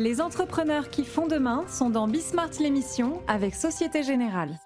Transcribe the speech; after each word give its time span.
Les 0.00 0.22
entrepreneurs 0.22 0.88
qui 0.88 1.04
font 1.04 1.26
demain 1.26 1.66
sont 1.68 1.90
dans 1.90 2.08
Bismart 2.08 2.52
l'émission 2.58 3.20
avec 3.28 3.54
Société 3.54 4.02
Générale. 4.02 4.58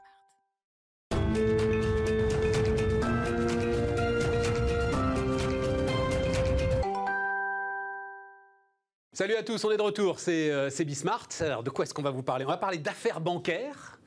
Salut 9.12 9.34
à 9.34 9.42
tous, 9.42 9.64
on 9.64 9.72
est 9.72 9.76
de 9.76 9.82
retour, 9.82 10.20
c'est 10.20 10.52
euh, 10.52 10.70
Bismart. 10.86 11.26
Alors 11.40 11.64
de 11.64 11.70
quoi 11.70 11.84
est-ce 11.84 11.92
qu'on 11.92 12.02
va 12.02 12.12
vous 12.12 12.22
parler? 12.22 12.44
On 12.44 12.48
va 12.50 12.56
parler 12.56 12.78
d'affaires 12.78 13.20
bancaires 13.20 13.98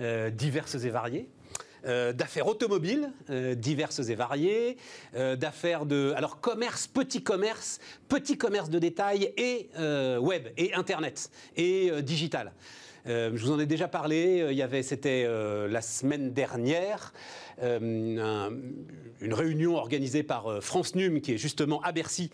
euh, 0.00 0.30
diverses 0.30 0.74
et 0.74 0.90
variées. 0.90 1.30
Euh, 1.86 2.12
d'affaires 2.12 2.46
automobiles 2.46 3.12
diverses 3.56 4.08
et 4.08 4.14
variées, 4.14 4.76
d'affaires 5.14 5.86
de 5.86 6.12
alors 6.16 6.40
commerce, 6.40 6.86
petit 6.86 7.22
commerce, 7.22 7.78
petit 8.08 8.38
commerce 8.38 8.70
de 8.70 8.78
détail 8.78 9.32
et 9.36 9.68
web 10.18 10.48
et 10.56 10.72
internet 10.74 11.30
et 11.56 11.90
digital. 12.02 12.52
je 13.06 13.36
vous 13.36 13.50
en 13.50 13.60
ai 13.60 13.66
déjà 13.66 13.88
parlé. 13.88 14.46
Il 14.50 14.56
y 14.56 14.62
avait, 14.62 14.82
c'était 14.82 15.26
la 15.68 15.82
semaine 15.82 16.32
dernière, 16.32 17.12
une 17.60 18.20
réunion 19.22 19.76
organisée 19.76 20.22
par 20.22 20.62
France 20.62 20.94
Num, 20.94 21.20
qui 21.20 21.34
est 21.34 21.38
justement 21.38 21.82
à 21.82 21.92
Bercy, 21.92 22.30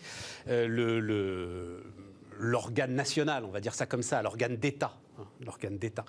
l'organe 2.39 2.95
national, 2.95 3.45
on 3.45 3.51
va 3.51 3.59
dire 3.59 3.73
ça 3.73 3.85
comme 3.85 4.03
ça, 4.03 4.21
l'organe 4.21 4.55
d'État 4.57 5.00
l'organe 5.45 5.77
d'État, 5.77 6.05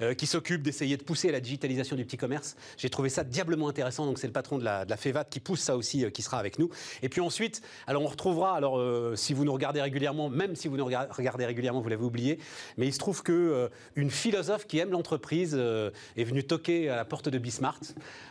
euh, 0.00 0.14
qui 0.14 0.26
s'occupe 0.26 0.62
d'essayer 0.62 0.96
de 0.96 1.02
pousser 1.02 1.30
la 1.30 1.40
digitalisation 1.40 1.96
du 1.96 2.04
petit 2.04 2.16
commerce. 2.16 2.56
J'ai 2.76 2.90
trouvé 2.90 3.08
ça 3.08 3.24
diablement 3.24 3.68
intéressant. 3.68 4.06
Donc 4.06 4.18
c'est 4.18 4.26
le 4.26 4.32
patron 4.32 4.58
de 4.58 4.64
la, 4.64 4.84
de 4.84 4.94
FEVAT 4.94 5.24
qui 5.24 5.40
pousse 5.40 5.60
ça 5.60 5.76
aussi, 5.76 6.04
euh, 6.04 6.10
qui 6.10 6.22
sera 6.22 6.38
avec 6.38 6.58
nous. 6.58 6.70
Et 7.02 7.08
puis 7.08 7.20
ensuite, 7.20 7.62
alors 7.86 8.02
on 8.02 8.06
retrouvera, 8.06 8.56
alors 8.56 8.78
euh, 8.78 9.14
si 9.16 9.34
vous 9.34 9.44
nous 9.44 9.52
regardez 9.52 9.80
régulièrement, 9.80 10.28
même 10.28 10.56
si 10.56 10.68
vous 10.68 10.76
nous 10.76 10.84
regardez 10.84 11.46
régulièrement, 11.46 11.80
vous 11.80 11.88
l'avez 11.88 12.04
oublié, 12.04 12.38
mais 12.76 12.86
il 12.86 12.92
se 12.92 12.98
trouve 12.98 13.22
que 13.22 13.70
une 13.94 14.10
philosophe 14.10 14.66
qui 14.66 14.78
aime 14.78 14.90
l'entreprise 14.90 15.54
est 15.54 16.24
venue 16.24 16.44
toquer 16.44 16.88
à 16.88 16.96
la 16.96 17.04
porte 17.04 17.28
de 17.28 17.38
Bismart. 17.38 17.80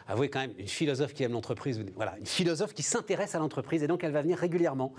Avouez 0.07 0.29
quand 0.29 0.39
même, 0.39 0.53
une 0.57 0.67
philosophe 0.67 1.13
qui 1.13 1.23
aime 1.23 1.31
l'entreprise, 1.31 1.83
voilà, 1.95 2.15
une 2.19 2.25
philosophe 2.25 2.73
qui 2.73 2.83
s'intéresse 2.83 3.35
à 3.35 3.39
l'entreprise 3.39 3.83
et 3.83 3.87
donc 3.87 4.03
elle 4.03 4.11
va 4.11 4.21
venir 4.21 4.37
régulièrement 4.37 4.93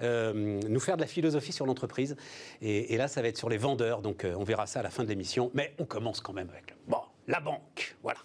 nous 0.00 0.80
faire 0.80 0.96
de 0.96 1.02
la 1.02 1.06
philosophie 1.06 1.52
sur 1.52 1.66
l'entreprise. 1.66 2.16
Et, 2.62 2.94
et, 2.94 2.96
là, 2.96 3.08
ça 3.08 3.22
va 3.22 3.28
être 3.28 3.38
sur 3.38 3.48
les 3.48 3.58
vendeurs. 3.58 4.02
Donc 4.02 4.26
on 4.36 4.44
verra 4.44 4.66
ça 4.66 4.80
à 4.80 4.82
la 4.82 4.90
fin 4.90 4.99
de 5.04 5.08
l'émission, 5.08 5.50
mais 5.54 5.74
on 5.78 5.84
commence 5.84 6.20
quand 6.20 6.32
même 6.32 6.50
avec 6.50 6.74
bon, 6.86 7.00
la 7.26 7.40
banque. 7.40 7.96
Voilà. 8.02 8.18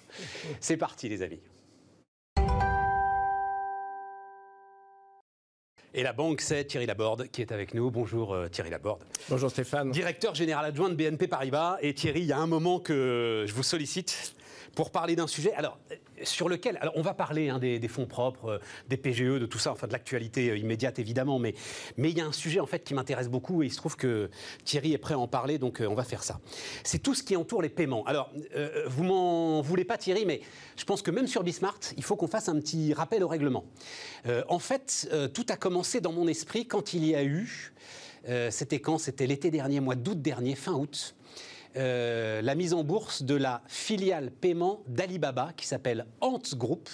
C'est 0.60 0.78
parti, 0.78 1.10
les 1.10 1.22
amis. 1.22 1.40
Et 5.98 6.04
la 6.04 6.12
banque, 6.12 6.42
c'est 6.42 6.66
Thierry 6.66 6.86
Laborde 6.86 7.30
qui 7.30 7.42
est 7.42 7.54
avec 7.54 7.74
nous. 7.74 7.90
Bonjour 7.90 8.34
euh, 8.34 8.50
Thierry 8.50 8.70
Laborde. 8.70 9.02
Bonjour 9.30 9.50
Stéphane. 9.50 9.92
Directeur 9.92 10.36
général 10.36 10.66
adjoint 10.66 10.90
de 10.90 10.96
BNP 10.96 11.28
Paribas. 11.28 11.78
Et 11.82 11.94
Thierry, 11.94 12.20
il 12.20 12.26
y 12.26 12.34
a 12.34 12.38
un 12.38 12.48
moment 12.48 12.80
que 12.80 13.46
je 13.48 13.54
vous 13.54 13.64
sollicite 13.64 14.36
pour 14.76 14.92
parler 14.92 15.16
d'un 15.16 15.28
sujet 15.28 15.54
alors, 15.54 15.80
sur 16.24 16.50
lequel 16.50 16.78
alors 16.82 16.94
on 16.98 17.02
va 17.02 17.14
parler 17.14 17.50
hein, 17.50 17.60
des, 17.60 17.88
fonds 17.88 18.06
propres, 18.06 18.46
euh, 18.46 18.60
des 18.90 18.98
PGE, 18.98 19.40
de 19.40 19.46
tout 19.46 19.60
ça, 19.60 19.72
enfin 19.72 19.88
de 19.88 19.92
l'actualité 19.92 20.50
euh, 20.50 20.58
immédiate 20.58 21.00
évidemment, 21.00 21.40
mais, 21.40 21.56
il 21.98 22.18
y 22.18 22.22
a 22.22 22.26
un 22.26 22.32
sujet 22.32 22.60
en 22.60 22.66
fait 22.66 22.84
qui 22.84 22.94
m'intéresse 22.94 23.30
beaucoup 23.30 23.64
et 23.64 23.68
il 23.68 23.72
se 23.72 23.78
trouve 23.78 23.96
que 23.96 24.30
Thierry 24.64 24.94
est 24.94 24.98
prêt 24.98 25.14
à 25.14 25.20
en 25.20 25.28
parler, 25.28 25.58
donc 25.58 25.82
euh, 25.82 25.88
on 25.88 25.96
va 25.96 26.04
faire 26.04 26.24
ça. 26.24 26.40
C'est 26.84 27.00
tout 27.00 27.14
ce 27.14 27.24
qui 27.24 27.36
entoure 27.36 27.62
les 27.62 27.70
paiements. 27.70 28.06
Alors, 28.06 28.32
vous 28.88 29.04
m'en 29.04 29.62
voulez 29.62 29.86
pas 29.86 29.98
Thierry, 29.98 30.26
mais 30.26 30.42
je 30.78 30.84
pense 30.86 31.02
que 31.02 31.12
même 31.12 31.28
sur 31.28 31.44
Bismart, 31.44 31.80
il 31.98 32.04
faut 32.04 32.16
qu'on 32.16 32.28
fasse 32.28 32.50
un 32.50 32.60
petit 32.60 32.94
rappel 32.94 33.24
au 33.24 33.28
règlement. 33.28 33.66
en 34.48 34.60
fait, 34.60 35.10
tout 35.34 35.46
a 35.50 35.58
commencé 35.58 36.02
dans 36.02 36.12
mon 36.12 36.28
esprit 36.28 36.68
quand 36.68 36.94
il 36.94 37.06
y 37.06 37.16
a 37.16 37.24
eu, 37.24 37.74
c'était 38.50 38.80
quand? 38.80 38.98
C'était 38.98 39.28
l'été 39.28 39.52
dernier, 39.52 39.80
mois 39.80 39.96
d'août 39.96 40.22
dernier, 40.22 40.56
fin 40.56 40.74
août. 40.74 41.16
Euh, 41.78 42.42
la 42.42 42.56
mise 42.56 42.74
en 42.74 42.84
bourse 42.84 43.24
de 43.24 43.36
la 43.36 43.62
filiale 43.68 44.32
paiement 44.32 44.82
d'Alibaba 44.88 45.52
qui 45.58 45.68
s'appelle 45.68 46.06
Ant 46.22 46.40
Group 46.54 46.90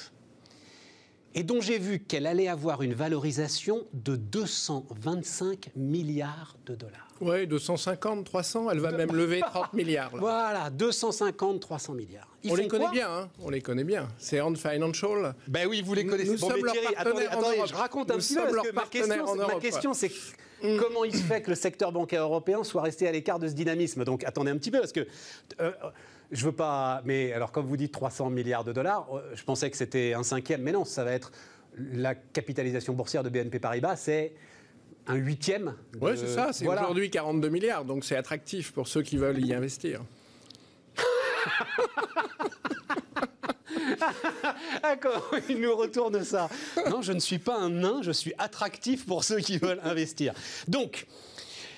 et 1.34 1.44
dont 1.44 1.62
j'ai 1.62 1.80
vu 1.80 2.00
qu'elle 2.00 2.28
allait 2.28 2.48
avoir 2.48 2.82
une 2.82 2.94
valorisation 2.94 3.86
de 3.94 4.16
225 4.16 5.72
milliards 5.76 6.56
de 6.66 6.76
dollars. 6.76 7.08
Oui, 7.22 7.46
250, 7.46 8.26
300, 8.26 8.72
elle 8.72 8.80
va 8.80 8.92
même 8.92 9.16
lever 9.16 9.42
30 9.46 9.74
milliards. 9.74 10.12
Voilà, 10.14 10.70
250, 10.72 11.62
300 11.62 11.94
milliards. 11.94 12.28
on 12.50 12.56
les 12.56 12.68
connaît 12.68 12.90
bien, 12.90 13.10
hein 13.10 13.30
on 13.40 13.50
les 13.50 13.62
connaît 13.62 13.84
bien. 13.84 14.08
C'est 14.18 14.42
Ant 14.42 14.56
Financial. 14.56 15.36
Ben 15.48 15.68
oui, 15.68 15.84
vous 15.86 15.94
les 15.94 16.06
connaissez. 16.06 16.32
Nous, 16.32 16.40
bon, 16.40 16.50
sommes 16.50 16.72
Thierry, 16.72 16.96
attendez, 16.96 17.26
attendez 17.28 17.58
je 17.66 17.76
raconte 17.76 18.12
un 18.12 18.18
petit 18.18 18.36
peu 18.36 18.42
parce 18.42 18.68
que 18.68 18.74
ma 18.74 18.86
question, 18.86 19.36
ma 19.36 19.60
question 19.60 19.94
c'est 19.94 20.12
mm. 20.64 20.78
comment 20.78 21.04
il 21.04 21.16
se 21.16 21.24
fait 21.24 21.42
que 21.42 21.52
le 21.52 21.56
secteur 21.56 21.92
bancaire 21.92 22.24
européen 22.24 22.64
soit 22.64 22.82
resté 22.82 23.08
à 23.08 23.12
l'écart 23.12 23.38
de 23.40 23.48
ce 23.48 23.54
dynamisme. 23.54 24.04
Donc 24.04 24.24
attendez 24.24 24.50
un 24.50 24.58
petit 24.58 24.72
peu 24.72 24.80
parce 24.80 24.92
que 24.92 25.08
euh, 25.60 25.72
je 26.32 26.46
veux 26.46 26.52
pas. 26.52 27.02
Mais 27.06 27.34
alors, 27.34 27.52
comme 27.52 27.66
vous 27.66 27.78
dites 27.78 27.92
300 27.92 28.30
milliards 28.30 28.64
de 28.64 28.72
dollars, 28.72 29.08
euh, 29.14 29.22
je 29.34 29.44
pensais 29.44 29.70
que 29.70 29.78
c'était 29.78 30.14
un 30.14 30.24
cinquième, 30.24 30.62
mais 30.62 30.72
non, 30.72 30.86
ça 30.86 31.04
va 31.04 31.12
être 31.12 31.32
la 31.78 32.16
capitalisation 32.16 32.94
boursière 32.94 33.24
de 33.24 33.30
BNP 33.30 33.60
Paribas, 33.60 33.96
c'est 33.96 34.34
un 35.08 35.16
huitième. 35.16 35.76
Oui, 36.00 36.12
c'est 36.16 36.28
ça. 36.28 36.50
C'est 36.54 36.68
aujourd'hui 36.68 37.10
42 37.10 37.50
milliards, 37.50 37.86
donc 37.86 38.06
c'est 38.06 38.16
attractif 38.16 38.72
pour 38.72 38.88
ceux 38.88 39.02
qui 39.02 39.18
veulent 39.18 39.44
y 39.44 39.54
investir. 39.54 40.02
ah, 44.84 44.96
il 45.50 45.60
nous 45.60 45.76
retourne 45.76 46.24
ça? 46.24 46.50
Non, 46.90 47.02
je 47.02 47.14
ne 47.14 47.20
suis 47.20 47.40
pas 47.40 47.58
un 47.58 47.70
nain, 47.70 48.02
je 48.02 48.12
suis 48.12 48.34
attractif 48.38 49.06
pour 49.06 49.24
ceux 49.24 49.40
qui 49.40 49.58
veulent 49.58 49.82
investir. 49.84 50.34
Donc, 50.68 51.08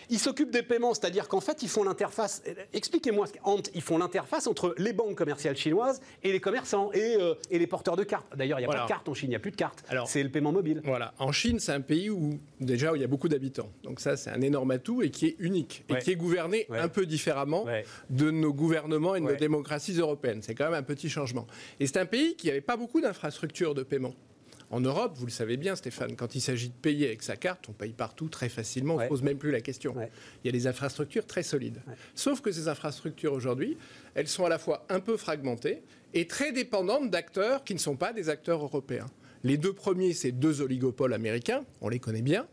ils 0.09 0.19
s'occupent 0.19 0.51
des 0.51 0.63
paiements, 0.63 0.93
c'est-à-dire 0.93 1.27
qu'en 1.27 1.41
fait, 1.41 1.63
ils 1.63 1.69
font 1.69 1.83
l'interface. 1.83 2.43
Expliquez-moi, 2.73 3.27
ils 3.73 3.81
font 3.81 3.97
l'interface 3.97 4.47
entre 4.47 4.75
les 4.77 4.93
banques 4.93 5.15
commerciales 5.15 5.55
chinoises 5.55 6.01
et 6.23 6.31
les 6.31 6.39
commerçants 6.39 6.91
et, 6.93 7.15
euh, 7.19 7.35
les 7.51 7.67
porteurs 7.67 7.95
de 7.95 8.03
cartes. 8.03 8.25
D'ailleurs, 8.35 8.59
il 8.59 8.65
n'y 8.65 8.71
a 8.71 8.75
pas 8.75 8.83
de 8.83 8.87
cartes 8.87 9.07
en 9.09 9.13
Chine, 9.13 9.29
il 9.29 9.31
n'y 9.31 9.35
a 9.35 9.39
plus 9.39 9.51
de 9.51 9.55
cartes. 9.55 9.83
C'est 10.05 10.23
le 10.23 10.29
paiement 10.29 10.51
mobile. 10.51 10.81
Voilà. 10.83 11.13
En 11.19 11.31
Chine, 11.31 11.59
c'est 11.59 11.71
un 11.71 11.81
pays 11.81 12.09
où, 12.09 12.39
déjà, 12.59 12.91
où 12.91 12.95
il 12.95 13.01
y 13.01 13.05
a 13.05 13.07
beaucoup 13.07 13.29
d'habitants. 13.29 13.69
Donc, 13.83 13.99
ça, 13.99 14.17
c'est 14.17 14.29
un 14.29 14.41
énorme 14.41 14.71
atout 14.71 15.01
et 15.01 15.09
qui 15.09 15.27
est 15.27 15.35
unique. 15.39 15.85
Et 15.89 15.97
qui 15.99 16.11
est 16.11 16.15
gouverné 16.15 16.67
un 16.69 16.87
peu 16.87 17.05
différemment 17.05 17.65
de 18.09 18.31
nos 18.31 18.53
gouvernements 18.53 19.15
et 19.15 19.19
de 19.19 19.25
nos 19.25 19.35
démocraties 19.35 19.93
européennes. 19.93 20.41
C'est 20.41 20.55
quand 20.55 20.65
même 20.65 20.73
un 20.73 20.83
petit 20.83 21.09
changement. 21.09 21.47
Et 21.79 21.87
c'est 21.87 21.97
un 21.97 22.05
pays 22.05 22.35
qui 22.35 22.47
n'avait 22.47 22.61
pas 22.61 22.77
beaucoup 22.77 23.01
d'infrastructures 23.01 23.73
de 23.73 23.83
paiement. 23.83 24.13
En 24.73 24.81
Europe, 24.81 25.13
vous 25.17 25.27
le 25.27 25.31
savez 25.31 25.55
bien, 25.55 25.75
Stéphane, 25.75 26.15
quand 26.15 26.33
il 26.33 26.41
s'agit 26.41 26.69
de 26.69 26.73
payer 26.73 27.05
avec 27.05 27.21
sa 27.21 27.35
carte, 27.35 27.69
on 27.69 27.73
paye 27.73 27.93
partout 27.93 28.27
très 28.27 28.49
facilement, 28.49 28.95
on 28.95 29.01
ne 29.01 29.07
pose 29.07 29.21
même 29.21 29.37
plus 29.37 29.51
la 29.51 29.61
question. 29.61 29.93
Il 30.43 30.47
y 30.47 30.49
a 30.49 30.51
des 30.51 30.65
infrastructures 30.65 31.27
très 31.27 31.43
solides. 31.43 31.79
Sauf 32.15 32.41
que 32.41 32.51
ces 32.51 32.67
infrastructures 32.67 33.33
aujourd'hui, 33.33 33.77
elles 34.15 34.27
sont 34.27 34.45
à 34.45 34.49
la 34.49 34.57
fois 34.57 34.83
un 34.89 34.99
peu 34.99 35.15
fragmentées 35.15 35.83
et 36.15 36.25
très 36.25 36.51
dépendantes 36.51 37.11
d'acteurs 37.11 37.63
qui 37.63 37.75
ne 37.75 37.79
sont 37.79 37.95
pas 37.95 38.13
des 38.13 38.29
acteurs 38.29 38.63
européens. 38.63 39.05
Les 39.43 39.57
deux 39.57 39.73
premiers, 39.73 40.13
c'est 40.13 40.31
deux 40.31 40.61
oligopoles 40.61 41.13
américains, 41.13 41.63
on 41.81 41.89
les 41.89 41.99
connaît 41.99 42.23
bien. 42.23 42.47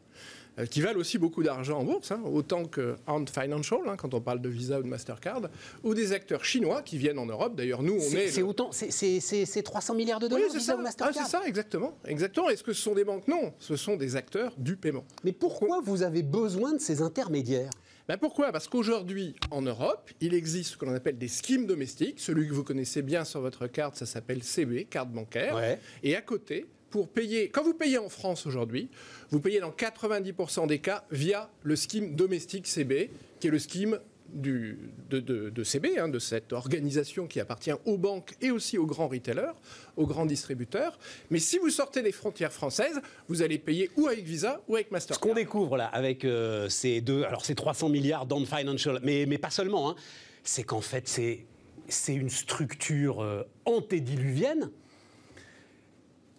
Euh, 0.58 0.66
qui 0.66 0.80
valent 0.80 0.98
aussi 0.98 1.18
beaucoup 1.18 1.42
d'argent 1.42 1.78
en 1.78 1.84
bourse, 1.84 2.10
hein, 2.10 2.20
autant 2.24 2.64
que 2.64 2.96
Ant 3.06 3.24
Financial, 3.26 3.80
hein, 3.86 3.96
quand 3.96 4.14
on 4.14 4.20
parle 4.20 4.40
de 4.40 4.48
Visa 4.48 4.80
ou 4.80 4.82
de 4.82 4.88
Mastercard, 4.88 5.42
ou 5.84 5.94
des 5.94 6.12
acteurs 6.12 6.44
chinois 6.44 6.82
qui 6.82 6.98
viennent 6.98 7.18
en 7.18 7.26
Europe. 7.26 7.54
D'ailleurs, 7.54 7.82
nous, 7.82 7.94
on 7.94 8.16
est. 8.16 8.28
C'est 8.28 8.42
autant, 8.42 8.70
c'est 8.72 9.62
300 9.62 9.94
milliards 9.94 10.20
de 10.20 10.28
dollars, 10.28 10.48
oui, 10.50 10.58
Visa 10.58 10.76
ou 10.76 10.82
Mastercard 10.82 11.14
ah, 11.16 11.22
C'est 11.24 11.30
ça, 11.30 11.42
exactement. 11.46 11.96
exactement. 12.04 12.48
Est-ce 12.48 12.64
que 12.64 12.72
ce 12.72 12.82
sont 12.82 12.94
des 12.94 13.04
banques? 13.04 13.28
Non, 13.28 13.52
ce 13.58 13.76
sont 13.76 13.96
des 13.96 14.16
acteurs 14.16 14.52
du 14.58 14.76
paiement. 14.76 15.04
Mais 15.24 15.32
pourquoi 15.32 15.80
vous 15.80 16.02
avez 16.02 16.22
besoin 16.22 16.72
de 16.72 16.80
ces 16.80 17.00
intermédiaires? 17.00 17.70
Ben 18.08 18.16
pourquoi? 18.16 18.50
Parce 18.50 18.66
qu'aujourd'hui, 18.66 19.36
en 19.52 19.62
Europe, 19.62 20.10
il 20.20 20.34
existe 20.34 20.72
ce 20.72 20.76
que 20.76 20.84
l'on 20.84 20.94
appelle 20.94 21.16
des 21.16 21.28
schemes 21.28 21.66
domestiques. 21.66 22.18
Celui 22.18 22.48
que 22.48 22.52
vous 22.52 22.64
connaissez 22.64 23.02
bien 23.02 23.24
sur 23.24 23.40
votre 23.40 23.68
carte, 23.68 23.94
ça 23.94 24.04
s'appelle 24.04 24.42
CB, 24.42 24.86
carte 24.86 25.10
bancaire. 25.10 25.78
Et 26.02 26.16
à 26.16 26.20
côté, 26.20 26.66
pour 26.90 27.08
payer, 27.08 27.48
quand 27.48 27.62
vous 27.62 27.74
payez 27.74 27.98
en 27.98 28.08
France 28.08 28.46
aujourd'hui, 28.46 28.88
vous 29.30 29.40
payez 29.40 29.60
dans 29.60 29.70
90% 29.70 30.66
des 30.66 30.80
cas 30.80 31.04
via 31.10 31.50
le 31.62 31.76
scheme 31.76 32.14
domestique 32.14 32.66
CB, 32.66 33.10
qui 33.38 33.46
est 33.46 33.50
le 33.50 33.58
scheme 33.58 33.98
du, 34.32 34.78
de, 35.10 35.64
CB, 35.64 35.98
hein, 35.98 36.08
de 36.08 36.18
cette 36.18 36.52
organisation 36.52 37.26
qui 37.26 37.40
appartient 37.40 37.72
aux 37.84 37.98
banques 37.98 38.34
et 38.40 38.50
aussi 38.50 38.78
aux 38.78 38.86
grands 38.86 39.08
retailers, 39.08 39.52
aux 39.96 40.06
grands 40.06 40.26
distributeurs. 40.26 40.98
Mais 41.30 41.38
si 41.38 41.58
vous 41.58 41.70
sortez 41.70 42.02
des 42.02 42.12
frontières 42.12 42.52
françaises, 42.52 43.00
vous 43.28 43.42
allez 43.42 43.58
payer 43.58 43.90
ou 43.96 44.06
avec 44.06 44.24
Visa 44.24 44.60
ou 44.68 44.76
avec 44.76 44.90
Mastercard. 44.90 45.22
Ce 45.22 45.28
qu'on 45.28 45.34
découvre 45.34 45.76
là 45.76 45.86
avec 45.86 46.24
euh, 46.24 46.68
ces 46.68 47.00
deux, 47.00 47.24
alors 47.24 47.44
ces 47.44 47.54
300 47.54 47.88
milliards 47.88 48.26
dans 48.26 48.44
financial, 48.44 49.00
mais, 49.02 49.26
mais 49.26 49.38
pas 49.38 49.50
seulement, 49.50 49.90
hein, 49.90 49.96
c'est 50.44 50.62
qu'en 50.62 50.80
fait 50.80 51.08
c'est, 51.08 51.44
c'est 51.88 52.14
une 52.14 52.30
structure 52.30 53.20
euh, 53.20 53.42
antédiluvienne 53.64 54.70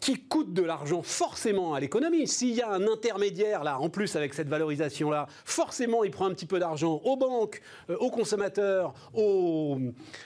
qui 0.02 0.20
coûte 0.20 0.52
de 0.54 0.64
l'argent 0.64 1.04
forcément 1.04 1.74
à 1.74 1.80
l'économie. 1.80 2.28
S'il 2.28 2.56
y 2.56 2.62
a 2.62 2.72
un 2.72 2.88
intermédiaire 2.88 3.64
là, 3.64 3.80
en 3.80 3.90
plus 3.90 4.16
avec 4.16 4.34
cette 4.34 4.50
valorisation 4.50 5.12
là, 5.12 5.28
forcément 5.46 6.04
il 6.04 6.12
prend 6.12 6.26
un 6.26 6.34
petit 6.34 6.48
peu 6.48 6.60
d'argent 6.60 7.00
aux 7.06 7.16
banques, 7.16 7.62
euh, 7.90 7.96
aux 7.98 8.10
consommateurs, 8.10 8.94
aux, 9.14 9.80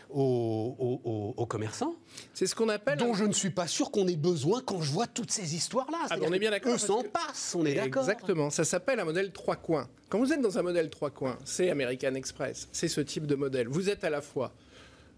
aux, 0.10 1.46
commerçants. 1.48 1.96
C'est 2.34 2.48
ce 2.48 2.56
qu'on 2.56 2.70
appelle. 2.70 2.98
Dont 2.98 3.14
je 3.14 3.26
ne 3.26 3.34
suis 3.34 3.50
pas 3.50 3.68
sûr 3.68 3.92
qu'on 3.92 4.08
ait 4.08 4.16
besoin 4.16 4.62
quand 4.66 4.82
je 4.82 4.92
vois 4.92 5.08
toutes 5.08 5.32
ces 5.32 5.56
histoires 5.56 5.92
là. 5.92 5.98
Ah, 6.10 6.16
on 6.22 6.32
est 6.32 6.40
bien 6.40 6.52
d'accord. 6.52 6.74
Eux 6.74 6.78
s'en 6.78 7.04
passe, 7.04 7.54
on 7.56 7.66
est 7.66 7.76
d'accord. 7.76 8.04
Exactement. 8.04 8.50
Ça 8.50 8.64
s'appelle 8.64 9.00
un 9.00 9.06
modèle 9.06 9.32
trois 9.32 9.58
coins. 9.58 9.88
Quand 10.10 10.20
vous 10.20 10.32
êtes 10.32 10.42
dans 10.42 10.58
un 10.58 10.62
modèle 10.62 10.90
trois 10.90 11.10
coins, 11.10 11.38
c'est 11.44 11.70
American 11.70 12.16
Express, 12.16 12.70
c'est 12.72 12.88
ce 12.88 13.02
type 13.02 13.28
de 13.28 13.36
modèle. 13.36 13.68
Vous 13.68 13.90
êtes 13.90 14.06
à 14.06 14.10
la 14.10 14.22
fois 14.22 14.54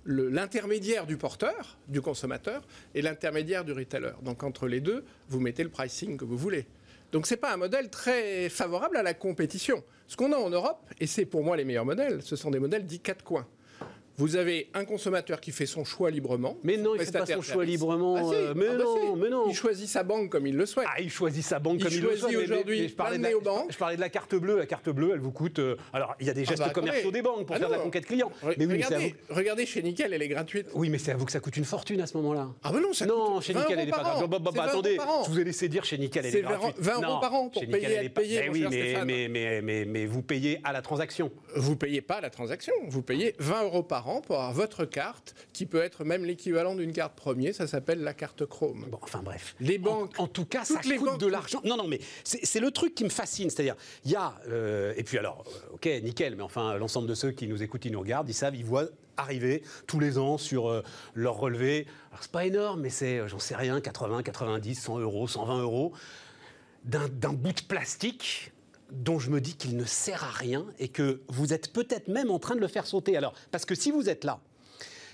l'intermédiaire 0.08 1.06
du 1.06 1.18
porteur, 1.18 1.78
du 1.88 2.02
consommateur, 2.02 2.66
et 2.96 3.02
l'intermédiaire 3.02 3.64
du 3.66 3.74
retailer. 3.74 4.14
Donc 4.24 4.42
entre 4.44 4.68
les 4.68 4.80
deux, 4.80 5.04
vous 5.28 5.40
mettez 5.40 5.64
le 5.64 5.70
pricing 5.70 6.18
que 6.18 6.26
vous 6.26 6.38
voulez. 6.38 6.66
Donc 7.12 7.28
ce 7.28 7.34
n'est 7.34 7.40
pas 7.40 7.54
un 7.54 7.58
modèle 7.58 7.90
très 7.90 8.50
favorable 8.50 8.98
à 8.98 9.04
la 9.04 9.14
compétition. 9.14 9.84
Ce 10.08 10.16
qu'on 10.16 10.32
a 10.32 10.38
en 10.38 10.50
Europe, 10.50 10.90
et 11.00 11.08
c'est 11.08 11.26
pour 11.26 11.44
moi 11.44 11.58
les 11.58 11.66
meilleurs 11.66 11.86
modèles, 11.86 12.22
ce 12.22 12.36
sont 12.36 12.52
des 12.52 12.60
modèles 12.60 12.86
dits 12.86 13.00
quatre 13.00 13.24
coins. 13.24 13.48
Vous 14.20 14.36
avez 14.36 14.72
un 14.74 14.84
consommateur 14.84 15.40
qui 15.40 15.52
fait 15.52 15.68
son 15.68 15.86
choix 15.86 16.10
librement. 16.10 16.58
Mais 16.64 16.76
non, 16.76 16.96
il 16.96 17.00
ne 17.00 17.06
fait 17.06 17.12
pas 17.12 17.28
son 17.28 17.44
choix 17.44 17.64
librement. 17.64 18.16
Ah, 18.16 18.34
euh, 18.34 18.54
mais, 18.56 18.66
ah, 18.68 18.76
bah 18.76 18.84
non, 18.84 19.16
mais 19.16 19.30
non. 19.30 19.46
Il 19.48 19.54
choisit 19.54 19.88
sa 19.88 20.02
banque 20.02 20.32
comme 20.32 20.48
il 20.48 20.58
le 20.58 20.66
souhaite. 20.66 20.88
Ah, 20.90 21.00
il 21.00 21.12
choisit 21.12 21.44
sa 21.44 21.60
banque 21.60 21.82
comme 21.84 21.92
il 21.92 22.02
le 22.02 22.18
souhaite. 22.18 22.36
aujourd'hui. 22.36 22.90
Je, 22.90 22.96
parlais 22.96 23.20
de 23.20 23.24
la, 23.24 23.30
je 23.70 23.78
parlais 23.78 23.96
de 23.96 24.02
la 24.02 24.10
carte 24.10 24.34
bleue. 24.34 24.58
La 24.58 24.66
carte 24.66 24.90
bleue, 24.90 25.12
elle 25.14 25.20
vous 25.20 25.32
coûte. 25.32 25.60
Euh, 25.60 25.76
alors, 25.94 26.16
il 26.20 26.26
y 26.26 26.32
a 26.32 26.34
des 26.34 26.42
ah, 26.42 26.50
gestes 26.50 26.64
bah, 26.64 26.72
commerciaux 26.72 27.12
des 27.12 27.22
banques 27.22 27.46
pour 27.46 27.58
faire 27.58 27.70
de 27.70 27.76
la 27.76 27.80
conquête 27.80 28.08
client. 28.08 28.32
mais 28.58 28.66
oui, 28.66 28.74
regardez, 28.84 29.16
regardez, 29.30 29.68
chez 29.68 29.84
Nickel, 29.84 30.12
elle 30.12 30.24
est 30.24 30.28
gratuite. 30.28 30.66
Oui, 30.74 30.90
mais 30.90 30.98
c'est 30.98 31.12
à 31.12 31.16
vous 31.16 31.26
que 31.26 31.32
ça 31.32 31.40
coûte 31.40 31.58
une 31.58 31.66
fortune 31.66 32.02
à 32.02 32.08
ce 32.08 32.18
moment-là. 32.18 32.48
Ah, 32.64 32.72
bah 32.72 32.80
non, 32.82 32.94
ça 32.94 33.06
Non, 33.06 33.40
chez 33.40 33.54
Nickel, 33.54 33.78
elle 33.78 33.86
n'est 33.86 33.92
pas 33.92 34.00
gratuite. 34.00 34.30
Bah, 34.32 34.64
attendez, 34.64 34.98
je 35.26 35.30
vous 35.30 35.40
ai 35.40 35.44
laissé 35.44 35.70
dire 35.70 35.86
chez 35.86 36.00
Nickel, 36.00 36.26
elle 36.26 36.36
est 36.36 36.42
gratuite. 36.42 36.76
20 36.80 37.02
euros 37.02 37.20
par 37.20 37.36
an 37.36 37.50
pour 37.50 37.62
payer. 37.68 38.12
Oui, 38.50 38.66
mais 39.86 40.06
vous 40.08 40.24
payez 40.24 40.60
à 40.64 40.74
la 40.74 40.82
transaction. 40.82 41.32
Vous 41.56 41.76
payez 41.76 42.02
pas 42.02 42.16
à 42.16 42.22
la 42.22 42.32
transaction. 42.32 42.74
Vous 42.88 43.04
payez 43.04 43.36
20 43.38 43.64
euros 43.66 43.84
par 43.84 44.07
an 44.08 44.22
pour 44.22 44.36
avoir 44.38 44.54
votre 44.54 44.86
carte, 44.86 45.36
qui 45.54 45.66
peut 45.66 45.82
être 45.82 46.04
même 46.04 46.26
l'équivalent 46.26 46.76
d'une 46.76 46.94
carte 46.94 47.16
premier, 47.16 47.54
ça 47.54 47.68
s'appelle 47.68 48.02
la 48.02 48.14
carte 48.14 48.46
Chrome. 48.46 48.86
Bon, 48.90 49.00
enfin 49.02 49.22
bref. 49.24 49.56
Les 49.60 49.78
banques. 49.78 50.14
En, 50.18 50.28
tout 50.28 50.46
cas, 50.46 50.66
ça 50.66 50.80
coûte 50.82 51.20
de 51.20 51.28
l'argent. 51.28 51.62
Non, 51.64 51.78
non, 51.78 51.88
mais 51.88 52.00
c'est 52.24 52.60
le 52.60 52.72
truc 52.72 52.96
qui 52.96 53.04
me 53.04 53.10
fascine. 53.10 53.50
C'est-à-dire, 53.50 53.76
il 54.06 54.12
y 54.12 54.16
a. 54.16 54.36
Euh, 54.50 54.94
et 54.98 55.04
puis 55.04 55.18
alors, 55.18 55.44
euh, 55.48 55.76
ok, 55.76 55.86
nickel, 56.04 56.36
mais 56.36 56.44
enfin, 56.44 56.78
l'ensemble 56.78 57.08
de 57.08 57.16
ceux 57.16 57.32
qui 57.32 57.48
nous 57.48 57.64
écoutent, 57.64 57.86
ils 57.86 57.92
nous 57.92 58.00
regardent, 58.00 58.30
ils 58.30 58.34
savent, 58.34 58.56
ils 58.56 58.66
voient 58.66 58.88
arriver 59.18 59.64
tous 59.88 60.00
les 60.00 60.18
ans 60.18 60.38
sur 60.38 60.70
euh, 60.70 60.84
leur 61.14 61.36
relevé. 61.36 61.88
Alors, 62.12 62.24
c'est 62.24 62.32
pas 62.32 62.46
énorme, 62.46 62.82
mais 62.82 62.90
c'est, 62.90 63.28
j'en 63.28 63.40
sais 63.40 63.56
rien, 63.56 63.82
80, 63.82 64.24
90, 64.24 64.76
100 64.76 65.00
euros, 65.00 65.28
120 65.28 65.62
euros 65.62 65.94
d'un 66.86 67.34
bout 67.34 67.52
de 67.52 67.62
plastique 67.68 68.54
dont 68.92 69.20
je 69.20 69.30
me 69.30 69.42
dis 69.42 69.56
qu'il 69.56 69.78
ne 69.78 69.86
sert 69.86 70.24
à 70.24 70.32
rien 70.32 70.66
et 70.80 70.88
que 70.88 71.22
vous 71.28 71.54
êtes 71.54 71.74
peut-être 71.74 72.08
même 72.08 72.32
en 72.32 72.40
train 72.40 72.56
de 72.56 72.62
le 72.62 72.68
faire 72.68 72.86
sauter. 72.86 73.18
Alors, 73.18 73.34
parce 73.52 73.66
que 73.66 73.76
si 73.76 73.92
vous 73.92 74.10
êtes 74.10 74.24
là, 74.24 74.40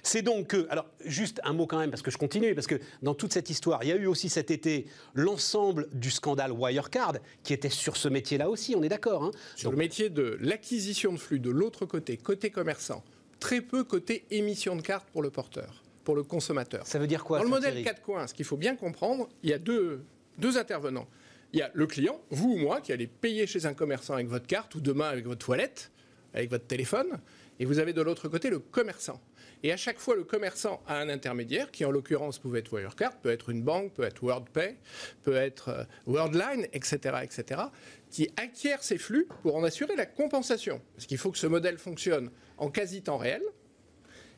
c'est 0.04 0.22
donc 0.22 0.48
que, 0.48 0.68
alors 0.70 0.86
juste 1.06 1.40
un 1.46 1.54
mot 1.54 1.66
quand 1.66 1.80
même, 1.80 1.90
parce 1.90 2.02
que 2.02 2.12
je 2.12 2.18
continue, 2.18 2.54
parce 2.54 2.68
que 2.68 2.80
dans 3.02 3.16
toute 3.16 3.32
cette 3.32 3.50
histoire, 3.50 3.84
il 3.84 3.90
y 3.90 3.92
a 3.94 3.96
eu 3.96 4.06
aussi 4.06 4.30
cet 4.30 4.52
été 4.52 4.86
l'ensemble 5.14 5.88
du 5.94 6.12
scandale 6.12 6.52
Wirecard, 6.52 7.16
qui 7.44 7.54
était 7.54 7.70
sur 7.70 7.96
ce 7.96 8.10
métier-là 8.10 8.50
aussi, 8.50 8.76
on 8.76 8.84
est 8.84 8.90
d'accord. 8.90 9.24
Hein 9.24 9.32
sur 9.56 9.72
le 9.72 9.78
métier 9.78 10.10
de 10.10 10.38
l'acquisition 10.42 11.14
de 11.14 11.18
flux 11.18 11.40
de 11.40 11.50
l'autre 11.50 11.86
côté, 11.86 12.18
côté 12.18 12.50
commerçant, 12.50 13.02
très 13.40 13.62
peu 13.62 13.86
côté 13.86 14.26
émission 14.30 14.76
de 14.76 14.82
cartes 14.82 15.08
pour 15.12 15.22
le 15.22 15.30
porteur, 15.30 15.82
pour 16.04 16.16
le 16.16 16.24
consommateur. 16.24 16.86
Ça 16.86 17.00
veut 17.00 17.08
dire 17.08 17.24
quoi 17.24 17.38
Dans 17.38 17.46
le 17.46 17.50
modèle 17.50 17.82
4 17.82 18.02
coins, 18.02 18.28
ce 18.28 18.34
qu'il 18.34 18.46
faut 18.46 18.58
bien 18.58 18.76
comprendre, 18.76 19.30
il 19.42 19.50
y 19.50 19.54
a 19.54 19.58
deux, 19.58 20.04
deux 20.38 20.58
intervenants. 20.58 21.08
Il 21.54 21.60
y 21.60 21.62
a 21.62 21.70
le 21.74 21.86
client, 21.86 22.20
vous 22.32 22.54
ou 22.54 22.58
moi, 22.58 22.82
qui 22.82 22.92
allez 22.92 23.06
payer 23.06 23.46
chez 23.46 23.68
un 23.68 23.76
commerçant 23.76 24.16
avec 24.16 24.28
votre 24.28 24.48
carte, 24.48 24.74
ou 24.74 24.82
demain 24.82 25.08
avec 25.08 25.26
votre 25.26 25.46
toilette, 25.46 25.92
avec 26.34 26.50
votre 26.50 26.66
téléphone, 26.66 27.20
et 27.60 27.66
vous 27.66 27.78
avez 27.78 27.94
de 27.94 28.02
l'autre 28.02 28.28
côté 28.28 28.50
le 28.50 28.58
commerçant. 28.58 29.22
Et 29.62 29.72
à 29.72 29.78
chaque 29.78 30.00
fois, 30.00 30.16
le 30.16 30.24
commerçant 30.24 30.82
a 30.88 30.98
un 30.98 31.10
intermédiaire, 31.10 31.70
qui 31.70 31.86
en 31.86 31.92
l'occurrence 31.92 32.40
pouvait 32.40 32.60
être 32.60 32.74
Wirecard, 32.74 33.18
peut 33.18 33.30
être 33.30 33.50
une 33.50 33.62
banque, 33.62 33.94
peut 33.94 34.04
être 34.04 34.26
WorldPay, 34.26 34.78
peut 35.22 35.36
être 35.36 35.70
euh, 35.70 35.84
Worldline, 36.08 36.68
etc., 36.74 37.18
etc., 37.22 37.62
qui 38.10 38.30
acquiert 38.36 38.84
ces 38.84 38.98
flux 38.98 39.28
pour 39.44 39.56
en 39.56 39.64
assurer 39.64 39.96
la 39.96 40.08
compensation. 40.08 40.82
Parce 40.96 41.06
qu'il 41.06 41.20
faut 41.20 41.32
que 41.32 41.38
ce 41.38 41.48
modèle 41.48 41.78
fonctionne 41.78 42.32
en 42.58 42.72
quasi-temps 42.72 43.18
réel. 43.18 43.44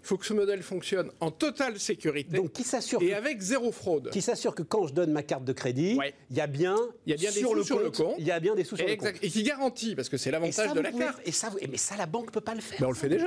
Il 0.05 0.07
faut 0.07 0.17
que 0.17 0.25
ce 0.27 0.33
modèle 0.33 0.61
fonctionne 0.61 1.09
en 1.19 1.31
totale 1.31 1.79
sécurité 1.79 2.37
Donc, 2.37 2.53
qui 2.53 2.61
s'assure 2.61 3.01
et 3.01 3.15
avec 3.15 3.41
zéro 3.41 3.71
fraude. 3.71 4.11
Qui 4.11 4.21
s'assure 4.21 4.53
que 4.53 4.61
quand 4.61 4.85
je 4.85 4.93
donne 4.93 5.11
ma 5.11 5.23
carte 5.23 5.43
de 5.43 5.51
crédit, 5.51 5.97
il 6.29 6.37
y 6.37 6.41
a 6.41 6.45
bien, 6.45 6.77
il 7.07 7.09
y 7.09 7.13
a 7.13 7.17
bien 7.17 7.31
des 7.31 7.39
sous 7.39 7.63
sur 7.63 7.79
le 7.79 7.89
compte, 7.89 8.13
il 8.19 8.27
y 8.27 8.29
a 8.29 8.39
bien 8.39 8.53
des 8.53 8.63
sous 8.63 8.77
sur 8.77 8.87
le 8.87 8.95
compte. 8.97 9.13
Et 9.23 9.29
qui 9.31 9.41
garantit, 9.41 9.95
parce 9.95 10.07
que 10.07 10.17
c'est 10.17 10.29
l'avantage 10.29 10.73
de 10.73 10.79
la 10.79 10.91
carte. 10.91 11.19
Et 11.25 11.31
ça, 11.31 11.49
mais 11.67 11.77
ça, 11.77 11.97
la 11.97 12.05
banque 12.05 12.31
peut 12.31 12.39
pas 12.39 12.53
le 12.53 12.61
faire. 12.61 12.77
Mais 12.79 12.85
on 12.85 12.89
le 12.89 12.95
fait 12.95 13.09
déjà. 13.09 13.25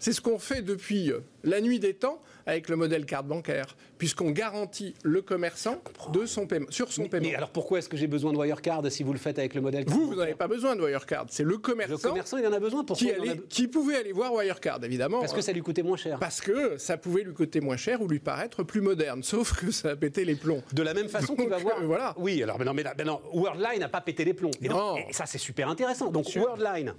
C'est 0.00 0.12
ce 0.12 0.20
qu'on 0.20 0.38
fait 0.38 0.62
depuis 0.62 1.12
la 1.44 1.60
nuit 1.60 1.78
des 1.78 1.94
temps 1.94 2.20
avec 2.46 2.68
le 2.68 2.76
modèle 2.76 3.06
carte 3.06 3.26
bancaire, 3.26 3.76
puisqu'on 3.98 4.30
garantit 4.30 4.94
le 5.02 5.22
commerçant 5.22 5.80
de 6.12 6.26
son 6.26 6.46
paiement, 6.46 6.66
sur 6.70 6.92
son 6.92 7.06
paiement. 7.06 7.28
Mais 7.28 7.34
alors 7.34 7.50
pourquoi 7.50 7.78
est-ce 7.78 7.88
que 7.88 7.96
j'ai 7.96 8.06
besoin 8.06 8.32
de 8.32 8.38
Wirecard 8.38 8.90
si 8.90 9.02
vous 9.02 9.12
le 9.12 9.18
faites 9.18 9.38
avec 9.38 9.54
le 9.54 9.60
modèle 9.60 9.84
Vous, 9.86 10.08
vous 10.08 10.14
n'avez 10.16 10.34
pas 10.34 10.48
besoin 10.48 10.74
de 10.74 10.82
Wirecard. 10.82 11.26
C'est 11.28 11.44
le 11.44 11.58
commerçant. 11.58 11.92
Le 11.92 11.98
commerçant, 11.98 12.38
il 12.38 12.46
en 12.46 12.52
a 12.52 12.58
besoin. 12.58 12.82
pour 12.84 12.96
qui, 12.96 13.10
qui 13.48 13.68
pouvait 13.68 13.96
aller 13.96 14.12
voir 14.12 14.32
Wirecard, 14.32 14.82
évidemment. 14.84 15.20
Parce 15.20 15.32
que 15.32 15.42
ça 15.42 15.52
lui 15.52 15.60
coûtait 15.60 15.82
moins 15.82 15.96
cher. 15.96 16.18
Parce 16.18 16.40
que 16.40 16.76
ça 16.78 16.96
pouvait 16.96 17.22
lui 17.22 17.34
coûter 17.34 17.60
moins 17.60 17.76
cher 17.76 18.00
ou 18.00 18.08
lui 18.08 18.20
paraître 18.20 18.62
plus 18.62 18.80
moderne. 18.80 19.22
Sauf 19.30 19.54
que 19.54 19.70
ça 19.70 19.90
a 19.90 19.96
pété 19.96 20.24
les 20.24 20.34
plombs. 20.34 20.62
De 20.72 20.82
la 20.82 20.94
même 20.94 21.08
façon 21.08 21.36
qu'il 21.36 21.48
va 21.48 21.58
voir. 21.58 21.80
Euh, 21.80 21.86
voilà. 21.86 22.14
Oui, 22.16 22.42
alors, 22.42 22.58
mais 22.58 22.64
non, 22.64 22.74
mais, 22.74 22.84
non, 23.04 23.20
Worldline 23.32 23.80
n'a 23.80 23.88
pas 23.88 24.00
pété 24.00 24.24
les 24.24 24.34
plombs. 24.34 24.50
Et, 24.62 24.68
donc, 24.68 24.98
et 25.08 25.12
ça, 25.12 25.26
c'est 25.26 25.38
super 25.38 25.68
intéressant. 25.68 26.10
Donc, 26.10 26.26
Worldline, 26.34 26.94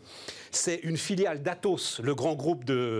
c'est 0.52 0.78
une 0.84 0.98
filiale 0.98 1.42
d'Atos, 1.42 2.00
le 2.04 2.16
grand 2.16 2.36
groupe 2.36 2.64
de 2.64 2.91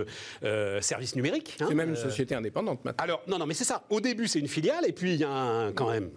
euh, 0.44 0.80
services 0.80 1.16
numériques. 1.16 1.56
Hein, 1.60 1.66
c'est 1.68 1.74
même 1.74 1.90
une 1.90 1.96
euh, 1.96 2.02
société 2.02 2.34
indépendante 2.34 2.84
maintenant. 2.84 3.02
Alors, 3.02 3.22
non, 3.26 3.38
non, 3.38 3.46
mais 3.46 3.54
c'est 3.54 3.64
ça. 3.64 3.84
Au 3.90 4.00
début, 4.00 4.28
c'est 4.28 4.38
une 4.38 4.48
filiale, 4.48 4.84
et 4.86 4.92
puis 4.92 5.14
il 5.14 5.20
y 5.20 5.24
a 5.24 5.70
quand 5.74 5.90
même 5.90 6.10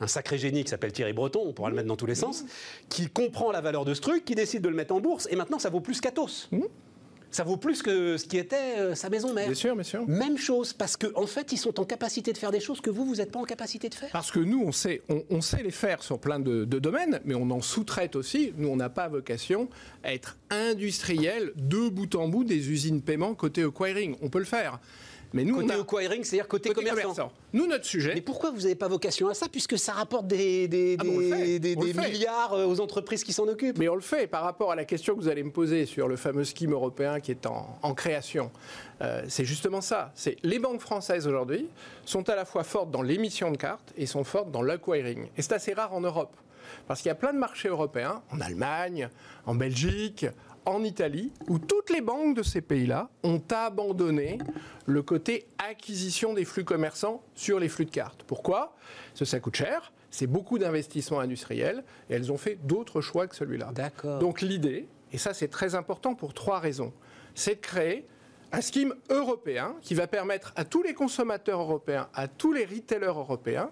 un 0.00 0.06
sacré 0.06 0.38
génie 0.38 0.64
qui 0.64 0.70
s'appelle 0.70 0.92
Thierry 0.92 1.12
Breton, 1.12 1.42
on 1.44 1.52
pourra 1.52 1.70
le 1.70 1.76
mettre 1.76 1.88
dans 1.88 1.96
tous 1.96 2.06
les 2.06 2.14
sens, 2.14 2.44
qui 2.88 3.08
comprend 3.08 3.50
la 3.50 3.60
valeur 3.60 3.84
de 3.84 3.94
ce 3.94 4.00
truc, 4.00 4.24
qui 4.24 4.34
décide 4.34 4.62
de 4.62 4.68
le 4.68 4.76
mettre 4.76 4.94
en 4.94 5.00
bourse, 5.00 5.26
et 5.30 5.36
maintenant 5.36 5.58
ça 5.58 5.70
vaut 5.70 5.80
plus 5.80 6.00
qu'Atos. 6.00 6.48
Mmh 6.52 6.62
ça 7.30 7.44
vaut 7.44 7.56
plus 7.56 7.82
que 7.82 8.16
ce 8.16 8.24
qui 8.24 8.38
était 8.38 8.78
euh, 8.78 8.94
sa 8.94 9.10
maison 9.10 9.32
mère. 9.32 9.46
Bien 9.46 9.54
sûr, 9.54 9.74
bien 9.74 9.84
sûr. 9.84 10.06
Même 10.08 10.38
chose, 10.38 10.72
parce 10.72 10.96
qu'en 10.96 11.22
en 11.22 11.26
fait, 11.26 11.52
ils 11.52 11.58
sont 11.58 11.78
en 11.80 11.84
capacité 11.84 12.32
de 12.32 12.38
faire 12.38 12.50
des 12.50 12.60
choses 12.60 12.80
que 12.80 12.90
vous, 12.90 13.04
vous 13.04 13.16
n'êtes 13.16 13.30
pas 13.30 13.38
en 13.38 13.44
capacité 13.44 13.88
de 13.88 13.94
faire. 13.94 14.10
Parce 14.12 14.30
que 14.30 14.40
nous, 14.40 14.62
on 14.64 14.72
sait, 14.72 15.02
on, 15.30 15.40
sait 15.40 15.62
les 15.62 15.70
faire 15.70 16.02
sur 16.02 16.18
plein 16.18 16.40
de, 16.40 16.64
domaines, 16.64 17.20
mais 17.24 17.34
on 17.34 17.50
en 17.50 17.60
sous-traite 17.60 18.16
aussi. 18.16 18.52
Nous, 18.56 18.68
on 18.68 18.76
n'a 18.76 18.88
pas 18.88 19.08
vocation 19.08 19.68
à 20.04 20.14
être 20.14 20.36
industriel 20.50 21.52
de 21.56 21.88
bout 21.88 22.14
en 22.14 22.28
bout 22.28 22.44
des 22.44 22.70
usines 22.70 23.02
paiement 23.02 23.34
côté 23.34 23.62
acquiring. 23.62 24.16
On 24.22 24.28
peut 24.28 24.38
le 24.38 24.44
faire. 24.44 24.80
Mais 25.32 25.44
nous, 25.44 25.56
côté 25.56 25.74
acquiring, 25.74 26.24
c'est-à-dire 26.24 26.48
côté, 26.48 26.70
commerçant. 26.70 27.30
Nous, 27.52 27.66
notre 27.66 27.84
sujet. 27.84 28.14
Mais 28.14 28.20
pourquoi 28.20 28.50
vous 28.50 28.62
n'avez 28.62 28.74
pas 28.74 28.88
vocation 28.88 29.28
à 29.28 29.34
ça, 29.34 29.48
puisque 29.48 29.78
ça 29.78 29.92
rapporte 29.92 30.26
des, 30.26 30.68
des, 30.68 30.96
ah, 30.98 31.04
des, 31.58 31.76
milliards 31.76 32.54
euh, 32.54 32.66
aux 32.66 32.80
entreprises 32.80 33.24
qui 33.24 33.32
s'en 33.32 33.46
occupent 33.46 33.78
Mais 33.78 33.88
on 33.88 33.94
le 33.94 34.00
fait 34.00 34.26
par 34.26 34.42
rapport 34.42 34.72
à 34.72 34.74
la 34.74 34.84
question 34.84 35.14
que 35.14 35.20
vous 35.20 35.28
allez 35.28 35.42
me 35.42 35.50
poser 35.50 35.86
sur 35.86 36.08
le 36.08 36.16
fameux 36.16 36.44
scheme 36.44 36.72
européen 36.72 37.20
qui 37.20 37.30
est 37.30 37.46
en, 37.46 37.78
en 37.82 37.94
création. 37.94 38.50
Euh, 39.00 39.22
c'est 39.28 39.44
justement 39.44 39.80
ça. 39.80 40.12
C'est 40.14 40.36
les 40.42 40.58
banques 40.58 40.80
françaises 40.80 41.26
aujourd'hui 41.26 41.68
sont 42.04 42.28
à 42.28 42.34
la 42.34 42.44
fois 42.44 42.64
fortes 42.64 42.90
dans 42.90 43.02
l'émission 43.02 43.50
de 43.50 43.56
cartes 43.56 43.92
et 43.96 44.06
sont 44.06 44.24
fortes 44.24 44.50
dans 44.50 44.62
l'acquiring. 44.62 45.28
Et 45.36 45.42
c'est 45.42 45.52
assez 45.52 45.74
rare 45.74 45.92
en 45.94 46.00
Europe. 46.00 46.34
Parce 46.86 47.00
qu'il 47.00 47.08
y 47.08 47.12
a 47.12 47.14
plein 47.14 47.32
de 47.32 47.38
marchés 47.38 47.68
européens, 47.68 48.22
en 48.30 48.40
Allemagne, 48.40 49.08
en 49.46 49.54
Belgique, 49.54 50.26
en 50.68 50.84
Italie, 50.84 51.32
où 51.48 51.58
toutes 51.58 51.90
les 51.90 52.00
banques 52.00 52.36
de 52.36 52.42
ces 52.42 52.60
pays-là 52.60 53.08
ont 53.22 53.42
abandonné 53.50 54.38
le 54.86 55.02
côté 55.02 55.46
acquisition 55.58 56.34
des 56.34 56.44
flux 56.44 56.64
commerçants 56.64 57.22
sur 57.34 57.58
les 57.58 57.68
flux 57.68 57.86
de 57.86 57.90
cartes. 57.90 58.22
Pourquoi? 58.26 58.76
Parce 59.08 59.20
que 59.20 59.24
ça 59.24 59.40
coûte 59.40 59.56
cher, 59.56 59.92
c'est 60.10 60.26
beaucoup 60.26 60.58
d'investissements 60.58 61.20
industriels, 61.20 61.84
et 62.10 62.14
elles 62.14 62.30
ont 62.30 62.36
fait 62.36 62.58
d'autres 62.66 63.00
choix 63.00 63.26
que 63.26 63.34
celui-là. 63.34 63.72
Donc 64.20 64.42
l'idée, 64.42 64.88
et 65.12 65.18
ça 65.18 65.32
c'est 65.32 65.48
très 65.48 65.74
important 65.74 66.14
pour 66.14 66.34
trois 66.34 66.58
raisons, 66.58 66.92
c'est 67.34 67.56
de 67.56 67.60
créer 67.60 68.06
un 68.52 68.60
scheme 68.60 68.94
européen 69.10 69.74
qui 69.80 69.94
va 69.94 70.06
permettre 70.06 70.52
à 70.56 70.64
tous 70.64 70.82
les 70.82 70.94
consommateurs 70.94 71.60
européens, 71.60 72.08
à 72.14 72.28
tous 72.28 72.52
les 72.52 72.64
retailers 72.64 73.06
européens, 73.06 73.70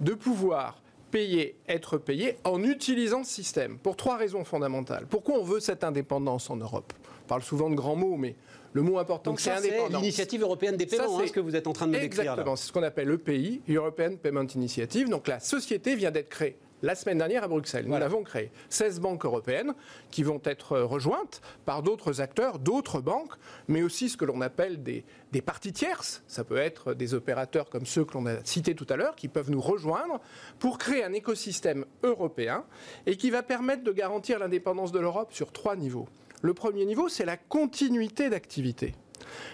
de 0.00 0.14
pouvoir 0.14 0.82
payer, 1.10 1.56
être 1.68 1.98
payé 1.98 2.36
en 2.44 2.62
utilisant 2.62 3.24
ce 3.24 3.32
système 3.32 3.78
pour 3.78 3.96
trois 3.96 4.16
raisons 4.16 4.44
fondamentales. 4.44 5.06
Pourquoi 5.08 5.38
on 5.38 5.44
veut 5.44 5.60
cette 5.60 5.84
indépendance 5.84 6.50
en 6.50 6.56
Europe? 6.56 6.92
On 7.24 7.28
parle 7.28 7.42
souvent 7.42 7.70
de 7.70 7.74
grands 7.74 7.96
mots, 7.96 8.16
mais 8.16 8.34
le 8.72 8.82
mot 8.82 8.98
important, 8.98 9.34
c'est 9.36 9.50
indépendance. 9.50 10.00
l'initiative 10.00 10.42
européenne 10.42 10.76
des 10.76 10.86
paiements, 10.86 11.18
hein, 11.18 11.26
ce 11.26 11.32
que 11.32 11.40
vous 11.40 11.56
êtes 11.56 11.66
en 11.66 11.72
train 11.72 11.86
de 11.86 11.92
me 11.92 12.00
décrire. 12.00 12.20
Exactement, 12.22 12.56
c'est 12.56 12.68
ce 12.68 12.72
qu'on 12.72 12.82
appelle 12.82 13.08
l'EPI, 13.08 13.62
European 13.68 14.16
Payment 14.16 14.46
Initiative. 14.54 15.08
Donc 15.08 15.28
la 15.28 15.40
société 15.40 15.96
vient 15.96 16.10
d'être 16.10 16.28
créée 16.28 16.56
la 16.82 16.94
semaine 16.94 17.18
dernière 17.18 17.44
à 17.44 17.48
Bruxelles. 17.48 17.86
Nous 17.86 17.98
l'avons 17.98 18.22
créé. 18.22 18.50
16 18.68 19.00
banques 19.00 19.24
européennes 19.24 19.74
qui 20.10 20.22
vont 20.22 20.40
être 20.44 20.78
rejointes 20.78 21.40
par 21.64 21.82
d'autres 21.82 22.20
acteurs, 22.20 22.58
d'autres 22.58 23.00
banques, 23.00 23.34
mais 23.68 23.82
aussi 23.82 24.08
ce 24.08 24.16
que 24.16 24.24
l'on 24.24 24.40
appelle 24.40 24.82
des, 24.82 25.04
des 25.32 25.42
parties 25.42 25.72
tierces. 25.72 26.22
Ça 26.26 26.44
peut 26.44 26.56
être 26.56 26.94
des 26.94 27.14
opérateurs 27.14 27.68
comme 27.68 27.86
ceux 27.86 28.04
que 28.04 28.14
l'on 28.14 28.26
a 28.26 28.44
cités 28.44 28.74
tout 28.74 28.86
à 28.88 28.96
l'heure 28.96 29.16
qui 29.16 29.28
peuvent 29.28 29.50
nous 29.50 29.60
rejoindre 29.60 30.20
pour 30.58 30.78
créer 30.78 31.04
un 31.04 31.12
écosystème 31.12 31.84
européen 32.02 32.64
et 33.06 33.16
qui 33.16 33.30
va 33.30 33.42
permettre 33.42 33.84
de 33.84 33.92
garantir 33.92 34.38
l'indépendance 34.38 34.92
de 34.92 34.98
l'Europe 34.98 35.32
sur 35.32 35.52
trois 35.52 35.76
niveaux. 35.76 36.08
Le 36.42 36.54
premier 36.54 36.86
niveau, 36.86 37.08
c'est 37.08 37.26
la 37.26 37.36
continuité 37.36 38.30
d'activité. 38.30 38.94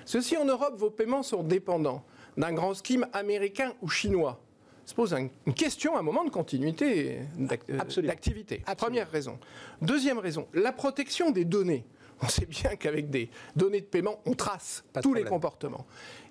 Ceci 0.04 0.37
en 0.37 0.45
Europe, 0.45 0.75
vos 0.76 0.90
paiements 0.90 1.25
sont 1.25 1.42
dépendants 1.42 2.04
d'un 2.37 2.52
grand 2.52 2.75
scheme 2.75 3.06
américain 3.12 3.73
ou 3.83 3.88
chinois 3.88 4.40
se 4.86 4.94
pose 4.94 5.12
une 5.12 5.54
question 5.54 5.96
à 5.96 5.98
un 5.98 6.02
moment 6.02 6.24
de 6.24 6.30
continuité 6.30 7.18
d'activité. 7.36 8.62
Première 8.78 9.10
raison. 9.10 9.38
Deuxième 9.82 10.18
raison, 10.18 10.46
la 10.54 10.72
protection 10.72 11.30
des 11.30 11.44
données. 11.44 11.84
On 12.22 12.28
sait 12.28 12.46
bien 12.46 12.76
qu'avec 12.76 13.10
des 13.10 13.28
données 13.56 13.82
de 13.82 13.86
paiement, 13.86 14.20
on 14.24 14.32
trace 14.32 14.84
tous 15.02 15.12
les 15.12 15.24
comportements. 15.24 15.86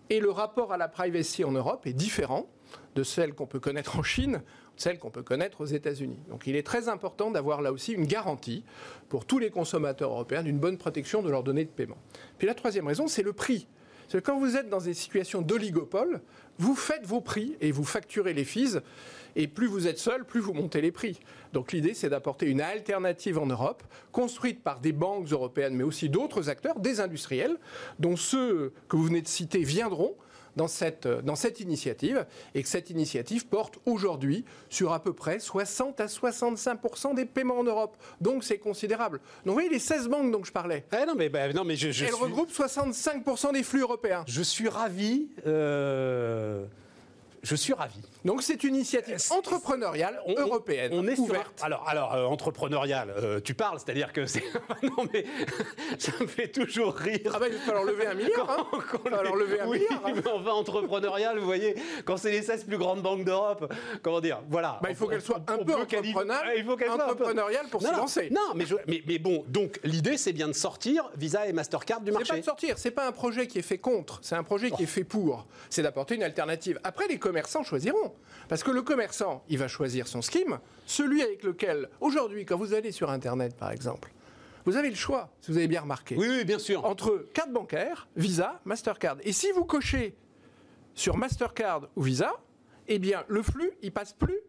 Et 0.09 0.19
le 0.19 0.31
rapport 0.31 0.73
à 0.73 0.77
la 0.77 0.87
privacy 0.87 1.43
en 1.43 1.51
Europe 1.51 1.85
est 1.85 1.93
différent 1.93 2.47
de 2.95 3.03
celle 3.03 3.35
qu'on 3.35 3.45
peut 3.45 3.59
connaître 3.59 3.99
en 3.99 4.01
Chine, 4.01 4.41
de 4.77 4.81
celle 4.81 4.97
qu'on 4.97 5.11
peut 5.11 5.21
connaître 5.21 5.61
aux 5.61 5.65
États-Unis. 5.65 6.19
Donc 6.29 6.47
il 6.47 6.55
est 6.55 6.65
très 6.65 6.89
important 6.89 7.29
d'avoir 7.29 7.61
là 7.61 7.71
aussi 7.71 7.93
une 7.93 8.07
garantie 8.07 8.63
pour 9.09 9.25
tous 9.25 9.37
les 9.37 9.51
consommateurs 9.51 10.11
européens 10.11 10.41
d'une 10.41 10.57
bonne 10.57 10.77
protection 10.79 11.21
de 11.21 11.29
leurs 11.29 11.43
données 11.43 11.65
de 11.65 11.69
paiement. 11.69 11.97
Puis 12.39 12.47
la 12.47 12.55
troisième 12.55 12.87
raison, 12.87 13.07
c'est 13.07 13.23
le 13.23 13.33
prix. 13.33 13.67
C'est 14.07 14.21
que 14.21 14.25
quand 14.25 14.39
vous 14.39 14.55
êtes 14.55 14.69
dans 14.69 14.81
des 14.81 14.93
situations 14.93 15.41
d'oligopole, 15.41 16.21
vous 16.57 16.75
faites 16.75 17.05
vos 17.05 17.21
prix 17.21 17.55
et 17.61 17.71
vous 17.71 17.83
facturez 17.83 18.33
les 18.33 18.45
fees. 18.45 18.79
Et 19.35 19.47
plus 19.47 19.67
vous 19.67 19.87
êtes 19.87 19.99
seul, 19.99 20.23
plus 20.23 20.39
vous 20.39 20.53
montez 20.53 20.79
les 20.79 20.91
prix. 20.91 21.19
Donc 21.51 21.73
l'idée, 21.73 21.93
c'est 21.93 22.09
d'apporter 22.09 22.45
une 22.45 22.61
alternative 22.61 23.37
en 23.37 23.45
Europe, 23.45 23.83
construite 24.13 24.63
par 24.63 24.79
des 24.79 24.93
banques 24.93 25.27
européennes, 25.27 25.75
mais 25.75 25.83
aussi 25.83 26.07
d'autres 26.07 26.49
acteurs, 26.49 26.79
des 26.79 27.01
industriels, 27.01 27.57
dont 27.99 28.15
ceux 28.15 28.71
que 28.87 28.95
vous 28.95 29.03
venez 29.03 29.21
de 29.21 29.27
citer 29.27 29.63
viendront 29.63 30.15
dans 30.55 30.67
cette, 30.67 31.07
dans 31.07 31.35
cette 31.35 31.59
initiative 31.59 32.25
et 32.53 32.63
que 32.63 32.69
cette 32.69 32.89
initiative 32.89 33.47
porte 33.47 33.79
aujourd'hui 33.85 34.45
sur 34.69 34.93
à 34.93 35.01
peu 35.01 35.13
près 35.13 35.39
60 35.39 35.99
à 35.99 36.05
65% 36.05 37.15
des 37.15 37.25
paiements 37.25 37.59
en 37.59 37.63
Europe. 37.63 37.97
Donc 38.21 38.43
c'est 38.43 38.57
considérable. 38.57 39.19
Donc 39.45 39.47
vous 39.47 39.53
voyez 39.53 39.69
les 39.69 39.79
16 39.79 40.07
banques 40.07 40.31
dont 40.31 40.43
je 40.43 40.51
parlais. 40.51 40.85
Eh 40.93 41.05
non 41.05 41.15
mais, 41.15 41.29
bah, 41.29 41.51
non, 41.53 41.63
mais 41.63 41.75
je, 41.75 42.03
Elles 42.03 42.13
regroupent 42.13 42.51
65 42.51 43.23
des 43.53 43.63
flux 43.63 43.81
européens. 43.81 44.23
Je 44.27 44.41
suis 44.41 44.69
ravi. 44.69 45.27
Euh, 45.45 46.65
je 47.43 47.55
suis 47.55 47.73
ravi. 47.73 48.01
Donc 48.25 48.41
c'est 48.41 48.63
une 48.63 48.75
initiative 48.75 49.17
entrepreneuriale 49.29 50.19
européenne. 50.27 50.91
On 50.95 51.07
est 51.07 51.17
ouverte. 51.19 51.61
alors, 51.61 51.87
alors 51.87 52.13
euh, 52.13 52.25
entrepreneuriale, 52.25 53.13
euh, 53.15 53.39
tu 53.39 53.53
parles, 53.53 53.79
c'est-à-dire 53.79 54.11
que 54.11 54.25
c'est. 54.25 54.43
non 54.83 55.05
mais 55.13 55.25
ça 55.99 56.11
me 56.19 56.25
fait 56.25 56.47
toujours 56.47 56.95
rire. 56.95 57.31
Ah 57.35 57.39
ben 57.39 57.47
il 57.51 57.57
va 57.57 57.59
falloir 57.59 57.83
lever 57.83 58.07
un 58.07 58.15
milliard. 58.15 58.49
Hein. 58.49 58.67
il 59.05 59.11
va 59.11 59.17
falloir 59.17 59.35
lever 59.35 59.61
un 59.61 59.67
oui, 59.67 59.79
milliard. 59.79 60.01
Mais 60.05 60.27
enfin 60.27 60.51
entrepreneurial, 60.51 61.37
vous 61.37 61.45
voyez, 61.45 61.75
quand 62.03 62.17
c'est 62.17 62.31
les 62.31 62.41
16 62.41 62.63
plus 62.63 62.79
grandes 62.79 63.03
banques 63.03 63.23
d'Europe, 63.23 63.71
comment 64.01 64.21
dire, 64.21 64.41
voilà. 64.49 64.79
Bah, 64.81 64.89
il 64.89 64.95
faut 64.95 65.07
qu'elle 65.07 65.21
soit 65.21 65.41
un 65.47 65.57
peu 65.59 65.75
entrepreneuriale, 65.75 66.53
il 66.57 66.65
faut 66.65 66.75
qu'elle 66.75 66.91
soit 66.91 67.11
entrepreneuriale 67.11 67.67
pour 67.67 67.83
se 67.83 67.91
lancer. 67.91 68.29
Non, 68.31 68.53
mais, 68.55 68.65
mais, 68.87 69.03
mais 69.07 69.19
bon, 69.19 69.45
donc 69.47 69.79
l'idée 69.83 70.17
c'est 70.17 70.33
bien 70.33 70.47
de 70.47 70.53
sortir 70.53 71.11
Visa 71.15 71.47
et 71.47 71.53
Mastercard 71.53 72.01
du 72.01 72.11
marché. 72.11 72.25
C'est 72.25 72.33
pas 72.33 72.39
de 72.39 72.45
sortir, 72.45 72.77
c'est 72.79 72.91
pas 72.91 73.07
un 73.07 73.11
projet 73.11 73.45
qui 73.45 73.59
est 73.59 73.61
fait 73.61 73.77
contre, 73.77 74.19
c'est 74.23 74.35
un 74.35 74.43
projet 74.43 74.71
qui 74.71 74.83
est 74.83 74.87
fait 74.87 75.03
pour. 75.03 75.45
C'est 75.69 75.83
d'apporter 75.83 76.15
une 76.15 76.23
alternative. 76.23 76.79
Après 76.83 77.07
les 77.07 77.19
commerçants 77.19 77.61
choisiront. 77.63 78.14
Parce 78.47 78.63
que 78.63 78.71
le 78.71 78.81
commerçant, 78.81 79.43
il 79.49 79.57
va 79.57 79.67
choisir 79.67 80.07
son 80.07 80.21
scheme, 80.21 80.59
celui 80.85 81.21
avec 81.21 81.43
lequel, 81.43 81.89
aujourd'hui, 81.99 82.45
quand 82.45 82.57
vous 82.57 82.73
allez 82.73 82.91
sur 82.91 83.09
Internet, 83.09 83.55
par 83.55 83.71
exemple, 83.71 84.11
vous 84.65 84.77
avez 84.77 84.89
le 84.89 84.95
choix, 84.95 85.29
si 85.41 85.51
vous 85.51 85.57
avez 85.57 85.67
bien 85.67 85.81
remarqué. 85.81 86.15
Oui, 86.17 86.27
oui, 86.29 86.45
bien 86.45 86.59
sûr. 86.59 86.85
Entre 86.85 87.27
carte 87.33 87.51
bancaire, 87.51 88.07
Visa, 88.15 88.59
Mastercard. 88.65 89.17
Et 89.23 89.31
si 89.31 89.51
vous 89.51 89.65
cochez 89.65 90.15
sur 90.95 91.17
Mastercard 91.17 91.87
ou 91.95 92.01
Visa, 92.01 92.33
eh 92.87 92.99
bien, 92.99 93.23
le 93.27 93.43
flux, 93.43 93.71
il 93.81 93.91
passe 93.91 94.13
plus 94.13 94.39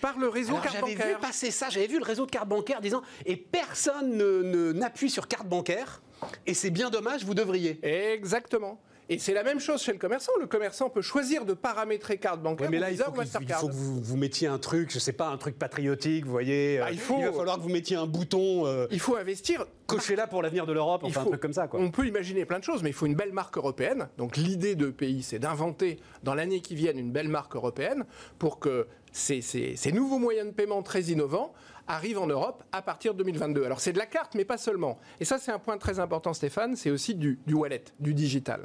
par 0.00 0.18
le 0.18 0.28
réseau 0.28 0.54
carte 0.54 0.80
bancaire. 0.80 0.96
J'avais 0.98 1.14
vu 1.14 1.20
passer 1.20 1.50
ça, 1.50 1.68
j'avais 1.70 1.86
vu 1.86 1.98
le 1.98 2.04
réseau 2.04 2.26
de 2.26 2.30
carte 2.30 2.48
bancaire 2.48 2.80
disant 2.80 3.02
et 3.24 3.36
personne 3.36 4.16
ne 4.16 4.72
n'appuie 4.72 5.10
sur 5.10 5.26
carte 5.26 5.48
bancaire 5.48 6.02
et 6.46 6.54
c'est 6.54 6.70
bien 6.70 6.90
dommage, 6.90 7.24
vous 7.24 7.34
devriez. 7.34 7.78
Exactement. 7.82 8.80
Et 9.08 9.18
c'est 9.18 9.34
la 9.34 9.42
même 9.42 9.60
chose 9.60 9.82
chez 9.82 9.92
le 9.92 9.98
commerçant. 9.98 10.32
Le 10.40 10.46
commerçant 10.46 10.90
peut 10.90 11.02
choisir 11.02 11.44
de 11.44 11.54
paramétrer 11.54 12.18
carte 12.18 12.42
bancaire 12.42 12.70
mais 12.70 12.78
là, 12.78 12.90
il 12.90 12.96
faut, 12.96 13.12
que, 13.12 13.22
il 13.22 13.52
faut 13.52 13.68
que 13.68 13.72
vous, 13.72 14.00
vous, 14.00 14.16
mettiez 14.16 14.48
un 14.48 14.58
truc, 14.58 14.90
je 14.92 14.98
sais 14.98 15.12
pas, 15.12 15.28
un 15.28 15.36
truc 15.36 15.58
patriotique, 15.58 16.24
vous 16.24 16.32
voyez. 16.32 16.78
Bah, 16.78 16.90
il, 16.90 16.98
faut, 16.98 17.18
il 17.18 17.24
va 17.24 17.32
falloir 17.32 17.56
que 17.56 17.62
vous 17.62 17.68
mettiez 17.68 17.96
un 17.96 18.06
bouton. 18.06 18.66
Euh, 18.66 18.86
il 18.90 19.00
faut 19.00 19.16
investir. 19.16 19.64
Cochez 19.86 20.16
là 20.16 20.26
pour 20.26 20.42
l'avenir 20.42 20.66
de 20.66 20.72
l'Europe, 20.72 21.02
enfin 21.04 21.22
un 21.22 21.26
truc 21.26 21.40
comme 21.40 21.52
ça. 21.52 21.68
Quoi. 21.68 21.78
On 21.78 21.92
peut 21.92 22.06
imaginer 22.06 22.44
plein 22.44 22.58
de 22.58 22.64
choses, 22.64 22.82
mais 22.82 22.90
il 22.90 22.94
faut 22.94 23.06
une 23.06 23.14
belle 23.14 23.32
marque 23.32 23.56
européenne. 23.56 24.08
Donc 24.18 24.36
l'idée 24.36 24.74
de 24.74 24.90
pays, 24.90 25.22
c'est 25.22 25.38
d'inventer 25.38 26.00
dans 26.24 26.34
l'année 26.34 26.60
qui 26.60 26.74
vient 26.74 26.92
une 26.92 27.12
belle 27.12 27.28
marque 27.28 27.54
européenne 27.54 28.04
pour 28.40 28.58
que 28.58 28.88
ces, 29.12 29.40
ces, 29.40 29.76
ces 29.76 29.92
nouveaux 29.92 30.18
moyens 30.18 30.48
de 30.48 30.52
paiement 30.52 30.82
très 30.82 31.02
innovants 31.02 31.54
arrive 31.86 32.18
en 32.18 32.26
Europe 32.26 32.62
à 32.72 32.82
partir 32.82 33.12
de 33.12 33.18
2022. 33.18 33.64
Alors 33.64 33.80
c'est 33.80 33.92
de 33.92 33.98
la 33.98 34.06
carte, 34.06 34.34
mais 34.34 34.44
pas 34.44 34.58
seulement. 34.58 34.98
Et 35.20 35.24
ça, 35.24 35.38
c'est 35.38 35.52
un 35.52 35.58
point 35.58 35.78
très 35.78 36.00
important, 36.00 36.34
Stéphane, 36.34 36.76
c'est 36.76 36.90
aussi 36.90 37.14
du, 37.14 37.38
wallet, 37.52 37.84
du 38.00 38.14
digital. 38.14 38.62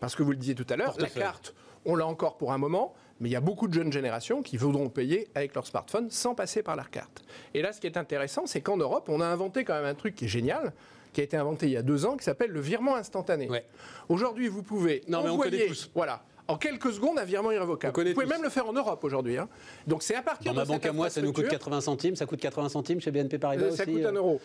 Parce 0.00 0.14
que 0.14 0.22
vous 0.22 0.30
le 0.30 0.36
disiez 0.36 0.54
tout 0.54 0.66
à 0.68 0.76
l'heure, 0.76 0.94
la 0.98 1.08
carte, 1.08 1.54
on 1.84 1.96
l'a 1.96 2.06
encore 2.06 2.36
pour 2.36 2.52
un 2.52 2.58
moment, 2.58 2.94
mais 3.20 3.28
il 3.28 3.32
y 3.32 3.36
a 3.36 3.40
beaucoup 3.40 3.68
de 3.68 3.74
jeunes 3.74 3.92
générations 3.92 4.42
qui 4.42 4.56
voudront 4.56 4.88
payer 4.88 5.28
avec 5.34 5.54
leur 5.54 5.66
smartphone 5.66 6.10
sans 6.10 6.34
passer 6.34 6.62
par 6.62 6.76
leur 6.76 6.90
carte. 6.90 7.22
Et 7.54 7.62
là, 7.62 7.72
ce 7.72 7.80
qui 7.80 7.86
est 7.86 7.96
intéressant, 7.96 8.46
c'est 8.46 8.60
qu'en 8.60 8.76
Europe, 8.76 9.08
on 9.08 9.20
a 9.20 9.26
inventé 9.26 9.64
quand 9.64 9.74
même 9.74 9.84
un 9.84 9.94
truc 9.94 10.14
qui 10.14 10.24
est 10.24 10.28
génial, 10.28 10.72
qui 11.12 11.20
a 11.20 11.24
été 11.24 11.36
inventé 11.36 11.66
il 11.66 11.72
y 11.72 11.76
a 11.76 11.82
deux 11.82 12.06
ans, 12.06 12.16
qui 12.16 12.24
s'appelle 12.24 12.50
le 12.50 12.60
virement 12.60 12.96
instantané. 12.96 13.48
Aujourd'hui, 14.08 14.48
vous 14.48 14.62
pouvez 14.62 15.02
non, 15.08 15.18
envoyer, 15.18 15.58
mais 15.58 15.64
on 15.64 15.68
tous. 15.68 15.90
voilà, 15.94 16.24
en 16.48 16.56
quelques 16.56 16.92
secondes 16.92 17.18
un 17.18 17.24
virement 17.24 17.52
irrévocable. 17.52 18.08
Vous 18.08 18.14
pouvez 18.14 18.26
même 18.26 18.42
le 18.42 18.50
faire 18.50 18.68
en 18.68 18.72
Europe 18.72 19.02
aujourd'hui. 19.04 19.38
Hein. 19.38 19.48
Donc 19.86 20.02
c'est 20.02 20.14
à 20.14 20.22
partir 20.22 20.52
Dans 20.52 20.60
de 20.60 20.66
ma 20.66 20.72
banque 20.72 20.86
à 20.86 20.92
moi, 20.92 21.10
ça 21.10 21.22
nous 21.22 21.32
coûte 21.32 21.48
80 21.48 21.80
centimes. 21.80 22.16
Ça 22.16 22.26
coûte 22.26 22.40
80 22.40 22.68
centimes 22.70 23.00
chez 23.00 23.10
BNP 23.10 23.38
Paribas 23.38 23.70
Ça 23.72 23.86
coûte 23.86 24.04
un 24.04 24.14
euh. 24.14 24.18
euro. 24.18 24.40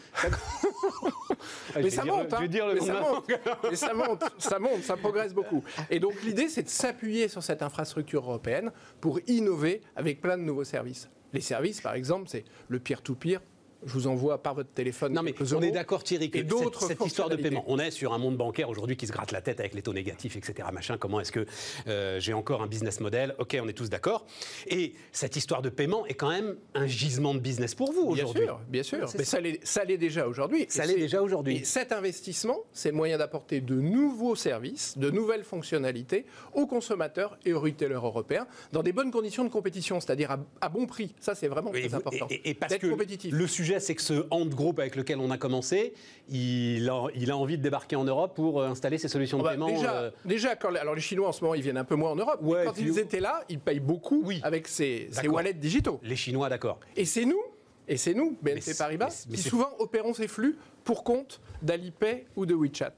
mais, 1.75 1.89
ça 1.89 2.06
monte, 2.06 2.34
hein. 2.34 2.39
mais 2.41 2.79
ça 2.79 2.94
monte. 2.94 3.32
mais 3.70 3.75
ça 3.75 3.94
monte, 3.94 4.24
ça 4.38 4.60
monte, 4.60 4.84
ça 4.84 4.98
progresse 4.98 5.34
beaucoup. 5.34 5.63
Et 5.89 6.00
donc 6.00 6.22
l'idée, 6.24 6.48
c'est 6.48 6.63
de 6.63 6.70
s'appuyer 6.70 7.27
sur 7.27 7.44
cette 7.44 7.62
infrastructure 7.62 8.24
européenne 8.24 8.72
pour 9.01 9.20
innover 9.27 9.82
avec 9.96 10.22
plein 10.22 10.38
de 10.38 10.44
nouveaux 10.44 10.63
services. 10.63 11.10
Les 11.34 11.41
services, 11.41 11.82
par 11.82 11.94
exemple, 11.94 12.27
c'est 12.27 12.44
le 12.70 12.79
peer-to-peer, 12.79 13.39
je 13.86 13.94
vous 13.94 14.08
envoie 14.08 14.42
par 14.42 14.56
votre 14.56 14.70
téléphone. 14.70 15.14
Non, 15.14 15.24
mais 15.24 15.34
on 15.54 15.62
est 15.62 15.72
d'accord, 15.72 16.04
Thierry, 16.04 16.30
que 16.30 16.40
cette, 16.40 16.76
cette 16.76 17.06
histoire 17.06 17.30
de 17.30 17.36
paiement, 17.36 17.64
on 17.68 17.80
est 17.80 17.92
sur 17.92 18.14
un 18.14 18.18
monde 18.18 18.38
bancaire 18.38 18.70
aujourd'hui 18.70 18.98
qui 18.98 19.08
se 19.08 19.12
gratte 19.12 19.32
la 19.32 19.42
tête 19.42 19.60
avec 19.60 19.74
les 19.74 19.82
taux 19.82 19.94
négatifs, 19.94 20.36
etc. 20.36 20.68
Machin. 20.74 20.98
Comment 20.98 21.20
est-ce 21.20 21.32
que 21.32 21.46
euh, 21.88 22.20
j'ai 22.20 22.34
encore 22.34 22.62
un 22.62 22.68
business 22.68 23.00
model? 23.00 23.36
Ok, 23.40 23.58
on 23.62 23.68
est 23.68 23.74
tous 23.74 23.90
d'accord. 23.90 24.26
Et 24.68 24.94
cette 25.12 25.36
histoire 25.36 25.62
de 25.62 25.70
paiement 25.70 26.06
est 26.06 26.14
quand 26.14 26.30
même 26.30 26.58
un 26.74 26.88
gisement 26.88 27.34
de 27.34 27.40
business 27.40 27.76
pour 27.76 27.92
vous 27.92 28.02
aujourd'hui. 28.02 28.44
Bien 28.68 28.84
sûr, 28.84 29.04
bien 29.04 29.08
sûr. 29.08 29.18
Mais 29.18 29.60
ça 29.64 29.84
l'est 29.86 29.98
déjà 29.98 30.28
aujourd'hui. 30.28 30.66
Ça 30.70 30.86
l'est 30.86 30.96
déjà 30.96 31.22
aujourd'hui. 31.22 31.58
Et 31.58 31.64
cet 31.64 31.92
investissement, 31.92 32.58
c'est 32.74 32.90
le 32.90 32.96
moyen 32.96 33.18
d'apporter 33.18 33.62
de 33.62 33.76
nouveaux 33.76 34.36
services, 34.36 34.98
de 34.98 35.10
nouvelles 35.10 35.44
fonctionnalités 35.44 36.26
aux 36.54 36.68
consommateurs 36.68 37.38
et 37.46 37.54
aux 37.54 37.60
retailers 37.60 37.94
européens 37.94 38.48
dans 38.72 38.84
des 38.84 38.92
bonnes 38.92 39.12
conditions 39.12 39.44
de 39.44 39.50
compétition, 39.50 40.00
c'est-à-dire 40.00 40.38
à, 40.62 40.70
bon 40.70 40.86
prix. 40.86 41.16
Ça, 41.20 41.36
c'est 41.36 41.48
vraiment 41.48 41.72
très 41.72 41.94
important. 41.94 42.28
Et, 42.30 42.54
parce 42.54 42.78
que 42.78 42.88
compétitif. 42.88 43.34
le 43.34 43.48
sujet 43.48 43.69
c'est 43.78 43.94
que 43.94 44.02
ce 44.02 44.26
Ant 44.32 44.46
Group 44.46 44.80
avec 44.80 44.96
lequel 44.96 45.20
on 45.20 45.30
a 45.30 45.38
commencé, 45.38 45.94
il 46.30 46.90
a, 46.90 47.08
il 47.14 47.30
a, 47.30 47.38
envie 47.38 47.58
de 47.58 47.62
débarquer 47.62 47.96
en 47.96 48.06
Europe 48.06 48.36
pour 48.36 48.62
euh, 48.62 48.70
installer 48.70 48.98
ses 48.98 49.08
solutions 49.08 49.38
de 49.38 49.44
ah 49.44 49.46
bah, 49.46 49.52
paiement. 49.52 49.68
Déjà, 49.68 49.96
euh. 49.96 50.12
déjà 50.26 50.56
quand, 50.56 50.74
alors 50.74 50.96
les 50.96 51.02
Chinois 51.02 51.28
en 51.28 51.32
ce 51.32 51.44
moment, 51.44 51.54
ils 51.54 51.62
viennent 51.62 51.78
un 51.78 51.84
peu 51.84 51.96
moins 51.96 52.12
en 52.12 52.16
Europe. 52.16 52.40
quand 52.42 52.80
ils 52.80 52.98
étaient 52.98 53.20
là, 53.20 53.44
ils 53.50 53.60
payent 53.60 53.80
beaucoup 53.80 54.24
avec 54.42 54.68
ces, 54.68 55.10
wallets 55.26 55.54
digitaux. 55.54 56.00
Les 56.04 56.16
Chinois, 56.16 56.50
d'accord. 56.50 56.80
Et 56.96 57.06
c'est 57.06 57.26
nous, 57.26 57.42
et 57.88 57.98
c'est 57.98 58.14
nous, 58.14 58.38
BNP 58.42 58.74
Paribas, 58.78 59.26
qui 59.32 59.42
souvent 59.42 59.70
opérons 59.78 60.14
ces 60.14 60.28
flux 60.28 60.58
pour 60.84 61.04
compte 61.04 61.40
d'Alipay 61.62 62.26
ou 62.36 62.46
de 62.46 62.56
WeChat. 62.56 62.94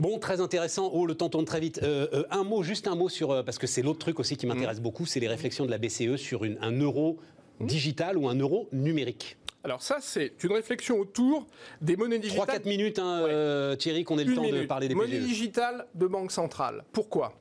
Bon, 0.00 0.18
très 0.18 0.40
intéressant. 0.40 0.90
Oh, 0.92 1.06
le 1.06 1.14
temps 1.14 1.28
tourne 1.28 1.44
très 1.44 1.60
vite. 1.60 1.80
Euh, 1.84 2.24
un 2.30 2.42
mot, 2.42 2.64
juste 2.64 2.88
un 2.88 2.96
mot 2.96 3.08
sur, 3.08 3.44
parce 3.44 3.58
que 3.58 3.68
c'est 3.68 3.80
l'autre 3.80 4.00
truc 4.00 4.18
aussi 4.18 4.36
qui 4.36 4.44
m'intéresse 4.44 4.80
mm. 4.80 4.82
beaucoup, 4.82 5.06
c'est 5.06 5.20
les 5.20 5.28
réflexions 5.28 5.66
de 5.66 5.70
la 5.70 5.78
BCE 5.78 6.16
sur 6.16 6.44
une, 6.44 6.58
un 6.60 6.72
euro 6.72 7.20
digital 7.60 8.18
ou 8.18 8.28
un 8.28 8.34
euro 8.34 8.68
numérique 8.72 9.36
alors 9.64 9.80
ça, 9.80 9.96
c'est 10.00 10.44
une 10.44 10.52
réflexion 10.52 11.00
autour 11.00 11.46
des 11.80 11.96
monnaies 11.96 12.18
digitales. 12.18 12.60
3-4 12.60 12.68
minutes, 12.68 12.98
hein, 12.98 13.24
euh, 13.26 13.74
Thierry, 13.76 14.04
qu'on 14.04 14.18
ait 14.18 14.24
le 14.24 14.34
temps 14.34 14.42
de 14.42 14.66
parler 14.66 14.88
des 14.88 14.94
Monnaie 14.94 15.20
digitale 15.20 15.86
de 15.94 16.06
banque 16.06 16.32
centrale. 16.32 16.84
Pourquoi? 16.92 17.32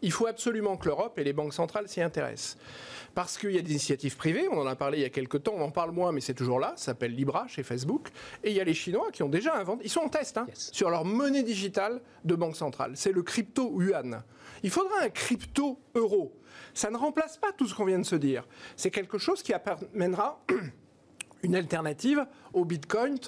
Il 0.00 0.10
faut 0.10 0.26
absolument 0.26 0.78
que 0.78 0.86
l'Europe 0.86 1.18
et 1.18 1.24
les 1.24 1.34
banques 1.34 1.52
centrales 1.52 1.86
s'y 1.86 2.00
intéressent. 2.00 2.56
Parce 3.14 3.38
qu'il 3.38 3.52
y 3.52 3.58
a 3.58 3.62
des 3.62 3.70
initiatives 3.70 4.16
privées, 4.16 4.46
on 4.50 4.58
en 4.58 4.66
a 4.66 4.76
parlé 4.76 4.98
il 4.98 5.02
y 5.02 5.04
a 5.06 5.10
quelques 5.10 5.42
temps, 5.42 5.54
on 5.54 5.62
en 5.62 5.70
parle 5.70 5.90
moins, 5.90 6.12
mais 6.12 6.20
c'est 6.20 6.34
toujours 6.34 6.60
là, 6.60 6.74
ça 6.76 6.86
s'appelle 6.86 7.14
Libra 7.14 7.46
chez 7.48 7.62
Facebook. 7.62 8.08
Et 8.44 8.50
il 8.50 8.56
y 8.56 8.60
a 8.60 8.64
les 8.64 8.74
Chinois 8.74 9.10
qui 9.12 9.22
ont 9.22 9.28
déjà 9.28 9.54
inventé, 9.56 9.84
ils 9.84 9.90
sont 9.90 10.00
en 10.00 10.08
test 10.08 10.36
hein, 10.38 10.46
sur 10.54 10.90
leur 10.90 11.04
monnaie 11.04 11.42
digitale 11.42 12.00
de 12.24 12.34
banque 12.34 12.56
centrale. 12.56 12.92
C'est 12.94 13.12
le 13.12 13.22
crypto 13.22 13.80
yuan. 13.80 14.22
Il 14.62 14.70
faudra 14.70 15.02
un 15.02 15.08
crypto 15.08 15.78
euro. 15.94 16.34
Ça 16.76 16.90
ne 16.90 16.96
remplace 16.96 17.38
pas 17.38 17.52
tout 17.52 17.66
ce 17.66 17.74
qu'on 17.74 17.86
vient 17.86 17.98
de 17.98 18.04
se 18.04 18.16
dire. 18.16 18.46
C'est 18.76 18.90
quelque 18.90 19.18
chose 19.18 19.42
qui 19.42 19.52
amènera 19.52 20.40
une 21.42 21.54
alternative 21.54 22.26
au 22.52 22.64
Bitcoin 22.64 23.18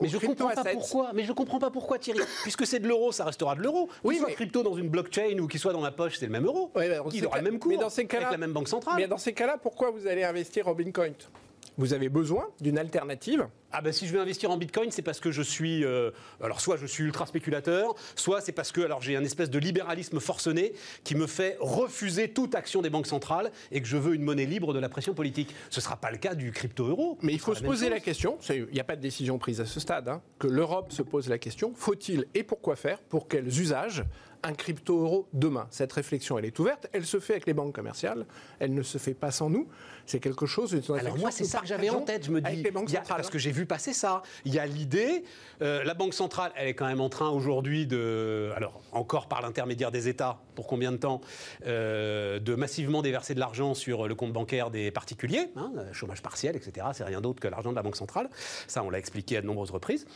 mais 0.00 0.08
je 0.08 0.18
comprends 0.18 0.48
pas 0.48 0.64
pourquoi. 0.64 1.12
Mais 1.14 1.24
je 1.24 1.32
comprends 1.32 1.58
pas 1.58 1.70
pourquoi 1.70 1.98
Thierry. 1.98 2.20
Puisque 2.42 2.66
c'est 2.66 2.80
de 2.80 2.88
l'euro, 2.88 3.12
ça 3.12 3.24
restera 3.24 3.54
de 3.54 3.62
l'euro. 3.62 3.88
Oui, 4.04 4.18
soit 4.18 4.30
crypto 4.32 4.62
dans 4.62 4.74
une 4.74 4.88
blockchain 4.88 5.38
ou 5.38 5.46
qu'il 5.46 5.60
soit 5.60 5.72
dans 5.72 5.80
la 5.80 5.92
poche, 5.92 6.16
c'est 6.18 6.26
le 6.26 6.32
même 6.32 6.46
euro. 6.46 6.72
il 7.12 7.26
aura 7.26 7.38
le 7.38 7.44
même 7.44 7.58
cours. 7.58 7.70
Mais 7.70 7.76
dans 7.76 7.90
ces 7.90 8.06
cas 8.06 8.18
avec 8.18 8.32
la 8.32 8.38
même 8.38 8.52
banque 8.52 8.68
centrale. 8.68 8.96
Mais 8.96 9.06
dans 9.06 9.18
ces 9.18 9.32
cas-là, 9.32 9.58
pourquoi 9.58 9.90
vous 9.90 10.06
allez 10.06 10.24
investir 10.24 10.68
en 10.68 10.74
Bitcoin? 10.74 11.14
Vous 11.80 11.94
avez 11.94 12.10
besoin 12.10 12.46
d'une 12.60 12.76
alternative 12.76 13.48
ah 13.72 13.82
ben 13.82 13.92
si 13.92 14.08
je 14.08 14.12
veux 14.12 14.20
investir 14.20 14.50
en 14.50 14.56
Bitcoin, 14.56 14.90
c'est 14.90 15.02
parce 15.02 15.20
que 15.20 15.30
je 15.30 15.42
suis, 15.42 15.84
euh, 15.84 16.10
alors 16.42 16.60
soit 16.60 16.76
je 16.76 16.86
suis 16.86 17.04
ultra 17.04 17.24
spéculateur, 17.26 17.94
soit 18.16 18.40
c'est 18.40 18.50
parce 18.50 18.72
que 18.72 18.80
alors 18.80 19.00
j'ai 19.00 19.16
un 19.16 19.22
espèce 19.22 19.48
de 19.48 19.60
libéralisme 19.60 20.18
forcené 20.18 20.72
qui 21.04 21.14
me 21.14 21.28
fait 21.28 21.56
refuser 21.60 22.30
toute 22.30 22.56
action 22.56 22.82
des 22.82 22.90
banques 22.90 23.06
centrales 23.06 23.52
et 23.70 23.80
que 23.80 23.86
je 23.86 23.96
veux 23.96 24.14
une 24.14 24.22
monnaie 24.22 24.44
libre 24.44 24.74
de 24.74 24.80
la 24.80 24.88
pression 24.88 25.14
politique. 25.14 25.54
Ce 25.70 25.78
ne 25.78 25.82
sera 25.82 25.96
pas 25.96 26.10
le 26.10 26.16
cas 26.16 26.34
du 26.34 26.50
crypto-euro. 26.50 27.16
Mais 27.22 27.32
il 27.32 27.38
faut 27.38 27.54
se 27.54 27.62
poser 27.62 27.88
la 27.88 28.00
question, 28.00 28.38
il 28.48 28.66
n'y 28.72 28.80
a 28.80 28.84
pas 28.84 28.96
de 28.96 29.02
décision 29.02 29.38
prise 29.38 29.60
à 29.60 29.66
ce 29.66 29.78
stade, 29.78 30.08
hein, 30.08 30.20
que 30.40 30.48
l'Europe 30.48 30.92
se 30.92 31.02
pose 31.02 31.28
la 31.28 31.38
question, 31.38 31.72
faut-il 31.76 32.26
et 32.34 32.42
pourquoi 32.42 32.74
faire, 32.74 32.98
pour 32.98 33.28
quels 33.28 33.46
usages 33.46 34.04
un 34.42 34.52
crypto-euro 34.52 35.28
demain 35.32 35.66
Cette 35.70 35.92
réflexion, 35.92 36.38
elle 36.38 36.44
est 36.44 36.58
ouverte, 36.58 36.88
elle 36.92 37.06
se 37.06 37.20
fait 37.20 37.34
avec 37.34 37.46
les 37.46 37.54
banques 37.54 37.74
commerciales, 37.74 38.26
elle 38.58 38.74
ne 38.74 38.82
se 38.82 38.98
fait 38.98 39.14
pas 39.14 39.30
sans 39.30 39.50
nous. 39.50 39.68
C'est 40.06 40.18
quelque 40.18 40.46
chose. 40.46 40.80
Alors 40.98 41.18
moi, 41.18 41.30
c'est 41.30 41.44
ça 41.44 41.60
que 41.60 41.66
j'avais 41.66 41.90
en 41.90 42.00
tête. 42.00 42.24
Je 42.24 42.30
me 42.32 42.40
dis, 42.40 42.64
parce 43.06 43.30
que 43.30 43.38
j'ai 43.38 43.52
vu 43.52 43.66
passer 43.66 43.92
ça. 43.92 44.22
Il 44.44 44.52
y 44.52 44.58
a 44.58 44.66
l'idée, 44.66 45.24
euh, 45.62 45.84
la 45.84 45.94
Banque 45.94 46.14
centrale, 46.14 46.52
elle 46.56 46.68
est 46.68 46.74
quand 46.74 46.86
même 46.86 47.00
en 47.00 47.08
train 47.08 47.28
aujourd'hui 47.28 47.86
de, 47.86 48.50
alors 48.56 48.80
encore 48.92 49.28
par 49.28 49.40
l'intermédiaire 49.40 49.92
des 49.92 50.08
États, 50.08 50.40
pour 50.56 50.66
combien 50.66 50.90
de 50.90 50.96
temps, 50.96 51.20
euh, 51.66 52.40
de 52.40 52.54
massivement 52.54 53.02
déverser 53.02 53.34
de 53.34 53.40
l'argent 53.40 53.74
sur 53.74 54.08
le 54.08 54.14
compte 54.14 54.32
bancaire 54.32 54.70
des 54.70 54.90
particuliers, 54.90 55.52
hein, 55.54 55.72
chômage 55.92 56.22
partiel, 56.22 56.56
etc. 56.56 56.88
C'est 56.92 57.04
rien 57.04 57.20
d'autre 57.20 57.40
que 57.40 57.48
l'argent 57.48 57.70
de 57.70 57.76
la 57.76 57.82
Banque 57.82 57.96
centrale. 57.96 58.28
Ça, 58.66 58.82
on 58.82 58.90
l'a 58.90 58.98
expliqué 58.98 59.36
à 59.36 59.42
de 59.42 59.46
nombreuses 59.46 59.70
reprises. 59.70 60.06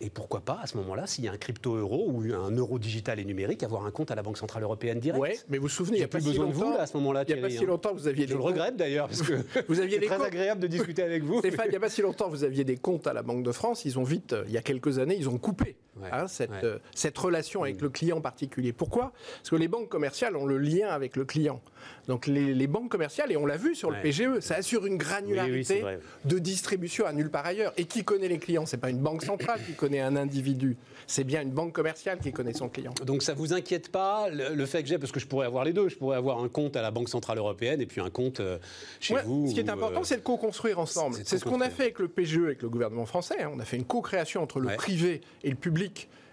Et 0.00 0.10
pourquoi 0.10 0.40
pas, 0.40 0.58
à 0.62 0.66
ce 0.66 0.76
moment-là, 0.76 1.06
s'il 1.06 1.24
y 1.24 1.28
a 1.28 1.32
un 1.32 1.36
crypto-euro 1.36 2.10
ou 2.10 2.22
un 2.22 2.50
euro 2.50 2.78
digital 2.78 3.18
et 3.18 3.24
numérique, 3.24 3.62
avoir 3.62 3.84
un 3.84 3.90
compte 3.90 4.10
à 4.10 4.14
la 4.14 4.22
Banque 4.22 4.38
Centrale 4.38 4.62
Européenne 4.62 5.00
direct 5.00 5.20
Oui, 5.20 5.30
mais 5.48 5.58
vous 5.58 5.64
vous 5.64 5.68
souvenez, 5.68 5.98
il 5.98 6.00
n'y 6.00 6.04
a, 6.04 6.08
pas 6.08 6.18
plus 6.18 6.28
besoin 6.28 6.46
de 6.46 6.52
vous 6.52 6.74
à 6.78 6.86
ce 6.86 6.96
moment-là. 6.96 7.24
Il 7.26 7.34
n'y 7.34 7.40
a 7.40 7.42
pas 7.42 7.50
si 7.50 7.64
longtemps, 7.66 7.92
vous 7.94 8.06
aviez 8.06 8.26
Je 8.26 8.34
le 8.34 8.40
regrette 8.40 8.76
d'ailleurs, 8.76 9.08
parce 9.08 9.22
que 9.22 9.44
vous 9.68 9.80
aviez 9.80 10.00
très 10.00 10.22
agréable 10.22 10.60
de 10.60 10.66
discuter 10.66 11.02
avec 11.02 11.24
vous. 11.24 11.40
Stéphane, 11.40 11.66
il 11.66 11.70
n'y 11.70 11.76
a 11.76 11.80
pas 11.80 11.88
si 11.88 12.02
longtemps, 12.02 12.28
vous 12.28 12.44
aviez 12.44 12.64
des 12.64 12.76
comptes 12.76 13.06
à 13.06 13.12
la 13.12 13.22
Banque 13.22 13.42
de 13.42 13.52
France. 13.52 13.84
Ils 13.84 13.98
ont 13.98 14.04
vite, 14.04 14.34
il 14.46 14.52
y 14.52 14.58
a 14.58 14.62
quelques 14.62 14.98
années, 14.98 15.16
ils 15.18 15.28
ont 15.28 15.38
coupé 15.38 15.76
hein, 16.12 16.28
cette, 16.28 16.50
euh, 16.64 16.78
cette, 16.94 17.16
relation 17.18 17.62
avec 17.62 17.80
mm. 17.80 17.84
le 17.84 17.90
client 17.90 18.20
particulier. 18.20 18.72
Pourquoi? 18.72 19.12
Parce 19.38 19.50
que 19.50 19.56
les 19.56 19.68
banques 19.68 19.88
commerciales 19.88 20.36
ont 20.36 20.46
le 20.46 20.58
lien 20.58 20.88
avec 20.88 21.16
le 21.16 21.24
client. 21.24 21.60
Donc 22.06 22.26
les, 22.26 22.66
banques 22.66 22.90
commerciales, 22.90 23.30
et 23.32 23.36
on 23.36 23.46
l'a 23.46 23.56
vu 23.56 23.74
sur 23.74 23.90
le 23.90 24.00
PGE, 24.00 24.40
ça 24.40 24.56
assure 24.56 24.86
une 24.86 24.96
granularité 24.96 25.84
de 26.24 26.38
distribution 26.38 27.06
à 27.06 27.12
nulle 27.12 27.30
part 27.30 27.46
ailleurs. 27.46 27.72
Et 27.76 27.84
qui 27.84 28.04
connaît 28.04 28.28
les 28.28 28.38
clients? 28.38 28.66
C'est 28.66 28.78
pas 28.78 28.90
une 28.90 28.98
banque 28.98 29.22
centrale 29.22 29.60
qui 29.64 29.74
connaît 29.74 30.00
un 30.00 30.16
individu, 30.16 30.76
c'est 31.06 31.24
bien 31.24 31.42
une 31.42 31.50
banque 31.50 31.72
commerciale 31.72 32.18
qui 32.18 32.32
connaît 32.32 32.54
son 32.54 32.68
client. 32.68 32.94
Donc 33.04 33.22
ça 33.22 33.34
vous 33.34 33.52
inquiète 33.52 33.90
pas 33.90 34.28
le, 34.30 34.66
fait 34.66 34.82
que 34.82 34.88
j'ai, 34.88 34.98
parce 34.98 35.12
que 35.12 35.20
je 35.20 35.26
pourrais 35.26 35.46
avoir 35.46 35.64
les 35.64 35.72
deux, 35.72 35.88
je 35.88 35.96
pourrais 35.96 36.16
avoir 36.16 36.42
un 36.42 36.48
compte 36.48 36.76
à 36.76 36.82
la 36.82 36.90
Banque 36.90 37.08
Centrale 37.08 37.38
Européenne 37.38 37.80
et 37.80 37.86
puis 37.86 38.00
un 38.00 38.10
compte 38.10 38.40
euh, 38.40 38.58
chez 39.00 39.14
vous. 39.24 39.48
Ce 39.48 39.54
qui 39.54 39.60
est 39.60 39.70
important, 39.70 40.00
euh, 40.00 40.04
c'est 40.04 40.16
de 40.16 40.22
co-construire 40.22 40.78
ensemble. 40.78 41.16
C'est 41.24 41.38
ce 41.38 41.44
qu'on 41.44 41.60
a 41.60 41.70
fait 41.70 41.84
avec 41.84 41.98
le 41.98 42.08
PGE, 42.08 42.38
avec 42.38 42.62
le 42.62 42.68
gouvernement 42.68 43.06
français. 43.06 43.42
Hein. 43.42 43.50
On 43.54 43.60
a 43.60 43.64
fait 43.64 43.76
une 43.76 43.84
co-création 43.84 44.42
entre 44.42 44.60
le 44.60 44.74
privé 44.76 45.20
et 45.44 45.50
le 45.50 45.56
public 45.56 45.87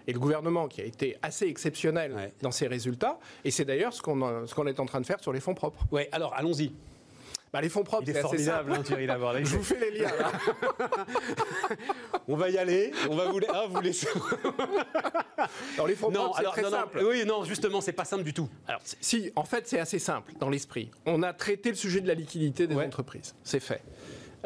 et 0.06 0.12
le 0.12 0.18
gouvernement 0.18 0.68
qui 0.68 0.80
a 0.80 0.84
été 0.84 1.16
assez 1.22 1.46
exceptionnel 1.46 2.32
dans 2.42 2.52
ses 2.52 2.68
résultats. 2.68 3.18
Et 3.44 3.50
c'est 3.50 3.64
d'ailleurs 3.64 3.92
ce 3.92 4.02
qu'on 4.02 4.66
est 4.66 4.80
en 4.80 4.86
train 4.86 5.00
de 5.00 5.06
faire 5.06 5.20
sur 5.20 5.32
les 5.32 5.40
fonds 5.40 5.54
propres. 5.54 5.84
Oui, 5.90 6.02
alors 6.12 6.34
allons-y. 6.34 6.72
Bah, 7.52 7.62
les 7.62 7.68
fonds 7.68 7.84
propres, 7.84 8.04
c'est 8.06 8.20
formidable, 8.20 8.72
hein, 8.72 8.82
Thierry 8.82 9.06
Je 9.44 9.56
vous 9.56 9.62
fais 9.62 9.78
les 9.78 9.98
liens. 9.98 10.10
on 12.28 12.36
va 12.36 12.50
y 12.50 12.58
aller. 12.58 12.92
On 13.08 13.16
va 13.16 13.30
vous, 13.30 13.40
ah, 13.48 13.66
vous 13.68 13.80
laisser. 13.80 14.08
les 15.86 15.94
fonds 15.94 16.10
propres, 16.10 16.36
c'est 16.38 16.62
très 16.62 16.70
simple. 16.70 17.02
Oui, 17.02 17.24
non, 17.24 17.44
justement, 17.44 17.80
c'est 17.80 17.92
pas 17.92 18.04
simple 18.04 18.24
du 18.24 18.34
tout. 18.34 18.48
Alors, 18.66 18.82
si, 19.00 19.30
en 19.36 19.44
fait, 19.44 19.66
c'est 19.68 19.78
assez 19.78 19.98
simple 19.98 20.32
dans 20.38 20.50
l'esprit. 20.50 20.90
On 21.06 21.22
a 21.22 21.32
traité 21.32 21.70
le 21.70 21.76
sujet 21.76 22.00
de 22.00 22.08
la 22.08 22.14
liquidité 22.14 22.66
des 22.66 22.76
entreprises. 22.76 23.34
C'est 23.42 23.60
fait. 23.60 23.80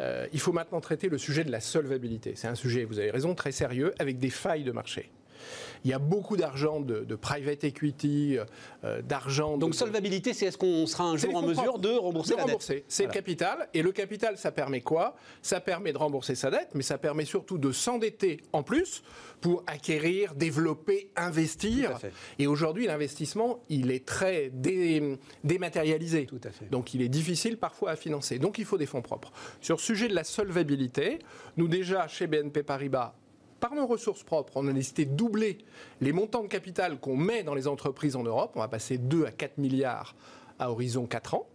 Euh, 0.01 0.27
il 0.33 0.39
faut 0.39 0.51
maintenant 0.51 0.81
traiter 0.81 1.09
le 1.09 1.17
sujet 1.17 1.43
de 1.43 1.51
la 1.51 1.59
solvabilité. 1.59 2.33
C'est 2.35 2.47
un 2.47 2.55
sujet, 2.55 2.85
vous 2.85 2.99
avez 2.99 3.11
raison, 3.11 3.35
très 3.35 3.51
sérieux, 3.51 3.93
avec 3.99 4.17
des 4.17 4.31
failles 4.31 4.63
de 4.63 4.71
marché. 4.71 5.11
Il 5.83 5.91
y 5.91 5.93
a 5.93 5.99
beaucoup 5.99 6.37
d'argent 6.37 6.79
de, 6.79 7.15
private 7.15 7.63
equity, 7.63 8.37
euh, 8.83 9.01
d'argent. 9.01 9.57
Donc 9.57 9.75
solvabilité, 9.75 10.33
c'est 10.33 10.45
est-ce 10.45 10.57
qu'on 10.57 10.85
sera 10.85 11.05
un 11.05 11.17
jour 11.17 11.35
en 11.35 11.41
mesure 11.41 11.79
de 11.79 11.89
rembourser 11.89 12.35
la 12.35 12.45
dette 12.45 12.83
C'est 12.87 13.05
le 13.05 13.11
capital. 13.11 13.69
Et 13.73 13.81
le 13.81 13.91
capital, 13.91 14.37
ça 14.37 14.51
permet 14.51 14.81
quoi? 14.81 15.15
Ça 15.41 15.59
permet 15.59 15.93
de 15.93 15.97
rembourser 15.97 16.35
sa 16.35 16.51
dette, 16.51 16.69
mais 16.73 16.83
ça 16.83 16.97
permet 16.97 17.25
surtout 17.25 17.57
de 17.57 17.71
s'endetter 17.71 18.41
en 18.53 18.63
plus 18.63 19.03
pour 19.41 19.63
acquérir, 19.67 20.35
développer, 20.35 21.09
investir. 21.15 21.97
Et 22.37 22.47
aujourd'hui, 22.47 22.85
l'investissement, 22.85 23.63
il 23.69 23.91
est 23.91 24.05
très 24.05 24.51
dématérialisé. 25.43 26.27
Tout 26.27 26.41
à 26.43 26.51
fait. 26.51 26.69
Donc 26.69 26.93
il 26.93 27.01
est 27.01 27.09
difficile 27.09 27.57
parfois 27.57 27.91
à 27.91 27.95
financer. 27.95 28.39
Donc 28.39 28.57
il 28.59 28.65
faut 28.65 28.77
des 28.77 28.85
fonds 28.85 29.01
propres. 29.01 29.31
Sur 29.59 29.77
le 29.77 29.81
sujet 29.81 30.07
de 30.07 30.15
la 30.15 30.23
solvabilité, 30.23 31.19
nous 31.57 31.67
déjà, 31.67 32.07
chez 32.07 32.27
BNP 32.27 32.63
Paribas, 32.63 33.15
par 33.61 33.75
nos 33.75 33.87
ressources 33.87 34.23
propres, 34.23 34.53
on 34.55 34.67
a 34.67 34.73
décidé 34.73 35.05
de 35.05 35.13
doubler 35.13 35.59
les 36.01 36.11
montants 36.11 36.41
de 36.41 36.47
capital 36.47 36.99
qu'on 36.99 37.15
met 37.15 37.43
dans 37.43 37.53
les 37.53 37.67
entreprises 37.67 38.17
en 38.17 38.23
Europe. 38.23 38.51
On 38.55 38.59
va 38.59 38.67
passer 38.67 38.97
2 38.97 39.25
à 39.25 39.31
4 39.31 39.59
milliards 39.59 40.15
à 40.59 40.71
horizon 40.71 41.05
4 41.05 41.35
ans. 41.35 41.47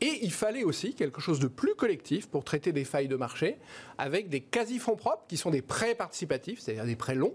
Et 0.00 0.20
il 0.22 0.32
fallait 0.32 0.62
aussi 0.62 0.94
quelque 0.94 1.20
chose 1.20 1.40
de 1.40 1.48
plus 1.48 1.74
collectif 1.74 2.28
pour 2.28 2.44
traiter 2.44 2.72
des 2.72 2.84
failles 2.84 3.08
de 3.08 3.16
marché 3.16 3.58
avec 3.98 4.30
des 4.30 4.40
quasi-fonds 4.40 4.96
propres 4.96 5.24
qui 5.28 5.36
sont 5.36 5.50
des 5.50 5.60
prêts 5.60 5.94
participatifs, 5.94 6.60
c'est-à-dire 6.60 6.86
des 6.86 6.96
prêts 6.96 7.16
longs. 7.16 7.34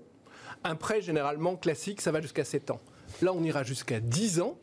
Un 0.64 0.76
prêt 0.76 1.02
généralement 1.02 1.58
classique, 1.58 2.02
ça 2.02 2.12
va 2.12 2.22
jusqu'à 2.22 2.46
7 2.46 2.72
ans. 2.72 2.82
Là, 3.22 3.34
on 3.34 3.44
ira 3.44 3.64
jusqu'à 3.64 4.00
10 4.00 4.40
ans 4.40 4.58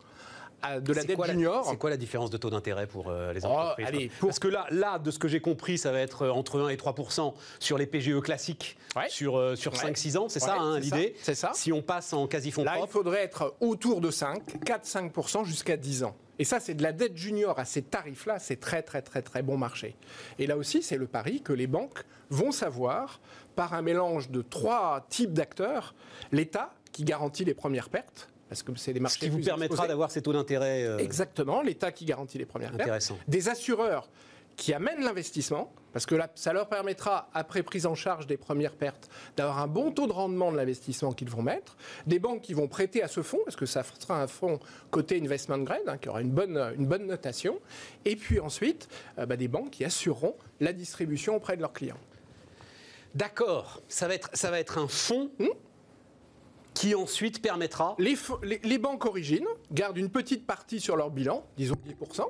de 0.81 0.93
la 0.93 1.05
dette 1.05 1.25
junior. 1.25 1.67
C'est 1.67 1.77
quoi 1.77 1.91
la 1.91 1.97
différence 1.97 2.31
de 2.31 2.37
taux 2.37 2.51
d'intérêt 2.51 2.87
pour 2.87 3.09
euh, 3.09 3.33
les 3.33 3.45
oh, 3.45 3.49
entreprises 3.49 4.11
Parce 4.21 4.39
que 4.39 4.49
là, 4.49 4.67
là, 4.71 4.99
de 4.99 5.11
ce 5.11 5.19
que 5.19 5.29
j'ai 5.29 5.41
compris, 5.41 5.79
ça 5.79 5.93
va 5.93 6.01
être 6.01 6.23
euh, 6.23 6.31
entre 6.31 6.61
1 6.61 6.69
et 6.69 6.77
3% 6.77 7.35
sur 7.59 7.79
les 7.79 7.87
PGE 7.87 8.21
classiques 8.21 8.77
sur, 9.09 9.39
euh, 9.39 9.57
sur 9.57 9.73
5-6 9.75 10.19
ans, 10.19 10.29
c'est 10.29 10.41
ça 10.41 10.57
hein, 10.59 10.79
l'idée 10.79 11.15
C'est 11.23 11.35
ça. 11.35 11.53
Si 11.55 11.73
on 11.73 11.83
passe 11.83 12.13
en 12.13 12.27
quasi-fonds 12.27 12.65
propres. 12.65 12.87
Il 12.87 12.91
faudrait 12.91 13.23
être 13.23 13.55
autour 13.61 14.01
de 14.01 14.11
5, 14.11 14.43
4-5 14.65 15.45
jusqu'à 15.45 15.77
10 15.77 16.05
ans. 16.05 16.17
Et 16.39 16.45
ça, 16.45 16.61
c'est 16.61 16.75
de 16.75 16.83
la 16.83 16.93
dette 16.93 17.17
junior 17.17 17.59
à 17.59 17.65
ces 17.65 17.83
tarifs-là, 17.83 18.39
c'est 18.39 18.57
très 18.57 18.83
très 18.83 19.03
très 19.03 19.23
très 19.23 19.43
bon 19.43 19.57
marché. 19.57 19.97
Et 20.39 20.47
là 20.47 20.57
aussi, 20.57 20.83
c'est 20.83 20.97
le 20.97 21.07
pari 21.07 21.43
que 21.43 21.53
les 21.53 21.67
banques 21.67 22.05
vont 22.31 22.53
savoir, 22.53 23.21
par 23.55 23.75
un 23.75 23.83
mélange 23.83 24.31
de 24.31 24.43
trois 24.43 25.07
types 25.09 25.33
d'acteurs, 25.33 25.95
l'État 26.33 26.73
qui 26.93 27.05
garantit 27.05 27.45
les 27.45 27.55
premières 27.55 27.91
pertes, 27.91 28.29
parce 28.53 28.63
que 28.63 28.73
c'est 28.77 28.93
des 28.93 29.01
marchés. 29.01 29.15
Ce 29.15 29.25
qui 29.25 29.31
vous 29.31 29.41
permettra 29.41 29.89
d'avoir 29.89 30.11
ces 30.11 30.21
taux 30.21 30.35
d'intérêt. 30.35 30.85
Euh, 30.85 30.99
Exactement, 30.99 31.63
l'État 31.63 31.91
qui 31.91 32.05
garantit 32.05 32.37
les 32.37 32.45
premières 32.45 32.73
pertes. 32.73 33.13
Des 33.27 33.49
assureurs 33.49 34.11
qui 34.57 34.75
amènent 34.75 35.03
l'investissement, 35.03 35.73
parce 35.95 36.05
que 36.05 36.15
là, 36.15 36.31
ça 36.35 36.53
leur 36.53 36.69
permettra, 36.69 37.31
après 37.33 37.63
prise 37.63 37.87
en 37.87 37.95
charge 37.95 38.27
des 38.27 38.37
premières 38.37 38.75
pertes, 38.75 39.09
d'avoir 39.39 39.61
un 39.61 39.67
bon 39.67 39.91
taux 39.91 40.07
de 40.07 40.13
rendement 40.13 40.53
de 40.53 40.59
l'investissement 40.59 41.13
qu'ils 41.13 41.31
vont 41.31 41.41
mettre. 41.41 41.79
Des 42.07 42.19
banques 42.19 42.43
qui 42.43 42.53
vont 42.53 42.69
prêter 42.69 43.03
à 43.03 43.09
ce 43.09 43.23
fonds, 43.23 43.41
parce 43.47 43.57
que 43.57 43.65
ça 43.65 43.83
sera 43.99 44.23
un 44.23 44.27
fonds 44.27 44.61
côté 44.91 45.19
investment 45.19 45.59
grade, 45.61 45.81
hein, 45.87 45.97
qui 45.97 46.11
aura 46.11 46.21
une 46.21 46.31
bonne, 46.31 46.59
une 46.77 46.87
bonne 46.87 47.07
notation. 47.07 47.59
Et 48.05 48.17
puis 48.17 48.39
ensuite, 48.39 48.87
euh, 49.19 49.25
bah, 49.25 49.37
des 49.37 49.49
banques 49.49 49.71
qui 49.71 49.87
assureront 49.87 50.37
la 50.61 50.75
distribution 50.75 51.37
auprès 51.37 51.57
de 51.57 51.63
leurs 51.63 51.73
clients. 51.73 52.01
D'accord, 53.15 53.81
ça, 53.89 54.09
va 54.09 54.15
être, 54.15 54.29
ça 54.35 54.51
va 54.51 54.61
être 54.61 54.77
un 54.77 54.89
fonds. 54.89 55.31
Hmm 55.39 55.49
qui 56.75 56.95
ensuite 56.95 57.43
permettra... 57.43 57.97
Les, 57.99 58.79
banques 58.79 59.05
origines 59.05 59.47
gardent 59.73 59.99
une 59.99 60.11
petite 60.11 60.47
partie 60.47 60.81
sur 60.81 60.97
leur 60.97 61.11
bilan, 61.11 61.45
disons 61.57 61.77
10%, 62.03 62.25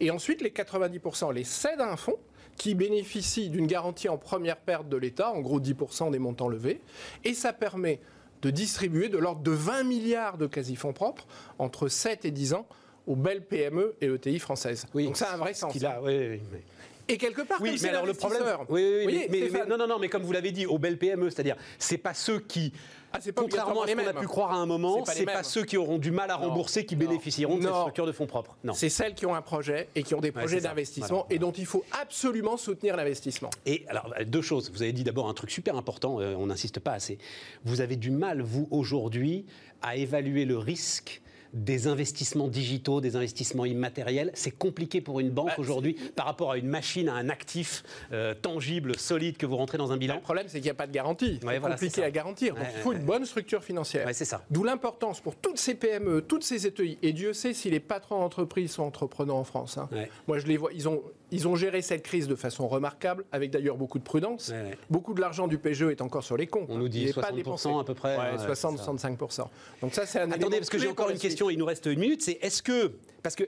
et 0.00 0.10
ensuite 0.10 0.40
les 0.40 0.50
90% 0.50 1.32
les 1.32 1.44
cèdent 1.44 1.80
à 1.80 1.90
un 1.90 1.96
fonds 1.96 2.18
qui 2.56 2.74
bénéficie 2.74 3.48
d'une 3.48 3.66
garantie 3.66 4.08
en 4.08 4.18
première 4.18 4.58
perte 4.58 4.88
de 4.88 4.96
l'État, 4.96 5.30
en 5.30 5.40
gros 5.40 5.60
10% 5.60 6.10
des 6.10 6.18
montants 6.18 6.48
levés, 6.48 6.80
et 7.24 7.34
ça 7.34 7.52
permet 7.52 8.00
de 8.42 8.50
distribuer 8.50 9.08
de 9.08 9.18
l'ordre 9.18 9.42
de 9.42 9.52
20 9.52 9.84
milliards 9.84 10.36
de 10.36 10.46
quasi-fonds 10.46 10.92
propres 10.92 11.26
entre 11.58 11.88
7 11.88 12.24
et 12.24 12.30
10 12.30 12.54
ans 12.54 12.66
aux 13.06 13.16
belles 13.16 13.44
PME 13.44 13.94
et 14.00 14.06
ETI 14.06 14.38
françaises. 14.38 14.86
Oui, 14.94 15.06
Donc 15.06 15.16
ça 15.16 15.30
a 15.30 15.34
un 15.34 15.38
vrai 15.38 15.54
sens. 15.54 15.74
oui, 15.74 16.40
Et 17.08 17.18
quelque 17.18 17.42
part, 17.42 17.60
oui, 17.60 17.78
mais 17.82 17.88
alors 17.88 18.06
le 18.06 18.14
problème, 18.14 18.42
oui, 18.68 19.04
oui, 19.06 19.26
mais, 19.30 19.66
non, 19.66 19.76
non, 19.76 19.86
non, 19.86 19.98
mais 19.98 20.08
comme 20.08 20.22
vous 20.22 20.32
l'avez 20.32 20.52
dit, 20.52 20.66
aux 20.66 20.78
belles 20.78 20.98
PME, 20.98 21.30
c'est-à-dire, 21.30 21.56
c'est 21.78 21.98
pas 21.98 22.14
ceux 22.14 22.40
qui 22.40 22.72
ah, 23.12 23.18
Contrairement 23.34 23.82
à 23.82 23.86
ce 23.86 23.94
qu'on 23.94 24.06
a 24.06 24.12
pu 24.12 24.26
croire 24.26 24.52
à 24.52 24.56
un 24.56 24.66
moment, 24.66 25.04
c'est 25.04 25.24
pas, 25.24 25.32
pas 25.32 25.42
ceux 25.42 25.64
qui 25.64 25.76
auront 25.76 25.98
du 25.98 26.10
mal 26.10 26.30
à 26.30 26.36
rembourser 26.36 26.84
qui 26.84 26.96
bénéficieront 26.96 27.56
de 27.56 27.62
cette 27.62 27.74
structure 27.74 28.06
de 28.06 28.12
fonds 28.12 28.26
propres. 28.26 28.56
Non. 28.64 28.74
C'est 28.74 28.88
celles 28.88 29.14
qui 29.14 29.26
ont 29.26 29.34
un 29.34 29.42
projet 29.42 29.88
et 29.94 30.02
qui 30.02 30.14
ont 30.14 30.20
des 30.20 30.32
projets 30.32 30.60
d'investissement 30.60 31.26
et 31.30 31.38
dont 31.38 31.52
il 31.52 31.66
faut 31.66 31.84
absolument 32.00 32.56
soutenir 32.56 32.96
l'investissement. 32.96 33.50
Et 33.66 33.84
alors, 33.88 34.12
deux 34.26 34.42
choses. 34.42 34.70
Vous 34.72 34.82
avez 34.82 34.92
dit 34.92 35.04
d'abord 35.04 35.28
un 35.28 35.34
truc 35.34 35.50
super 35.50 35.76
important, 35.76 36.20
euh, 36.20 36.34
on 36.36 36.46
n'insiste 36.46 36.80
pas 36.80 36.92
assez. 36.92 37.18
Vous 37.64 37.80
avez 37.80 37.96
du 37.96 38.10
mal, 38.10 38.42
vous, 38.42 38.68
aujourd'hui, 38.70 39.46
à 39.82 39.96
évaluer 39.96 40.44
le 40.44 40.58
risque 40.58 41.21
des 41.52 41.86
investissements 41.86 42.48
digitaux, 42.48 43.00
des 43.00 43.16
investissements 43.16 43.64
immatériels. 43.64 44.30
C'est 44.34 44.50
compliqué 44.50 45.00
pour 45.00 45.20
une 45.20 45.30
banque 45.30 45.48
bah, 45.48 45.54
aujourd'hui 45.58 45.96
par 46.16 46.26
rapport 46.26 46.52
à 46.52 46.58
une 46.58 46.68
machine, 46.68 47.08
à 47.08 47.14
un 47.14 47.28
actif 47.28 47.82
euh, 48.12 48.34
tangible, 48.34 48.98
solide 48.98 49.36
que 49.36 49.46
vous 49.46 49.56
rentrez 49.56 49.78
dans 49.78 49.92
un 49.92 49.96
bilan. 49.96 50.16
Le 50.16 50.20
problème, 50.20 50.46
c'est 50.48 50.58
qu'il 50.58 50.64
n'y 50.64 50.70
a 50.70 50.74
pas 50.74 50.86
de 50.86 50.92
garantie. 50.92 51.38
c'est 51.40 51.60
compliqué 51.60 52.04
à 52.04 52.10
garantir. 52.10 52.54
Donc, 52.54 52.64
il 52.74 52.80
faut 52.80 52.92
une 52.92 53.04
bonne 53.04 53.24
structure 53.24 53.62
financière. 53.62 54.08
c'est 54.12 54.24
ça. 54.24 54.44
D'où 54.50 54.64
l'importance 54.64 55.20
pour 55.20 55.36
toutes 55.36 55.58
ces 55.58 55.74
PME, 55.74 56.22
toutes 56.22 56.44
ces 56.44 56.66
ETI. 56.66 56.98
Et 57.02 57.12
Dieu 57.12 57.32
sait 57.32 57.54
si 57.54 57.70
les 57.70 57.80
patrons 57.80 58.18
d'entreprise 58.20 58.72
sont 58.72 58.82
entrepreneurs 58.82 59.36
en 59.36 59.44
France. 59.44 59.78
Hein. 59.78 59.88
Moi, 60.26 60.38
je 60.38 60.46
les 60.46 60.56
vois. 60.56 60.72
Ils 60.72 60.88
ont, 60.88 61.02
ils 61.32 61.48
ont 61.48 61.56
géré 61.56 61.82
cette 61.82 62.02
crise 62.02 62.28
de 62.28 62.34
façon 62.34 62.68
remarquable, 62.68 63.24
avec 63.32 63.50
d'ailleurs 63.50 63.76
beaucoup 63.76 63.98
de 63.98 64.04
prudence. 64.04 64.52
Beaucoup 64.90 65.14
de 65.14 65.20
l'argent 65.20 65.48
du 65.48 65.58
PGE 65.58 65.82
est 65.84 66.00
encore 66.00 66.22
sur 66.22 66.36
les 66.36 66.46
comptes. 66.46 66.68
On 66.68 66.78
nous 66.78 66.88
dit 66.88 67.06
60% 67.06 67.80
à 67.80 67.84
peu 67.84 67.94
près. 67.94 68.16
60-65%. 68.36 69.46
Donc 69.80 69.94
ça, 69.94 70.06
c'est 70.06 70.20
un 70.20 70.30
Attendez, 70.30 70.58
parce 70.58 70.70
que 70.70 70.78
j'ai 70.78 70.88
encore 70.88 71.10
une 71.10 71.18
question, 71.18 71.50
il 71.50 71.58
nous 71.58 71.66
reste 71.66 71.86
une 71.86 71.98
minute, 71.98 72.22
c'est 72.22 72.38
est-ce 72.42 72.62
que... 72.62 72.92
Parce 73.22 73.36
que 73.36 73.44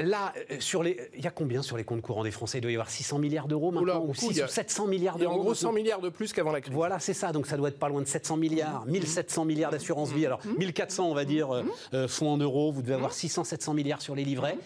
Là, 0.00 0.32
euh, 0.50 0.56
sur 0.60 0.82
les, 0.82 0.98
il 1.16 1.22
y 1.22 1.26
a 1.26 1.30
combien 1.30 1.62
sur 1.62 1.76
les 1.76 1.84
comptes 1.84 2.00
courants 2.00 2.24
des 2.24 2.30
Français? 2.30 2.58
Il 2.58 2.60
doit 2.62 2.70
y 2.70 2.74
avoir 2.74 2.90
600 2.90 3.18
milliards 3.18 3.48
d'euros 3.48 3.70
maintenant, 3.70 4.04
ou 4.04 4.14
700 4.14 4.86
milliards 4.86 5.18
d'euros. 5.18 5.34
En 5.34 5.38
gros 5.38 5.54
100 5.54 5.72
milliards 5.72 6.00
de 6.00 6.08
plus 6.08 6.32
qu'avant 6.32 6.52
la 6.52 6.60
crise. 6.60 6.74
Voilà, 6.74 6.98
c'est 6.98 7.14
ça. 7.14 7.32
Donc 7.32 7.46
ça 7.46 7.56
doit 7.56 7.68
être 7.68 7.78
pas 7.78 7.88
loin 7.88 8.00
de 8.00 8.06
700 8.06 8.36
milliards, 8.36 8.84
1700 8.86 9.44
milliards 9.44 9.70
d'assurance 9.70 10.12
vie. 10.12 10.26
Alors 10.26 10.40
1400, 10.58 11.08
on 11.08 11.14
va 11.14 11.24
dire, 11.24 11.54
euh, 11.54 11.62
euh, 11.92 12.08
fonds 12.08 12.30
en 12.30 12.36
euros. 12.38 12.72
Vous 12.72 12.82
devez 12.82 12.94
avoir 12.94 13.12
600, 13.12 13.44
700 13.44 13.74
milliards 13.74 14.02
sur 14.02 14.14
les 14.14 14.24
livrets. 14.24 14.56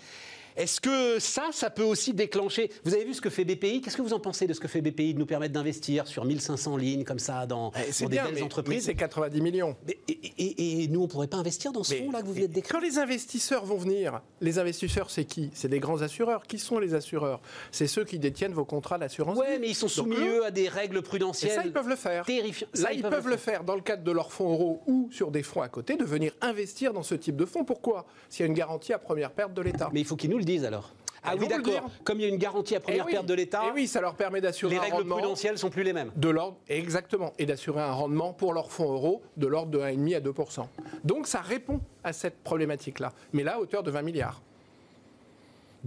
Est-ce 0.59 0.81
que 0.81 1.21
ça, 1.21 1.51
ça 1.53 1.71
peut 1.71 1.85
aussi 1.85 2.13
déclencher 2.13 2.69
Vous 2.85 2.93
avez 2.93 3.05
vu 3.05 3.15
ce 3.15 3.21
que 3.21 3.31
fait 3.31 3.45
BPI 3.45 3.81
Qu'est-ce 3.81 3.97
que 3.97 4.03
vous 4.03 4.13
en 4.13 4.19
pensez 4.19 4.49
de 4.49 4.53
ce 4.53 4.59
que 4.59 4.67
fait 4.67 4.81
BPI 4.81 5.15
de 5.15 5.19
nous 5.21 5.27
permettre 5.27 5.55
d'investir 5.55 6.09
sur 6.09 6.25
1500 6.25 6.77
lignes 6.77 7.05
comme 7.05 7.21
ça 7.21 7.47
dans, 7.47 7.71
eh, 7.77 8.07
des 8.07 8.17
belles 8.17 8.43
entreprises? 8.43 8.87
C'est 8.87 8.97
90 8.97 9.41
millions. 9.41 9.77
et, 10.09 10.89
nous, 10.89 10.99
on 10.99 11.03
ne 11.05 11.09
pourrait 11.09 11.29
pas 11.29 11.37
investir 11.37 11.71
dans 11.71 11.85
ce 11.85 11.95
fonds-là 11.95 12.23
que 12.23 12.27
vous 12.27 12.33
venez 12.33 12.49
de 12.49 12.53
décrire? 12.55 12.81
Quand 12.81 12.85
les 12.85 12.99
investisseurs 12.99 13.65
vont 13.65 13.77
venir, 13.77 14.21
les 14.41 14.59
investisseurs, 14.59 15.11
c'est 15.11 15.25
qui? 15.25 15.51
C'est 15.55 15.69
des 15.69 15.79
grands 15.79 16.03
assureurs. 16.03 16.43
Qui 16.43 16.59
sont 16.59 16.81
les 16.81 16.95
assureurs? 16.95 17.41
C'est 17.71 17.87
ceux 17.87 18.05
qui 18.05 18.19
détiennent 18.19 18.53
vos 18.53 18.65
contrats 18.65 18.99
d'assurance. 18.99 19.39
Oui, 19.39 19.59
mais 19.61 19.69
ils 19.69 19.77
sont 19.77 19.87
soumis, 19.87 20.17
eux, 20.17 20.45
à 20.45 20.51
des 20.51 20.69
règles 20.69 21.03
prudentielles. 21.03 21.53
Et 21.53 21.55
ça, 21.55 21.63
ils 21.65 21.73
peuvent 21.73 21.89
le 21.89 21.95
faire. 21.95 22.25
Là, 22.29 22.93
ils, 22.93 23.03
peuvent, 23.03 23.29
le 23.29 23.37
faire 23.37 23.63
dans 23.63 23.77
le 23.77 23.81
cadre 23.81 24.03
de 24.03 24.11
leurs 24.11 24.33
fonds 24.33 24.51
euros 24.51 24.83
ou 24.89 25.09
sur 25.13 25.31
des 25.31 25.45
fonds 25.45 25.63
à 25.63 25.69
côté, 25.69 25.97
de 25.97 26.05
venir 26.05 26.33
investir 26.41 26.93
dans 26.93 27.05
ce 27.05 27.15
type 27.15 27.37
de 27.37 27.45
fonds. 27.45 27.65
Pourquoi? 27.65 28.07
S'il 28.29 28.41
y 28.41 28.43
a 28.43 28.47
une 28.49 28.55
garantie 28.55 28.93
à 28.93 28.99
première 28.99 29.31
perte 29.31 29.55
de 29.55 29.63
l'État. 29.63 29.89
Mais 29.93 30.01
il 30.01 30.07
faut 30.07 30.17
qu'ils 30.17 30.31
nous 30.31 30.39
le 30.39 30.48
disent 30.49 30.65
alors. 30.65 30.93
Ah 31.25 31.35
oui, 31.39 31.49
d'accord. 31.49 31.91
Comme 32.05 32.21
il 32.21 32.23
y 32.23 32.27
a 32.27 32.29
une 32.29 32.39
garantie 32.39 32.75
à 32.75 32.81
première 32.81 33.05
eh 33.09 33.13
perte 33.13 33.27
de 33.27 33.35
l'État. 33.35 33.63
Et 33.65 33.69
eh 33.71 33.75
oui, 33.75 33.87
ça 33.87 34.01
leur 34.01 34.15
permet 34.15 34.41
d'assurer 34.41 34.77
un 34.77 34.81
rendement. 34.81 34.91
Les 34.91 34.97
règles 34.99 35.11
prudentielles 35.11 35.59
sont 35.59 35.69
plus 35.69 35.83
les 35.83 35.93
mêmes. 35.93 36.11
De 36.17 36.29
l'ordre, 36.29 36.57
exactement. 36.69 37.33
Et 37.39 37.47
d'assurer 37.47 37.83
un 37.83 37.93
rendement 37.93 38.33
pour 38.33 38.55
leurs 38.55 38.71
fonds 38.71 38.93
euros 38.93 39.23
de 39.37 39.47
l'ordre 39.47 39.71
de 39.71 39.79
1,5 39.79 40.17
à 40.17 40.21
2% 40.21 40.67
Donc 41.05 41.27
ça 41.27 41.41
répond 41.41 41.81
à 42.05 42.13
cette 42.13 42.43
problématique-là. 42.43 43.13
Mais 43.33 43.43
là, 43.43 43.57
à 43.57 43.59
hauteur 43.59 43.83
de 43.83 43.91
20 43.91 44.03
milliards. 44.03 44.41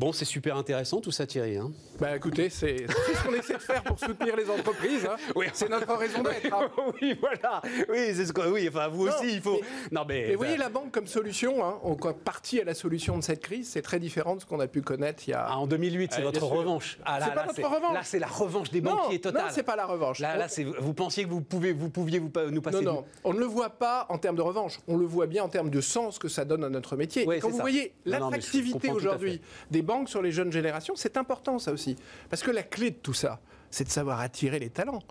Bon, 0.01 0.11
c'est 0.11 0.25
super 0.25 0.57
intéressant 0.57 0.99
tout 0.99 1.11
ça, 1.11 1.27
Thierry. 1.27 1.57
Hein. 1.57 1.71
bah 1.99 2.15
écoutez, 2.15 2.49
c'est 2.49 2.87
ce 2.87 3.23
qu'on 3.23 3.35
essaie 3.35 3.53
de 3.53 3.59
faire 3.59 3.83
pour 3.83 3.99
soutenir 3.99 4.35
les 4.35 4.49
entreprises. 4.49 5.05
Hein. 5.05 5.15
Oui. 5.35 5.45
C'est 5.53 5.69
notre 5.69 5.93
raison 5.95 6.23
d'être. 6.23 6.51
Hein. 6.51 6.71
oui, 6.99 7.15
voilà. 7.19 7.61
Oui, 7.87 8.11
c'est 8.15 8.25
ce 8.25 8.33
que. 8.33 8.49
Oui, 8.49 8.67
enfin 8.67 8.87
vous 8.87 9.05
aussi, 9.07 9.33
il 9.33 9.41
faut. 9.41 9.59
Mais, 9.61 9.67
non, 9.91 10.01
mais. 10.07 10.31
vous 10.31 10.39
voyez 10.39 10.57
la 10.57 10.69
banque 10.69 10.89
comme 10.89 11.05
solution, 11.05 11.63
hein, 11.63 11.77
on 11.83 11.95
partie 12.13 12.59
à 12.59 12.63
la 12.63 12.73
solution 12.73 13.15
de 13.15 13.23
cette 13.23 13.43
crise, 13.43 13.69
c'est 13.69 13.83
très 13.83 13.99
différent 13.99 14.35
de 14.35 14.41
ce 14.41 14.47
qu'on 14.47 14.59
a 14.59 14.65
pu 14.65 14.81
connaître 14.81 15.21
il 15.27 15.31
y 15.31 15.33
a. 15.35 15.45
Ah, 15.47 15.57
en 15.59 15.67
2008, 15.67 16.13
c'est 16.15 16.23
votre 16.23 16.45
revanche. 16.45 16.97
Ah, 17.05 17.19
là, 17.19 17.27
c'est 17.27 17.35
pas 17.35 17.45
notre 17.45 17.75
revanche. 17.75 17.93
Là, 17.93 18.01
c'est 18.03 18.19
la 18.19 18.27
revanche 18.27 18.71
des 18.71 18.81
banquiers 18.81 19.21
totale. 19.21 19.43
Non, 19.43 19.49
c'est 19.51 19.61
pas 19.61 19.75
la 19.75 19.85
revanche. 19.85 20.17
Là, 20.17 20.35
là, 20.35 20.47
vous 20.79 20.95
pensiez 20.95 21.25
que 21.25 21.29
vous 21.29 21.41
pouvez, 21.41 21.73
vous 21.73 21.89
pouviez 21.89 22.17
vous, 22.17 22.31
nous 22.49 22.61
passer. 22.63 22.81
Non, 22.81 22.93
non, 22.93 23.05
on 23.23 23.33
ne 23.35 23.39
le 23.39 23.45
voit 23.45 23.69
pas 23.69 24.07
en 24.09 24.17
termes 24.17 24.35
de 24.35 24.41
revanche. 24.41 24.79
On 24.87 24.97
le 24.97 25.05
voit 25.05 25.27
bien 25.27 25.43
en 25.43 25.49
termes 25.49 25.69
de 25.69 25.79
sens 25.79 26.17
que 26.17 26.27
ça 26.27 26.43
donne 26.43 26.63
à 26.63 26.69
notre 26.69 26.95
métier. 26.95 27.27
Quand 27.39 27.49
vous 27.49 27.59
voyez 27.59 27.93
l'attractivité 28.05 28.89
aujourd'hui 28.89 29.41
des 29.69 29.83
banques 29.83 29.90
sur 30.07 30.21
les 30.21 30.31
jeunes 30.31 30.51
générations 30.51 30.95
c'est 30.95 31.17
important 31.17 31.59
ça 31.59 31.71
aussi. 31.71 31.95
Parce 32.29 32.43
que 32.43 32.51
la 32.51 32.63
clé 32.63 32.91
de 32.91 32.95
tout 32.95 33.13
ça, 33.13 33.39
c'est 33.69 33.83
de 33.83 33.89
savoir 33.89 34.19
attirer 34.19 34.59
les 34.59 34.69
talents 34.69 35.01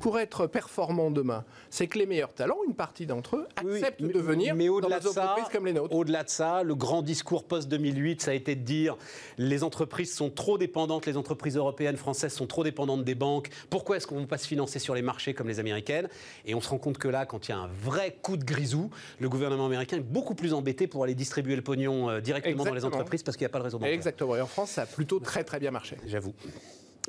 pour 0.00 0.18
être 0.18 0.46
performant 0.46 1.10
demain, 1.10 1.44
c'est 1.70 1.86
que 1.86 1.98
les 1.98 2.06
meilleurs 2.06 2.32
talents, 2.32 2.58
une 2.66 2.74
partie 2.74 3.06
d'entre 3.06 3.36
eux, 3.36 3.48
acceptent 3.56 4.02
de 4.02 4.18
venir 4.18 4.54
mais 4.54 4.66
dans 4.66 4.88
des 4.88 5.06
entreprises 5.06 5.48
comme 5.52 5.66
les 5.66 5.72
nôtres. 5.72 5.94
Au-delà 5.94 6.24
de 6.24 6.28
ça, 6.28 6.62
le 6.62 6.74
grand 6.74 7.02
discours 7.02 7.44
post-2008, 7.44 8.20
ça 8.20 8.30
a 8.30 8.34
été 8.34 8.54
de 8.54 8.62
dire 8.62 8.96
les 9.36 9.64
entreprises 9.64 10.14
sont 10.14 10.30
trop 10.30 10.58
dépendantes, 10.58 11.06
les 11.06 11.16
entreprises 11.16 11.56
européennes, 11.56 11.96
françaises 11.96 12.32
sont 12.32 12.46
trop 12.46 12.64
dépendantes 12.64 13.04
des 13.04 13.14
banques. 13.14 13.50
Pourquoi 13.70 13.96
est-ce 13.96 14.06
qu'on 14.06 14.16
ne 14.16 14.20
va 14.20 14.26
pas 14.26 14.38
se 14.38 14.46
financer 14.46 14.78
sur 14.78 14.94
les 14.94 15.02
marchés 15.02 15.34
comme 15.34 15.48
les 15.48 15.60
américaines? 15.60 16.08
Et 16.44 16.54
on 16.54 16.60
se 16.60 16.68
rend 16.68 16.78
compte 16.78 16.98
que 16.98 17.08
là, 17.08 17.26
quand 17.26 17.48
il 17.48 17.52
y 17.52 17.54
a 17.54 17.58
un 17.58 17.68
vrai 17.68 18.16
coup 18.22 18.36
de 18.36 18.44
grisou, 18.44 18.90
le 19.18 19.28
gouvernement 19.28 19.66
américain 19.66 19.96
est 19.96 20.00
beaucoup 20.00 20.34
plus 20.34 20.54
embêté 20.54 20.86
pour 20.86 21.04
aller 21.04 21.14
distribuer 21.14 21.56
le 21.56 21.62
pognon 21.62 22.10
euh, 22.10 22.20
directement 22.20 22.64
dans 22.64 22.74
les 22.74 22.84
entreprises 22.84 23.22
parce 23.22 23.36
qu'il 23.36 23.44
n'y 23.44 23.50
a 23.50 23.52
pas 23.52 23.58
de 23.58 23.64
réseau 23.64 23.78
bancaire. 23.78 23.94
Exactement. 23.94 24.36
Et 24.36 24.40
en 24.40 24.46
France, 24.46 24.70
ça 24.70 24.82
a 24.82 24.86
plutôt 24.86 25.18
très 25.20 25.44
très 25.44 25.58
bien 25.58 25.70
marché. 25.70 25.96
J'avoue. 26.06 26.34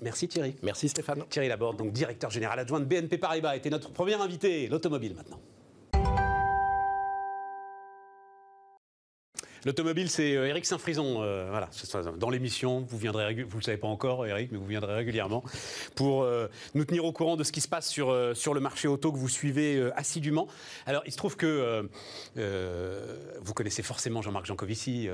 Merci 0.01 0.27
Thierry. 0.27 0.55
Merci 0.63 0.89
Stéphane. 0.89 1.23
Thierry 1.29 1.47
Laborde, 1.47 1.77
donc 1.77 1.91
directeur 1.91 2.29
général 2.29 2.59
adjoint 2.59 2.79
de 2.79 2.85
BNP 2.85 3.17
Paribas, 3.17 3.55
était 3.55 3.69
notre 3.69 3.91
premier 3.91 4.15
invité, 4.15 4.67
l'automobile 4.67 5.15
maintenant. 5.15 5.39
L'automobile, 9.65 10.09
c'est 10.09 10.29
Eric 10.29 10.63
euh, 10.63 10.67
Saint-Frison. 10.67 11.21
Euh, 11.21 11.47
voilà, 11.49 11.69
dans 12.17 12.29
l'émission, 12.29 12.85
vous 12.87 12.97
viendrez, 12.97 13.43
vous 13.43 13.57
le 13.57 13.63
savez 13.63 13.77
pas 13.77 13.87
encore, 13.87 14.25
Eric, 14.25 14.51
mais 14.51 14.57
vous 14.57 14.65
viendrez 14.65 14.93
régulièrement 14.95 15.43
pour 15.95 16.23
euh, 16.23 16.47
nous 16.75 16.85
tenir 16.85 17.05
au 17.05 17.11
courant 17.11 17.35
de 17.35 17.43
ce 17.43 17.51
qui 17.51 17.61
se 17.61 17.67
passe 17.67 17.89
sur, 17.89 18.15
sur 18.35 18.53
le 18.53 18.59
marché 18.59 18.87
auto 18.87 19.11
que 19.11 19.17
vous 19.17 19.29
suivez 19.29 19.89
assidûment. 19.95 20.47
Alors, 20.85 21.03
il 21.05 21.11
se 21.11 21.17
trouve 21.17 21.35
que 21.35 21.87
vous 22.35 23.53
connaissez 23.53 23.83
forcément 23.83 24.21
Jean-Marc 24.21 24.45
Jancovici, 24.45 25.09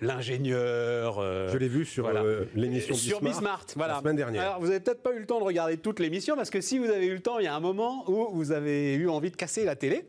l'ingénieur. 0.00 1.20
Je 1.20 1.56
l'ai 1.56 1.68
vu 1.68 1.84
sur 1.84 2.10
l'émission 2.54 2.94
Sur 2.94 3.20
Bismart, 3.20 3.66
voilà. 3.76 3.94
la 3.94 4.00
semaine 4.00 4.16
dernière. 4.16 4.42
Alors, 4.42 4.60
vous 4.60 4.66
n'avez 4.66 4.80
peut-être 4.80 5.02
pas 5.02 5.12
eu 5.12 5.20
le 5.20 5.26
temps 5.26 5.38
de 5.38 5.44
regarder 5.44 5.76
toute 5.76 6.00
l'émission 6.00 6.36
parce 6.36 6.50
que 6.50 6.60
si 6.60 6.78
vous 6.78 6.90
avez 6.90 7.06
eu 7.06 7.14
le 7.14 7.20
temps, 7.20 7.38
il 7.38 7.44
y 7.44 7.48
a 7.48 7.54
un 7.54 7.60
moment 7.60 8.04
où 8.08 8.28
vous 8.32 8.52
avez 8.52 8.94
eu 8.94 9.08
envie 9.08 9.30
de 9.30 9.36
casser 9.36 9.64
la 9.64 9.76
télé. 9.76 10.06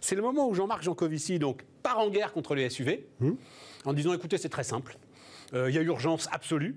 C'est 0.00 0.14
le 0.14 0.22
moment 0.22 0.48
où 0.48 0.54
Jean-Marc 0.54 0.82
Jancovici, 0.82 1.38
donc 1.38 1.62
part 1.82 1.98
en 1.98 2.08
guerre 2.10 2.32
contre 2.32 2.54
les 2.54 2.68
SUV 2.70 3.06
hmm. 3.20 3.32
en 3.84 3.92
disant 3.92 4.12
écoutez, 4.14 4.38
c'est 4.38 4.48
très 4.48 4.64
simple, 4.64 4.96
euh, 5.54 5.70
il 5.70 5.74
y 5.74 5.78
a 5.78 5.82
urgence 5.82 6.28
absolue, 6.32 6.76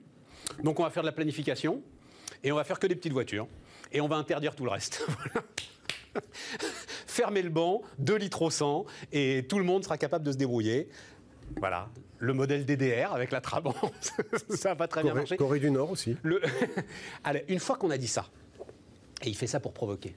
donc 0.63 0.79
on 0.79 0.83
va 0.83 0.89
faire 0.89 1.03
de 1.03 1.07
la 1.07 1.13
planification 1.13 1.81
et 2.43 2.51
on 2.51 2.55
va 2.55 2.63
faire 2.63 2.79
que 2.79 2.87
des 2.87 2.95
petites 2.95 3.13
voitures 3.13 3.47
et 3.91 4.01
on 4.01 4.07
va 4.07 4.15
interdire 4.17 4.55
tout 4.55 4.65
le 4.65 4.71
reste. 4.71 5.05
Fermez 7.07 7.41
le 7.41 7.49
banc, 7.49 7.81
2 7.99 8.15
litres 8.15 8.41
au 8.41 8.49
100 8.49 8.85
et 9.11 9.45
tout 9.47 9.57
le 9.57 9.63
monde 9.63 9.83
sera 9.83 9.97
capable 9.97 10.25
de 10.25 10.31
se 10.31 10.37
débrouiller. 10.37 10.89
Voilà, 11.57 11.89
le 12.17 12.33
modèle 12.33 12.65
DDR 12.65 13.13
avec 13.13 13.31
la 13.31 13.39
Trabant, 13.39 13.75
ça 14.49 14.69
va 14.69 14.75
pas 14.75 14.87
très 14.87 15.03
bien 15.03 15.13
marcher. 15.13 15.37
Corée 15.37 15.59
du 15.59 15.69
Nord 15.69 15.91
aussi. 15.91 16.17
Allez, 17.23 17.45
une 17.47 17.59
fois 17.59 17.77
qu'on 17.77 17.91
a 17.91 17.97
dit 17.97 18.07
ça, 18.07 18.25
et 19.21 19.29
il 19.29 19.35
fait 19.35 19.47
ça 19.47 19.59
pour 19.59 19.73
provoquer, 19.73 20.15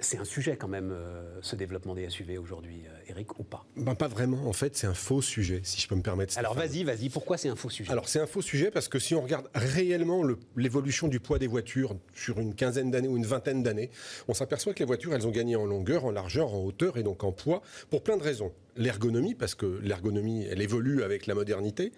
c'est 0.00 0.18
un 0.18 0.24
sujet 0.24 0.56
quand 0.56 0.68
même, 0.68 0.90
euh, 0.92 1.38
ce 1.42 1.56
développement 1.56 1.94
des 1.94 2.08
SUV 2.08 2.38
aujourd'hui, 2.38 2.82
euh, 2.86 3.10
Eric, 3.10 3.38
ou 3.38 3.44
pas? 3.44 3.64
Ben, 3.76 3.94
Pas 3.94 4.08
vraiment. 4.08 4.46
En 4.46 4.52
fait, 4.52 4.76
c'est 4.76 4.86
un 4.86 4.94
faux 4.94 5.22
sujet, 5.22 5.60
si 5.64 5.80
je 5.80 5.88
peux 5.88 5.94
me 5.94 6.02
permettre. 6.02 6.36
Alors 6.38 6.54
vas-y, 6.54 6.84
vas-y. 6.84 7.08
Pourquoi 7.08 7.36
c'est 7.36 7.48
un 7.48 7.56
faux 7.56 7.70
sujet? 7.70 7.90
Alors 7.90 8.08
c'est 8.08 8.20
un 8.20 8.26
faux 8.26 8.42
sujet 8.42 8.70
parce 8.70 8.88
que 8.88 8.98
si 8.98 9.14
on 9.14 9.20
regarde 9.20 9.48
réellement 9.54 10.22
l'évolution 10.56 11.08
du 11.08 11.20
poids 11.20 11.38
des 11.38 11.46
voitures 11.46 11.96
sur 12.14 12.38
une 12.38 12.54
quinzaine 12.54 12.90
d'années 12.90 13.08
ou 13.08 13.16
une 13.16 13.26
vingtaine 13.26 13.62
d'années, 13.62 13.90
on 14.28 14.34
s'aperçoit 14.34 14.74
que 14.74 14.80
les 14.80 14.86
voitures, 14.86 15.14
elles 15.14 15.26
ont 15.26 15.32
gagné 15.32 15.56
en 15.56 15.66
longueur, 15.66 16.04
en 16.04 16.10
largeur, 16.10 16.54
en 16.54 16.64
hauteur 16.64 16.96
et 16.96 17.02
donc 17.02 17.24
en 17.24 17.32
poids 17.32 17.62
pour 17.90 18.02
plein 18.02 18.16
de 18.16 18.22
raisons 18.22 18.52
l'ergonomie, 18.78 19.34
parce 19.34 19.54
que 19.54 19.66
l'ergonomie, 19.82 20.46
elle 20.48 20.62
évolue 20.62 21.02
avec 21.02 21.26
la 21.26 21.34
modernité. 21.34 21.92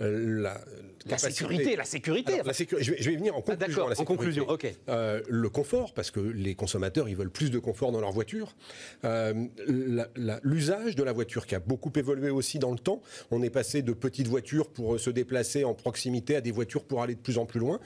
Euh, 0.00 0.42
la, 0.42 0.60
sécurité, 1.18 1.76
la 1.76 1.84
sécurité. 1.84 2.42
la 2.44 2.52
je, 2.52 2.90
vais, 2.90 3.02
je, 3.02 3.10
vais, 3.10 3.16
venir 3.16 3.34
en 3.34 3.40
ah, 3.46 3.56
conclusion. 3.56 3.84
en 3.86 4.04
conclusion, 4.04 4.48
ok. 4.48 4.72
Euh, 4.88 5.20
le 5.28 5.48
confort, 5.48 5.92
parce 5.94 6.10
que 6.10 6.20
les 6.20 6.54
consommateurs, 6.54 7.08
ils 7.08 7.16
veulent 7.16 7.30
plus 7.30 7.50
de 7.50 7.58
confort 7.58 7.92
dans 7.92 8.00
leur 8.00 8.12
voiture. 8.12 8.54
Euh, 9.04 9.34
l'usage 10.42 10.96
de 10.96 11.02
la 11.02 11.12
voiture, 11.12 11.46
qui 11.46 11.54
a 11.54 11.60
beaucoup 11.60 11.92
évolué 11.96 12.30
aussi 12.30 12.58
dans 12.58 12.72
le 12.72 12.78
temps. 12.78 13.02
On 13.30 13.42
est 13.42 13.50
passé 13.50 13.82
de 13.82 13.92
petites 13.92 14.28
voitures 14.28 14.68
pour 14.68 14.98
se 14.98 15.10
déplacer 15.10 15.64
en 15.64 15.74
proximité 15.74 16.36
à 16.36 16.40
des 16.40 16.52
voitures 16.52 16.84
pour 16.84 17.02
aller 17.02 17.14
de 17.14 17.20
plus 17.20 17.38
en 17.38 17.46
plus 17.46 17.60
loin 17.60 17.80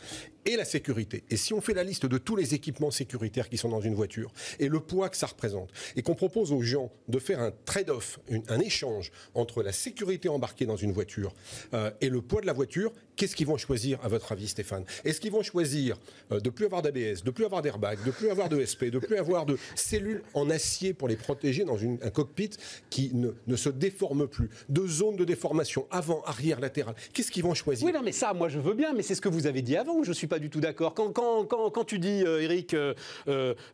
et 0.49 0.57
la 0.57 0.65
sécurité. 0.65 1.25
Et 1.31 1.37
si 1.37 1.53
on 1.53 1.61
fait 1.61 1.75
la 1.75 1.85
liste 1.85 2.07
de 2.07 2.17
tous 2.17 2.35
les 2.35 2.55
équipements 2.55 2.91
sécuritaires 2.91 3.51
qui 3.51 3.59
sont 3.59 3.69
dans 3.69 3.83
une 3.83 3.95
voiture 3.95 4.33
et 4.59 4.69
le 4.69 4.81
poids 4.81 5.11
que 5.11 5.17
ça 5.17 5.27
représente, 5.27 5.71
et 5.95 6.03
qu'on 6.03 6.15
propose 6.15 6.53
aux 6.53 6.63
gens 6.63 6.91
de 7.09 7.19
faire 7.19 7.41
un 7.41 7.53
trade-off, 7.67 8.19
un 8.49 8.61
échange 8.61 9.13
entre 9.35 9.63
la 9.63 9.73
sécurité 9.73 10.29
embarquée 10.29 10.65
dans 10.65 10.77
une 10.77 10.93
voiture 10.93 11.35
euh, 11.75 11.91
et 12.01 12.09
le 12.09 12.23
poids 12.23 12.41
de 12.41 12.47
la 12.47 12.55
voiture, 12.55 12.93
qu'est-ce 13.19 13.37
qu'ils 13.37 13.47
vont 13.47 13.59
choisir, 13.59 13.99
à 14.03 14.09
votre 14.09 14.33
avis, 14.33 14.49
Stéphane? 14.49 14.85
Est-ce 15.05 15.21
qu'ils 15.21 15.33
vont 15.33 15.43
choisir 15.43 15.99
euh, 16.33 16.41
de 16.41 16.49
plus 16.49 16.65
avoir 16.65 16.81
d'ABS, 16.81 17.25
de 17.25 17.31
plus 17.31 17.45
avoir 17.45 17.61
d'airbag, 17.61 17.99
de 18.07 18.11
plus 18.11 18.31
avoir 18.31 18.49
de 18.49 18.65
SP, 18.65 18.85
de 18.85 18.99
plus 18.99 19.17
avoir 19.17 19.45
de 19.45 19.59
cellules 19.75 20.23
en 20.33 20.49
acier 20.49 20.95
pour 20.95 21.09
les 21.09 21.17
protéger 21.17 21.65
dans 21.65 21.77
un 21.77 22.11
cockpit 22.11 22.51
qui 22.89 23.11
ne, 23.15 23.57
se 23.57 23.69
déforme 23.69 24.27
plus, 24.29 24.49
de 24.69 24.87
zones 24.87 25.17
de 25.17 25.25
déformation 25.25 25.87
avant, 25.91 26.23
arrière, 26.23 26.61
latéral? 26.61 26.95
Qu'est-ce 27.13 27.33
qu'ils 27.33 27.43
vont 27.43 27.55
choisir? 27.55 27.85
Oui, 27.85 27.93
non, 27.93 28.03
mais 28.03 28.13
ça, 28.13 28.33
moi, 28.33 28.49
je 28.49 28.61
veux 28.61 28.75
bien, 28.75 28.93
mais 28.95 29.03
c'est 29.03 29.17
ce 29.17 29.21
que 29.21 29.29
vous 29.29 29.47
avez 29.47 29.63
dit 29.63 29.77
avant. 29.77 30.03
Je 30.05 30.11
ne 30.11 30.15
suis 30.15 30.29
pas 30.29 30.39
du 30.39 30.49
tout 30.49 30.61
d'accord. 30.61 30.95
Quand, 30.95 31.85
tu 31.85 31.99
dis, 31.99 32.23
euh, 32.25 32.41
Eric, 32.41 32.75
euh, 32.75 32.95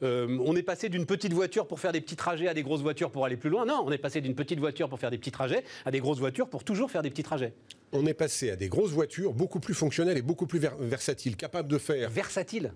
on 0.02 0.56
est 0.56 0.62
passé 0.62 0.88
d'une 0.88 1.04
petite 1.04 1.34
voiture 1.34 1.66
pour 1.66 1.80
faire 1.80 1.92
des 1.92 2.00
petits 2.00 2.16
trajets 2.16 2.48
à 2.48 2.54
des 2.54 2.62
grosses 2.62 2.80
voitures 2.80 3.10
pour 3.10 3.26
aller 3.26 3.36
plus 3.36 3.50
loin, 3.50 3.66
non, 3.66 3.82
on 3.84 3.92
est 3.92 3.98
passé 3.98 4.22
d'une 4.22 4.34
petite 4.34 4.58
voiture 4.58 4.88
pour 4.88 4.98
faire 4.98 5.10
des 5.10 5.18
petits 5.18 5.32
trajets 5.32 5.64
à 5.84 5.90
des 5.90 6.00
grosses 6.00 6.18
voitures 6.18 6.48
pour 6.48 6.64
toujours 6.64 6.90
faire 6.90 7.02
des 7.02 7.10
petits 7.10 7.22
trajets 7.22 7.52
on 7.94 8.06
est 8.06 8.14
passé 8.14 8.50
à 8.50 8.56
des 8.56 8.68
grosses 8.68 8.90
voitures 8.90 9.32
beaucoup 9.32 9.60
plus 9.60 9.74
fonctionnelles 9.74 10.18
et 10.18 10.22
beaucoup 10.22 10.46
plus 10.46 10.60
versatiles, 10.80 11.36
capables 11.36 11.68
de 11.68 11.78
faire. 11.78 12.10
Versatiles 12.10 12.72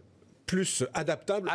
plus 0.47 0.83
adaptable, 0.95 1.51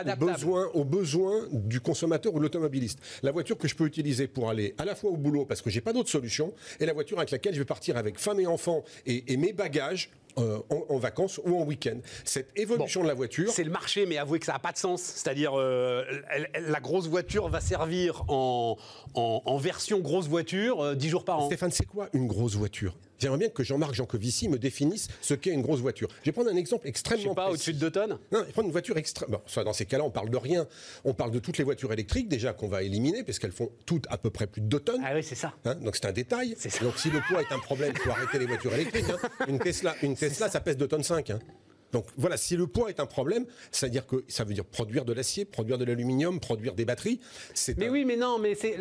Aux, 0.74 0.86
besoins, 0.86 1.48
du 1.52 1.82
consommateur 1.82 2.32
ou 2.34 2.38
de 2.38 2.44
l'automobiliste. 2.44 3.00
La 3.24 3.32
voiture 3.32 3.58
que 3.58 3.68
je 3.68 3.76
peux 3.76 3.86
utiliser 3.86 4.28
pour 4.28 4.52
aller 4.52 4.76
à 4.78 4.86
la 4.86 4.94
fois 4.94 5.10
au 5.10 5.18
boulot 5.18 5.46
parce 5.46 5.64
que 5.64 5.72
j'ai 5.72 5.82
pas 5.82 5.94
d'autre 5.94 6.10
solution 6.10 6.54
et 6.80 6.86
la 6.86 6.94
voiture 6.94 7.18
avec 7.18 7.32
laquelle 7.32 7.56
je 7.56 7.60
vais 7.60 7.66
partir 7.66 7.98
avec 7.98 8.20
femme 8.20 8.40
et 8.40 8.46
enfants 8.46 8.84
et, 9.08 9.36
mes 9.36 9.52
bagages 9.52 10.12
euh, 10.38 10.60
en, 10.70 10.98
vacances 11.00 11.40
ou 11.44 11.58
en 11.58 11.64
week-end. 11.64 11.98
Cette 12.24 12.52
évolution 12.56 13.02
de 13.02 13.08
la 13.08 13.16
voiture. 13.16 13.52
C'est 13.52 13.64
le 13.64 13.72
marché, 13.72 14.06
mais 14.06 14.18
avouez 14.18 14.40
que 14.40 14.46
ça 14.46 14.54
n'a 14.54 14.60
pas 14.60 14.72
de 14.72 14.78
sens. 14.78 15.02
C'est-à-dire, 15.02 15.54
euh, 15.56 16.04
la 16.60 16.80
grosse 16.80 17.08
voiture 17.08 17.50
va 17.50 17.62
servir 17.62 18.24
en, 18.28 18.78
en, 19.16 19.58
version 19.58 20.00
grosse 20.00 20.28
voiture 20.28 20.96
10 20.96 21.08
euh, 21.08 21.10
jours 21.10 21.26
par 21.26 21.40
an. 21.40 21.48
Stéphane, 21.48 21.72
c'est 21.72 21.86
quoi 21.86 22.10
une 22.14 22.28
grosse 22.28 22.56
voiture? 22.56 22.96
J'aimerais 23.24 23.38
bien 23.38 23.48
que 23.48 23.64
Jean-Marc 23.64 23.94
Jancovici 23.94 24.50
me 24.50 24.60
définisse 24.60 25.08
ce 25.22 25.34
qu'est 25.34 25.52
une 25.52 25.62
grosse 25.62 25.80
voiture. 25.80 26.10
Je 26.24 26.26
vais 26.26 26.34
prendre 26.34 26.50
un 26.50 26.58
exemple 26.58 26.90
extrêmement. 26.90 27.24
Je 27.24 27.30
sais 27.30 27.36
pas, 27.36 27.50
au-dessus 27.52 27.72
de 27.72 27.80
2 27.80 27.92
tonnes? 27.92 28.20
Non, 28.34 28.40
je 28.42 28.44
vais 28.48 28.52
prendre 28.52 28.66
une 28.66 28.74
voiture 28.74 28.98
extra. 28.98 29.26
Bon, 29.28 29.40
dans 29.64 29.72
ces 29.72 29.86
cas-là, 29.86 30.04
on 30.04 30.10
parle 30.12 30.30
de 30.30 30.36
rien. 30.36 30.68
On 31.06 31.14
parle 31.14 31.32
de 31.32 31.40
toutes 31.40 31.58
les 31.58 31.64
voitures 31.64 31.94
électriques, 31.94 32.28
déjà, 32.28 32.52
qu'on 32.52 32.68
va 32.68 32.84
éliminer, 32.84 33.24
parce 33.24 33.40
qu'elles 33.40 33.54
font 33.54 33.72
toutes 33.86 34.08
à 34.10 34.18
peu 34.18 34.30
près 34.30 34.46
plus 34.46 34.60
de 34.60 34.68
2 34.68 34.80
tonnes. 34.82 35.02
Ah 35.06 35.14
oui, 35.16 35.24
c'est 35.24 35.36
ça. 35.36 35.54
Hein, 35.64 35.76
donc 35.76 35.96
c'est 35.96 36.06
un 36.06 36.12
détail. 36.12 36.58
Donc 36.82 36.98
si 36.98 37.12
le 37.12 37.22
poids 37.26 37.40
est 37.40 37.54
un 37.54 37.60
problème, 37.60 37.94
il 37.96 38.02
faut 38.02 38.10
arrêter 38.10 38.40
les 38.40 38.46
voitures 38.46 38.74
électriques. 38.74 39.06
Hein. 39.10 39.46
Une 39.48 39.60
Tesla, 39.60 39.96
une 40.02 40.18
Tesla 40.18 40.50
ça. 40.50 40.60
pèse 40.60 40.76
2 40.76 40.86
tonnes 40.86 41.04
5. 41.04 41.32
Donc 41.94 42.06
voilà, 42.18 42.36
si 42.38 42.58
le 42.58 42.68
poids 42.68 42.90
est 42.90 43.00
un 43.00 43.06
problème, 43.06 43.46
c'est-à-dire 43.72 44.06
que 44.06 44.26
ça 44.28 44.44
veut 44.44 44.54
dire 44.54 44.66
produire 44.66 45.06
de 45.06 45.14
l'acier, 45.14 45.46
produire 45.46 45.78
de 45.78 45.86
l'aluminium, 45.86 46.40
produire 46.40 46.74
des 46.74 46.86
batteries. 46.86 47.20
Mais 47.78 47.88
oui, 47.88 48.04
mais 48.04 48.18
non, 48.18 48.40
mais 48.40 48.56
c'est. 48.56 48.76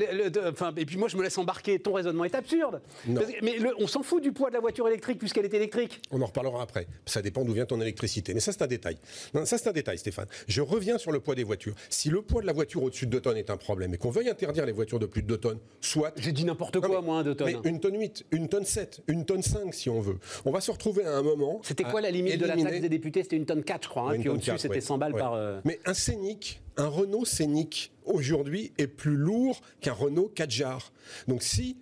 Enfin, 0.48 0.72
et 0.76 0.86
puis 0.86 0.96
moi, 0.96 1.08
je 1.08 1.16
me 1.16 1.22
laisse 1.22 1.38
embarquer. 1.38 1.78
Ton 1.78 1.92
raisonnement 1.92 2.24
est 2.24 2.34
absurde. 2.34 2.80
mais 3.06 3.58
on 3.78 3.86
s'en 3.86 4.02
fout 4.02 4.22
du 4.22 4.32
poids 4.32 4.48
de 4.48 4.54
la 4.54 4.60
voiture 4.60 4.88
électrique 4.88 5.18
puisqu'elle 5.18 5.44
est 5.44 5.54
électrique. 5.54 6.00
On 6.10 6.20
en 6.22 6.26
reparlera 6.26 6.62
après. 6.62 6.86
Ça 7.06 7.22
dépend 7.22 7.44
d'où 7.44 7.52
vient 7.52 7.66
ton 7.66 7.80
électricité. 7.80 8.34
Mais 8.34 8.40
ça, 8.40 8.52
c'est 8.52 8.62
un 8.62 8.66
détail. 8.66 8.96
Non, 9.34 9.44
ça, 9.44 9.58
c'est 9.58 9.68
un 9.68 9.72
détail, 9.72 9.98
Stéphane. 9.98 10.26
Je 10.48 10.62
reviens 10.62 10.98
sur 10.98 11.12
le 11.12 11.20
poids 11.20 11.34
des 11.34 11.44
voitures. 11.44 11.74
Si 11.90 12.08
le 12.08 12.22
poids 12.22 12.40
de 12.40 12.46
la 12.46 12.52
voiture 12.52 12.82
au-dessus 12.82 13.06
de 13.06 13.10
2 13.10 13.20
tonnes 13.20 13.36
est 13.36 13.50
un 13.50 13.56
problème 13.56 13.92
et 13.94 13.98
qu'on 13.98 14.10
veuille 14.10 14.30
interdire 14.30 14.64
les 14.64 14.72
voitures 14.72 14.98
de 14.98 15.06
plus 15.06 15.22
de 15.22 15.28
2 15.28 15.36
tonnes, 15.36 15.58
soit. 15.80 16.12
J'ai 16.16 16.32
dit 16.32 16.44
n'importe 16.44 16.80
quoi, 16.80 17.02
moi, 17.02 17.22
2 17.22 17.34
tonnes. 17.34 17.60
Mais 17.62 17.70
une 17.70 17.80
tonne 17.80 17.98
8, 17.98 18.26
une 18.30 18.48
tonne 18.48 18.64
7, 18.64 19.02
une 19.08 19.24
tonne 19.26 19.42
5, 19.42 19.74
si 19.74 19.90
on 19.90 20.00
veut. 20.00 20.18
On 20.44 20.50
va 20.50 20.60
se 20.60 20.70
retrouver 20.70 21.04
à 21.04 21.16
un 21.16 21.22
moment. 21.22 21.60
C'était 21.62 21.84
quoi 21.84 22.00
la 22.00 22.10
limite 22.10 22.38
de 22.38 22.46
la 22.46 22.56
taxe 22.56 22.80
des 22.80 22.88
C'était 23.04 23.36
une 23.36 23.46
tonne 23.46 23.64
4 23.64 23.84
je 23.84 23.88
crois. 23.88 24.12
Hein, 24.12 24.18
puis 24.18 24.28
au-dessus, 24.28 24.58
c'était 24.58 24.80
100 24.80 24.98
balles 24.98 25.14
par. 25.14 25.34
Euh, 25.34 25.60
Mais 25.64 25.80
un 25.84 25.94
Scénic, 25.94 26.60
un 26.76 26.88
Renault 26.88 27.24
Scénic, 27.24 27.92
aujourd'hui, 28.04 28.72
est 28.78 28.86
plus 28.86 29.16
lourd 29.16 29.60
qu'un 29.80 29.92
Renault 29.92 30.30
Kadjar. 30.34 30.92
Donc 31.28 31.42
si 31.42 31.76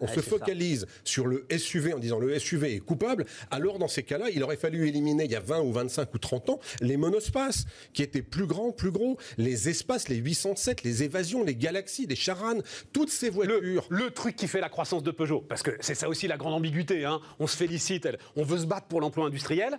on 0.00 0.06
se 0.06 0.20
focalise 0.20 0.86
sur 1.04 1.26
le 1.26 1.46
SUV 1.56 1.94
en 1.94 1.98
disant 1.98 2.18
le 2.18 2.38
SUV 2.38 2.74
est 2.74 2.80
coupable, 2.80 3.26
alors 3.50 3.78
dans 3.78 3.88
ces 3.88 4.02
cas-là, 4.02 4.30
il 4.30 4.42
aurait 4.42 4.56
fallu 4.56 4.86
éliminer 4.88 5.24
il 5.24 5.30
y 5.30 5.36
a 5.36 5.40
20 5.40 5.60
ou 5.60 5.72
25 5.72 6.14
ou 6.14 6.18
30 6.18 6.50
ans 6.50 6.60
les 6.80 6.96
monospaces 6.96 7.64
qui 7.92 8.02
étaient 8.02 8.22
plus 8.22 8.46
grands, 8.46 8.72
plus 8.72 8.90
gros, 8.90 9.18
les 9.38 9.68
espaces, 9.68 10.08
les 10.08 10.16
807, 10.16 10.82
les 10.82 11.02
évasions, 11.02 11.42
les 11.42 11.56
galaxies, 11.56 12.06
les 12.06 12.16
charanes, 12.16 12.62
toutes 12.92 13.10
ces 13.10 13.30
voitures. 13.30 13.86
Le, 13.88 14.10
truc 14.10 14.36
qui 14.36 14.48
fait 14.48 14.60
la 14.60 14.68
croissance 14.68 15.02
de 15.02 15.10
Peugeot, 15.10 15.40
parce 15.40 15.62
que 15.62 15.72
c'est 15.80 15.94
ça 15.94 16.08
aussi 16.08 16.26
la 16.26 16.36
grande 16.36 16.54
ambiguïté, 16.54 17.04
hein. 17.04 17.20
on 17.38 17.46
se 17.46 17.56
félicite, 17.56 18.08
on 18.34 18.44
veut 18.44 18.58
se 18.58 18.66
battre 18.66 18.86
pour 18.86 19.00
l'emploi 19.00 19.26
industriel, 19.26 19.78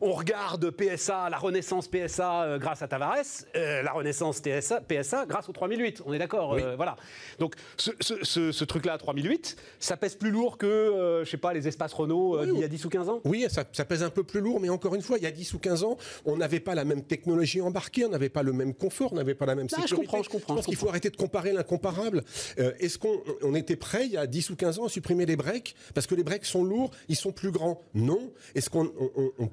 on 0.00 0.12
regarde 0.12 0.70
PSA, 0.70 1.28
la 1.30 1.38
renaissance 1.38 1.88
PSA 1.88 2.42
euh, 2.42 2.58
grâce 2.58 2.82
à 2.82 2.88
Tavares, 2.88 3.16
euh, 3.56 3.82
la 3.82 3.92
renaissance 3.92 4.38
TSA, 4.38 4.80
PSA 4.80 5.26
grâce 5.26 5.48
au 5.48 5.52
3008. 5.52 6.02
On 6.06 6.12
est 6.12 6.18
d'accord 6.18 6.54
euh, 6.54 6.76
Voilà. 6.76 6.96
Donc 7.38 7.54
ce, 7.76 8.64
truc-là, 8.64 8.98
3008, 8.98 9.56
ça 9.78 9.96
pèse 9.96 10.14
plus 10.14 10.30
lourd 10.30 10.58
que, 10.58 11.22
je 11.24 11.30
sais 11.30 11.36
pas, 11.36 11.52
les 11.52 11.68
espaces 11.68 11.92
Renault 11.92 12.42
il 12.44 12.60
y 12.60 12.64
a 12.64 12.68
10 12.68 12.84
ou 12.84 12.88
15 12.88 13.08
ans? 13.08 13.20
Oui, 13.24 13.46
ça, 13.48 13.64
pèse 13.64 14.02
un 14.02 14.10
peu 14.10 14.22
plus 14.22 14.40
lourd, 14.40 14.60
mais 14.60 14.68
encore 14.68 14.94
une 14.94 15.02
fois, 15.02 15.18
il 15.18 15.24
y 15.24 15.26
a 15.26 15.30
10 15.30 15.54
ou 15.54 15.58
15 15.58 15.84
ans, 15.84 15.96
on 16.24 16.36
n'avait 16.36 16.60
pas 16.60 16.74
la 16.74 16.84
même 16.84 17.02
technologie 17.02 17.60
embarquée, 17.60 18.04
on 18.04 18.10
n'avait 18.10 18.28
pas 18.28 18.42
le 18.42 18.52
même 18.52 18.74
confort, 18.74 19.12
on 19.12 19.16
n'avait 19.16 19.34
pas 19.34 19.46
la 19.46 19.54
même 19.54 19.68
sécurité. 19.68 19.94
Ah, 19.94 19.96
je 19.96 20.00
comprends, 20.00 20.22
je 20.22 20.28
comprends. 20.28 20.54
Je 20.54 20.58
pense 20.58 20.66
qu'il 20.66 20.76
faut 20.76 20.88
arrêter 20.88 21.10
de 21.10 21.16
comparer 21.16 21.52
l'incomparable. 21.52 22.24
Est-ce 22.56 22.98
qu'on 22.98 23.54
était 23.54 23.76
prêt, 23.76 24.06
il 24.06 24.12
y 24.12 24.16
a 24.16 24.26
10 24.26 24.50
ou 24.50 24.56
15 24.56 24.78
ans, 24.80 24.86
à 24.86 24.88
supprimer 24.88 25.26
les 25.26 25.36
breaks? 25.36 25.74
Parce 25.94 26.06
que 26.06 26.14
les 26.14 26.24
breaks 26.24 26.44
sont 26.44 26.64
lourds, 26.64 26.90
ils 27.08 27.16
sont 27.16 27.32
plus 27.32 27.50
grands. 27.50 27.82
Non. 27.94 28.32
Est-ce 28.54 28.70
qu'on 28.70 28.88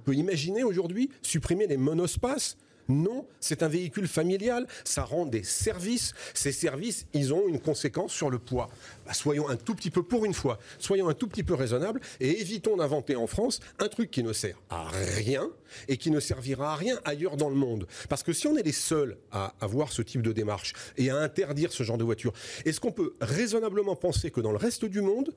peut 0.04 0.15
imaginer 0.18 0.64
aujourd'hui 0.64 1.10
supprimer 1.22 1.68
les 1.68 1.78
monospaces? 1.78 2.58
Non, 2.88 3.26
c'est 3.40 3.64
un 3.64 3.68
véhicule 3.68 4.08
familial, 4.08 4.68
ça 4.84 5.04
rend 5.04 5.26
des 5.26 5.44
services. 5.44 6.14
Ces 6.34 6.52
services, 6.52 7.08
ils 7.14 7.34
ont 7.34 7.48
une 7.48 7.60
conséquence 7.60 8.14
sur 8.14 8.30
le 8.30 8.38
poids. 8.38 8.70
Bah, 9.06 9.14
soyons 9.14 9.50
un 9.50 9.56
tout 9.56 9.74
petit 9.74 9.90
peu, 9.90 10.04
pour 10.04 10.26
une 10.26 10.36
fois, 10.36 10.60
soyons 10.78 11.10
un 11.10 11.16
tout 11.16 11.28
petit 11.28 11.44
peu 11.44 11.56
raisonnables 11.56 12.00
et 12.20 12.42
évitons 12.42 12.78
d'inventer 12.78 13.16
en 13.16 13.26
France 13.26 13.60
un 13.80 13.88
truc 13.88 14.12
qui 14.12 14.22
ne 14.22 14.34
sert 14.34 14.62
à 14.70 14.88
rien 14.90 15.50
et 15.88 15.98
qui 15.98 16.12
ne 16.12 16.20
servira 16.20 16.74
à 16.74 16.76
rien 16.76 17.00
ailleurs 17.06 17.38
dans 17.38 17.50
le 17.50 17.56
monde. 17.56 17.88
Parce 18.08 18.22
que 18.22 18.34
si 18.34 18.46
on 18.46 18.56
est 18.56 18.64
les 18.64 18.72
seuls 18.72 19.18
à 19.32 19.56
avoir 19.62 19.92
ce 19.92 20.04
type 20.04 20.22
de 20.22 20.32
démarche 20.32 20.74
et 20.98 21.10
à 21.10 21.18
interdire 21.18 21.72
ce 21.72 21.82
genre 21.82 21.98
de 21.98 22.04
voiture, 22.04 22.34
est-ce 22.66 22.80
qu'on 22.80 22.92
peut 22.92 23.16
raisonnablement 23.20 23.96
penser 23.96 24.30
que 24.30 24.42
dans 24.42 24.52
le 24.52 24.58
reste 24.58 24.86
du 24.86 25.02
monde, 25.02 25.34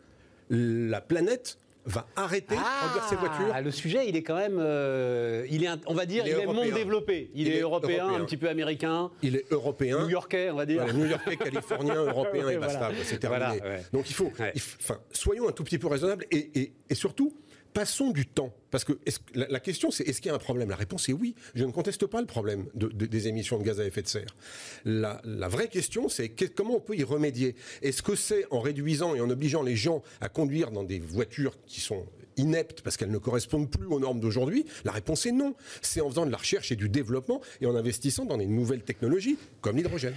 la 0.51 1.01
planète 1.01 1.59
va 1.89 2.07
arrêter 2.17 2.55
de 2.55 2.61
produire 2.61 3.09
ses 3.09 3.17
voitures. 3.17 3.53
Ah, 3.53 3.61
le 3.61 3.71
sujet, 3.71 4.09
il 4.09 4.17
est 4.17 4.23
quand 4.23 4.37
même, 4.37 4.59
euh, 4.59 5.47
il 5.51 5.65
est, 5.65 5.69
on 5.87 5.95
va 5.95 6.07
dire, 6.07 6.27
il 6.27 6.33
est, 6.33 6.47
monde 6.47 6.71
développé. 6.73 7.31
Il, 7.35 7.49
est, 7.49 7.61
européen, 7.61 8.09
un 8.09 8.25
petit 8.25 8.37
peu 8.37 8.49
américain. 8.49 9.11
Il 9.23 9.37
est 9.37 9.51
européen. 9.51 10.03
New-Yorkais, 10.03 10.51
on 10.51 10.57
va 10.57 10.67
dire. 10.67 10.93
New-Yorkais, 10.95 11.37
californien, 11.45 12.05
européen 12.05 12.49
et 12.49 12.59
basta. 12.59 12.91
C'est 13.05 13.19
terminé. 13.19 13.61
Donc 13.93 14.09
il 14.11 14.15
faut, 14.15 14.31
enfin, 14.37 14.99
soyons 15.11 15.49
un 15.49 15.53
tout 15.53 15.65
petit 15.65 15.79
peu 15.79 15.87
raisonnables 15.89 16.27
et, 16.31 16.73
et 16.89 16.95
surtout, 16.95 17.35
passons 17.73 18.11
du 18.11 18.27
temps. 18.27 18.53
Parce 18.71 18.85
que 18.85 18.99
la, 19.35 19.61
question, 19.61 19.91
c'est 19.91 20.05
est-ce 20.05 20.21
qu'il 20.21 20.29
y 20.29 20.33
a 20.33 20.35
un 20.35 20.39
problème? 20.39 20.69
La 20.69 20.77
réponse 20.77 21.09
est 21.09 21.13
oui. 21.13 21.35
Je 21.55 21.65
ne 21.65 21.73
conteste 21.73 22.07
pas 22.07 22.21
le 22.21 22.27
problème 22.27 22.67
des 22.75 23.29
émissions 23.29 23.59
de 23.59 23.65
gaz 23.65 23.81
à 23.81 23.85
effet 23.85 24.03
de 24.03 24.09
serre. 24.09 24.37
La, 24.85 25.21
vraie 25.49 25.69
question, 25.69 26.09
c'est 26.09 26.29
comment 26.29 26.77
on 26.77 26.81
peut 26.81 26.97
y 26.97 27.05
remédier? 27.05 27.55
Est-ce 27.83 28.03
que 28.03 28.15
c'est 28.15 28.47
en 28.51 28.61
réduisant 28.61 29.15
et 29.15 29.21
en 29.21 29.31
obligeant 29.31 29.63
les 29.63 29.77
gens 29.77 30.03
à 30.21 30.29
conduire 30.29 30.71
dans 30.71 30.85
des 30.85 30.99
voitures 30.99 31.57
qui 31.67 31.81
sont 31.81 32.05
ineptes 32.39 32.83
parce 32.83 32.97
qu'elles 32.97 33.11
ne 33.11 33.19
correspondent 33.19 33.71
plus 33.71 33.87
aux 33.87 34.01
normes 34.01 34.21
d'aujourd'hui 34.21 34.65
La 34.85 34.93
réponse 34.93 35.27
est 35.27 35.33
non. 35.33 35.55
C'est 35.83 36.01
en 36.01 36.09
faisant 36.09 36.27
de 36.27 36.31
la 36.31 36.39
recherche 36.39 36.73
et 36.73 36.77
du 36.77 36.89
développement 36.89 37.41
et 37.61 37.67
en 37.67 37.75
investissant 37.75 38.25
dans 38.25 38.37
des 38.37 38.47
nouvelles 38.47 38.83
technologies 38.83 39.39
comme 39.61 39.77
l'hydrogène. 39.77 40.15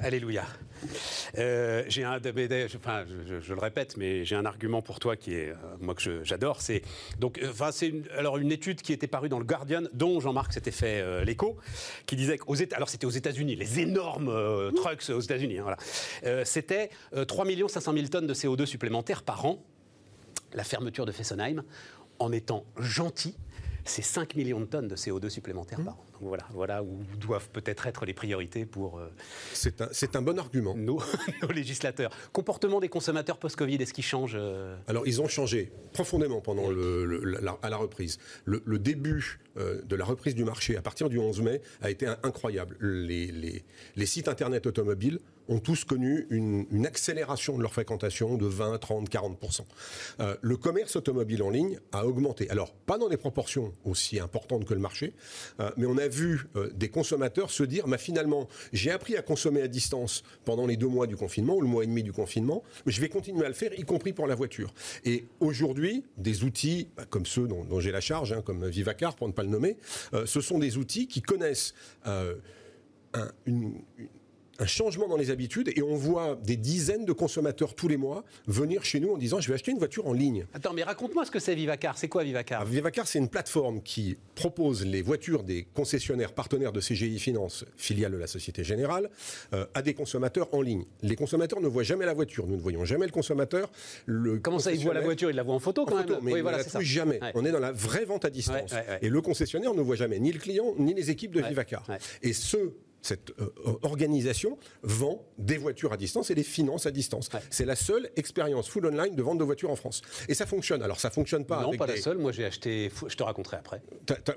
Alléluia. 0.00 0.44
Euh, 1.38 1.84
j'ai 1.88 2.04
un, 2.04 2.20
enfin, 2.76 3.04
je, 3.40 3.52
le 3.52 3.60
répète, 3.60 3.96
mais 3.96 4.24
j'ai 4.24 4.36
un 4.36 4.44
argument 4.44 4.82
pour 4.82 5.00
toi 5.00 5.16
qui 5.16 5.34
est, 5.34 5.50
euh, 5.50 5.54
moi 5.80 5.94
que 5.94 6.22
j'adore, 6.24 6.60
c'est 6.60 6.82
donc, 7.18 7.38
euh, 7.38 7.50
enfin, 7.50 7.72
c'est 7.72 7.88
une, 7.88 8.04
alors 8.16 8.38
une 8.38 8.52
étude 8.52 8.82
qui 8.82 8.92
était 8.92 9.06
parue 9.06 9.28
dans 9.28 9.38
le 9.38 9.44
Guardian, 9.44 9.82
dont 9.92 10.20
Jean-Marc 10.20 10.52
s'était 10.52 10.70
fait 10.70 11.24
l'écho, 11.24 11.56
qui 12.06 12.16
disait 12.16 12.38
qu'aux 12.38 12.54
alors 12.72 12.88
c'était 12.88 13.06
aux 13.06 13.10
États-Unis, 13.10 13.56
les 13.56 13.80
énormes 13.80 14.72
trucks 14.74 15.10
aux 15.10 15.20
États-Unis, 15.20 15.58
hein, 15.58 15.76
c'était 16.44 16.90
3 17.26 17.46
500 17.68 17.92
000 17.92 18.06
tonnes 18.08 18.26
de 18.26 18.34
CO2 18.34 18.66
supplémentaires 18.66 19.22
par 19.22 19.44
an, 19.44 19.62
la 20.56 20.64
fermeture 20.64 21.06
de 21.06 21.12
Fessenheim, 21.12 21.62
en 22.18 22.32
étant 22.32 22.64
gentil, 22.78 23.36
c'est 23.84 24.02
5 24.02 24.34
millions 24.34 24.58
de 24.58 24.64
tonnes 24.64 24.88
de 24.88 24.96
CO2 24.96 25.28
supplémentaires 25.28 25.78
par 25.84 25.94
an. 25.94 26.04
Donc 26.14 26.28
voilà, 26.28 26.44
voilà 26.52 26.82
où 26.82 27.04
doivent 27.20 27.48
peut-être 27.50 27.86
être 27.86 28.04
les 28.04 28.14
priorités 28.14 28.66
pour. 28.66 28.98
Euh, 28.98 29.12
c'est 29.52 29.80
un, 29.80 30.18
un, 30.18 30.22
bon 30.22 30.38
argument. 30.38 30.74
Nos, 30.76 31.00
législateurs. 31.54 32.10
Comportement 32.32 32.80
des 32.80 32.88
consommateurs 32.88 33.38
post-Covid, 33.38 33.76
est-ce 33.76 33.92
qu'ils 33.92 34.02
changent 34.02 34.36
euh 34.36 34.76
Alors 34.88 35.06
ils 35.06 35.20
ont 35.20 35.28
changé 35.28 35.70
profondément 35.92 36.40
pendant 36.40 36.68
le, 36.68 37.04
la, 37.40 37.58
à 37.62 37.70
la 37.70 37.76
reprise. 37.76 38.18
Le, 38.44 38.78
début 38.78 39.38
euh, 39.56 39.82
de 39.82 39.94
la 39.94 40.04
reprise 40.04 40.34
du 40.34 40.44
marché 40.44 40.76
à 40.76 40.82
partir 40.82 41.08
du 41.08 41.18
11 41.18 41.42
mai 41.42 41.60
a 41.80 41.90
été 41.90 42.06
incroyable. 42.22 42.76
Les, 42.80 43.26
les, 43.26 43.62
les 43.94 44.06
sites 44.06 44.28
internet 44.28 44.66
automobiles 44.66 45.20
ont 45.48 45.58
tous 45.58 45.84
connu 45.84 46.26
une, 46.30 46.66
accélération 46.86 47.56
de 47.56 47.62
leur 47.62 47.72
fréquentation 47.72 48.36
de 48.36 48.46
20, 48.46 48.78
30, 48.78 49.08
40 49.08 49.38
Le 50.40 50.56
commerce 50.56 50.96
automobile 50.96 51.42
en 51.42 51.50
ligne 51.50 51.78
a 51.92 52.06
augmenté. 52.06 52.48
Alors, 52.50 52.72
pas 52.72 52.98
dans 52.98 53.08
des 53.08 53.16
proportions 53.16 53.72
aussi 53.84 54.20
importantes 54.20 54.64
que 54.64 54.74
le 54.74 54.80
marché, 54.80 55.12
euh, 55.60 55.70
mais 55.76 55.86
on 55.86 55.98
a 55.98 56.08
vu 56.08 56.46
euh, 56.56 56.70
des 56.74 56.88
consommateurs 56.88 57.50
se 57.50 57.62
dire, 57.62 57.86
bah, 57.86 57.98
finalement, 57.98 58.48
j'ai 58.72 58.90
appris 58.90 59.16
à 59.16 59.22
consommer 59.22 59.62
à 59.62 59.68
distance 59.68 60.22
pendant 60.44 60.66
les 60.66 60.76
deux 60.76 60.88
mois 60.88 61.06
du 61.06 61.16
confinement 61.16 61.56
ou 61.56 61.60
le 61.60 61.68
mois 61.68 61.84
et 61.84 61.86
demi 61.86 62.02
du 62.02 62.12
confinement, 62.12 62.62
je 62.86 63.00
vais 63.00 63.08
continuer 63.08 63.44
à 63.44 63.48
le 63.48 63.54
faire, 63.54 63.72
y 63.78 63.84
compris 63.84 64.12
pour 64.12 64.26
la 64.26 64.34
voiture. 64.34 64.72
Et 65.04 65.26
aujourd'hui, 65.40 66.04
des 66.16 66.44
outils 66.44 66.88
bah, 66.96 67.04
comme 67.08 67.26
ceux 67.26 67.46
dont, 67.46 67.80
j'ai 67.80 67.92
la 67.92 68.00
charge, 68.00 68.32
hein, 68.32 68.42
comme 68.42 68.66
Vivacar 68.66 69.16
pour 69.16 69.28
ne 69.28 69.32
pas 69.32 69.42
le 69.42 69.48
nommer, 69.48 69.76
euh, 70.14 70.26
ce 70.26 70.40
sont 70.40 70.58
des 70.58 70.76
outils 70.76 71.06
qui 71.06 71.22
connaissent 71.22 71.74
une, 73.46 73.72
un 74.58 74.66
changement 74.66 75.08
dans 75.08 75.16
les 75.16 75.30
habitudes 75.30 75.72
et 75.76 75.82
on 75.82 75.96
voit 75.96 76.38
des 76.42 76.56
dizaines 76.56 77.04
de 77.04 77.12
consommateurs 77.12 77.74
tous 77.74 77.88
les 77.88 77.96
mois 77.96 78.24
venir 78.46 78.84
chez 78.84 79.00
nous 79.00 79.12
en 79.12 79.18
disant 79.18 79.40
je 79.40 79.48
vais 79.48 79.54
acheter 79.54 79.70
une 79.70 79.78
voiture 79.78 80.06
en 80.06 80.12
ligne. 80.12 80.46
Attends, 80.54 80.72
mais 80.72 80.82
raconte-moi 80.82 81.24
ce 81.24 81.30
que 81.30 81.38
c'est 81.38 81.54
Vivacar. 81.54 81.98
C'est 81.98 82.08
quoi 82.08 82.24
Vivacar? 82.24 82.64
Vivacar, 82.64 83.06
c'est 83.06 83.18
une 83.18 83.28
plateforme 83.28 83.82
qui 83.82 84.16
propose 84.34 84.84
les 84.84 85.02
voitures 85.02 85.42
des 85.42 85.66
concessionnaires 85.74 86.32
partenaires 86.32 86.72
de 86.72 86.80
CGI 86.80 87.18
Finance, 87.18 87.64
filiale 87.76 88.12
de 88.12 88.16
la 88.16 88.26
Société 88.26 88.64
Générale, 88.64 89.10
euh, 89.52 89.66
à 89.74 89.82
des 89.82 89.94
consommateurs 89.94 90.48
en 90.52 90.62
ligne. 90.62 90.84
Les 91.02 91.16
consommateurs 91.16 91.60
ne 91.60 91.68
voient 91.68 91.82
jamais 91.82 92.06
la 92.06 92.14
voiture. 92.14 92.46
Nous 92.46 92.56
ne 92.56 92.60
voyons 92.60 92.84
jamais 92.84 93.06
le 93.06 93.12
consommateur. 93.12 93.70
Le 94.06 94.38
Comment 94.38 94.58
ça, 94.58 94.72
il 94.72 94.82
voit 94.82 94.94
la 94.94 95.00
voiture? 95.00 95.30
Il 95.30 95.36
la 95.36 95.42
voit 95.42 95.54
en 95.54 95.60
photo 95.60 95.84
quand 95.84 95.96
même 95.96 96.06
Mais 96.22 96.32
oui, 96.32 96.38
il 96.38 96.42
voilà, 96.42 96.58
ne 96.58 96.64
la 96.64 96.70
touche 96.70 96.84
jamais. 96.84 97.20
On 97.34 97.44
est 97.44 97.52
dans 97.52 97.58
la 97.58 97.72
vraie 97.72 98.04
vente 98.04 98.24
à 98.24 98.30
distance. 98.30 98.74
et 99.02 99.08
le 99.08 99.20
concessionnaire 99.20 99.74
ne 99.74 99.82
voit 99.82 99.96
jamais 99.96 100.18
ni 100.18 100.32
le 100.32 100.38
client, 100.38 100.74
ni 100.78 100.94
les 100.94 101.10
équipes 101.10 101.32
de 101.32 101.40
Vivacar. 101.40 101.84
Et 102.22 102.32
ce 102.32 102.72
cette 103.06 103.30
euh, 103.40 103.48
organisation 103.82 104.58
vend 104.82 105.24
des 105.38 105.56
voitures 105.56 105.92
à 105.92 105.96
distance 105.96 106.30
et 106.30 106.34
les 106.34 106.42
finance 106.42 106.86
à 106.86 106.90
distance. 106.90 107.28
C'est 107.50 107.64
la 107.64 107.76
seule 107.76 108.10
expérience 108.16 108.68
full 108.68 108.86
online 108.86 109.14
de 109.14 109.22
vente 109.22 109.38
de 109.38 109.44
voitures 109.44 109.70
en 109.70 109.76
France. 109.76 110.02
Et 110.28 110.34
ça 110.34 110.46
fonctionne. 110.46 110.82
Alors 110.82 111.00
ça 111.00 111.10
fonctionne 111.10 111.44
pas. 111.44 111.62
Non, 111.62 111.76
pas 111.76 111.86
la 111.86 111.96
seule. 111.96 112.18
Moi 112.18 112.32
j'ai 112.32 112.44
acheté. 112.44 112.90
Je 113.06 113.14
te 113.14 113.22
raconterai 113.22 113.56
après. 113.58 113.82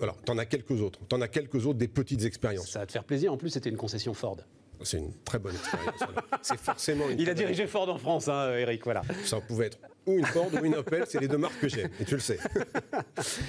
alors 0.01 0.17
t'en 0.23 0.37
as 0.37 0.45
quelques 0.45 0.81
autres. 0.81 0.99
T'en 1.07 1.21
as 1.21 1.27
quelques 1.27 1.65
autres 1.65 1.79
des 1.79 1.87
petites 1.87 2.23
expériences. 2.23 2.69
Ça 2.69 2.79
va 2.79 2.85
te 2.85 2.91
faire 2.91 3.03
plaisir. 3.03 3.33
En 3.33 3.37
plus 3.37 3.49
c'était 3.49 3.69
une 3.69 3.77
concession 3.77 4.13
Ford. 4.13 4.37
C'est 4.81 4.97
une 4.97 5.13
très 5.25 5.39
bonne 5.39 5.55
expérience. 5.55 5.99
c'est 6.41 6.59
forcément. 6.59 7.05
Il 7.17 7.29
a 7.29 7.33
dirigé 7.33 7.67
Ford 7.67 7.89
en 7.89 7.97
France, 7.97 8.29
hein, 8.29 8.55
Eric. 8.55 8.85
Voilà. 8.85 9.01
Ça 9.25 9.41
pouvait 9.41 9.65
être 9.65 9.79
ou 10.05 10.17
une 10.17 10.25
Ford 10.25 10.49
ou 10.53 10.65
une 10.65 10.75
Opel, 10.75 11.03
c'est 11.07 11.19
les 11.19 11.27
deux 11.27 11.37
marques 11.37 11.59
que 11.59 11.67
j'ai, 11.67 11.85
et 11.99 12.05
tu 12.05 12.15
le 12.15 12.21
sais. 12.21 12.39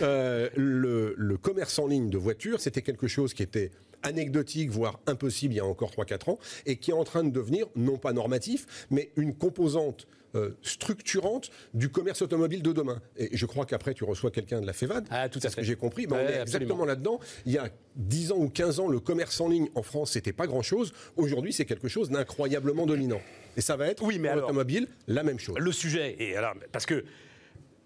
Euh, 0.02 0.48
le, 0.56 1.14
le, 1.16 1.36
commerce 1.36 1.78
en 1.78 1.86
ligne 1.86 2.10
de 2.10 2.18
voitures, 2.18 2.60
c'était 2.60 2.82
quelque 2.82 3.06
chose 3.06 3.34
qui 3.34 3.42
était 3.42 3.70
anecdotique, 4.02 4.70
voire 4.70 5.00
impossible 5.06 5.54
il 5.54 5.56
y 5.58 5.60
a 5.60 5.66
encore 5.66 5.90
3-4 5.90 6.30
ans, 6.30 6.38
et 6.66 6.76
qui 6.76 6.90
est 6.90 6.94
en 6.94 7.04
train 7.04 7.24
de 7.24 7.30
devenir, 7.30 7.66
non 7.76 7.98
pas 7.98 8.12
normatif, 8.12 8.86
mais 8.90 9.10
une 9.16 9.34
composante 9.34 10.06
euh, 10.36 10.50
structurante 10.62 11.50
du 11.74 11.88
commerce 11.88 12.22
automobile 12.22 12.62
de 12.62 12.72
demain. 12.72 13.02
Et 13.16 13.36
je 13.36 13.46
crois 13.46 13.66
qu'après, 13.66 13.94
tu 13.94 14.04
reçois 14.04 14.30
quelqu'un 14.30 14.60
de 14.60 14.66
la 14.66 14.72
FEVAD. 14.72 15.08
Ah, 15.10 15.28
tout 15.28 15.40
à 15.42 15.50
ce 15.50 15.56
que 15.56 15.64
j'ai 15.64 15.74
compris. 15.74 16.06
on 16.08 16.16
est 16.16 16.40
exactement 16.40 16.84
là-dedans. 16.84 17.18
Il 17.46 17.52
y 17.52 17.58
a 17.58 17.68
10 17.96 18.30
ans 18.30 18.36
ou 18.38 18.48
15 18.48 18.78
ans, 18.78 18.88
le 18.88 19.00
commerce 19.00 19.40
en 19.40 19.48
ligne 19.48 19.68
en 19.74 19.82
France, 19.82 20.12
c'était 20.12 20.32
pas 20.32 20.46
grand-chose. 20.46 20.92
Aujourd'hui, 21.16 21.52
c'est 21.52 21.64
quelque 21.64 21.88
chose 21.88 22.10
d'incroyablement 22.10 22.86
dominant. 22.86 23.20
Et 23.56 23.60
ça 23.60 23.76
va 23.76 23.88
être, 23.88 24.04
oui, 24.04 24.20
mais 24.20 24.28
pour 24.28 24.42
l'automobile, 24.42 24.86
la 25.08 25.24
même 25.24 25.40
chose. 25.40 25.56
Le 25.58 25.72
sujet, 25.72 26.14
et 26.20 26.36
alors, 26.36 26.54
parce 26.70 26.86
que 26.86 27.04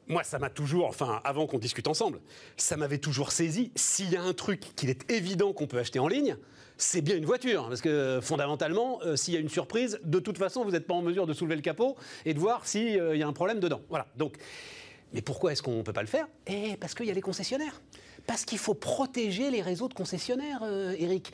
moi, 0.09 0.23
ça 0.25 0.39
m'a 0.39 0.51
toujours, 0.51 0.87
enfin, 0.87 1.21
avant 1.25 1.47
qu'on 1.47 1.59
discute 1.59 1.89
ensemble, 1.89 2.21
ça 2.57 2.77
m'avait 2.77 2.99
toujours 2.99 3.33
saisi. 3.33 3.73
S'il 3.75 4.11
y 4.11 4.17
a 4.17 4.23
un 4.23 4.33
truc 4.33 4.61
qu'il 4.77 4.91
est 4.91 5.11
évident 5.11 5.53
qu'on 5.53 5.67
peut 5.67 5.79
acheter 5.79 5.99
en 5.99 6.09
ligne, 6.09 6.37
c'est 6.77 7.01
bien 7.01 7.17
une 7.17 7.25
voiture. 7.25 7.69
Parce 7.69 7.81
que 7.81 8.21
fondamentalement, 8.23 9.01
euh, 9.05 9.17
s'il 9.17 9.35
y 9.35 9.37
a 9.37 9.41
une 9.41 9.49
surprise, 9.49 9.99
de 10.05 10.19
toute 10.19 10.39
façon, 10.39 10.65
vous 10.65 10.71
n'êtes 10.71 10.87
pas 10.87 10.95
en 10.95 11.03
mesure 11.03 11.27
de 11.27 11.33
soulever 11.33 11.57
le 11.57 11.63
capot 11.63 11.97
et 12.25 12.35
de 12.35 12.39
voir 12.39 12.67
s'il 12.67 12.99
euh, 12.99 13.17
y 13.17 13.23
a 13.23 13.27
un 13.27 13.33
problème 13.33 13.61
dedans. 13.61 13.81
Voilà. 13.89 14.07
Donc, 14.17 14.37
mais 15.13 15.23
pourquoi 15.23 15.53
est-ce 15.53 15.63
qu'on 15.63 15.79
ne 15.79 15.83
peut 15.83 15.93
pas 15.93 16.03
le 16.03 16.09
faire? 16.09 16.27
Eh, 16.47 16.77
parce 16.77 16.95
qu'il 16.95 17.07
y 17.07 17.11
a 17.11 17.15
les 17.15 17.21
concessionnaires. 17.21 17.81
Parce 18.27 18.45
qu'il 18.45 18.59
faut 18.59 18.75
protéger 18.75 19.51
les 19.51 19.63
réseaux 19.63 19.89
de 19.89 19.95
concessionnaires, 19.95 20.61
euh, 20.63 20.95
Eric. 20.99 21.33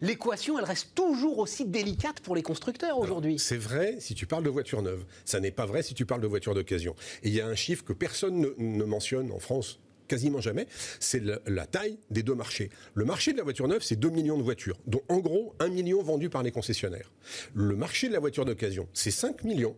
L'équation, 0.00 0.58
elle 0.58 0.64
reste 0.64 0.94
toujours 0.94 1.38
aussi 1.38 1.64
délicate 1.64 2.20
pour 2.20 2.34
les 2.34 2.42
constructeurs 2.42 2.98
aujourd'hui. 2.98 3.38
C'est 3.38 3.56
vrai 3.56 3.96
si 4.00 4.14
tu 4.14 4.26
parles 4.26 4.44
de 4.44 4.50
voitures 4.50 4.82
neuves. 4.82 5.04
Ça 5.24 5.40
n'est 5.40 5.50
pas 5.50 5.66
vrai 5.66 5.82
si 5.82 5.94
tu 5.94 6.06
parles 6.06 6.20
de 6.20 6.26
voitures 6.26 6.54
d'occasion. 6.54 6.94
Et 7.22 7.28
il 7.28 7.34
y 7.34 7.40
a 7.40 7.46
un 7.46 7.54
chiffre 7.54 7.84
que 7.84 7.92
personne 7.92 8.46
ne, 8.58 8.84
mentionne 8.84 9.32
en 9.32 9.38
France 9.38 9.80
quasiment 10.08 10.40
jamais, 10.40 10.66
c'est 10.98 11.22
la, 11.22 11.66
taille 11.66 11.96
des 12.10 12.24
deux 12.24 12.34
marchés. 12.34 12.68
Le 12.94 13.04
marché 13.04 13.32
de 13.32 13.36
la 13.36 13.44
voiture 13.44 13.68
neuve, 13.68 13.84
c'est 13.84 13.94
2 13.94 14.10
millions 14.10 14.36
de 14.36 14.42
voitures, 14.42 14.76
dont 14.88 15.02
en 15.08 15.18
gros 15.18 15.54
1 15.60 15.68
million 15.68 16.02
vendus 16.02 16.28
par 16.28 16.42
les 16.42 16.50
concessionnaires. 16.50 17.12
Le 17.54 17.76
marché 17.76 18.08
de 18.08 18.12
la 18.12 18.18
voiture 18.18 18.44
d'occasion, 18.44 18.88
c'est 18.92 19.12
5 19.12 19.44
millions, 19.44 19.76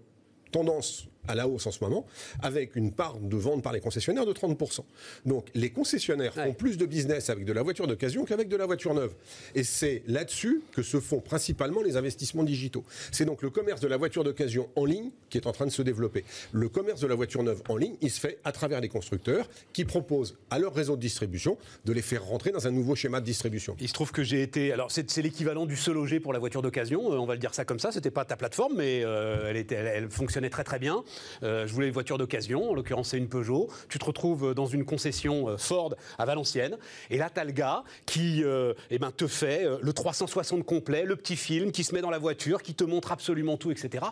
tendance 0.51 1.07
à 1.29 1.35
la 1.35 1.49
hausse 1.49 1.67
en 1.67 1.71
ce 1.71 1.83
moment, 1.83 2.05
avec 2.43 2.77
une 2.77 2.93
part 2.93 3.19
de 3.19 3.37
vente 3.37 3.63
par 3.63 3.73
les 3.73 3.81
concessionnaires 3.81 4.27
de 4.27 4.33
30%. 4.33 4.81
Donc 5.27 5.47
les 5.55 5.71
concessionnaires 5.71 6.35
font 6.35 6.53
plus 6.53 6.77
de 6.77 6.87
business 6.87 7.31
avec 7.31 7.45
de 7.45 7.53
la 7.53 7.63
voiture 7.63 7.87
d'occasion 7.87 8.25
qu'avec 8.25 8.49
de 8.49 8.57
la 8.57 8.67
voiture 8.67 8.95
neuve. 8.95 9.15
Et 9.55 9.63
c'est 9.63 10.03
là-dessus 10.07 10.63
que 10.73 10.83
se 10.83 11.01
font 11.01 11.21
principalement 11.21 11.83
les 11.83 11.97
investissements 11.97 12.43
digitaux. 12.43 12.85
C'est 13.13 13.25
donc 13.25 13.43
le 13.43 13.51
commerce 13.51 13.81
de 13.81 13.89
la 13.89 13.97
voiture 13.97 14.25
d'occasion 14.25 14.69
en 14.77 14.85
ligne 14.85 15.11
qui 15.31 15.39
est 15.39 15.47
en 15.47 15.53
train 15.53 15.67
de 15.67 15.71
se 15.71 15.83
développer. 15.83 16.25
Le 16.53 16.69
commerce 16.69 17.01
de 17.01 17.07
la 17.07 17.15
voiture 17.15 17.43
neuve 17.43 17.63
en 17.69 17.77
ligne, 17.77 17.97
il 18.01 18.11
se 18.11 18.21
fait 18.21 18.39
à 18.45 18.53
travers 18.53 18.81
les 18.81 18.89
constructeurs 18.89 19.49
qui 19.73 19.85
proposent 19.85 20.37
à 20.51 20.59
leur 20.59 20.75
réseau 20.75 20.97
de 20.97 21.01
distribution 21.01 21.57
de 21.85 21.93
les 21.93 22.03
faire 22.03 22.25
rentrer 22.25 22.51
dans 22.51 22.67
un 22.67 22.71
nouveau 22.71 22.95
schéma 22.95 23.21
de 23.21 23.27
distribution. 23.27 23.77
Il 23.81 23.89
se 23.89 23.95
trouve 23.95 24.13
que 24.13 24.23
j'ai 24.23 24.43
été... 24.43 24.73
Alors 24.73 24.91
c'est 24.91 25.17
l'équivalent 25.19 25.67
du 25.67 25.77
se 25.77 25.91
loger 25.91 26.21
pour 26.21 26.33
la 26.33 26.39
voiture 26.39 26.63
d'occasion, 26.63 27.13
euh, 27.13 27.17
on 27.17 27.27
va 27.27 27.35
le 27.35 27.41
dire 27.41 27.55
ça 27.55 27.65
comme 27.65 27.79
ça, 27.79 27.93
c'était 27.93 28.11
pas 28.11 28.25
ta 28.25 28.37
plateforme, 28.37 28.75
mais 28.77 29.03
euh, 29.05 29.49
elle, 29.49 29.57
était, 29.57 29.77
elle 29.77 30.11
fonctionnait 30.11 30.51
très 30.51 30.65
très 30.65 30.79
bien. 30.79 31.05
Euh, 31.43 31.67
je 31.67 31.73
voulais 31.73 31.89
une 31.89 31.93
voiture 31.93 32.19
d'occasion, 32.19 32.71
en 32.71 32.75
l'occurrence 32.75 33.11
c'est 33.11 33.19
une 33.19 33.29
Peugeot. 33.29 33.69
Tu 33.89 33.99
te 33.99 34.05
retrouves 34.05 34.55
dans 34.55 34.67
une 34.67 34.85
concession 34.85 35.49
euh, 35.49 35.57
Ford 35.57 35.95
à 36.19 36.25
Valenciennes, 36.25 36.77
et 37.11 37.19
là 37.19 37.31
tu 37.33 37.41
as 37.41 37.45
le 37.45 37.53
gars 37.53 37.85
qui 38.07 38.43
euh, 38.45 38.75
eh 38.91 38.99
ben, 38.99 39.11
te 39.11 39.27
fait 39.27 39.67
le 39.81 39.93
360 39.93 40.65
complet, 40.65 41.05
le 41.05 41.17
petit 41.17 41.37
film 41.37 41.73
qui 41.73 41.85
se 41.85 41.95
met 41.95 42.01
dans 42.01 42.11
la 42.11 42.19
voiture, 42.19 42.63
qui 42.63 42.75
te 42.75 42.85
montre 42.85 43.13
absolument 43.13 43.57
tout, 43.57 43.71
etc. 43.71 44.05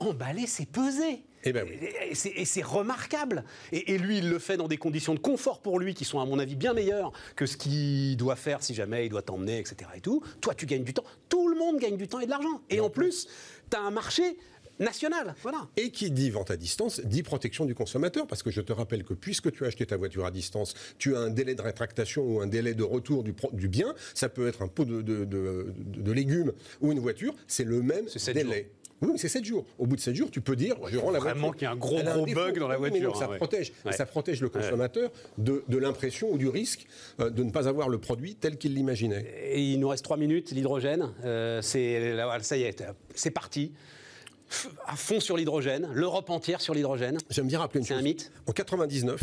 Emballer, 0.00 0.46
c'est 0.46 0.66
peser. 0.66 1.22
Eh 1.44 1.52
ben 1.52 1.66
et, 1.70 2.44
c'est 2.44 2.64
remarquable. 2.64 3.44
Et, 3.70 3.98
lui, 3.98 4.18
il 4.18 4.30
le 4.30 4.38
fait 4.38 4.56
dans 4.56 4.66
des 4.66 4.78
conditions 4.78 5.14
de 5.14 5.18
confort 5.18 5.60
pour 5.60 5.78
lui 5.78 5.94
qui 5.94 6.04
sont, 6.04 6.20
à 6.20 6.24
mon 6.24 6.38
avis, 6.38 6.56
bien 6.56 6.72
meilleures 6.72 7.12
que 7.36 7.44
ce 7.46 7.56
qu'il 7.56 8.16
doit 8.16 8.36
faire 8.36 8.62
si 8.62 8.74
jamais 8.74 9.06
il 9.06 9.10
doit 9.10 9.22
t'emmener, 9.22 9.58
etc. 9.58 9.90
Et 9.94 10.00
tout. 10.00 10.22
Toi, 10.40 10.54
tu 10.54 10.66
gagnes 10.66 10.84
du 10.84 10.94
temps. 10.94 11.04
Tout 11.28 11.48
le 11.48 11.56
monde 11.56 11.78
gagne 11.78 11.96
du 11.96 12.08
temps 12.08 12.20
et 12.20 12.24
de 12.24 12.30
l'argent. 12.30 12.62
Et 12.70 12.80
en 12.80 12.88
plus, 12.88 13.28
tu 13.70 13.76
as 13.76 13.80
un 13.80 13.90
marché 13.90 14.38
national. 14.78 15.34
Voilà. 15.42 15.68
Et 15.76 15.90
qui 15.90 16.10
dit 16.10 16.30
vente 16.30 16.50
à 16.50 16.56
distance 16.56 17.00
dit 17.00 17.22
protection 17.22 17.64
du 17.64 17.74
consommateur, 17.74 18.26
parce 18.26 18.42
que 18.42 18.50
je 18.50 18.60
te 18.60 18.72
rappelle 18.72 19.04
que 19.04 19.14
puisque 19.14 19.52
tu 19.52 19.64
as 19.64 19.68
acheté 19.68 19.86
ta 19.86 19.96
voiture 19.96 20.24
à 20.24 20.30
distance, 20.30 20.74
tu 20.98 21.16
as 21.16 21.20
un 21.20 21.30
délai 21.30 21.54
de 21.54 21.62
rétractation 21.62 22.22
ou 22.24 22.40
un 22.40 22.46
délai 22.46 22.74
de 22.74 22.82
retour 22.82 23.22
du, 23.22 23.34
du 23.52 23.68
bien. 23.68 23.94
Ça 24.14 24.28
peut 24.28 24.48
être 24.48 24.62
un 24.62 24.68
pot 24.68 24.84
de, 24.84 25.02
de, 25.02 26.12
légumes 26.12 26.52
ou 26.80 26.92
une 26.92 27.00
voiture. 27.00 27.34
C'est 27.46 27.64
le 27.64 27.82
même 27.82 28.06
délai. 28.32 28.70
Oui, 29.02 29.18
c'est 29.18 29.28
7 29.28 29.44
jours. 29.44 29.64
Au 29.78 29.86
bout 29.86 29.96
de 29.96 30.00
7 30.00 30.14
jours, 30.14 30.30
tu 30.30 30.40
peux 30.40 30.56
dire, 30.56 30.76
je 30.86 30.98
rends 30.98 31.10
la 31.10 31.18
voiture. 31.18 31.38
Vraiment 31.38 31.52
qu'il 31.52 31.62
y 31.62 31.66
a 31.66 31.72
un 31.72 31.76
gros, 31.76 32.00
gros 32.02 32.26
bug 32.26 32.58
dans 32.58 32.68
la 32.68 32.76
voiture. 32.76 33.16
ça, 33.16 33.28
hein, 33.30 33.36
protège, 33.36 33.72
ça 33.90 34.06
protège 34.06 34.40
le 34.40 34.48
consommateur 34.48 35.10
de, 35.36 35.62
l'impression 35.76 36.32
ou 36.32 36.38
du 36.38 36.48
risque 36.48 36.86
euh, 37.20 37.30
de 37.30 37.42
ne 37.42 37.50
pas 37.50 37.68
avoir 37.68 37.88
le 37.88 37.98
produit 37.98 38.36
tel 38.36 38.56
qu'il 38.56 38.74
l'imaginait. 38.74 39.26
Et 39.50 39.62
il 39.62 39.80
nous 39.80 39.88
reste 39.88 40.04
3 40.04 40.16
minutes, 40.16 40.52
l'hydrogène. 40.52 41.12
Euh, 41.24 41.60
c'est, 41.60 42.16
ça 42.42 42.56
y 42.56 42.62
est, 42.62 42.84
c'est 43.14 43.30
parti 43.30 43.72
à 44.86 44.96
fond 44.96 45.20
sur 45.20 45.36
l'hydrogène, 45.36 45.88
l'Europe 45.92 46.30
entière 46.30 46.60
sur 46.60 46.74
l'hydrogène. 46.74 47.18
J'aime 47.30 47.46
bien 47.46 47.58
rappeler 47.58 47.80
une 47.80 47.86
chose. 47.86 47.96
C'est 47.96 48.00
un 48.00 48.04
mythe. 48.04 48.32
En 48.46 48.52
99, 48.52 49.20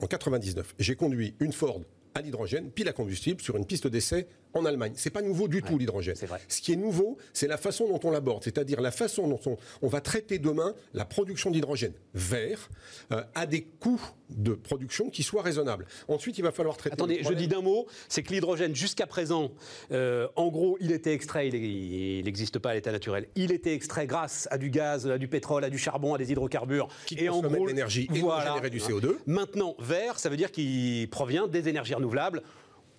en 0.00 0.06
99, 0.06 0.74
j'ai 0.78 0.96
conduit 0.96 1.34
une 1.40 1.52
Ford 1.52 1.80
à 2.14 2.22
l'hydrogène, 2.22 2.70
pile 2.70 2.88
à 2.88 2.92
combustible, 2.92 3.40
sur 3.40 3.56
une 3.56 3.66
piste 3.66 3.86
d'essai 3.86 4.26
en 4.54 4.64
Allemagne. 4.64 4.92
C'est 4.96 5.10
pas 5.10 5.22
nouveau 5.22 5.48
du 5.48 5.62
tout 5.62 5.78
l'hydrogène. 5.78 6.16
Ce 6.48 6.60
qui 6.60 6.72
est 6.72 6.76
nouveau, 6.76 7.18
c'est 7.32 7.46
la 7.46 7.56
façon 7.56 7.88
dont 7.88 8.00
on 8.04 8.10
l'aborde, 8.10 8.44
c'est-à-dire 8.44 8.80
la 8.80 8.90
façon 8.90 9.28
dont 9.28 9.58
on, 9.82 9.88
va 9.88 10.00
traiter 10.00 10.38
demain 10.38 10.74
la 10.94 11.04
production 11.04 11.50
d'hydrogène 11.50 11.92
vert 12.14 12.70
euh, 13.12 13.22
à 13.34 13.46
des 13.46 13.62
coûts 13.62 14.00
de 14.30 14.52
production 14.52 15.10
qui 15.10 15.22
soient 15.22 15.42
raisonnables. 15.42 15.86
Ensuite, 16.06 16.38
il 16.38 16.42
va 16.42 16.52
falloir 16.52 16.76
traiter. 16.76 16.94
Attendez, 16.94 17.20
je 17.22 17.32
dis 17.32 17.48
d'un 17.48 17.60
mot, 17.60 17.86
c'est 18.08 18.22
que 18.22 18.32
l'hydrogène 18.32 18.74
jusqu'à 18.74 19.06
présent, 19.06 19.50
euh, 19.90 20.28
en 20.36 20.48
gros, 20.48 20.76
il 20.80 20.92
était 20.92 21.12
extrait, 21.12 21.48
il 21.48 22.24
n'existe 22.24 22.58
pas 22.58 22.70
à 22.70 22.74
l'état 22.74 22.92
naturel. 22.92 23.26
Il 23.34 23.50
était 23.50 23.74
extrait 23.74 24.06
grâce 24.06 24.46
à 24.50 24.58
du 24.58 24.70
gaz, 24.70 25.08
à 25.08 25.18
du 25.18 25.28
pétrole, 25.28 25.64
à 25.64 25.70
du 25.70 25.78
charbon, 25.78 26.14
à 26.14 26.18
des 26.18 26.30
hydrocarbures 26.30 26.88
qui 27.06 27.16
et 27.18 27.28
en 27.28 27.40
gros 27.40 27.66
l'énergie 27.66 28.08
et 28.14 28.20
voilà, 28.20 28.60
du 28.68 28.78
CO2. 28.78 29.16
Maintenant, 29.26 29.74
vert, 29.78 30.18
ça 30.18 30.28
veut 30.28 30.36
dire 30.36 30.52
qu'il 30.52 31.08
provient 31.10 31.48
des 31.48 31.68
énergies 31.68 31.94
renouvelables 31.94 32.42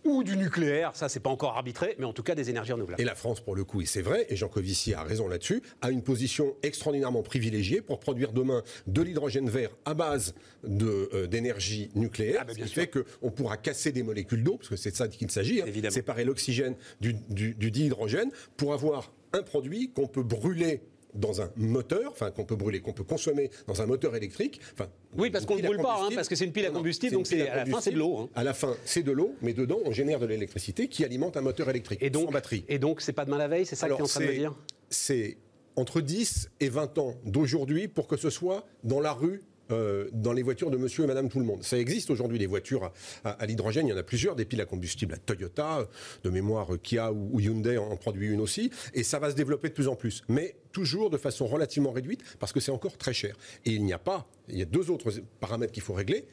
ou 0.04 0.24
du 0.24 0.38
nucléaire, 0.38 0.92
ça 0.96 1.10
c'est 1.10 1.20
pas 1.20 1.30
encore 1.30 1.56
arbitré, 1.56 1.96
mais 2.00 2.06
en 2.06 2.14
tout 2.14 2.24
cas 2.24 2.36
des 2.36 2.50
énergies 2.50 2.74
renouvelables. 2.74 3.02
Et 3.02 3.06
la 3.06 3.16
France, 3.16 3.42
pour 3.42 3.56
le 3.56 3.64
coup, 3.64 3.82
et 3.82 3.86
c'est 3.86 4.02
vrai, 4.02 4.26
et 4.30 4.36
Jean 4.36 4.48
Covici 4.48 4.94
a 4.94 5.04
raison 5.04 5.28
là-dessus, 5.28 5.62
a 5.82 5.92
une 5.92 6.02
position 6.02 6.56
extraordinairement 6.64 7.24
privilégiée 7.24 7.82
pour 7.82 8.00
produire 8.00 8.32
demain 8.32 8.64
de 8.88 9.02
l'hydrogène 9.02 9.50
vert 9.50 9.72
à 9.86 9.94
base 9.94 10.34
euh, 10.66 11.28
d'énergie 11.28 11.90
nucléaire, 11.96 12.40
ah, 12.42 12.46
bah, 12.46 12.54
ce 12.54 12.64
qui 12.64 12.70
fait 12.70 12.88
qu'on 12.88 13.32
pourra 13.32 13.58
casser 13.58 13.92
des 13.92 14.04
molécules 14.04 14.44
d'eau, 14.44 14.58
parce 14.58 14.70
que 14.70 14.76
c'est 14.76 14.92
de 14.92 14.96
ça 14.96 15.08
qu'il 15.08 15.30
s'agit, 15.32 15.62
hein, 15.62 15.90
séparer 15.90 16.24
l'oxygène 16.24 16.76
du, 17.00 17.14
du, 17.30 17.54
du 17.56 17.72
dihydrogène, 17.72 18.32
pour 18.58 18.74
avoir 18.74 19.12
un 19.34 19.44
produit 19.44 19.92
qu'on 19.92 20.08
peut 20.08 20.24
brûler 20.24 20.82
dans 21.14 21.42
un 21.42 21.52
moteur, 21.56 22.12
enfin 22.12 22.32
qu'on 22.32 22.46
peut 22.46 22.56
brûler, 22.56 22.80
qu'on 22.80 22.94
peut 22.94 23.04
consommer 23.04 23.50
dans 23.68 23.82
un 23.82 23.86
moteur 23.86 24.16
électrique. 24.16 24.62
Enfin, 24.74 24.90
oui, 25.18 25.30
parce 25.30 25.46
qu'on 25.46 25.56
ne 25.56 25.62
brûle 25.62 25.82
pas, 25.82 26.04
hein, 26.04 26.10
parce 26.14 26.28
que 26.28 26.36
c'est 26.36 26.46
une 26.46 26.52
pile 26.52 26.66
à 26.66 26.72
combustible, 26.72 27.14
donc 27.14 27.32
à 27.32 27.56
la 27.56 27.66
fin 27.66 27.82
c'est 27.82 27.92
de 27.92 27.98
l'eau. 27.98 28.18
Hein. 28.18 28.30
À 28.36 28.44
la 28.44 28.54
fin 28.54 28.76
c'est 28.86 29.04
de 29.04 29.12
l'eau, 29.12 29.36
mais 29.42 29.54
dedans 29.54 29.80
on 29.86 29.92
génère 29.92 30.20
de 30.20 30.26
l'électricité 30.26 30.88
qui 30.88 31.04
alimente 31.04 31.38
un 31.38 31.42
moteur 31.42 31.70
électrique 31.70 32.00
et 32.02 32.10
donc, 32.10 32.26
sans 32.26 32.32
batterie. 32.32 32.66
Et 32.70 32.80
donc 32.80 33.02
c'est 33.02 33.14
pas 33.14 33.26
demain 33.26 33.38
la 33.38 33.48
veille, 33.48 33.66
c'est 33.66 33.76
ça 33.76 33.88
que 33.88 33.94
tu 33.94 34.00
es 34.00 34.04
en 34.04 34.08
train 34.08 34.20
de 34.22 34.26
me 34.26 34.34
dire? 34.34 34.56
C'est 34.90 35.38
entre 35.76 36.02
10 36.02 36.50
et 36.60 36.70
20 36.70 36.98
ans 36.98 37.16
d'aujourd'hui 37.26 37.88
pour 37.88 38.08
que 38.08 38.18
ce 38.18 38.30
soit 38.30 38.66
dans 38.84 39.00
la 39.00 39.14
rue 39.14 39.42
euh, 39.72 40.10
dans 40.14 40.34
les 40.34 40.44
voitures 40.44 40.72
de 40.72 40.78
monsieur 40.78 41.04
et 41.04 41.08
madame 41.08 41.30
tout 41.30 41.40
le 41.40 41.46
monde. 41.46 41.64
Ça 41.64 41.78
existe 41.78 42.10
aujourd'hui, 42.10 42.38
les 42.38 42.48
voitures 42.48 42.92
à, 43.24 43.46
l'hydrogène, 43.46 43.88
il 43.88 43.92
y 43.92 43.94
en 43.94 43.98
a 43.98 44.04
plusieurs, 44.04 44.36
des 44.36 44.46
piles 44.46 44.62
à 44.62 44.66
combustible 44.66 45.14
à 45.14 45.18
Toyota, 45.18 45.88
de 46.24 46.30
mémoire 46.30 46.70
Kia 46.82 47.12
ou, 47.12 47.40
Hyundai 47.40 47.78
en, 47.78 47.96
produit 47.98 48.28
une 48.28 48.42
aussi, 48.42 48.72
et 48.94 49.04
ça 49.04 49.20
va 49.20 49.30
se 49.30 49.36
développer 49.36 49.70
de 49.70 49.74
plus 49.74 49.88
en 49.88 49.96
plus. 49.96 50.24
Mais 50.30 50.56
toujours 50.72 51.10
de 51.10 51.18
façon 51.18 51.46
relativement 51.46 51.92
réduite, 51.92 52.22
parce 52.40 52.52
que 52.52 52.60
c'est 52.60 52.72
encore 52.72 52.98
très 52.98 53.14
cher. 53.14 53.36
Et 53.66 53.72
il 53.72 53.84
n'y 53.84 53.94
a 53.94 54.00
pas, 54.00 54.28
il 54.48 54.58
y 54.58 54.62
a 54.62 54.66
deux 54.66 54.90
autres 54.90 55.12
paramètres 55.40 55.72
qu'il 55.72 55.84
faut 55.84 55.94
régler, 55.94 56.26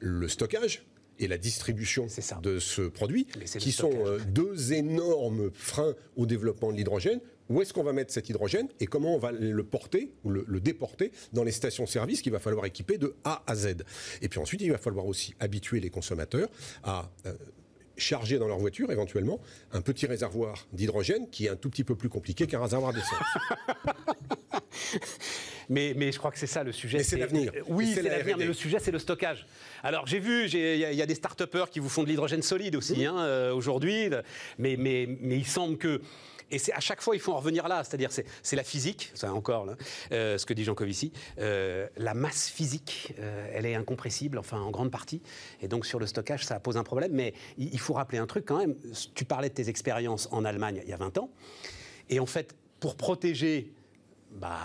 le 0.00 0.28
stockage, 0.28 0.84
et 1.18 1.28
la 1.28 1.38
distribution 1.38 2.06
de 2.42 2.58
ce 2.58 2.82
produit, 2.82 3.26
qui 3.58 3.72
sont 3.72 3.92
euh, 4.06 4.18
deux 4.28 4.72
énormes 4.72 5.50
freins 5.54 5.94
au 6.16 6.26
développement 6.26 6.72
de 6.72 6.76
l'hydrogène 6.76 7.20
où 7.52 7.62
est-ce 7.62 7.72
qu'on 7.72 7.82
va 7.82 7.92
mettre 7.92 8.12
cet 8.12 8.28
hydrogène 8.28 8.68
et 8.80 8.86
comment 8.86 9.14
on 9.14 9.18
va 9.18 9.30
le 9.32 9.62
porter 9.62 10.10
ou 10.24 10.30
le, 10.30 10.60
déporter 10.60 11.12
dans 11.32 11.44
les 11.44 11.52
stations-service 11.52 12.22
qu'il 12.22 12.32
va 12.32 12.38
falloir 12.38 12.64
équiper 12.64 12.98
de 12.98 13.14
A 13.24 13.42
à 13.46 13.54
Z? 13.54 13.76
Et 14.22 14.28
puis 14.28 14.40
ensuite, 14.40 14.62
il 14.62 14.70
va 14.70 14.78
falloir 14.78 15.06
aussi 15.06 15.34
habituer 15.38 15.80
les 15.80 15.90
consommateurs 15.90 16.48
à 16.82 17.10
euh, 17.26 17.34
charger 17.96 18.38
dans 18.38 18.48
leur 18.48 18.58
voiture 18.58 18.90
éventuellement 18.90 19.40
un 19.72 19.82
petit 19.82 20.06
réservoir 20.06 20.66
d'hydrogène 20.72 21.28
qui 21.30 21.46
est 21.46 21.50
un 21.50 21.56
tout 21.56 21.68
petit 21.68 21.84
peu 21.84 21.94
plus 21.94 22.08
compliqué 22.08 22.46
qu'un 22.46 22.62
réservoir 22.62 22.92
d'essence. 22.92 23.18
mais, 25.68 25.94
mais 25.96 26.10
je 26.10 26.18
crois 26.18 26.30
que 26.30 26.38
c'est 26.38 26.46
ça 26.46 26.64
le 26.64 26.72
sujet. 26.72 27.02
c'est 27.02 27.18
l'avenir. 27.18 27.52
Oui, 27.68 27.92
c'est 27.94 28.02
l'avenir, 28.02 28.38
mais 28.38 28.46
le 28.46 28.54
sujet, 28.54 28.78
c'est 28.80 28.90
le 28.90 28.98
stockage. 28.98 29.46
Alors, 29.82 30.06
j'ai 30.06 30.18
vu, 30.18 30.46
il 30.46 30.76
y, 30.78 31.02
a 31.02 31.06
des 31.06 31.14
start 31.14 31.42
qui 31.70 31.80
vous 31.80 31.88
font 31.88 32.02
de 32.02 32.08
l'hydrogène 32.08 32.42
solide 32.42 32.76
aussi 32.76 33.04
hein, 33.04 33.18
euh, 33.18 33.52
aujourd'hui, 33.52 34.08
mais, 34.58 34.76
mais, 34.78 35.06
mais 35.20 35.36
il 35.36 35.46
semble 35.46 35.76
que 35.76 36.00
et 36.52 36.58
c'est 36.58 36.72
à 36.74 36.80
chaque 36.80 37.00
fois, 37.00 37.16
il 37.16 37.20
faut 37.20 37.32
en 37.32 37.38
revenir 37.38 37.66
là. 37.66 37.82
C'est-à-dire, 37.82 38.10
c'est 38.12 38.56
la 38.56 38.62
physique, 38.62 39.10
ça 39.14 39.32
encore, 39.32 39.64
là, 39.64 39.76
euh, 40.12 40.36
ce 40.36 40.44
que 40.44 40.52
dit 40.52 40.64
Jean 40.64 40.74
Covici. 40.74 41.12
Euh, 41.38 41.88
la 41.96 42.12
masse 42.12 42.48
physique, 42.48 43.14
euh, 43.18 43.50
elle 43.54 43.64
est 43.64 43.74
incompressible, 43.74 44.38
enfin, 44.38 44.60
en 44.60 44.70
grande 44.70 44.90
partie. 44.90 45.22
Et 45.62 45.68
donc, 45.68 45.86
sur 45.86 45.98
le 45.98 46.06
stockage, 46.06 46.44
ça 46.44 46.60
pose 46.60 46.76
un 46.76 46.84
problème. 46.84 47.12
Mais 47.12 47.32
il, 47.56 47.80
faut 47.80 47.94
rappeler 47.94 48.18
un 48.18 48.26
truc 48.26 48.44
quand 48.44 48.58
même. 48.58 48.76
Tu 49.14 49.24
parlais 49.24 49.48
de 49.48 49.54
tes 49.54 49.70
expériences 49.70 50.28
en 50.30 50.44
Allemagne 50.44 50.82
il 50.84 50.90
y 50.90 50.92
a 50.92 50.98
20 50.98 51.18
ans. 51.18 51.30
Et 52.10 52.20
en 52.20 52.26
fait, 52.26 52.54
pour 52.80 52.96
protéger 52.96 53.72
bah, 54.32 54.60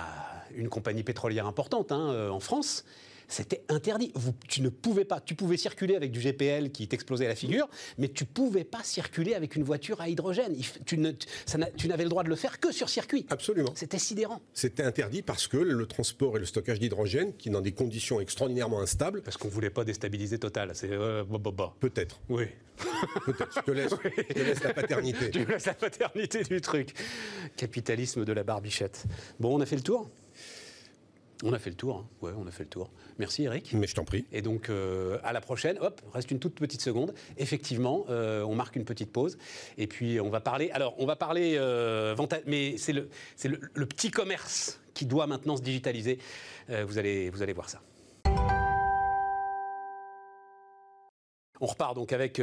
une 0.53 0.67
compagnie 0.67 1.03
pétrolière 1.03 1.47
importante 1.47 1.93
hein, 1.93 2.29
en 2.29 2.39
France, 2.41 2.83
c'était 3.27 3.63
interdit. 3.69 4.13
tu 4.47 4.61
ne 4.61 4.69
pouvais 4.69 5.05
pas. 5.05 5.19
Tu 5.19 5.35
pouvais 5.35 5.57
circuler 5.57 5.95
avec 5.95 6.11
du 6.11 6.19
GPL 6.19 6.71
qui 6.71 6.87
t'explosait 6.87 7.27
la 7.27 7.35
figure, 7.35 7.67
mais 7.97 8.07
tu 8.07 8.25
pouvais 8.25 8.63
pas 8.63 8.83
circuler 8.83 9.33
avec 9.33 9.55
une 9.55 9.63
voiture 9.63 10.01
à 10.01 10.09
hydrogène. 10.09 10.55
Tu, 10.85 10.97
n'avais 10.97 12.03
le 12.03 12.09
droit 12.09 12.23
de 12.23 12.29
le 12.29 12.35
faire 12.35 12.59
que 12.59 12.71
sur 12.71 12.89
circuit. 12.89 13.25
Absolument. 13.29 13.71
C'était 13.75 13.99
sidérant. 13.99 14.41
C'était 14.53 14.83
interdit 14.83 15.21
parce 15.21 15.47
que 15.47 15.57
le 15.57 15.85
transport 15.85 16.37
et 16.37 16.39
le 16.39 16.45
stockage 16.45 16.79
d'hydrogène, 16.79 17.33
qui 17.35 17.49
dans 17.49 17.61
des 17.61 17.73
conditions 17.73 18.19
extraordinairement 18.19 18.81
instables. 18.81 19.21
Parce 19.21 19.37
qu'on 19.37 19.49
voulait 19.49 19.69
pas 19.69 19.83
déstabiliser 19.83 20.39
Total. 20.39 20.71
C'est 20.73 20.91
euh, 20.91 21.23
Peut-être. 21.79 22.19
Oui. 22.29 22.45
Peut-être. 23.25 23.55
Je 23.55 23.61
te 23.61 23.71
laisse, 23.71 24.61
la 24.63 24.73
paternité. 24.73 25.29
Tu 25.31 25.45
laisses 25.45 25.65
la 25.65 25.73
paternité 25.73 26.43
du 26.43 26.61
truc. 26.61 26.93
Capitalisme 27.55 28.23
de 28.23 28.33
la 28.33 28.43
barbichette. 28.43 29.05
Bon, 29.39 29.57
on 29.57 29.61
a 29.61 29.65
fait 29.65 29.75
le 29.75 29.81
tour? 29.81 30.09
On 31.43 31.53
a 31.53 31.59
fait 31.59 31.69
le 31.69 31.75
tour, 31.75 31.97
hein. 31.97 32.07
ouais, 32.21 32.31
on 32.35 32.47
a 32.47 32.51
fait 32.51 32.63
le 32.63 32.69
tour. 32.69 32.89
Merci 33.19 33.43
Eric. 33.43 33.71
Mais 33.73 33.85
je 33.85 33.93
t'en 33.93 34.05
prie. 34.05 34.25
Et 34.31 34.41
donc 34.41 34.69
euh, 34.69 35.19
à 35.23 35.33
la 35.33 35.41
prochaine. 35.41 35.77
Hop, 35.81 36.01
reste 36.13 36.31
une 36.31 36.39
toute 36.39 36.55
petite 36.55 36.81
seconde. 36.81 37.13
Effectivement, 37.37 38.05
euh, 38.09 38.41
on 38.41 38.55
marque 38.55 38.75
une 38.75 38.85
petite 38.85 39.11
pause 39.11 39.37
et 39.77 39.85
puis 39.85 40.19
on 40.19 40.29
va 40.29 40.39
parler. 40.39 40.71
Alors 40.71 40.95
on 40.97 41.05
va 41.05 41.15
parler 41.15 41.55
euh, 41.57 42.15
mais 42.47 42.77
c'est 42.77 42.93
le 42.93 43.09
c'est 43.35 43.49
le, 43.49 43.85
petit 43.85 44.09
commerce 44.09 44.79
qui 44.93 45.05
doit 45.05 45.27
maintenant 45.27 45.57
se 45.57 45.61
digitaliser. 45.61 46.17
vous 46.69 46.97
allez 46.97 47.29
vous 47.29 47.43
allez 47.43 47.53
voir 47.53 47.69
ça. 47.69 47.81
On 51.61 51.65
repart 51.67 51.95
donc 51.95 52.13
avec 52.13 52.41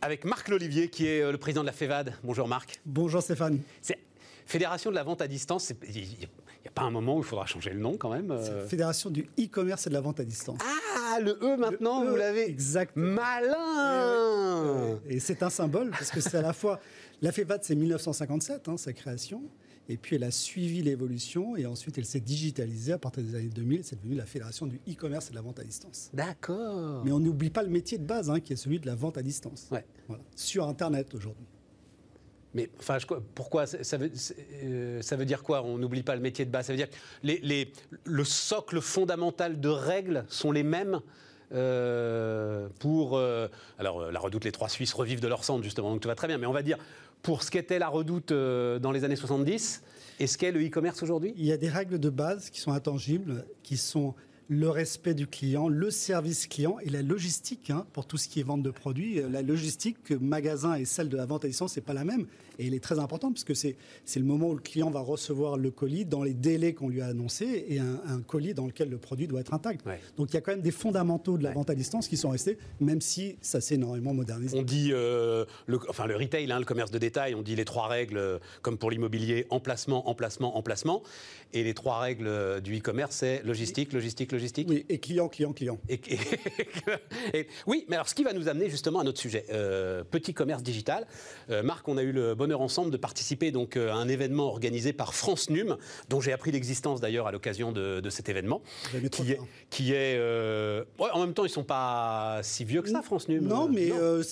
avec 0.00 0.24
Marc 0.24 0.48
Lolivier 0.48 0.88
qui 0.88 1.06
est 1.06 1.30
le 1.30 1.38
président 1.38 1.60
de 1.60 1.66
la 1.66 1.72
FEVAD. 1.72 2.14
Bonjour 2.24 2.48
Marc. 2.48 2.80
Bonjour 2.84 3.22
Stéphane. 3.22 3.60
Fédération 4.46 4.90
de 4.90 4.96
la 4.96 5.04
vente 5.04 5.22
à 5.22 5.28
distance, 5.28 5.72
il 5.88 6.28
n'y 6.62 6.68
a 6.68 6.72
pas 6.72 6.82
un 6.82 6.90
moment 6.90 7.16
où 7.16 7.18
il 7.18 7.24
faudra 7.24 7.46
changer 7.46 7.70
le 7.70 7.80
nom 7.80 7.96
quand 7.96 8.10
même 8.10 8.30
euh 8.30 8.66
Fédération 8.66 9.10
du 9.10 9.22
e-commerce 9.38 9.86
et 9.86 9.90
de 9.90 9.94
la 9.94 10.00
vente 10.00 10.20
à 10.20 10.24
distance. 10.24 10.58
Ah, 10.62 11.20
le 11.20 11.38
E 11.42 11.56
maintenant, 11.56 12.04
vous 12.04 12.14
e, 12.14 12.18
l'avez 12.18 12.48
Exactement. 12.48 13.14
Malin 13.14 15.00
Et, 15.08 15.20
c'est 15.20 15.42
un 15.42 15.50
symbole, 15.50 15.90
parce 15.90 16.10
que 16.10 16.20
c'est 16.20 16.36
à 16.36 16.42
la 16.42 16.52
fois... 16.52 16.80
La 17.20 17.30
FEVAD, 17.30 17.62
c'est 17.62 17.76
1957, 17.76 18.68
hein, 18.68 18.76
sa 18.76 18.92
création. 18.92 19.42
Et 19.88 19.96
puis 19.96 20.16
elle 20.16 20.24
a 20.24 20.30
suivi 20.30 20.82
l'évolution 20.82 21.56
et 21.56 21.66
ensuite 21.66 21.98
elle 21.98 22.04
s'est 22.04 22.20
digitalisée 22.20 22.92
à 22.92 22.98
partir 22.98 23.22
des 23.22 23.34
années 23.34 23.48
2000. 23.48 23.84
C'est 23.84 23.96
devenu 23.96 24.14
la 24.14 24.26
fédération 24.26 24.66
du 24.66 24.80
e-commerce 24.88 25.28
et 25.28 25.30
de 25.30 25.34
la 25.34 25.42
vente 25.42 25.58
à 25.58 25.64
distance. 25.64 26.10
D'accord. 26.14 27.04
Mais 27.04 27.10
on 27.12 27.18
n'oublie 27.18 27.50
pas 27.50 27.62
le 27.62 27.68
métier 27.68 27.98
de 27.98 28.04
base, 28.04 28.30
hein, 28.30 28.40
qui 28.40 28.52
est 28.52 28.56
celui 28.56 28.78
de 28.78 28.86
la 28.86 28.94
vente 28.94 29.18
à 29.18 29.22
distance. 29.22 29.68
Ouais. 29.70 29.84
Sur 30.36 30.68
Internet 30.68 31.14
aujourd'hui. 31.14 31.46
Mais 32.54 32.68
enfin, 32.78 32.98
pourquoi 33.34 33.66
ça 33.66 33.96
veut, 33.96 34.10
euh, 34.64 35.02
ça 35.02 35.16
veut 35.16 35.24
dire 35.24 35.42
quoi? 35.42 35.62
On 35.62 35.78
n'oublie 35.78 36.02
pas 36.02 36.14
le 36.14 36.20
métier 36.20 36.44
de 36.44 36.50
base. 36.50 36.66
Ça 36.66 36.72
veut 36.72 36.76
dire 36.76 36.90
que 36.90 36.96
les, 37.22 37.72
le 38.04 38.24
socle 38.24 38.80
fondamental 38.80 39.60
de 39.60 39.68
règles 39.68 40.24
sont 40.28 40.52
les 40.52 40.62
mêmes 40.62 41.00
euh, 41.54 42.68
pour. 42.78 43.16
Euh, 43.16 43.48
alors, 43.78 44.10
la 44.10 44.20
redoute, 44.20 44.44
les 44.44 44.52
trois 44.52 44.68
Suisses 44.68 44.92
revivent 44.92 45.20
de 45.20 45.28
leur 45.28 45.44
centre, 45.44 45.62
justement, 45.62 45.90
donc 45.90 46.00
tout 46.00 46.08
va 46.08 46.14
très 46.14 46.28
bien. 46.28 46.38
Mais 46.38 46.46
on 46.46 46.52
va 46.52 46.62
dire, 46.62 46.78
pour 47.22 47.42
ce 47.42 47.50
qu'était 47.50 47.78
la 47.78 47.88
redoute 47.88 48.32
dans 48.32 48.92
les 48.92 49.04
années 49.04 49.16
70, 49.16 49.82
et 50.20 50.26
ce 50.26 50.36
qu'est 50.36 50.52
le 50.52 50.64
e-commerce 50.64 51.02
aujourd'hui? 51.02 51.34
Il 51.36 51.46
y 51.46 51.52
a 51.52 51.56
des 51.56 51.70
règles 51.70 51.98
de 51.98 52.10
base 52.10 52.50
qui 52.50 52.60
sont 52.60 52.72
intangibles, 52.72 53.46
qui 53.62 53.76
sont 53.76 54.14
le 54.48 54.68
respect 54.68 55.14
du 55.14 55.26
client, 55.26 55.68
le 55.68 55.90
service 55.90 56.46
client 56.46 56.78
et 56.82 56.90
la 56.90 57.02
logistique 57.02 57.70
hein, 57.70 57.86
pour 57.92 58.06
tout 58.06 58.16
ce 58.16 58.28
qui 58.28 58.40
est 58.40 58.42
vente 58.42 58.62
de 58.62 58.70
produits. 58.70 59.20
Euh, 59.20 59.28
la 59.28 59.42
logistique 59.42 60.10
magasin 60.10 60.74
et 60.74 60.84
celle 60.84 61.08
de 61.08 61.16
la 61.16 61.26
vente 61.26 61.44
à 61.44 61.48
distance, 61.48 61.72
c'est 61.72 61.80
pas 61.80 61.94
la 61.94 62.04
même. 62.04 62.26
Et 62.58 62.66
elle 62.66 62.74
est 62.74 62.82
très 62.82 62.98
importante 62.98 63.34
puisque 63.34 63.56
c'est, 63.56 63.76
c'est 64.04 64.20
le 64.20 64.26
moment 64.26 64.48
où 64.48 64.54
le 64.54 64.60
client 64.60 64.90
va 64.90 65.00
recevoir 65.00 65.56
le 65.56 65.70
colis 65.70 66.04
dans 66.04 66.22
les 66.22 66.34
délais 66.34 66.74
qu'on 66.74 66.88
lui 66.88 67.00
a 67.00 67.06
annoncés 67.06 67.66
et 67.68 67.78
un, 67.78 68.20
colis 68.26 68.54
dans 68.54 68.66
lequel 68.66 68.90
le 68.90 68.98
produit 68.98 69.26
doit 69.26 69.40
être 69.40 69.54
intact. 69.54 69.84
Donc 70.16 70.30
il 70.30 70.34
y 70.34 70.36
a 70.36 70.40
quand 70.40 70.52
même 70.52 70.60
des 70.60 70.70
fondamentaux 70.70 71.38
de 71.38 71.42
la 71.42 71.52
vente 71.52 71.70
à 71.70 71.74
distance 71.74 72.08
qui 72.08 72.16
sont 72.16 72.30
restés, 72.30 72.58
même 72.80 73.00
si 73.00 73.36
ça 73.40 73.60
s'est 73.60 73.76
énormément 73.76 74.12
modernisé. 74.12 74.58
On 74.58 74.62
dit, 74.62 74.90
euh, 74.92 75.44
le, 75.66 75.78
enfin 75.88 76.06
le 76.06 76.16
retail, 76.16 76.50
hein, 76.50 76.58
le 76.58 76.64
commerce 76.64 76.90
de 76.90 76.98
détail, 76.98 77.34
on 77.34 77.42
dit 77.42 77.56
les 77.56 77.64
trois 77.64 77.88
règles, 77.88 78.18
euh, 78.18 78.38
comme 78.60 78.76
pour 78.76 78.90
l'immobilier, 78.90 79.46
emplacement, 79.50 80.08
emplacement, 80.08 80.56
emplacement. 80.56 81.02
Et 81.54 81.64
les 81.64 81.74
trois 81.74 82.00
règles 82.00 82.60
du 82.62 82.78
e-commerce, 82.78 83.16
c'est 83.16 83.42
logistique, 83.44 83.92
logistique, 83.92 84.31
logistique? 84.32 84.68
Oui, 84.68 84.84
et 84.88 84.98
client, 84.98 85.28
client, 85.28 85.52
client. 85.52 85.78
Et, 87.34 87.46
oui, 87.66 87.84
mais 87.88 87.96
alors 87.96 88.08
ce 88.08 88.14
qui 88.14 88.24
va 88.24 88.32
nous 88.32 88.48
amener 88.48 88.68
justement 88.68 89.00
à 89.00 89.04
notre 89.04 89.20
sujet, 89.20 89.44
euh, 89.50 90.04
petit 90.04 90.34
commerce 90.34 90.62
digital. 90.62 91.06
Marc, 91.62 91.86
on 91.88 91.96
a 91.96 92.02
eu 92.02 92.12
le 92.12 92.34
bonheur 92.34 92.60
ensemble 92.60 92.90
de 92.90 92.96
participer 92.96 93.50
donc 93.50 93.76
euh, 93.76 93.90
à 93.90 93.94
un 93.94 94.08
événement 94.08 94.46
organisé 94.46 94.92
par 94.92 95.14
France 95.14 95.50
Num, 95.50 95.76
dont 96.08 96.20
j'ai 96.20 96.32
appris 96.32 96.52
l'existence 96.52 97.00
d'ailleurs 97.00 97.26
à 97.26 97.32
l'occasion 97.32 97.72
de, 97.72 98.02
cet 98.10 98.28
événement, 98.28 98.62
qui 99.10 99.32
est, 99.32 99.40
qui 99.70 99.92
est 99.92 100.16
euh, 100.18 100.84
en 100.98 101.20
même 101.20 101.34
temps 101.34 101.44
ils 101.44 101.50
sont 101.50 101.64
pas 101.64 102.40
si 102.42 102.64
vieux 102.64 102.82
que 102.82 102.90
ça 102.90 103.02
France 103.02 103.28
Num. 103.28 103.44
Non, 103.44 103.68
mais 103.68 103.90
euh, 103.92 104.22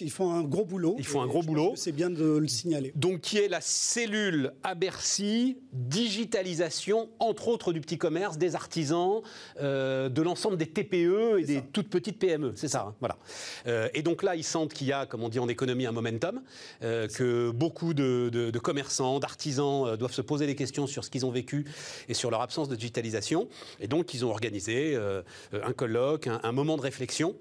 ils 0.00 0.10
font 0.10 0.32
un 0.32 0.42
gros 0.42 0.64
boulot. 0.64 0.96
Ils 0.98 1.06
font 1.06 1.20
un 1.20 1.26
gros 1.26 1.42
boulot. 1.42 1.72
C'est 1.76 1.92
bien 1.92 2.10
de 2.10 2.38
le 2.38 2.48
signaler. 2.48 2.92
Donc 2.94 3.20
qui 3.20 3.38
est 3.38 3.48
la 3.48 3.60
cellule 3.60 4.52
à 4.62 4.74
Bercy 4.74 5.58
digitalisation 5.72 7.08
entre 7.18 7.48
autres 7.48 7.72
du 7.72 7.80
petit 7.80 7.98
commerce, 7.98 8.38
des 8.38 8.54
artisans, 8.54 9.20
de 9.60 10.22
l'ensemble 10.22 10.56
des 10.56 10.66
TPE 10.66 11.38
et 11.38 11.44
des 11.44 11.62
toutes 11.72 11.88
petites 11.88 12.18
PME. 12.18 12.52
C'est 12.54 12.68
ça, 12.68 12.88
hein, 12.88 12.94
voilà. 13.00 13.16
et 13.94 14.02
donc 14.02 14.22
là 14.22 14.36
ils 14.36 14.44
sentent 14.44 14.74
qu'il 14.74 14.86
y 14.86 14.92
a, 14.92 15.06
comme 15.06 15.22
on 15.22 15.28
dit 15.28 15.38
en 15.38 15.48
économie, 15.48 15.86
un 15.86 15.92
momentum, 15.92 16.40
que 16.80 17.50
beaucoup 17.50 17.94
de, 17.94 18.58
commerçants, 18.58 19.20
d'artisans 19.20 19.86
euh, 19.86 19.96
doivent 19.96 20.12
se 20.12 20.22
poser 20.22 20.46
des 20.46 20.54
questions 20.54 20.86
sur 20.86 21.04
ce 21.04 21.10
qu'ils 21.10 21.26
ont 21.26 21.30
vécu 21.30 21.64
et 22.08 22.14
sur 22.14 22.30
leur 22.30 22.40
absence 22.40 22.68
de 22.68 22.76
digitalisation. 22.76 23.48
Et 23.80 23.88
donc, 23.88 24.14
ils 24.14 24.24
ont 24.24 24.30
organisé 24.30 24.94
euh, 24.94 25.22
un 25.52 25.72
colloque, 25.72 26.28
un, 26.28 26.52
moment 26.52 26.76
de 26.76 26.82
réflexion 26.82 27.36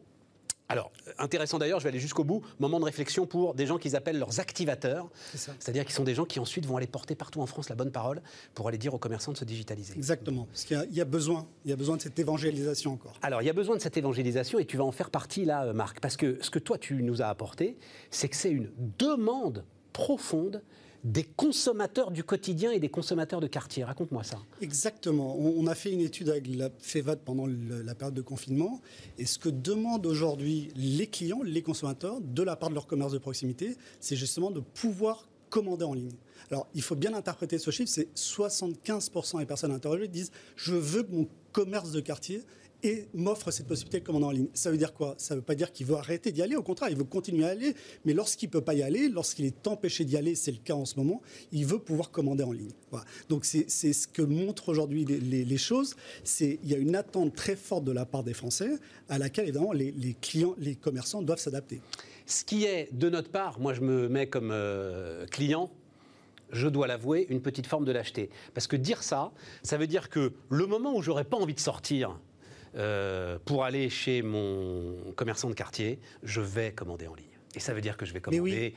alors, 0.68 0.91
intéressant 1.20 1.59
d'ailleurs, 1.59 1.80
je 1.80 1.84
vais 1.84 1.89
aller 1.89 1.99
jusqu'au 1.99 2.24
bout, 2.24 2.41
moment 2.59 2.80
de 2.80 2.86
réflexion 2.86 3.28
pour 3.28 3.53
des 3.53 3.68
gens 3.68 3.78
qu'ils 3.78 3.95
appellent 3.95 4.18
leurs 4.18 4.39
activateurs, 4.39 5.09
c'est-à-dire 5.34 5.86
qu'ils 5.86 5.93
sont 5.93 6.03
des 6.03 6.16
gens 6.16 6.26
qui 6.26 6.39
ensuite 6.39 6.66
vont 6.66 6.78
aller 6.78 6.88
porter 6.88 7.13
partout 7.13 7.41
en 7.41 7.45
France 7.45 7.70
la 7.70 7.76
bonne 7.76 7.91
parole 7.91 8.22
pour 8.55 8.68
aller 8.68 8.80
dire 8.80 8.93
aux 8.93 8.97
commerçants 8.97 9.32
de 9.32 9.38
se 9.38 9.45
digitaliser. 9.45 9.93
Exactement, 9.95 10.45
parce 10.45 10.66
qu'il 10.66 10.88
y, 10.91 11.01
a 11.01 11.05
besoin, 11.05 11.47
il 11.66 11.70
y 11.70 11.74
a 11.74 11.78
besoin 11.78 11.97
de 11.97 12.01
cette 12.01 12.18
évangélisation 12.18 12.93
encore. 12.93 13.13
Alors, 13.22 13.43
il 13.43 13.45
y 13.45 13.49
a 13.49 13.53
besoin 13.53 13.76
de 13.76 13.82
cette 13.82 13.97
évangélisation 13.97 14.57
et 14.57 14.66
tu 14.66 14.78
vas 14.78 14.86
en 14.86 14.91
faire 14.91 15.11
partie 15.11 15.45
là, 15.45 15.72
Marc, 15.74 15.99
parce 15.99 16.18
que 16.18 16.39
ce 16.41 16.49
que 16.49 16.59
toi 16.59 16.78
tu 16.80 17.03
nous 17.03 17.22
as 17.22 17.28
apporté, 17.28 17.78
c'est 18.09 18.28
que 18.28 18.36
c'est 18.36 18.51
une 18.51 18.72
demande 18.97 19.66
profonde 19.93 20.63
des 21.06 21.24
consommateurs 21.24 22.10
du 22.10 22.24
quotidien 22.24 22.72
et 22.72 22.80
des 22.80 22.89
consommateurs 22.89 23.39
de 23.39 23.45
quartier. 23.45 23.84
Raconte-moi 23.84 24.24
ça. 24.24 24.39
Exactement. 24.60 25.38
On, 25.38 25.68
a 25.68 25.76
fait 25.76 25.91
une 25.91 26.01
étude 26.01 26.30
avec 26.30 26.47
la 26.47 26.72
FEVAD 26.80 27.20
pendant 27.20 27.45
la 27.45 27.93
période 27.93 28.16
de 28.16 28.24
confinement. 28.24 28.82
Et 29.20 29.28
ce 29.28 29.38
que 29.38 29.49
demandent 29.49 30.08
aujourd'hui 30.08 30.72
les 30.76 31.06
clients, 31.06 31.41
les 31.43 31.62
consommateurs, 31.62 32.22
de 32.22 32.41
la 32.41 32.56
part 32.56 32.70
de 32.70 32.74
leur 32.74 32.88
commerce 32.88 33.14
de 33.14 33.20
proximité, 33.20 33.78
c'est 33.99 34.16
justement 34.16 34.49
de 34.49 34.60
pouvoir 34.60 35.30
commander 35.51 35.86
en 35.86 35.93
ligne. 35.93 36.16
Alors, 36.49 36.68
il 36.74 36.82
faut 36.82 36.95
bien 36.95 37.14
interpréter 37.14 37.60
ce 37.60 37.70
chiffre, 37.70 37.91
c'est 37.91 38.10
75% 38.16 39.38
des 39.38 39.45
personnes 39.45 39.72
interrogées 39.72 40.08
disent 40.08 40.32
je 40.56 40.74
veux 40.74 41.03
que 41.03 41.12
mon 41.12 41.28
commerce 41.51 41.91
de 41.91 42.01
quartier 42.01 42.41
et 42.86 43.07
m'offre 43.15 43.49
cette 43.49 43.67
possibilité 43.67 43.99
de 43.99 44.05
commander 44.05 44.25
en 44.25 44.31
ligne. 44.31 44.47
Ça 44.53 44.69
veut 44.69 44.77
dire 44.77 44.93
quoi? 44.93 45.15
Ça 45.17 45.33
ne 45.33 45.39
veut 45.39 45.45
pas 45.45 45.55
dire 45.55 45.71
qu'il 45.71 45.88
veut 45.88 45.95
arrêter 45.95 46.31
d'y 46.31 46.43
aller, 46.43 46.55
au 46.55 46.61
contraire, 46.61 46.89
il 46.89 46.97
veut 46.97 47.03
continuer 47.03 47.45
à 47.45 47.49
aller, 47.49 47.75
mais 48.05 48.13
lorsqu'il 48.13 48.47
ne 48.47 48.51
peut 48.51 48.61
pas 48.61 48.75
y 48.75 48.83
aller, 48.83 49.09
lorsqu'il 49.09 49.45
est 49.45 49.67
empêché 49.67 50.05
d'y 50.05 50.17
aller, 50.17 50.36
c'est 50.36 50.51
le 50.51 50.59
cas 50.63 50.75
en 50.75 50.86
ce 50.86 50.95
moment, 50.97 51.21
il 51.51 51.65
veut 51.65 51.79
pouvoir 51.79 52.11
commander 52.11 52.43
en 52.43 52.51
ligne. 52.51 52.71
Donc 53.27 53.45
c'est 53.45 53.67
ce 53.69 54.07
que 54.07 54.21
montrent 54.21 54.69
aujourd'hui 54.69 55.03
les, 55.05 55.57
choses, 55.57 55.95
c'est 56.23 56.59
il 56.63 56.69
y 56.69 56.75
a 56.75 56.77
une 56.77 56.95
attente 56.95 57.36
très 57.36 57.55
forte 57.55 57.83
de 57.83 57.91
la 57.91 58.05
part 58.05 58.23
des 58.23 58.33
Français 58.33 58.69
à 59.09 59.17
laquelle 59.17 59.45
évidemment 59.45 59.73
les, 59.73 60.15
clients, 60.21 60.55
les 60.59 60.75
commerçants 60.75 61.21
doivent 61.21 61.39
s'adapter. 61.39 61.81
Ce 62.27 62.43
qui 62.43 62.65
est 62.65 62.89
de 62.91 63.09
notre 63.09 63.29
part, 63.29 63.59
moi 63.59 63.73
je 63.73 63.81
me 63.81 64.07
mets 64.07 64.27
comme 64.27 64.51
euh, 64.51 65.25
client, 65.27 65.71
je 66.51 66.67
dois 66.67 66.88
l'avouer, 66.88 67.25
une 67.29 67.41
petite 67.41 67.67
forme 67.67 67.86
de 67.86 67.91
lâcheté. 67.91 68.29
Parce 68.53 68.67
que 68.67 68.75
dire 68.75 69.03
ça, 69.03 69.31
ça 69.63 69.77
veut 69.77 69.88
dire 69.88 70.09
que 70.09 70.33
le 70.49 70.67
moment 70.67 70.95
où 70.95 71.01
j'aurais 71.01 71.23
pas 71.23 71.38
envie 71.38 71.53
de 71.53 71.59
sortir, 71.59 72.19
euh, 72.78 73.38
pour 73.45 73.63
aller 73.63 73.89
chez 73.89 74.21
mon 74.21 75.13
commerçant 75.15 75.49
de 75.49 75.53
quartier, 75.53 75.99
je 76.23 76.41
vais 76.41 76.71
commander 76.71 77.07
en 77.07 77.15
ligne. 77.15 77.26
Et 77.55 77.59
ça 77.59 77.73
veut 77.73 77.82
dire 77.82 77.97
que 77.97 78.05
je 78.05 78.13
vais 78.13 78.21
commander 78.21 78.73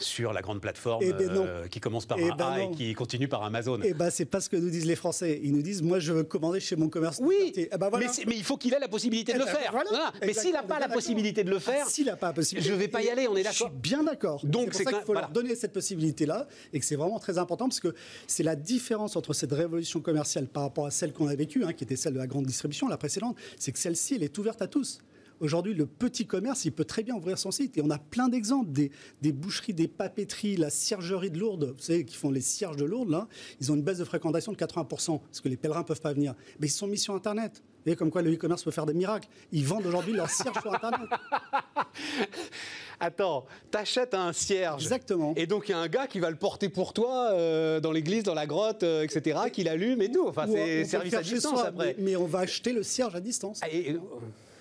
sur 0.00 0.32
la 0.32 0.42
grande 0.42 0.60
plateforme 0.60 1.02
eh 1.04 1.12
ben 1.12 1.30
euh, 1.30 1.68
qui 1.68 1.80
commence 1.80 2.06
par 2.06 2.18
eh 2.18 2.30
un 2.30 2.34
ben 2.34 2.46
A 2.46 2.62
et 2.62 2.70
qui 2.70 2.92
continue 2.94 3.28
par 3.28 3.42
Amazon. 3.42 3.78
Eh 3.82 3.94
ben 3.94 4.10
c'est 4.10 4.24
pas 4.24 4.40
ce 4.40 4.48
que 4.48 4.56
nous 4.56 4.70
disent 4.70 4.86
les 4.86 4.96
Français. 4.96 5.40
Ils 5.42 5.52
nous 5.52 5.62
disent 5.62 5.82
moi 5.82 5.98
je 5.98 6.12
veux 6.12 6.24
commander 6.24 6.60
chez 6.60 6.76
mon 6.76 6.88
commerçant. 6.88 7.22
Oui, 7.24 7.52
eh 7.54 7.68
ben 7.76 7.90
mais, 7.98 8.36
il 8.36 8.44
faut 8.44 8.56
qu'il 8.56 8.74
ait 8.74 8.78
la 8.78 8.88
possibilité 8.88 9.32
de 9.32 9.38
le 9.38 9.46
faire. 9.46 9.74
Mais 10.22 10.32
s'il 10.32 10.52
n'a 10.52 10.62
pas 10.62 10.78
la 10.78 10.88
possibilité 10.88 11.44
de 11.44 11.50
le 11.50 11.58
faire, 11.58 11.86
s'il 11.86 12.06
n'a 12.06 12.16
pas 12.16 12.28
la 12.28 12.32
possibilité, 12.32 12.70
je 12.70 12.74
vais 12.74 12.88
pas 12.88 13.02
y 13.02 13.08
aller. 13.08 13.28
On 13.28 13.36
est 13.36 13.42
d'accord. 13.42 13.68
Je 13.68 13.72
suis 13.72 13.80
bien 13.80 14.02
d'accord. 14.02 14.44
Donc 14.44 14.70
c'est 14.72 14.84
pour 14.84 14.92
ça 14.92 14.98
qu'il 14.98 15.06
faut 15.06 15.14
leur 15.14 15.30
donner 15.30 15.54
cette 15.54 15.72
possibilité 15.72 16.26
là 16.26 16.46
et 16.72 16.80
que 16.80 16.84
c'est 16.84 16.96
vraiment 16.96 17.18
très 17.18 17.38
important 17.38 17.68
parce 17.68 17.80
que 17.80 17.94
c'est 18.26 18.42
la 18.42 18.56
différence 18.56 19.16
entre 19.16 19.32
cette 19.32 19.52
révolution 19.52 20.00
commerciale 20.00 20.46
par 20.46 20.64
rapport 20.64 20.86
à 20.86 20.90
celle 20.90 21.12
qu'on 21.12 21.28
a 21.28 21.34
vécue, 21.34 21.64
hein, 21.64 21.72
qui 21.72 21.84
était 21.84 21.96
celle 21.96 22.14
de 22.14 22.18
la 22.18 22.26
grande 22.26 22.46
distribution, 22.46 22.88
la 22.88 22.96
précédente, 22.96 23.36
c'est 23.58 23.72
que 23.72 23.78
celle-ci 23.78 24.14
elle 24.14 24.22
est 24.22 24.38
ouverte 24.38 24.62
à 24.62 24.66
tous. 24.66 25.00
Aujourd'hui, 25.40 25.72
le 25.72 25.86
petit 25.86 26.26
commerce, 26.26 26.66
il 26.66 26.72
peut 26.72 26.84
très 26.84 27.02
bien 27.02 27.14
ouvrir 27.14 27.38
son 27.38 27.50
site. 27.50 27.78
Et 27.78 27.82
on 27.82 27.90
a 27.90 27.98
plein 27.98 28.28
d'exemples 28.28 28.70
des, 28.70 29.32
boucheries, 29.32 29.72
des 29.72 29.88
papeteries, 29.88 30.56
la 30.56 30.68
ciergerie 30.68 31.30
de 31.30 31.38
Lourdes, 31.38 31.74
vous 31.76 31.82
savez, 31.82 32.04
qui 32.04 32.16
font 32.16 32.30
les 32.30 32.42
cierges 32.42 32.76
de 32.76 32.84
Lourdes, 32.84 33.10
là. 33.10 33.26
Ils 33.60 33.72
ont 33.72 33.74
une 33.74 33.82
baisse 33.82 33.98
de 33.98 34.04
fréquentation 34.04 34.52
de 34.52 34.58
80%, 34.58 35.20
parce 35.20 35.40
que 35.40 35.48
les 35.48 35.56
pèlerins 35.56 35.80
ne 35.80 35.84
peuvent 35.84 36.00
pas 36.00 36.12
venir. 36.12 36.34
Mais 36.58 36.66
ils 36.66 36.70
sont 36.70 36.86
mis 36.86 36.98
sur 36.98 37.14
Internet. 37.14 37.62
Vous 37.80 37.84
voyez 37.84 37.96
comme 37.96 38.10
quoi 38.10 38.20
le 38.20 38.34
e-commerce 38.34 38.62
peut 38.62 38.70
faire 38.70 38.84
des 38.84 38.92
miracles. 38.92 39.28
Ils 39.52 39.64
vendent 39.64 39.86
aujourd'hui 39.86 40.12
leurs 40.12 40.28
cierges 40.28 40.60
sur 40.60 40.74
Internet. 40.74 41.08
Attends, 43.00 43.46
t'achètes 43.70 44.12
un 44.12 44.34
cierge. 44.34 44.82
Exactement. 44.82 45.32
Et 45.34 45.46
donc 45.46 45.70
il 45.70 45.72
y 45.72 45.74
a 45.74 45.78
un 45.78 45.88
gars 45.88 46.06
qui 46.06 46.20
va 46.20 46.28
le 46.28 46.36
porter 46.36 46.68
pour 46.68 46.92
toi 46.92 47.30
euh, 47.30 47.80
dans 47.80 47.92
l'église, 47.92 48.24
dans 48.24 48.34
la 48.34 48.46
grotte, 48.46 48.82
euh, 48.82 49.02
etc., 49.02 49.38
qui 49.50 49.64
l'allume 49.64 50.02
et 50.02 50.12
tout. 50.12 50.28
Enfin, 50.28 50.44
c'est 50.46 50.84
service 50.84 51.14
à 51.14 51.22
distance 51.22 51.64
après. 51.64 51.96
Mais, 51.98 52.16
on 52.16 52.26
va 52.26 52.40
acheter 52.40 52.74
le 52.74 52.82
cierge 52.82 53.14
à 53.14 53.20
distance. 53.20 53.60
Ah, 53.62 53.68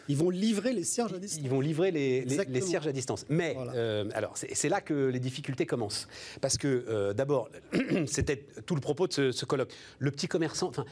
ils 0.10 0.18
vont 0.18 0.32
livrer 0.32 0.74
les 0.74 0.84
cierges 0.84 1.14
à 1.14 1.20
distance. 1.20 1.44
Ils 1.44 1.50
vont 1.50 1.62
livrer 1.62 1.92
les, 1.92 2.26
les, 2.26 2.62
cierges 2.62 2.88
à 2.88 2.92
distance. 2.92 3.26
Mais 3.30 3.56
euh, 3.76 4.10
alors, 4.16 4.34
c'est 4.36 4.68
là 4.68 4.82
que 4.82 5.08
les 5.08 5.20
difficultés 5.20 5.68
commencent. 5.68 6.08
Parce 6.42 6.58
que 6.58 6.86
euh, 6.90 7.14
d'abord, 7.14 7.48
c'était 8.08 8.38
tout 8.66 8.74
le 8.74 8.82
propos 8.82 9.08
de 9.08 9.32
ce, 9.32 9.46
colloque. 9.46 9.72
Le 10.00 10.10
petit 10.10 10.28
commerçant, 10.28 10.68
enfin, 10.68 10.86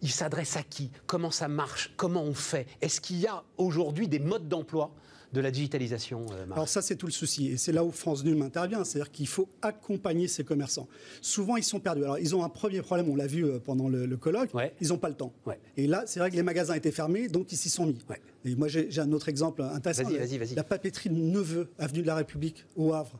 il 0.00 0.10
s'adresse 0.10 0.56
à 0.56 0.62
qui? 0.62 0.90
Comment 1.06 1.30
ça 1.30 1.48
marche? 1.48 1.92
Comment 1.98 2.22
on 2.22 2.32
fait? 2.32 2.66
Est-ce 2.80 3.02
qu'il 3.02 3.20
y 3.20 3.26
a 3.26 3.44
aujourd'hui 3.58 4.08
des 4.08 4.18
modes 4.20 4.48
d'emploi? 4.48 4.90
De 5.34 5.40
la 5.40 5.50
digitalisation 5.50 6.24
euh, 6.32 6.46
Alors 6.52 6.68
ça, 6.68 6.80
c'est 6.80 6.96
tout 6.96 7.06
le 7.06 7.12
souci. 7.12 7.48
Et 7.48 7.56
c'est 7.56 7.72
là 7.72 7.84
où 7.84 7.90
France 7.90 8.24
Num 8.24 8.40
intervient. 8.40 8.84
C'est-à-dire 8.84 9.10
qu'il 9.10 9.26
faut 9.26 9.48
accompagner 9.60 10.28
ces 10.28 10.44
commerçants. 10.44 10.88
Souvent, 11.20 11.56
ils 11.56 11.64
sont 11.64 11.80
perdus. 11.80 12.04
Alors, 12.04 12.18
ils 12.18 12.34
ont 12.34 12.44
un 12.44 12.48
premier 12.48 12.80
problème, 12.80 13.10
on 13.10 13.16
l'a 13.16 13.26
vu 13.26 13.44
euh, 13.44 13.58
pendant 13.58 13.88
le, 13.88 14.16
colloque, 14.16 14.50
ils 14.80 14.88
n'ont 14.88 14.98
pas 14.98 15.08
le 15.08 15.16
temps. 15.16 15.32
Et 15.76 15.86
là, 15.86 16.04
c'est 16.06 16.20
vrai 16.20 16.30
que 16.30 16.36
les 16.36 16.42
magasins 16.42 16.74
étaient 16.74 16.92
fermés, 16.92 17.28
donc 17.28 17.52
ils 17.52 17.56
s'y 17.56 17.68
sont 17.68 17.86
mis. 17.86 17.98
Et 18.44 18.54
moi, 18.54 18.68
j'ai 18.68 18.98
un 18.98 19.12
autre 19.12 19.28
exemple 19.28 19.62
intéressant. 19.62 20.04
Vas-y, 20.04 20.18
vas-y, 20.18 20.38
vas-y. 20.38 20.54
La 20.54 20.64
papeterie 20.64 21.10
de 21.10 21.16
Neveu, 21.16 21.68
avenue 21.78 22.02
de 22.02 22.06
la 22.06 22.14
République, 22.14 22.64
au 22.76 22.92
Havre. 22.92 23.18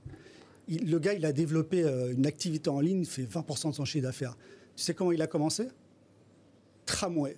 le 0.68 0.98
gars, 0.98 1.14
il 1.14 1.26
a 1.26 1.32
développé 1.32 1.82
euh, 1.82 2.12
une 2.12 2.26
activité 2.26 2.70
en 2.70 2.80
ligne, 2.80 3.00
il 3.00 3.06
fait 3.06 3.24
20% 3.24 3.70
de 3.70 3.74
son 3.74 3.84
chiffre 3.84 4.04
d'affaires. 4.04 4.36
Tu 4.76 4.84
sais 4.84 4.94
comment 4.94 5.12
il 5.12 5.20
a 5.20 5.26
commencé? 5.26 5.66
Tramway, 6.86 7.36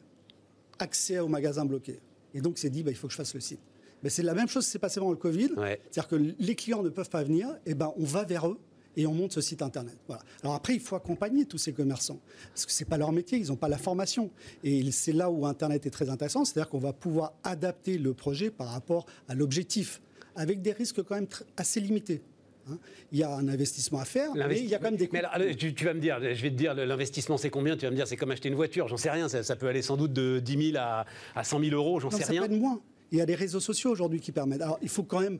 accès 0.78 1.18
au 1.18 1.28
magasin 1.28 1.64
bloqué. 1.64 1.98
Et 2.34 2.42
donc, 2.42 2.58
il 2.58 2.60
s'est 2.60 2.70
dit, 2.70 2.82
bah, 2.82 2.90
il 2.90 2.96
faut 2.96 3.06
que 3.06 3.12
je 3.12 3.18
fasse 3.18 3.34
le 3.34 3.40
site. 3.40 3.60
Mais 4.06 4.10
c'est 4.10 4.22
la 4.22 4.34
même 4.34 4.46
chose 4.46 4.64
qui 4.64 4.70
s'est 4.70 4.78
passé 4.78 5.00
pendant 5.00 5.10
le 5.10 5.16
Covid. 5.16 5.50
C'est-à-dire 5.56 6.06
que 6.06 6.14
les 6.38 6.54
clients 6.54 6.84
ne 6.84 6.90
peuvent 6.90 7.10
pas 7.10 7.24
venir, 7.24 7.48
et 7.66 7.74
ben 7.74 7.92
on 7.96 8.04
va 8.04 8.22
vers 8.22 8.46
eux 8.46 8.56
et 8.96 9.04
on 9.04 9.12
monte 9.12 9.32
ce 9.32 9.40
site 9.40 9.62
internet. 9.62 9.96
Voilà. 10.06 10.22
Alors 10.44 10.54
après, 10.54 10.74
il 10.74 10.80
faut 10.80 10.94
accompagner 10.94 11.44
tous 11.44 11.58
ces 11.58 11.72
commerçants 11.72 12.20
parce 12.50 12.66
que 12.66 12.70
c'est 12.70 12.84
pas 12.84 12.98
leur 12.98 13.10
métier, 13.10 13.36
ils 13.36 13.48
n'ont 13.48 13.56
pas 13.56 13.68
la 13.68 13.78
formation. 13.78 14.30
Et 14.62 14.92
c'est 14.92 15.10
là 15.10 15.28
où 15.28 15.44
internet 15.44 15.86
est 15.86 15.90
très 15.90 16.08
intéressant, 16.08 16.44
c'est-à-dire 16.44 16.68
qu'on 16.68 16.78
va 16.78 16.92
pouvoir 16.92 17.32
adapter 17.42 17.98
le 17.98 18.14
projet 18.14 18.52
par 18.52 18.68
rapport 18.68 19.06
à 19.28 19.34
l'objectif, 19.34 20.00
avec 20.36 20.62
des 20.62 20.70
risques 20.70 21.02
quand 21.02 21.16
même 21.16 21.26
assez 21.56 21.80
limités. 21.80 22.22
Hein. 22.70 22.78
Il 23.10 23.18
y 23.18 23.24
a 23.24 23.34
un 23.34 23.48
investissement 23.48 23.98
à 23.98 24.04
faire, 24.04 24.36
mais 24.36 24.60
il 24.60 24.66
y 24.66 24.74
a 24.76 24.78
quand 24.78 24.84
même 24.84 24.96
des 24.96 25.08
coûts. 25.08 25.16
Mais 25.16 25.56
tu, 25.56 25.84
vas 25.84 25.94
me 25.94 26.00
dire, 26.00 26.20
je 26.20 26.42
vais 26.42 26.50
te 26.50 26.54
dire, 26.54 26.74
l'investissement 26.74 27.38
c'est 27.38 27.50
combien? 27.50 27.76
Tu 27.76 27.86
vas 27.86 27.90
me 27.90 27.96
dire, 27.96 28.06
c'est 28.06 28.16
comme 28.16 28.30
acheter 28.30 28.50
une 28.50 28.54
voiture, 28.54 28.86
j'en 28.86 28.96
sais 28.96 29.10
rien, 29.10 29.28
ça, 29.28 29.56
peut 29.56 29.66
aller 29.66 29.82
sans 29.82 29.96
doute 29.96 30.12
de 30.12 30.38
10 30.38 30.70
000 30.72 30.76
à, 30.78 31.06
à 31.34 31.42
100 31.42 31.58
000 31.58 31.74
euros, 31.74 31.98
j'en 31.98 32.12
sais 32.12 32.22
rien. 32.22 32.42
Ça 32.42 32.46
peut 32.46 32.54
être 32.54 32.60
moins. 32.60 32.80
Il 33.12 33.18
y 33.18 33.20
a 33.20 33.26
des 33.26 33.34
réseaux 33.34 33.60
sociaux 33.60 33.90
aujourd'hui 33.90 34.20
qui 34.20 34.32
permettent. 34.32 34.62
Alors, 34.62 34.78
il 34.82 34.88
faut 34.88 35.02
quand 35.02 35.20
même. 35.20 35.38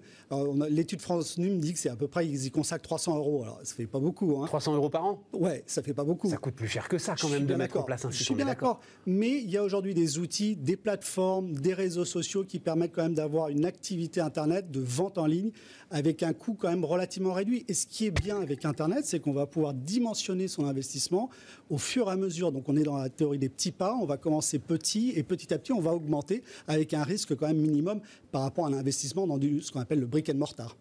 L'étude 0.68 1.00
France 1.00 1.38
Num 1.38 1.58
dit 1.58 1.72
que 1.72 1.78
c'est 1.78 1.88
à 1.88 1.96
peu 1.96 2.08
près, 2.08 2.26
ils 2.26 2.46
y 2.46 2.50
consacrent 2.50 2.82
300 2.82 3.16
euros. 3.16 3.42
Alors, 3.42 3.60
ça 3.62 3.74
fait 3.74 3.86
pas 3.86 3.98
beaucoup. 3.98 4.38
Hein. 4.40 4.46
300 4.46 4.74
euros 4.74 4.90
par 4.90 5.04
an 5.04 5.22
Ouais, 5.32 5.64
ça 5.66 5.82
fait 5.82 5.94
pas 5.94 6.04
beaucoup. 6.04 6.28
Ça 6.30 6.36
coûte 6.36 6.54
plus 6.54 6.68
cher 6.68 6.88
que 6.88 6.98
ça, 6.98 7.14
quand 7.20 7.28
même, 7.28 7.46
de 7.46 7.54
mettre 7.54 7.76
en 7.78 7.82
place 7.82 8.04
un 8.04 8.10
site. 8.10 8.20
Je 8.20 8.24
suis 8.24 8.34
bien 8.34 8.46
d'accord. 8.46 8.80
Mais 9.06 9.38
il 9.38 9.50
y 9.50 9.56
a 9.56 9.64
aujourd'hui 9.64 9.94
des 9.94 10.18
outils, 10.18 10.56
des 10.56 10.76
plateformes, 10.76 11.54
des 11.54 11.74
réseaux 11.74 12.04
sociaux 12.04 12.44
qui 12.44 12.58
permettent 12.58 12.92
quand 12.92 13.02
même 13.02 13.14
d'avoir 13.14 13.48
une 13.48 13.64
activité 13.64 14.20
Internet 14.20 14.70
de 14.70 14.80
vente 14.80 15.18
en 15.18 15.26
ligne 15.26 15.50
avec 15.90 16.22
un 16.22 16.32
coût 16.32 16.54
quand 16.54 16.68
même 16.68 16.84
relativement 16.84 17.32
réduit. 17.32 17.64
Et 17.68 17.74
ce 17.74 17.86
qui 17.86 18.06
est 18.06 18.10
bien 18.10 18.40
avec 18.40 18.64
Internet, 18.64 19.04
c'est 19.04 19.20
qu'on 19.20 19.32
va 19.32 19.46
pouvoir 19.46 19.74
dimensionner 19.74 20.48
son 20.48 20.66
investissement 20.66 21.30
au 21.70 21.78
fur 21.78 22.08
et 22.08 22.12
à 22.12 22.16
mesure. 22.16 22.52
Donc, 22.52 22.68
on 22.68 22.76
est 22.76 22.82
dans 22.82 22.96
la 22.96 23.08
théorie 23.08 23.38
des 23.38 23.48
petits 23.48 23.72
pas. 23.72 23.94
On 23.94 24.06
va 24.06 24.16
commencer 24.16 24.58
petit 24.58 25.12
et 25.16 25.22
petit 25.22 25.52
à 25.52 25.58
petit, 25.58 25.72
on 25.72 25.80
va 25.80 25.92
augmenter 25.92 26.42
avec 26.68 26.94
un 26.94 27.02
risque 27.02 27.34
quand 27.36 27.46
même 27.46 27.65
minimum 27.66 28.00
par 28.32 28.42
rapport 28.42 28.66
à 28.66 28.70
l'investissement 28.70 29.26
dans 29.26 29.38
du, 29.38 29.60
ce 29.62 29.72
qu'on 29.72 29.80
appelle 29.80 30.00
le 30.00 30.06
brick 30.06 30.28
and 30.28 30.34
mortar. 30.34 30.76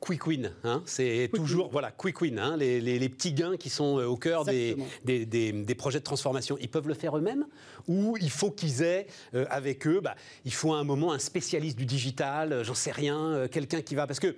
Quick 0.00 0.26
win, 0.26 0.50
hein, 0.64 0.82
c'est 0.84 1.30
toujours 1.32 1.70
voilà 1.70 1.92
quick 1.92 2.20
win, 2.20 2.36
hein, 2.40 2.56
les, 2.56 3.08
petits 3.08 3.32
gains 3.32 3.56
qui 3.56 3.70
sont 3.70 3.98
euh, 3.98 4.06
au 4.06 4.16
cœur 4.16 4.44
des, 4.44 4.76
des, 5.04 5.74
projets 5.76 6.00
de 6.00 6.04
transformation. 6.04 6.58
Ils 6.60 6.68
peuvent 6.68 6.88
le 6.88 6.94
faire 6.94 7.16
eux-mêmes 7.16 7.46
ou 7.86 8.16
il 8.20 8.30
faut 8.30 8.50
qu'ils 8.50 8.82
aient 8.82 9.06
euh, 9.34 9.46
avec 9.48 9.86
eux, 9.86 10.00
bah, 10.02 10.16
il 10.44 10.52
faut 10.52 10.72
à 10.72 10.78
un 10.78 10.82
moment 10.82 11.12
un 11.12 11.20
spécialiste 11.20 11.78
du 11.78 11.86
digital, 11.86 12.52
euh, 12.52 12.64
j'en 12.64 12.74
sais 12.74 12.90
rien, 12.90 13.46
quelqu'un 13.48 13.80
qui 13.80 13.94
va 13.94 14.08
parce 14.08 14.18
que 14.18 14.34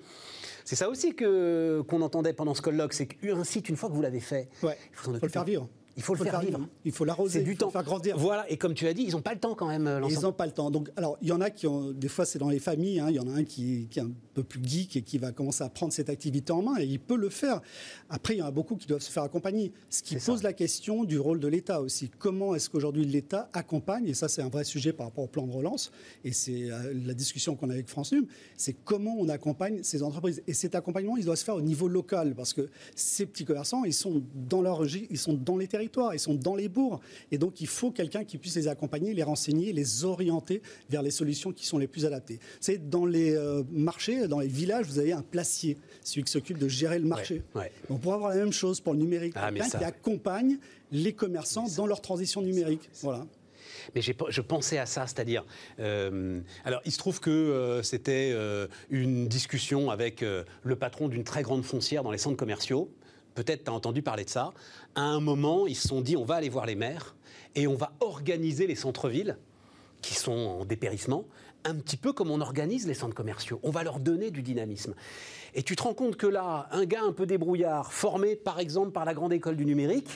c'est 0.66 0.76
ça 0.76 0.90
aussi 0.90 1.14
que 1.14 1.82
qu'on 1.88 2.02
entendait 2.02 2.34
pendant 2.34 2.54
ce 2.54 2.60
colloque, 2.60 2.92
c'est 2.92 3.06
qu'un 3.06 3.44
site 3.44 3.70
une 3.70 3.76
fois 3.76 3.88
que 3.88 3.94
vous 3.94 4.02
l'avez 4.02 4.20
fait, 4.20 4.50
il 4.52 4.58
faut, 4.58 4.68
faut 4.92 5.12
le 5.12 5.28
faire 5.30 5.44
vivre. 5.44 5.66
Il 5.96 6.02
faut, 6.02 6.14
le 6.14 6.24
faire, 6.24 6.40
vivre. 6.40 6.66
Il 6.84 6.92
faut 6.92 7.04
l'arroser, 7.04 7.42
du 7.42 7.56
temps. 7.56 7.70
faire 7.70 7.84
grandir. 7.84 8.18
Voilà, 8.18 8.50
et 8.50 8.56
comme 8.56 8.74
tu 8.74 8.86
as 8.86 8.94
dit, 8.94 9.04
ils 9.06 9.12
n'ont 9.12 9.22
pas 9.22 9.34
le 9.34 9.40
temps 9.40 9.54
quand 9.54 9.68
même. 9.68 10.00
Ils 10.08 10.20
n'ont 10.20 10.32
pas 10.32 10.46
le 10.46 10.52
temps. 10.52 10.70
Donc, 10.70 10.90
alors, 10.96 11.16
il 11.22 11.28
y 11.28 11.32
en 11.32 11.40
a 11.40 11.50
qui 11.50 11.66
ont, 11.66 11.92
des 11.92 12.08
fois, 12.08 12.24
c'est 12.24 12.38
dans 12.38 12.48
les 12.48 12.58
familles. 12.58 13.00
Hein. 13.00 13.06
il 13.10 13.16
y 13.16 13.20
en 13.20 13.28
a 13.28 13.32
un 13.32 13.44
qui, 13.44 13.86
qui, 13.90 13.98
est 14.00 14.02
un 14.02 14.10
peu 14.34 14.42
plus 14.42 14.60
geek 14.64 14.96
et 14.96 15.02
qui 15.02 15.18
va 15.18 15.30
commencer 15.32 15.62
à 15.62 15.68
prendre 15.68 15.92
cette 15.92 16.08
activité 16.08 16.52
en 16.52 16.62
main 16.62 16.78
et 16.80 16.84
il 16.84 16.98
peut 16.98 17.16
le 17.16 17.28
faire. 17.28 17.60
Après, 18.10 18.34
il 18.34 18.38
y 18.38 18.42
en 18.42 18.46
a 18.46 18.50
beaucoup 18.50 18.76
qui 18.76 18.86
doivent 18.86 19.02
se 19.02 19.10
faire 19.10 19.22
accompagner. 19.22 19.72
Ce 19.88 20.02
qui 20.02 20.16
pose 20.16 20.42
la 20.42 20.52
question 20.52 21.04
du 21.04 21.18
rôle 21.18 21.40
de 21.40 21.48
l'État 21.48 21.80
aussi. 21.80 22.10
Comment 22.18 22.54
est-ce 22.54 22.68
qu'aujourd'hui 22.68 23.04
l'État 23.04 23.48
accompagne 23.52 24.08
Et 24.08 24.14
ça, 24.14 24.28
c'est 24.28 24.42
un 24.42 24.48
vrai 24.48 24.64
sujet 24.64 24.92
par 24.92 25.06
rapport 25.06 25.24
au 25.24 25.28
plan 25.28 25.46
de 25.46 25.52
relance. 25.52 25.92
Et 26.24 26.32
c'est 26.32 26.70
euh, 26.70 26.92
la 27.06 27.14
discussion 27.14 27.54
qu'on 27.56 27.70
a 27.70 27.74
avec 27.74 27.88
France 27.88 28.12
Num. 28.12 28.26
C'est 28.56 28.74
comment 28.84 29.14
on 29.18 29.28
accompagne 29.28 29.82
ces 29.82 30.02
entreprises. 30.02 30.42
Et 30.46 30.54
cet 30.54 30.74
accompagnement, 30.74 31.16
il 31.16 31.24
doit 31.24 31.36
se 31.36 31.44
faire 31.44 31.56
au 31.56 31.62
niveau 31.62 31.88
local 31.88 32.34
parce 32.34 32.52
que 32.52 32.68
ces 32.94 33.26
petits 33.26 33.44
commerçants, 33.44 33.84
ils 33.84 33.94
sont 33.94 34.22
dans 34.34 34.62
leur, 34.62 34.84
ils 34.86 35.18
sont 35.18 35.34
dans 35.34 35.56
les 35.56 35.68
territoires, 35.68 35.83
ils 36.12 36.18
sont 36.18 36.34
dans 36.34 36.54
les 36.54 36.68
bourgs. 36.68 37.00
Et 37.30 37.38
donc, 37.38 37.60
il 37.60 37.66
faut 37.66 37.90
quelqu'un 37.90 38.24
qui 38.24 38.38
puisse 38.38 38.56
les 38.56 38.68
accompagner, 38.68 39.14
les 39.14 39.22
renseigner, 39.22 39.72
les 39.72 40.04
orienter 40.04 40.62
vers 40.90 41.02
les 41.02 41.10
solutions 41.10 41.52
qui 41.52 41.66
sont 41.66 41.78
les 41.78 41.86
plus 41.86 42.06
adaptées. 42.06 42.38
C'est 42.60 42.90
dans 42.90 43.06
les 43.06 43.34
euh, 43.34 43.62
marchés, 43.70 44.28
dans 44.28 44.40
les 44.40 44.48
villages, 44.48 44.86
vous 44.86 44.98
avez 44.98 45.12
un 45.12 45.22
placier, 45.22 45.78
celui 46.02 46.24
qui 46.24 46.32
s'occupe 46.32 46.58
de 46.58 46.68
gérer 46.68 46.98
le 46.98 47.06
marché. 47.06 47.42
On 47.90 47.96
pourrait 47.96 48.16
avoir 48.16 48.30
la 48.30 48.36
même 48.36 48.52
chose 48.52 48.80
pour 48.80 48.92
le 48.92 48.98
numérique, 48.98 49.34
ah, 49.36 49.50
quelqu'un 49.50 49.78
qui 49.78 49.84
accompagne 49.84 50.58
les 50.92 51.12
commerçants 51.12 51.66
dans 51.76 51.86
leur 51.86 52.00
transition 52.00 52.42
numérique. 52.42 52.88
Voilà. 53.02 53.26
Mais 53.94 54.02
je 54.02 54.40
pensais 54.40 54.78
à 54.78 54.86
ça, 54.86 55.06
c'est-à-dire, 55.06 55.44
euh, 55.78 56.40
alors 56.64 56.80
il 56.84 56.92
se 56.92 56.98
trouve 56.98 57.20
que 57.20 57.30
euh, 57.30 57.82
c'était 57.82 58.34
une 58.90 59.26
discussion 59.28 59.90
avec 59.90 60.22
le 60.22 60.76
patron 60.76 61.08
d'une 61.08 61.24
très 61.24 61.42
grande 61.42 61.64
foncière 61.64 62.02
dans 62.02 62.10
les 62.10 62.18
centres 62.18 62.36
commerciaux. 62.36 62.90
peut-être 63.34 63.64
tu 63.64 63.70
as 63.70 63.74
entendu 63.74 64.02
parler 64.02 64.24
de 64.24 64.30
ça, 64.30 64.52
à 64.94 65.02
un 65.02 65.20
moment, 65.20 65.66
ils 65.66 65.76
se 65.76 65.88
sont 65.88 66.00
dit 66.00 66.16
on 66.16 66.24
va 66.24 66.36
aller 66.36 66.48
voir 66.48 66.66
les 66.66 66.74
maires 66.74 67.14
et 67.54 67.66
on 67.66 67.74
va 67.74 67.92
organiser 68.00 68.66
les 68.66 68.74
centres-villes 68.74 69.36
qui 70.02 70.14
sont 70.14 70.32
en 70.32 70.64
dépérissement, 70.64 71.24
un 71.64 71.74
petit 71.74 71.96
peu 71.96 72.12
comme 72.12 72.30
on 72.30 72.40
organise 72.40 72.86
les 72.86 72.94
centres 72.94 73.14
commerciaux. 73.14 73.60
On 73.62 73.70
va 73.70 73.82
leur 73.82 74.00
donner 74.00 74.30
du 74.30 74.42
dynamisme. 74.42 74.94
Et 75.54 75.62
tu 75.62 75.76
te 75.76 75.82
rends 75.82 75.94
compte 75.94 76.16
que 76.16 76.26
là, 76.26 76.68
un 76.72 76.84
gars 76.84 77.02
un 77.02 77.12
peu 77.12 77.26
débrouillard, 77.26 77.92
formé 77.92 78.34
par 78.34 78.58
exemple 78.58 78.90
par 78.90 79.04
la 79.04 79.14
grande 79.14 79.32
école 79.32 79.56
du 79.56 79.64
numérique, 79.64 80.08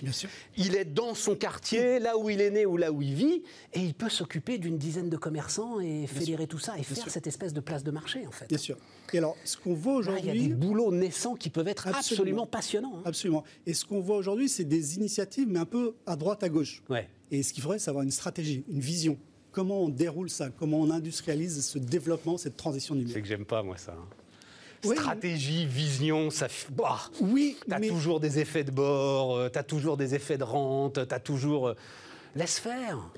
il 0.57 0.75
est 0.75 0.85
dans 0.85 1.15
son 1.15 1.37
quartier, 1.37 2.01
là 2.01 2.19
où 2.19 2.29
il 2.29 2.41
est 2.41 2.51
né 2.51 2.67
ou 2.67 2.77
là 2.77 2.91
où 2.91 3.03
il 3.03 3.15
vit, 3.15 3.43
et 3.73 3.81
il 3.81 3.95
peut 3.95 4.09
s'occuper 4.09 4.59
d'une 4.59 4.79
dizaine 4.79 5.09
de 5.09 5.17
commerçants 5.17 5.79
et 5.81 6.07
fédérer 6.07 6.47
tout 6.47 6.59
ça 6.59 6.77
et 6.79 6.83
faire 6.83 7.09
cette 7.09 7.27
espèce 7.27 7.53
de 7.53 7.61
place 7.61 7.85
de 7.85 7.91
marché 7.91 8.27
en 8.27 8.33
fait. 8.33 8.49
Bien 8.49 8.59
sûr. 8.59 8.77
Et 9.13 9.19
alors, 9.19 9.37
ce 9.45 9.57
qu'on 9.57 9.75
voit 9.75 9.95
aujourd'hui, 9.95 10.23
il 10.25 10.35
y 10.35 10.45
a 10.45 10.49
des 10.49 10.55
boulots 10.55 10.93
naissants 10.93 11.35
qui 11.35 11.51
peuvent 11.51 11.69
être 11.69 11.87
absolument, 11.87 12.47
passionnants. 12.47 12.97
Hein. 12.99 13.03
Absolument. 13.05 13.45
Et 13.65 13.75
ce 13.75 13.85
qu'on 13.85 14.01
voit 14.01 14.17
aujourd'hui, 14.17 14.49
c'est 14.49 14.65
des 14.65 14.97
initiatives, 14.97 15.49
mais 15.49 15.61
un 15.61 15.65
peu 15.65 15.95
à 16.07 16.17
droite, 16.17 16.43
à 16.43 16.49
gauche. 16.49 16.83
Ouais. 16.91 17.09
Et 17.31 17.43
ce 17.43 17.53
qu'il 17.53 17.63
faudrait, 17.63 17.79
c'est 17.79 17.91
avoir 17.91 18.05
une 18.05 18.11
stratégie, 18.11 18.65
une 18.69 18.81
vision 18.81 19.19
comment 19.53 19.83
on 19.83 19.89
déroule 19.89 20.31
ça, 20.31 20.51
comment 20.51 20.81
on 20.81 20.91
industrialise 20.91 21.65
ce 21.65 21.79
développement, 21.79 22.39
cette 22.39 22.57
transition 22.57 22.95
numérique? 22.95 23.15
C'est 23.15 23.23
que 23.23 23.29
j'aime 23.29 23.45
pas 23.45 23.63
moi 23.63 23.77
ça. 23.77 23.93
Hein. 23.93 24.07
Stratégie, 24.85 25.67
vision, 25.67 26.31
ça. 26.31 26.47
Bah, 26.71 27.01
oui, 27.21 27.57
tu 27.67 27.75
as 27.75 27.81
toujours 27.81 28.21
des 28.21 28.39
effets 28.39 28.63
de 28.63 28.71
bord, 28.71 29.37
euh, 29.37 29.49
tu 29.49 29.59
as 29.59 29.65
toujours 29.65 29.97
des 29.97 30.15
effets 30.15 30.39
de 30.39 30.45
rente, 30.45 31.07
tu 31.09 31.15
as 31.15 31.21
toujours. 31.21 31.75
Euh, 32.37 32.39
laisse 32.39 32.59
faire. 32.59 33.11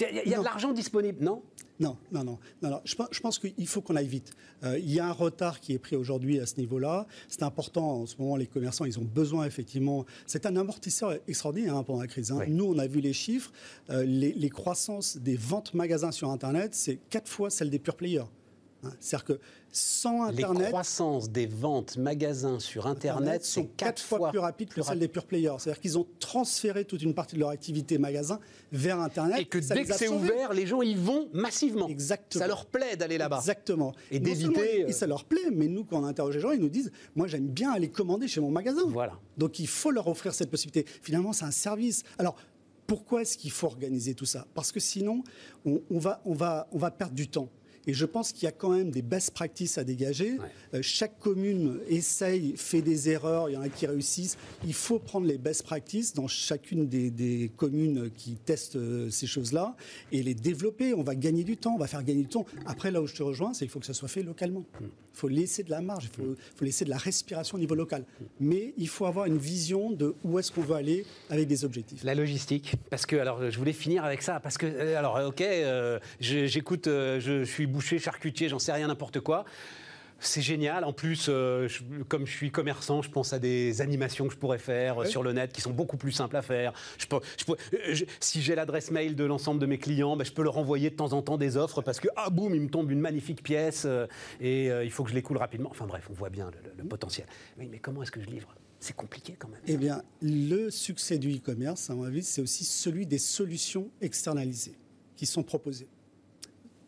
Il 0.00 0.30
y 0.30 0.34
a, 0.34 0.38
de 0.38 0.44
l'argent 0.44 0.72
disponible, 0.72 1.22
non? 1.22 1.42
Non, 1.80 1.96
non, 2.12 2.22
non, 2.22 2.38
non, 2.62 2.80
Je, 2.84 3.20
pense 3.20 3.38
qu'il 3.38 3.66
faut 3.66 3.80
qu'on 3.80 3.96
aille 3.96 4.06
vite. 4.06 4.30
Euh, 4.62 4.78
il 4.78 4.92
y 4.92 5.00
a 5.00 5.06
un 5.06 5.12
retard 5.12 5.58
qui 5.58 5.72
est 5.72 5.78
pris 5.78 5.96
aujourd'hui 5.96 6.38
à 6.38 6.46
ce 6.46 6.56
niveau-là. 6.58 7.06
C'est 7.28 7.42
important. 7.42 8.02
En 8.02 8.06
ce 8.06 8.16
moment, 8.18 8.36
les 8.36 8.46
commerçants, 8.46 8.84
ils 8.84 8.98
ont 8.98 9.04
besoin 9.04 9.44
effectivement. 9.44 10.04
C'est 10.26 10.46
un 10.46 10.54
amortisseur 10.56 11.18
extraordinaire 11.26 11.76
hein, 11.76 11.82
pendant 11.82 12.00
la 12.00 12.06
crise. 12.06 12.30
Hein. 12.30 12.44
Nous, 12.46 12.64
on 12.64 12.78
a 12.78 12.86
vu 12.86 13.00
les 13.00 13.12
chiffres. 13.12 13.50
les, 13.88 14.32
les 14.32 14.50
croissances 14.50 15.16
des 15.16 15.36
ventes 15.36 15.74
magasins 15.74 16.12
sur 16.12 16.30
Internet, 16.30 16.74
c'est 16.74 16.98
quatre 17.10 17.28
fois 17.28 17.50
celle 17.50 17.70
des 17.70 17.80
pure 17.80 17.96
players. 17.96 18.26
C'est-à-dire 19.00 19.24
que 19.24 19.40
sans 19.74 20.22
Internet. 20.22 20.62
Les 20.62 20.68
croissances 20.68 21.30
des 21.30 21.46
ventes 21.46 21.96
magasins 21.96 22.60
sur 22.60 22.86
Internet, 22.86 23.44
sont 23.44 23.68
quatre 23.76 24.00
fois, 24.00 24.30
plus 24.30 24.38
rapides 24.38 24.72
que 24.72 24.82
celles 24.82 25.00
des 25.00 25.08
pure 25.08 25.26
players. 25.26 25.56
C'est-à-dire 25.58 25.80
qu'ils 25.80 25.98
ont 25.98 26.06
transféré 26.20 26.84
toute 26.84 27.02
une 27.02 27.14
partie 27.14 27.34
de 27.34 27.40
leur 27.40 27.48
activité 27.48 27.98
magasin 27.98 28.38
vers 28.70 29.00
Internet. 29.00 29.40
Et 29.40 29.44
que 29.46 29.58
dès 29.58 29.84
que 29.84 29.92
c'est 29.92 30.08
ouvert, 30.08 30.52
les 30.52 30.66
gens 30.66 30.82
y 30.82 30.94
vont 30.94 31.28
massivement. 31.32 31.88
Exactement. 31.88 32.40
Ça 32.40 32.46
leur 32.46 32.66
plaît 32.66 32.96
d'aller 32.96 33.18
là-bas. 33.18 33.38
Exactement. 33.38 33.94
Et 34.10 34.20
d'éviter. 34.20 34.82
Et 34.88 34.92
ça 34.92 35.06
leur 35.06 35.24
plaît, 35.24 35.50
mais 35.52 35.66
nous, 35.66 35.84
quand 35.84 36.00
on 36.00 36.04
interroge 36.04 36.36
les 36.36 36.40
gens, 36.40 36.52
ils 36.52 36.60
nous 36.60 36.68
disent 36.68 36.92
Moi, 37.16 37.26
j'aime 37.26 37.48
bien 37.48 37.72
aller 37.72 37.88
commander 37.88 38.28
chez 38.28 38.40
mon 38.40 38.50
magasin. 38.50 38.84
Voilà. 38.86 39.18
Donc 39.36 39.58
il 39.58 39.68
faut 39.68 39.90
leur 39.90 40.06
offrir 40.06 40.34
cette 40.34 40.50
possibilité. 40.50 40.86
Finalement, 41.02 41.32
c'est 41.32 41.44
un 41.44 41.50
service. 41.50 42.04
Alors, 42.18 42.36
pourquoi 42.86 43.22
est-ce 43.22 43.38
qu'il 43.38 43.50
faut 43.50 43.66
organiser 43.66 44.14
tout 44.14 44.26
ça? 44.26 44.46
Parce 44.54 44.70
que 44.70 44.80
sinon, 44.80 45.24
on, 45.64 45.98
va, 45.98 46.20
on, 46.24 46.34
va, 46.34 46.68
on 46.72 46.78
va 46.78 46.90
perdre 46.90 47.14
du 47.14 47.28
temps. 47.28 47.48
Et 47.86 47.92
je 47.92 48.06
pense 48.06 48.32
qu'il 48.32 48.44
y 48.44 48.46
a 48.46 48.52
quand 48.52 48.70
même 48.70 48.90
des 48.90 49.02
best 49.02 49.32
practices 49.32 49.78
à 49.78 49.84
dégager. 49.84 50.38
Euh, 50.72 50.80
chaque 50.82 51.18
commune 51.18 51.80
essaye, 51.88 52.54
fait 52.56 52.82
des 52.82 53.10
erreurs, 53.10 53.50
il 53.50 53.54
y 53.54 53.56
en 53.56 53.62
a 53.62 53.68
qui 53.68 53.86
réussissent. 53.86 54.38
Il 54.66 54.74
faut 54.74 54.98
prendre 54.98 55.26
les 55.26 55.38
best 55.38 55.62
practices 55.62 56.14
dans 56.14 56.26
chacune 56.26 56.88
des, 56.88 57.50
communes 57.56 58.10
qui 58.16 58.36
testent 58.36 58.76
euh, 58.76 59.10
ces 59.10 59.26
choses-là 59.26 59.76
et 60.12 60.22
les 60.22 60.34
développer. 60.34 60.94
On 60.94 61.02
va 61.02 61.14
gagner 61.14 61.44
du 61.44 61.56
temps, 61.56 61.74
on 61.74 61.78
va 61.78 61.86
faire 61.86 62.02
gagner 62.02 62.22
du 62.22 62.28
temps. 62.28 62.46
Après, 62.66 62.90
là 62.90 63.02
où 63.02 63.06
je 63.06 63.14
te 63.14 63.22
rejoins, 63.22 63.52
c'est 63.52 63.60
qu'il 63.60 63.70
faut 63.70 63.80
que 63.80 63.86
ça 63.86 63.94
soit 63.94 64.08
fait 64.08 64.22
localement. 64.22 64.64
Hmm. 64.80 64.86
Il 64.86 65.18
faut 65.18 65.28
laisser 65.28 65.62
de 65.62 65.70
la 65.70 65.80
marge, 65.80 66.04
il 66.04 66.22
faut, 66.22 66.34
faut, 66.56 66.64
laisser 66.64 66.84
de 66.84 66.90
la 66.90 66.96
respiration 66.96 67.56
au 67.56 67.60
niveau 67.60 67.74
local. 67.74 68.02
Hmm. 68.02 68.24
Mais 68.40 68.74
il 68.78 68.88
faut 68.88 69.06
avoir 69.06 69.26
une 69.26 69.38
vision 69.38 69.90
de 69.90 70.14
où 70.24 70.38
est-ce 70.38 70.50
qu'on 70.50 70.62
veut 70.62 70.74
aller 70.74 71.04
avec 71.30 71.46
des 71.46 71.64
objectifs. 71.64 72.02
La 72.02 72.14
logistique, 72.14 72.74
parce 72.90 73.06
que 73.06 73.16
alors 73.16 73.50
je 73.50 73.58
voulais 73.58 73.72
finir 73.72 74.04
avec 74.04 74.22
ça, 74.22 74.40
parce 74.40 74.58
que 74.58 74.66
euh, 74.66 74.98
alors 74.98 75.20
ok, 75.26 75.44
j'écoute, 76.20 76.86
je 76.86 77.44
suis 77.44 77.66
boucher, 77.74 77.98
charcutier, 77.98 78.48
j'en 78.48 78.60
sais 78.60 78.72
rien, 78.72 78.86
n'importe 78.86 79.20
quoi. 79.20 79.44
C'est 80.20 80.40
génial. 80.40 80.84
En 80.84 80.92
plus, 80.92 81.26
euh, 81.28 81.68
comme 82.08 82.24
je 82.24 82.32
suis 82.32 82.50
commerçant, 82.50 83.02
je 83.02 83.10
pense 83.10 83.32
à 83.32 83.40
des 83.40 83.80
animations 83.80 84.28
que 84.28 84.32
je 84.32 84.38
pourrais 84.38 84.58
faire 84.58 85.02
euh, 85.02 85.04
sur 85.04 85.24
le 85.24 85.32
net 85.32 85.52
qui 85.52 85.60
sont 85.60 85.72
beaucoup 85.72 85.96
plus 85.96 86.12
simples 86.12 86.36
à 86.36 86.42
faire. 86.42 86.72
Je 86.98 87.06
peux, 87.06 87.16
euh, 87.74 87.94
si 88.20 88.40
j'ai 88.40 88.54
l'adresse 88.54 88.92
mail 88.92 89.16
de 89.16 89.24
l'ensemble 89.24 89.60
de 89.60 89.66
mes 89.66 89.76
clients, 89.76 90.16
ben, 90.16 90.24
je 90.24 90.32
peux 90.32 90.44
leur 90.44 90.56
envoyer 90.56 90.88
de 90.88 90.94
temps 90.94 91.12
en 91.12 91.20
temps 91.20 91.36
des 91.36 91.56
offres 91.56 91.82
parce 91.82 91.98
que, 91.98 92.08
ah 92.14 92.30
boum, 92.30 92.54
il 92.54 92.60
me 92.62 92.70
tombe 92.70 92.90
une 92.92 93.00
magnifique 93.00 93.42
pièce 93.42 93.86
et 94.40 94.66
il 94.66 94.90
faut 94.90 95.02
que 95.02 95.10
je 95.10 95.14
l'écoule 95.14 95.36
rapidement. 95.36 95.70
Enfin 95.70 95.86
bref, 95.86 96.06
on 96.10 96.14
voit 96.14 96.30
bien 96.30 96.50
le, 96.78 96.84
potentiel. 96.84 97.26
mais 97.58 97.78
comment 97.80 98.02
est-ce 98.02 98.12
que 98.12 98.20
je 98.20 98.26
livre? 98.26 98.54
C'est 98.78 98.96
compliqué 98.96 99.34
quand 99.38 99.48
même. 99.48 99.62
Eh 99.66 99.76
bien, 99.76 100.02
le 100.22 100.70
succès 100.70 101.18
du 101.18 101.34
e-commerce, 101.34 101.90
à 101.90 101.94
mon 101.94 102.04
avis, 102.04 102.22
c'est 102.22 102.40
aussi 102.40 102.64
celui 102.64 103.06
des 103.06 103.18
solutions 103.18 103.90
externalisées 104.00 104.76
qui 105.16 105.26
sont 105.26 105.42
proposées 105.42 105.88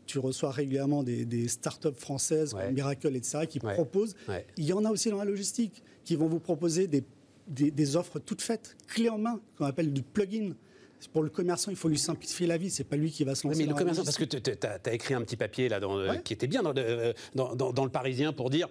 tu 0.06 0.18
reçois 0.18 0.50
régulièrement 0.50 1.02
des, 1.02 1.24
des 1.24 1.48
startups 1.48 1.88
françaises 1.96 2.54
comme 2.54 2.72
Miracle, 2.72 3.14
etc., 3.14 3.46
qui 3.48 3.58
proposent. 3.58 4.14
Il 4.56 4.64
y 4.64 4.72
en 4.72 4.84
a 4.84 4.90
aussi 4.90 5.10
dans 5.10 5.18
la 5.18 5.24
logistique 5.24 5.82
qui 6.04 6.16
vont 6.16 6.28
vous 6.28 6.38
proposer 6.38 6.86
des, 6.86 7.04
des, 7.48 7.96
offres 7.96 8.18
toutes 8.18 8.42
faites, 8.42 8.76
clés 8.86 9.08
en 9.08 9.18
main, 9.18 9.40
qu'on 9.58 9.66
appelle 9.66 9.92
du 9.92 10.02
plugin. 10.02 10.52
Pour 11.12 11.22
le 11.22 11.28
commerçant, 11.28 11.70
il 11.70 11.76
faut 11.76 11.88
lui 11.88 11.98
simplifier 11.98 12.46
la 12.46 12.56
vie. 12.56 12.70
C'est 12.70 12.82
pas 12.82 12.96
lui 12.96 13.10
qui 13.10 13.22
va 13.22 13.34
se 13.34 13.46
lancer. 13.46 13.60
mais 13.60 13.66
le 13.66 13.74
commerçant, 13.74 14.02
parce 14.02 14.16
que 14.16 14.24
tu 14.24 14.40
as, 14.66 14.92
écrit 14.92 15.14
un 15.14 15.20
petit 15.20 15.36
papier 15.36 15.68
là, 15.68 15.78
dans, 15.78 16.18
qui 16.22 16.32
était 16.32 16.46
bien 16.46 16.64
euh, 16.64 17.12
dans, 17.34 17.54
dans, 17.54 17.84
le 17.84 17.90
Parisien 17.90 18.32
pour 18.32 18.50
dire 18.50 18.66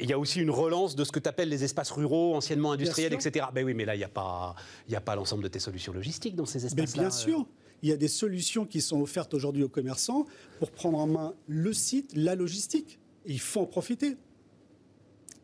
il 0.00 0.08
y 0.08 0.12
a 0.12 0.18
aussi 0.18 0.40
une 0.40 0.50
relance 0.50 0.94
de 0.94 1.04
ce 1.04 1.12
que 1.12 1.18
tu 1.18 1.28
appelles 1.28 1.48
les 1.48 1.64
espaces 1.64 1.90
ruraux, 1.90 2.36
anciennement 2.36 2.72
industriels, 2.72 3.12
etc. 3.12 3.46
Ben 3.52 3.64
oui, 3.64 3.74
mais 3.74 3.84
là, 3.84 3.96
il 3.96 3.98
n'y 3.98 4.04
a 4.04 4.08
pas, 4.08 4.54
a 4.90 5.00
pas 5.00 5.16
l'ensemble 5.16 5.42
de 5.42 5.48
tes 5.48 5.58
solutions 5.58 5.92
logistiques 5.92 6.36
dans 6.36 6.46
ces 6.46 6.64
espaces-là. 6.64 7.02
Bien 7.02 7.10
sûr 7.10 7.46
il 7.82 7.88
y 7.88 7.92
a 7.92 7.96
des 7.96 8.08
solutions 8.08 8.64
qui 8.64 8.80
sont 8.80 9.00
offertes 9.00 9.34
aujourd'hui 9.34 9.62
aux 9.62 9.68
commerçants 9.68 10.26
pour 10.58 10.70
prendre 10.70 10.98
en 10.98 11.06
main 11.06 11.34
le 11.46 11.72
site, 11.72 12.12
la 12.16 12.34
logistique. 12.34 12.98
il 13.26 13.40
faut 13.40 13.60
en 13.60 13.66
profiter. 13.66 14.16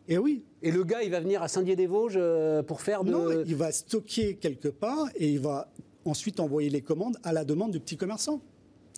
Et 0.08 0.18
oui. 0.18 0.42
Et 0.62 0.70
le 0.70 0.82
gars, 0.84 1.02
il 1.02 1.10
va 1.10 1.20
venir 1.20 1.42
à 1.42 1.48
Saint-Dié-des-Vosges 1.48 2.14
euh, 2.16 2.62
pour 2.62 2.80
faire 2.80 3.04
de... 3.04 3.10
Non, 3.12 3.44
il 3.46 3.54
va 3.54 3.70
stocker 3.70 4.34
quelque 4.36 4.68
part 4.68 5.08
et 5.14 5.30
il 5.30 5.38
va 5.38 5.72
ensuite 6.04 6.40
envoyer 6.40 6.70
les 6.70 6.80
commandes 6.80 7.16
à 7.22 7.32
la 7.32 7.44
demande 7.44 7.70
du 7.72 7.80
petit 7.80 7.96
commerçant. 7.96 8.40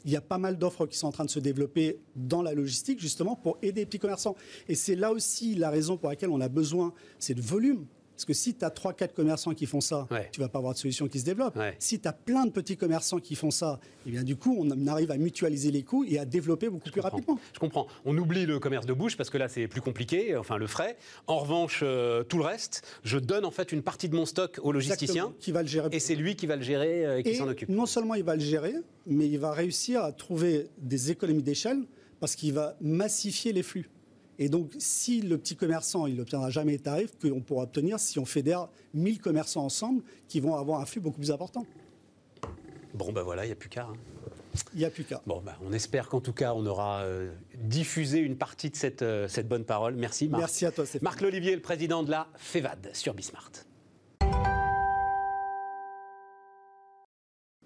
Il 0.05 0.11
y 0.11 0.17
a 0.17 0.21
pas 0.21 0.39
mal 0.39 0.59
d'offres 0.59 0.87
qui 0.87 0.97
sont 0.97 1.07
en 1.07 1.13
train 1.13 1.25
de 1.25 1.31
se 1.31 1.39
développer 1.39 2.01
dans 2.17 2.43
la 2.43 2.55
logistique, 2.55 2.99
justement, 2.99 3.37
pour 3.37 3.59
aider 3.63 3.83
les 3.83 3.87
petits 3.87 3.99
commerçants. 3.99 4.37
Et 4.69 4.75
c'est 4.75 4.97
là 4.97 5.13
aussi 5.13 5.55
la 5.55 5.71
raison 5.71 5.97
pour 5.97 6.09
laquelle 6.09 6.31
on 6.31 6.41
a 6.41 6.49
besoin, 6.49 6.93
c'est 7.19 7.35
de 7.35 7.43
volume. 7.43 7.87
Parce 8.15 8.25
que 8.25 8.33
si 8.35 8.55
tu 8.55 8.65
as 8.65 8.69
3-4 8.69 9.15
commerçants 9.15 9.55
qui 9.55 9.67
font 9.67 9.81
ça, 9.81 10.07
tu 10.31 10.41
vas 10.41 10.49
pas 10.49 10.59
avoir 10.59 10.75
de 10.75 10.79
solution 10.79 11.09
qui 11.09 11.21
se 11.21 11.25
développe. 11.25 11.59
Si 11.79 12.01
tu 12.01 12.09
as 12.09 12.13
plein 12.13 12.47
de 12.47 12.51
petits 12.51 12.77
commerçants 12.77 13.19
qui 13.19 13.35
font 13.35 13.51
ça, 13.51 13.81
et 13.83 14.09
eh 14.09 14.11
bien 14.11 14.23
du 14.23 14.37
coup, 14.37 14.57
on 14.59 14.87
arrive 14.87 15.11
à 15.11 15.17
mutualiser 15.17 15.71
les 15.71 15.83
coûts 15.83 16.05
et 16.05 16.19
à 16.19 16.25
développer 16.25 16.69
beaucoup 16.69 16.91
plus 16.91 17.01
rapidement. 17.01 17.39
Je 17.53 17.59
comprends. 17.59 17.87
On 18.05 18.17
oublie 18.17 18.47
le 18.47 18.59
commerce 18.59 18.87
de 18.87 18.93
bouche 18.93 19.17
parce 19.17 19.31
que 19.31 19.39
là, 19.39 19.49
c'est 19.49 19.69
plus 19.69 19.81
compliqué, 19.81 20.37
enfin 20.37 20.57
le 20.57 20.67
frais. 20.67 20.97
En 21.27 21.39
revanche, 21.39 21.81
euh, 21.83 22.23
tout 22.25 22.39
le 22.39 22.45
reste, 22.45 22.83
je 23.05 23.19
donne 23.19 23.45
en 23.45 23.51
fait 23.51 23.73
une 23.73 23.83
partie 23.83 24.09
de 24.09 24.17
mon 24.17 24.27
stock 24.27 24.59
au 24.63 24.73
logisticien. 24.73 25.33
Qui 25.39 25.53
va 25.53 25.63
le 25.63 25.69
gérer. 25.69 25.89
Et 25.93 26.01
c'est 26.01 26.15
lui 26.15 26.37
qui 26.37 26.47
va 26.47 26.57
le 26.57 26.63
gérer 26.63 27.07
euh, 27.07 27.19
et 27.19 27.23
qui 27.23 27.35
s'en 27.37 27.49
occupe. 27.49 27.69
Non 27.69 27.87
seulement 27.87 28.15
il 28.15 28.25
va 28.25 28.35
le 28.35 28.43
gérer, 28.43 28.75
mais 29.07 29.29
il 29.29 29.39
va 29.39 29.53
réussir 29.53 30.03
à 30.03 30.13
trouver 30.13 30.69
des 30.79 31.11
économies 31.11 31.43
d'échelle 31.43 31.83
parce 32.21 32.37
qu'il 32.37 32.53
va 32.53 32.77
massifier 32.81 33.53
les 33.53 33.63
flux. 33.63 33.89
Et 34.39 34.49
donc, 34.49 34.73
si 34.79 35.21
le 35.21 35.39
petit 35.39 35.57
commerçant, 35.57 36.07
il 36.07 36.17
n'obtiendra 36.17 36.51
jamais 36.51 36.73
les 36.73 36.79
tarifs 36.79 37.13
qu'on 37.21 37.41
pourra 37.41 37.65
obtenir 37.65 38.01
si 38.01 38.19
on 38.19 38.25
fédère 38.25 38.69
1000 38.95 39.21
commerçants 39.21 39.65
ensemble 39.65 40.03
qui 40.29 40.41
vont 40.41 40.57
avoir 40.57 40.81
un 40.81 40.87
flux 40.87 41.01
beaucoup 41.01 41.19
plus 41.19 41.31
important. 41.31 41.67
Bon, 42.95 43.13
ben 43.13 43.23
voilà, 43.23 43.45
il 43.45 43.49
n'y 43.49 43.53
a 43.53 43.57
plus 43.57 43.69
qu'à. 43.69 43.85
Hein. 43.85 43.95
Il 44.75 44.81
n'y 44.81 44.85
a 44.85 44.91
plus 44.91 45.05
qu'à. 45.05 45.23
Bon, 45.27 45.41
ben, 45.41 45.55
on 45.65 45.73
espère 45.73 46.09
qu'en 46.09 46.21
tout 46.21 46.35
cas, 46.35 46.53
on 46.55 46.67
aura 46.67 47.03
euh, 47.03 47.33
diffusé 47.57 48.19
une 48.19 48.37
partie 48.37 48.69
de 48.69 48.77
cette, 48.77 49.03
euh, 49.03 49.29
cette 49.29 49.49
bonne 49.49 49.65
parole. 49.65 49.95
Merci, 49.95 50.29
Marc. 50.29 50.43
Merci 50.43 50.67
à 50.67 50.73
toi, 50.73 50.85
Stéphane. 50.85 51.05
Marc 51.05 51.21
Lolivier, 51.23 51.55
le 51.55 51.63
président 51.63 52.03
de 52.03 52.11
la 52.11 52.29
FEVAD 52.37 52.91
sur 52.93 53.15
Bismart. 53.15 53.51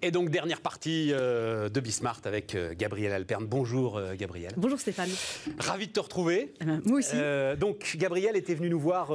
Et 0.03 0.11
donc, 0.11 0.29
dernière 0.29 0.61
partie 0.61 1.09
euh, 1.11 1.69
de 1.69 1.79
Bismart 1.79 2.21
avec 2.25 2.53
euh, 2.53 2.75
Gabriel 2.77 3.11
Alperne. 3.13 3.47
Bonjour 3.47 3.97
euh, 3.97 4.13
Gabriel. 4.13 4.51
Bonjour 4.55 4.79
Stéphane. 4.79 5.09
Ravi 5.57 5.87
de 5.87 5.91
te 5.91 5.99
retrouver. 5.99 6.53
Eh 6.61 6.65
ben, 6.65 6.83
moi 6.85 6.99
aussi. 6.99 7.15
donc, 7.59 7.95
Gabriel 7.95 8.35
était 8.35 8.53
venu 8.53 8.69
nous 8.69 8.79
voir, 8.79 9.07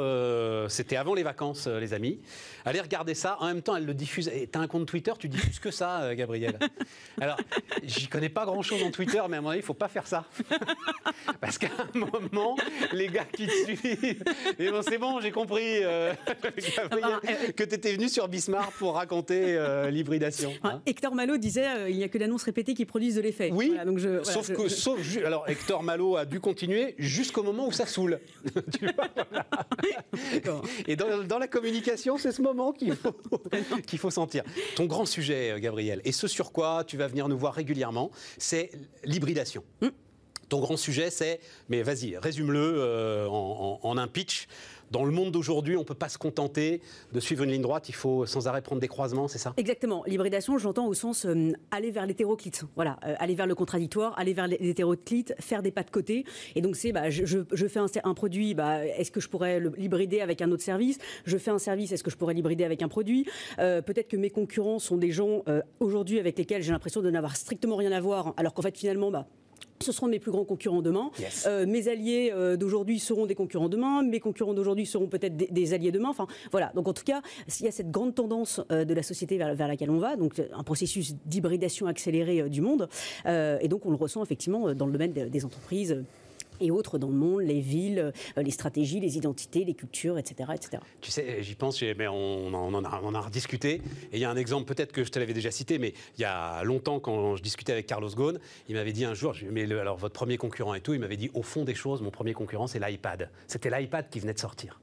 c'était 0.68 0.96
avant 0.96 1.14
les 1.14 1.22
vacances, 1.22 1.68
les 1.68 1.94
amis. 1.94 2.18
Allez 2.64 2.80
regarder 2.80 3.14
ça. 3.14 3.36
En 3.38 3.46
même 3.46 3.62
temps, 3.62 3.76
elle 3.76 3.86
le 3.86 3.94
diffuse. 3.94 4.28
Tu 4.28 4.58
as 4.58 4.60
un 4.60 4.66
compte 4.66 4.86
Twitter, 4.86 5.12
tu 5.20 5.28
diffuses 5.28 5.60
que 5.60 5.70
ça, 5.70 6.14
Gabriel? 6.16 6.58
Alors, 7.20 7.36
j'y 7.84 8.08
connais 8.08 8.28
pas 8.28 8.44
grand-chose 8.44 8.82
en 8.82 8.90
Twitter, 8.90 9.22
mais 9.28 9.36
à 9.36 9.40
mon 9.40 9.50
avis, 9.50 9.60
il 9.60 9.64
faut 9.64 9.74
pas 9.74 9.88
faire 9.88 10.08
ça. 10.08 10.24
Parce 11.40 11.58
qu'à 11.58 11.68
un 11.94 11.98
moment, 11.98 12.56
les 12.92 13.06
gars 13.06 13.24
qui 13.24 13.46
te 13.46 13.52
suivent. 13.52 14.24
Mais 14.58 14.70
bon, 14.70 14.82
c'est 14.82 14.98
bon, 14.98 15.20
j'ai 15.20 15.30
compris, 15.30 15.80
Gabriel, 16.76 17.54
que 17.54 17.62
tu 17.62 17.74
étais 17.74 17.92
venu 17.92 18.08
sur 18.08 18.26
Bismart 18.26 18.72
pour 18.72 18.96
raconter 18.96 19.88
l'hybridation. 19.90 20.52
Hein. 20.72 20.82
Hector 20.86 21.14
Malo 21.14 21.36
disait 21.36 21.90
il 21.90 21.96
n'y 21.96 22.04
a 22.04 22.08
que 22.08 22.18
l'annonce 22.18 22.42
répétée 22.44 22.74
qui 22.74 22.84
produise 22.84 23.16
de 23.16 23.20
l'effet. 23.20 23.50
Oui, 23.52 23.74
donc 23.84 23.98
je, 23.98 24.22
sauf 24.24 24.52
que, 24.52 24.68
sauf, 24.82 25.00
alors 25.24 25.48
Hector 25.48 25.82
Malo 25.82 26.16
a 26.16 26.24
dû 26.24 26.40
continuer 26.40 26.94
jusqu'au 26.98 27.42
moment 27.42 27.66
où 27.66 27.72
ça 27.72 27.86
saoule. 27.86 28.20
Et 30.86 30.96
dans, 30.96 31.38
la 31.38 31.48
communication, 31.48 32.18
c'est 32.18 32.32
ce 32.32 32.42
moment 32.42 32.72
qu'il 32.72 32.94
faut, 32.94 33.14
qu'il 33.86 33.98
faut 33.98 34.10
sentir. 34.10 34.42
Ton 34.76 34.86
grand 34.86 35.06
sujet, 35.06 35.54
Gabriel, 35.60 36.00
et 36.04 36.12
ce 36.12 36.26
sur 36.26 36.52
quoi 36.52 36.84
tu 36.84 36.96
vas 36.96 37.08
venir 37.08 37.28
nous 37.28 37.38
voir 37.38 37.54
régulièrement, 37.54 38.10
c'est 38.38 38.70
l'hybridation. 39.04 39.64
Hmm. 39.80 39.88
Ton 40.48 40.60
grand 40.60 40.76
sujet, 40.76 41.10
c'est, 41.10 41.40
mais 41.68 41.82
vas-y, 41.82 42.16
résume-le 42.18 42.74
euh, 42.76 43.26
en, 43.26 43.96
un 43.96 44.06
pitch. 44.06 44.48
Dans 44.93 45.07
le 45.07 45.11
monde 45.11 45.30
d'aujourd'hui, 45.30 45.74
on 45.76 45.80
ne 45.80 45.84
peut 45.84 45.95
pas 45.95 46.11
se 46.11 46.18
contenter 46.18 46.82
de 47.12 47.18
suivre 47.18 47.45
une 47.45 47.51
ligne 47.51 47.62
droite, 47.62 47.88
il 47.88 47.95
faut 47.95 48.26
sans 48.26 48.47
arrêt 48.47 48.61
prendre 48.61 48.80
des 48.80 48.88
croisements, 48.88 49.26
c'est 49.26 49.38
ça? 49.38 49.55
Exactement. 49.57 50.05
L'hybridation, 50.07 50.59
j'entends 50.59 50.86
au 50.86 50.93
sens 50.93 51.24
euh, 51.24 51.53
aller 51.70 51.90
vers 51.90 52.05
l'hétéroclite. 52.05 52.64
Voilà, 52.76 52.99
euh, 53.07 53.14
aller 53.18 53.34
vers 53.34 53.47
le 53.47 53.55
contradictoire, 53.55 54.12
aller 54.18 54.34
vers 54.34 54.49
l'hétéroclite, 54.49 55.34
faire 55.40 55.62
des 55.62 55.70
pas 55.70 55.82
de 55.82 55.88
côté. 55.88 56.26
Et 56.57 56.61
donc, 56.61 56.76
c'est, 56.76 56.93
bah, 56.93 57.09
je, 57.09 57.24
fais 57.68 57.80
un, 58.05 58.12
produit, 58.12 58.53
bah, 58.53 58.84
est-ce 58.84 59.11
que 59.11 59.20
je 59.20 59.30
pourrais 59.30 59.61
l'hybrider 59.61 60.20
avec 60.20 60.43
un 60.43 60.53
autre 60.53 60.62
service? 60.62 60.99
Je 61.24 61.38
fais 61.38 61.51
un 61.51 61.59
service, 61.59 61.90
est-ce 61.93 62.05
que 62.05 62.11
je 62.11 62.18
pourrais 62.18 62.34
l'hybrider 62.34 62.64
avec 62.64 62.82
un 62.82 62.88
produit? 62.88 63.26
Peut-être 63.57 64.09
que 64.09 64.18
mes 64.18 64.28
concurrents 64.28 64.78
sont 64.78 64.99
des 64.99 65.11
gens 65.11 65.43
aujourd'hui 65.80 66.18
avec 66.18 66.36
lesquels 66.36 66.62
j'ai 66.62 66.72
l'impression 66.72 67.01
de 67.01 67.11
n'avoir 67.11 67.36
strictement 67.36 67.76
rien 67.76 67.93
à 67.93 68.01
voir, 68.01 68.34
alors 68.36 68.53
qu'en 68.53 68.62
fait, 68.62 68.76
finalement, 68.76 69.11
bah, 69.11 69.26
ce 69.82 69.92
seront 69.92 70.08
mes 70.08 70.18
plus 70.18 70.30
grands 70.30 70.44
concurrents 70.44 70.82
demain. 70.82 71.10
Euh, 71.46 71.66
mes 71.66 71.88
alliés 71.88 72.30
euh, 72.32 72.56
d'aujourd'hui 72.56 72.98
seront 72.98 73.26
des 73.26 73.34
concurrents 73.34 73.68
demain. 73.68 74.02
Mes 74.02 74.20
concurrents 74.20 74.54
d'aujourd'hui 74.54 74.86
seront 74.86 75.06
peut-être 75.06 75.36
des, 75.36 75.74
alliés 75.74 75.92
demain. 75.92 76.08
Enfin, 76.08 76.26
voilà. 76.50 76.72
Donc, 76.74 76.88
en 76.88 76.92
tout 76.92 77.04
cas, 77.04 77.22
il 77.60 77.64
y 77.64 77.68
a 77.68 77.72
cette 77.72 77.90
grande 77.90 78.14
tendance 78.14 78.60
euh, 78.70 78.84
de 78.84 78.94
la 78.94 79.02
société 79.02 79.36
vers, 79.36 79.68
laquelle 79.68 79.90
on 79.90 79.98
va. 79.98 80.16
Donc, 80.16 80.40
un 80.52 80.62
processus 80.62 81.14
d'hybridation 81.26 81.86
accélérée 81.86 82.48
du 82.48 82.60
monde. 82.60 82.88
et 83.26 83.68
donc, 83.68 83.86
on 83.86 83.90
le 83.90 83.96
ressent 83.96 84.22
effectivement 84.22 84.74
dans 84.74 84.86
le 84.86 84.92
domaine 84.92 85.12
des 85.12 85.44
entreprises 85.44 86.02
et 86.62 86.70
autres 86.70 86.98
dans 86.98 87.08
le 87.08 87.14
monde, 87.14 87.42
les 87.42 87.60
villes, 87.60 88.12
euh, 88.38 88.42
les 88.42 88.50
stratégies, 88.50 89.00
les 89.00 89.16
identités, 89.16 89.64
les 89.64 89.74
cultures, 89.74 90.18
etc. 90.18 90.50
etc. 90.54 90.82
Tu 91.00 91.10
sais, 91.10 91.42
j'y 91.42 91.54
pense, 91.54 91.82
mais 91.82 92.08
on, 92.08 92.54
en 92.54 92.84
a, 92.84 93.00
on 93.02 93.14
a 93.14 93.20
rediscuté. 93.20 93.82
Et 94.12 94.14
il 94.14 94.20
y 94.20 94.24
a 94.24 94.30
un 94.30 94.36
exemple, 94.36 94.72
peut-être 94.72 94.92
que 94.92 95.04
je 95.04 95.10
te 95.10 95.18
l'avais 95.18 95.34
déjà 95.34 95.50
cité, 95.50 95.78
mais 95.78 95.94
il 96.18 96.22
y 96.22 96.24
a 96.24 96.62
longtemps, 96.64 97.00
quand 97.00 97.36
je 97.36 97.42
discutais 97.42 97.72
avec 97.72 97.86
Carlos 97.86 98.10
Ghosn, 98.10 98.38
il 98.68 98.76
m'avait 98.76 98.92
dit 98.92 99.04
un 99.04 99.14
jour, 99.14 99.34
mais 99.50 99.70
alors 99.72 99.96
votre 99.96 100.14
premier 100.14 100.36
concurrent 100.36 100.74
et 100.74 100.80
tout, 100.80 100.94
il 100.94 101.00
m'avait 101.00 101.16
dit, 101.16 101.30
au 101.34 101.42
fond 101.42 101.64
des 101.64 101.74
choses, 101.74 102.02
mon 102.02 102.10
premier 102.10 102.34
concurrent, 102.34 102.66
c'est 102.66 102.78
l'iPad. 102.78 103.30
C'était 103.46 103.70
l'iPad 103.70 104.08
qui 104.10 104.20
venait 104.20 104.34
de 104.34 104.38
sortir. 104.38 104.80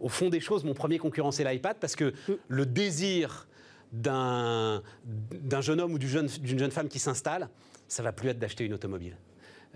Au 0.00 0.08
fond 0.08 0.28
des 0.28 0.40
choses, 0.40 0.64
mon 0.64 0.74
premier 0.74 0.98
concurrent, 0.98 1.32
c'est 1.32 1.44
l'iPad, 1.44 1.76
parce 1.80 1.96
que 1.96 2.12
mm. 2.28 2.34
le 2.48 2.66
désir 2.66 3.48
d'un 3.92 4.82
jeune 5.60 5.80
homme 5.80 5.94
ou 5.94 5.98
d'une 5.98 6.08
jeune, 6.08 6.28
jeune 6.44 6.70
femme 6.70 6.88
qui 6.88 6.98
s'installe, 6.98 7.48
ça 7.88 8.02
va 8.02 8.12
plus 8.12 8.28
être 8.28 8.38
d'acheter 8.38 8.64
une 8.64 8.74
automobile. 8.74 9.16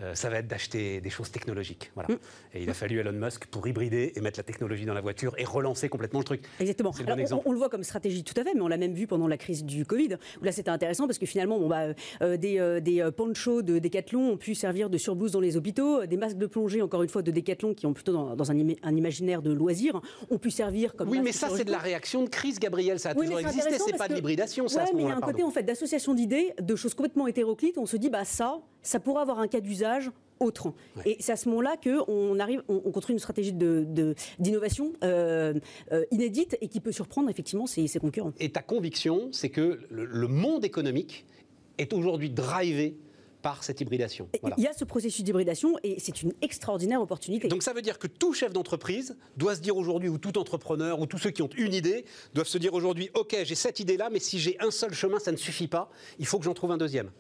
Euh, 0.03 0.15
ça 0.15 0.29
va 0.29 0.39
être 0.39 0.49
d'acheter 0.49 1.01
des 1.01 1.11
choses 1.11 1.31
technologiques. 1.31 1.91
Voilà. 1.95 2.13
Mm. 2.13 2.19
Et 2.55 2.63
il 2.63 2.71
a 2.71 2.75
fallu 2.75 2.99
Elon 2.99 3.13
Musk 3.13 3.47
pour 3.47 3.67
hybrider 3.67 4.13
et 4.17 4.21
mettre 4.21 4.39
la 4.39 4.43
technologie 4.43 4.85
dans 4.85 4.95
la 4.95 5.01
voiture 5.01 5.35
et 5.39 5.45
relancer 5.45 5.89
complètement 5.89 6.19
le 6.21 6.25
truc. 6.25 6.43
Exactement. 6.61 6.93
on, 7.45 7.53
le 7.53 7.59
voit 7.59 7.69
comme 7.69 7.85
stratégie 7.85 8.25
tout 8.25 8.39
à 8.41 8.45
fait, 8.45 8.55
mais 8.55 8.61
on 8.61 8.69
l'a 8.69 8.77
même 8.77 8.95
vu 8.95 9.07
pendant 9.07 9.29
la 9.29 9.37
crise 9.37 9.65
du 9.65 9.87
Covid. 9.87 10.17
Là, 10.43 10.53
c'était 10.53 10.71
intéressant 10.71 11.07
parce 11.07 11.19
que 11.19 11.27
finalement, 11.27 11.59
bon, 11.59 11.69
bah, 11.69 11.95
euh, 12.23 12.37
des, 12.37 12.59
euh, 12.59 12.81
des 12.81 13.09
ponchos 13.17 13.63
de 13.63 13.79
Decathlon 13.79 14.33
ont 14.33 14.37
pu 14.37 14.55
servir 14.55 14.91
de 14.91 14.99
surblouses 14.99 15.33
dans 15.33 15.41
les 15.41 15.57
hôpitaux, 15.57 16.07
des 16.07 16.17
masques 16.17 16.39
de 16.39 16.47
plongée, 16.47 16.83
encore 16.83 17.03
une 17.03 17.09
fois, 17.09 17.23
de 17.23 17.31
Decathlon, 17.31 17.75
qui 17.75 17.87
ont 17.87 17.93
plutôt 17.93 18.13
dans, 18.13 18.51
un, 18.51 18.59
un, 18.83 18.97
imaginaire 18.97 19.43
de 19.43 19.53
loisirs, 19.53 20.01
ont 20.31 20.39
pu 20.39 20.51
servir 20.51 20.95
comme. 20.97 21.09
Oui, 21.09 21.21
mais 21.23 21.33
ça, 21.33 21.49
c'est 21.55 21.65
de 21.65 21.71
la 21.71 21.79
réaction 21.79 22.25
de 22.25 22.29
crise, 22.29 22.59
Gabriel. 22.59 22.99
Ça 22.99 23.11
a 23.11 23.15
toujours 23.15 23.39
existé. 23.39 23.79
C'est 23.79 23.97
pas 23.97 24.09
de 24.09 24.15
l'hybridation, 24.15 24.69
ça. 24.69 24.85
mais 24.95 25.03
il 25.03 25.09
y 25.09 25.11
a 25.11 25.17
un 25.17 25.21
côté 25.21 25.43
en 25.43 25.51
fait 25.51 25.63
d'association 25.63 26.15
d'idées, 26.15 26.53
de 26.61 26.77
choses 26.77 26.95
complètement 26.95 27.27
hétéroclites. 27.27 27.79
On 27.79 27.87
se 27.87 27.97
dit, 27.97 28.11
bah 28.11 28.25
ça, 28.25 28.61
ça 28.83 29.01
pourrait 29.01 29.23
avoir 29.23 29.39
un 29.39 29.49
cas 29.49 29.61
d'usage 29.61 29.92
autre. 30.43 30.73
Et 31.05 31.17
c'est 31.21 31.33
à 31.33 31.37
ce 31.37 31.49
moment-là 31.49 31.77
qu'on 31.83 32.39
arrive, 32.39 32.63
on, 32.69 32.81
construit 32.91 33.15
une 33.15 33.21
stratégie 33.21 33.53
d'innovation 33.53 34.91
de, 34.91 34.97
euh, 35.05 35.55
euh, 35.93 36.05
inédite 36.11 36.59
et 36.61 36.69
qui 36.69 36.81
peut 36.81 36.93
surprendre 36.93 37.31
effectivement 37.31 37.67
ses, 37.67 37.89
concurrents. 38.01 38.33
Et 38.41 38.51
ta 38.51 38.63
conviction, 38.63 39.29
c'est 39.33 39.51
que 39.51 39.81
le, 39.91 40.29
monde 40.29 40.65
économique 40.65 41.27
est 41.79 41.93
aujourd'hui 41.93 42.31
drivé 42.31 42.97
par 43.43 43.65
cette 43.65 43.81
hybridation. 43.81 44.29
Il 44.57 44.63
y 44.63 44.69
a 44.69 44.73
ce 44.73 44.85
processus 44.85 45.25
d'hybridation 45.25 45.77
et 45.83 45.97
c'est 45.99 46.23
une 46.23 46.33
extraordinaire 46.43 47.03
opportunité. 47.03 47.49
Donc 47.49 47.65
ça 47.65 47.73
veut 47.73 47.83
dire 47.83 47.99
que 47.99 48.07
tout 48.07 48.33
chef 48.33 48.53
d'entreprise 48.53 49.17
doit 49.37 49.57
se 49.57 49.61
dire 49.61 49.77
aujourd'hui, 49.77 50.09
ou 50.09 50.17
tout 50.17 50.39
entrepreneur, 50.39 51.01
ou 51.01 51.07
tous 51.07 51.19
ceux 51.19 51.31
qui 51.31 51.43
ont 51.43 51.51
une 51.57 51.75
idée, 51.75 52.05
doivent 52.35 52.47
se 52.47 52.59
dire 52.59 52.73
aujourd'hui, 52.73 53.11
OK, 53.15 53.37
j'ai 53.43 53.55
cette 53.57 53.81
idée-là, 53.81 54.11
mais 54.11 54.21
si 54.21 54.39
j'ai 54.39 54.57
un 54.61 54.71
seul 54.71 54.95
chemin, 54.95 55.19
ça 55.19 55.33
ne 55.33 55.37
suffit 55.37 55.67
pas, 55.67 55.91
il 56.21 56.27
faut 56.27 56.39
que 56.39 56.45
j'en 56.45 56.55
trouve 56.55 56.71
un 56.71 56.79
deuxième. 56.79 57.11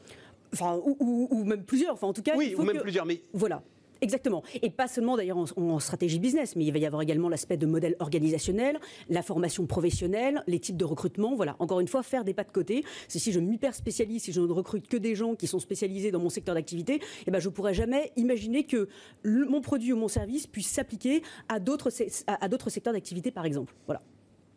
Enfin, 0.53 0.81
ou, 0.85 1.45
même 1.45 1.65
plusieurs. 1.65 1.95
Enfin, 1.95 2.09
en 2.09 2.13
tout 2.13 2.23
cas, 2.23 2.35
oui, 2.37 2.55
ou 2.57 2.63
même 2.63 2.79
plusieurs. 2.79 3.07
Mais 3.07 3.23
voilà. 3.33 3.63
Exactement. 4.03 4.43
Et 4.61 4.69
pas 4.69 4.89
seulement 4.89 5.17
d'ailleurs 5.17 5.39
en, 5.39 5.79
stratégie 5.79 6.19
business, 6.19 6.57
mais 6.57 6.65
il 6.65 6.73
va 6.73 6.79
y 6.79 6.87
avoir 6.87 7.03
également 7.03 7.29
l'aspect 7.29 7.57
de 7.57 7.67
modèle 7.67 7.95
organisationnel, 8.01 8.81
la 9.09 9.23
formation 9.23 9.65
professionnelle, 9.67 10.43
les 10.49 10.59
types 10.59 10.77
de 10.77 10.85
recrutement. 10.85 11.37
Voilà, 11.37 11.55
encore 11.61 11.79
une 11.79 11.87
fois, 11.87 12.03
faire 12.03 12.25
des 12.25 12.35
pas 12.35 12.43
de 12.43 12.51
côté. 12.51 12.85
C'est 13.07 13.21
si 13.21 13.31
je 13.31 13.39
m'hyper 13.39 13.77
spécialise, 13.77 14.25
si 14.25 14.33
je 14.33 14.41
ne 14.41 14.51
recrute 14.51 14.89
que 14.89 14.97
des 14.97 15.15
gens 15.15 15.37
qui 15.37 15.47
sont 15.47 15.61
spécialisés 15.61 16.11
dans 16.11 16.19
mon 16.19 16.31
secteur 16.31 16.57
d'activité, 16.57 17.01
eh 17.27 17.31
ben, 17.31 17.39
je 17.39 17.49
ne 17.49 17.55
pourrais 17.55 17.75
jamais 17.75 18.11
imaginer 18.17 18.65
que 18.65 18.89
mon 19.25 19.61
produit 19.61 19.93
ou 19.93 19.97
mon 19.97 20.09
service 20.09 20.49
puisse 20.49 20.69
s'appliquer 20.69 21.23
à 21.49 21.61
d'autres 21.61 21.91
secteurs 21.91 22.93
d'activité, 22.93 23.31
par 23.31 23.47
exemple. 23.47 23.73
Voilà 23.87 24.03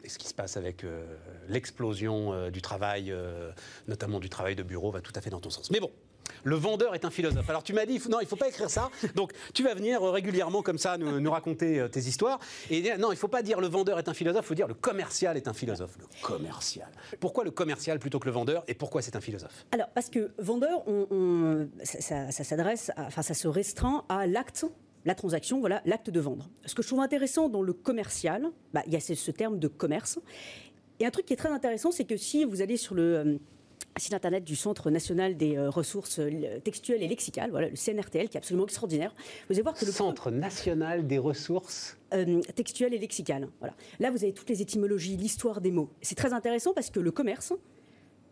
ce 0.10 0.18
qui 0.18 0.28
se 0.28 0.34
passe 0.34 0.58
avec 0.58 0.84
euh, 0.84 1.06
l'explosion 1.48 2.34
euh, 2.34 2.50
du 2.50 2.62
travail, 2.62 3.12
euh, 3.12 3.52
notamment 3.88 4.20
du 4.20 4.30
travail 4.30 4.56
de 4.56 4.64
bureau, 4.64 4.92
va 4.92 5.02
tout 5.02 5.14
à 5.16 5.22
fait 5.22 5.30
dans 5.30 5.40
ton 5.40 5.50
sens. 5.50 5.72
Mais 5.72 5.80
bon, 5.80 5.92
le 6.44 6.56
vendeur 6.56 6.96
est 6.96 7.06
un 7.06 7.10
philosophe. 7.10 7.50
Alors 7.50 7.64
tu 7.64 7.74
m'as 7.74 7.86
dit, 7.86 8.02
non, 8.10 8.20
il 8.20 8.24
ne 8.24 8.30
faut 8.30 8.36
pas 8.36 8.48
écrire 8.48 8.70
ça. 8.70 8.90
Donc 9.16 9.32
tu 9.54 9.64
vas 9.64 9.74
venir 9.74 10.02
régulièrement 10.02 10.62
comme 10.62 10.78
ça 10.78 10.98
nous, 10.98 11.32
raconter 11.32 11.86
tes 11.92 12.00
histoires. 12.00 12.40
Et 12.70 12.98
non, 12.98 13.12
il 13.12 13.16
ne 13.16 13.20
faut 13.20 13.28
pas 13.28 13.44
dire 13.44 13.62
le 13.62 13.68
vendeur 13.68 14.00
est 14.00 14.10
un 14.10 14.14
philosophe, 14.14 14.46
il 14.46 14.48
faut 14.48 14.56
dire 14.56 14.68
le 14.68 14.74
commercial 14.74 15.38
est 15.38 15.48
un 15.48 15.54
philosophe. 15.54 15.98
Le 16.00 16.06
commercial. 16.22 16.90
Pourquoi 17.20 17.44
le 17.44 17.52
commercial 17.52 18.00
plutôt 18.00 18.20
que 18.20 18.26
le 18.26 18.32
vendeur 18.32 18.64
et 18.68 18.74
pourquoi 18.74 19.02
c'est 19.02 19.16
un 19.16 19.22
philosophe? 19.22 19.66
Alors 19.72 19.90
parce 19.90 20.10
que 20.10 20.32
vendeur, 20.40 20.84
ça, 21.84 22.32
s'adresse, 22.32 22.92
enfin 22.98 23.22
ça 23.22 23.34
se 23.34 23.48
restreint 23.48 24.04
à 24.10 24.26
l'acte 24.26 24.66
la 25.06 25.16
transaction, 25.16 25.60
voilà, 25.60 25.82
l'acte 25.86 26.10
de 26.10 26.20
vendre. 26.20 26.50
Ce 26.66 26.76
que 26.76 26.82
je 26.82 26.88
trouve 26.88 27.00
intéressant 27.00 27.48
dans 27.48 27.62
le 27.62 27.74
commercial, 27.74 28.50
bah, 28.74 28.84
il 28.88 28.94
y 28.94 28.96
a 28.96 29.00
ce 29.00 29.32
terme 29.32 29.60
de 29.60 29.68
commerce. 29.68 30.20
Et 31.00 31.06
un 31.06 31.12
truc 31.12 31.26
qui 31.26 31.34
est 31.34 31.38
très 31.38 31.50
intéressant, 31.50 31.92
c'est 31.92 32.06
que 32.06 32.18
si 32.18 32.44
vous 32.44 32.62
allez 32.62 32.78
sur 32.78 32.96
le 32.96 33.18
euh, 33.18 33.38
site 33.98 34.14
internet 34.14 34.44
du 34.44 34.56
Centre 34.56 34.90
national 34.90 35.38
des 35.38 35.58
euh, 35.58 35.70
ressources 35.70 36.20
euh, 36.20 36.60
textuelles 36.64 37.04
et 37.04 37.08
lexicales, 37.08 37.52
voilà, 37.52 37.70
le 37.70 37.76
CNRTL, 37.76 38.30
qui 38.30 38.38
est 38.38 38.40
absolument 38.40 38.66
extraordinaire. 38.66 39.14
Vous 39.48 39.56
allez 39.56 39.62
voir 39.62 39.76
que 39.76 39.86
le 39.86 39.92
Centre 39.92 40.32
national 40.32 41.06
des 41.06 41.18
ressources 41.18 41.98
textuelles 42.56 42.94
et 42.94 42.98
lexicales. 42.98 43.50
Voilà. 43.60 43.76
Là, 44.00 44.10
vous 44.10 44.24
avez 44.24 44.32
toutes 44.32 44.50
les 44.50 44.62
étymologies, 44.62 45.18
l'histoire 45.18 45.60
des 45.60 45.72
mots. 45.72 45.90
C'est 46.02 46.16
très 46.16 46.32
intéressant 46.32 46.74
parce 46.74 46.90
que 46.90 47.02
le 47.02 47.12
commerce, 47.12 47.52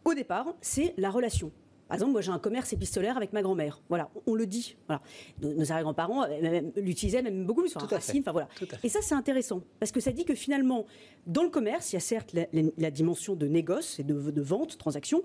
au 0.06 0.14
départ, 0.14 0.56
c'est 0.62 0.94
la 0.98 1.10
relation. 1.10 1.52
Par 1.94 2.00
exemple, 2.00 2.14
moi 2.14 2.22
j'ai 2.22 2.32
un 2.32 2.40
commerce 2.40 2.74
épistolaire 2.74 3.18
avec 3.18 3.34
ma 3.34 3.44
grand-mère. 3.44 3.80
Voilà, 3.88 4.10
on, 4.26 4.34
le 4.34 4.48
dit. 4.48 4.78
Voilà. 4.88 5.04
Nos, 5.44 5.72
arrière-grands-parents 5.72 6.24
euh, 6.24 6.62
l'utilisaient 6.76 7.22
même 7.22 7.46
beaucoup 7.46 7.62
plus. 7.62 7.74
Tout 7.74 7.86
Enfin, 7.86 8.32
voilà. 8.32 8.50
Et 8.82 8.90
ça 8.90 9.02
c'est 9.04 9.14
intéressant 9.14 9.62
parce 9.80 9.92
que 9.92 10.00
ça 10.00 10.12
dit 10.12 10.26
que 10.26 10.34
finalement, 10.34 10.88
dans 11.28 11.44
le 11.44 11.52
commerce, 11.52 11.94
il 11.94 11.98
y 11.98 11.98
a 11.98 12.00
certes 12.00 12.34
la, 12.34 12.90
dimension 12.90 13.36
de 13.36 13.46
négoce 13.46 14.00
et 14.00 14.04
de, 14.04 14.42
vente, 14.42 14.80
transaction, 14.80 15.22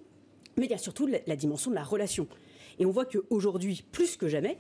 mais 0.59 0.67
il 0.67 0.71
y 0.71 0.75
a 0.75 0.79
surtout 0.79 1.07
la, 1.07 1.37
dimension 1.37 1.71
de 1.71 1.75
la 1.75 1.85
relation. 1.85 2.29
Et 2.79 2.85
on 2.85 2.91
voit 2.91 3.07
qu'aujourd'hui, 3.07 3.83
plus 3.91 4.19
que 4.19 4.29
jamais, 4.29 4.59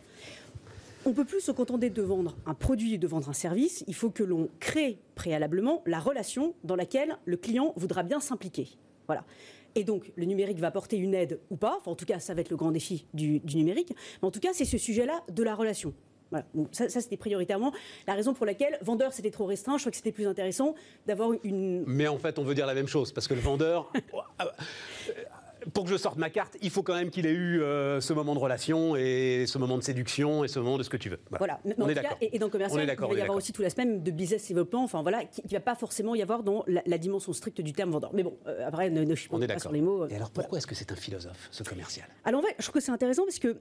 on 1.04 1.12
peut 1.12 1.26
plus 1.26 1.42
se 1.42 1.52
contenter 1.52 1.90
de 1.90 2.00
vendre 2.00 2.38
un 2.46 2.54
produit 2.54 2.94
et 2.94 2.98
de 2.98 3.06
vendre 3.06 3.28
un 3.28 3.34
service. 3.34 3.84
Il 3.86 3.94
faut 3.94 4.08
que 4.08 4.22
l'on 4.22 4.48
crée 4.60 4.98
préalablement 5.14 5.82
la 5.84 6.00
relation 6.00 6.54
dans 6.64 6.74
laquelle 6.74 7.18
le 7.26 7.36
client 7.36 7.74
voudra 7.76 8.02
bien 8.02 8.18
s'impliquer. 8.18 8.78
Voilà. 9.08 9.26
Et 9.74 9.84
donc, 9.84 10.12
le 10.16 10.24
numérique 10.24 10.58
va 10.58 10.68
apporter 10.68 10.96
une 10.96 11.14
aide 11.14 11.40
ou 11.50 11.56
pas. 11.56 11.78
en 11.86 11.94
tout 11.94 12.04
cas, 12.04 12.18
ça 12.18 12.34
va 12.34 12.40
être 12.40 12.50
le 12.50 12.56
grand 12.56 12.70
défi 12.70 13.06
du, 13.14 13.40
numérique. 13.54 13.92
Mais 14.22 14.28
en 14.28 14.30
tout 14.30 14.40
cas, 14.40 14.50
c'est 14.52 14.64
ce 14.64 14.78
sujet-là 14.78 15.22
de 15.30 15.42
la 15.42 15.54
relation. 15.54 15.94
Voilà. 16.30 16.44
ça, 16.72 16.88
c'était 16.88 17.16
prioritairement 17.16 17.72
la 18.06 18.12
raison 18.12 18.34
pour 18.34 18.44
laquelle 18.44 18.78
vendeur 18.82 19.14
c'était 19.14 19.30
trop 19.30 19.46
restreint. 19.46 19.78
Je 19.78 19.82
crois 19.82 19.90
que 19.90 19.96
c'était 19.96 20.12
plus 20.12 20.26
intéressant 20.26 20.74
d'avoir 21.06 21.30
une. 21.42 21.84
Mais 21.86 22.06
en 22.06 22.18
fait, 22.18 22.38
on 22.38 22.44
veut 22.44 22.54
dire 22.54 22.66
la 22.66 22.74
même 22.74 22.86
chose 22.86 23.12
parce 23.12 23.26
que 23.26 23.32
le 23.32 23.40
vendeur, 23.40 23.90
pour 25.72 25.84
que 25.84 25.90
je 25.90 25.96
sorte 25.96 26.18
ma 26.18 26.30
carte, 26.30 26.56
il 26.62 26.70
faut 26.70 26.82
quand 26.82 26.94
même 26.94 27.10
qu'il 27.10 27.26
ait 27.26 27.32
eu 27.32 27.60
euh, 27.60 28.00
ce 28.00 28.12
moment 28.12 28.34
de 28.34 28.40
relation 28.40 28.96
et 28.96 29.44
ce 29.46 29.58
moment 29.58 29.76
de 29.76 29.82
séduction 29.82 30.44
et 30.44 30.48
ce 30.48 30.58
moment 30.58 30.78
de 30.78 30.82
ce 30.82 30.90
que 30.90 30.96
tu 30.96 31.08
veux. 31.08 31.20
Voilà. 31.38 31.60
On 31.78 31.88
est 31.88 31.94
d'accord. 31.94 32.16
Et, 32.20 32.38
dans 32.38 32.46
le 32.46 32.52
commercial, 32.52 32.82
il 32.82 32.86
va 32.86 33.14
y 33.14 33.20
avoir 33.20 33.36
aussi 33.36 33.52
tout 33.52 33.62
l'aspect 33.62 33.86
de 33.86 34.10
business 34.10 34.48
development, 34.48 34.84
enfin 34.84 35.02
voilà, 35.02 35.24
qui 35.24 35.42
ne 35.44 35.50
va 35.50 35.60
pas 35.60 35.74
forcément 35.74 36.14
y 36.14 36.22
avoir 36.22 36.42
dans 36.42 36.64
la, 36.66 36.98
dimension 36.98 37.32
stricte 37.32 37.60
du 37.60 37.72
terme 37.72 37.90
vendeur. 37.90 38.10
Mais 38.12 38.22
bon, 38.22 38.36
euh, 38.46 38.66
après, 38.66 38.90
ne, 38.90 39.04
ne 39.04 39.14
suis 39.14 39.28
pas 39.28 39.58
sur 39.58 39.72
les 39.72 39.80
mots. 39.80 40.06
Et 40.08 40.16
alors, 40.16 40.30
pourquoi 40.30 40.58
est-ce 40.58 40.66
que 40.66 40.74
c'est 40.74 40.90
un 40.92 40.96
philosophe, 40.96 41.48
ce 41.50 41.62
commercial? 41.62 42.08
Alors, 42.24 42.40
en 42.40 42.42
fait, 42.42 42.54
je 42.58 42.64
trouve 42.64 42.74
que 42.74 42.80
c'est 42.80 42.92
intéressant 42.92 43.24
parce 43.24 43.38
que 43.38 43.56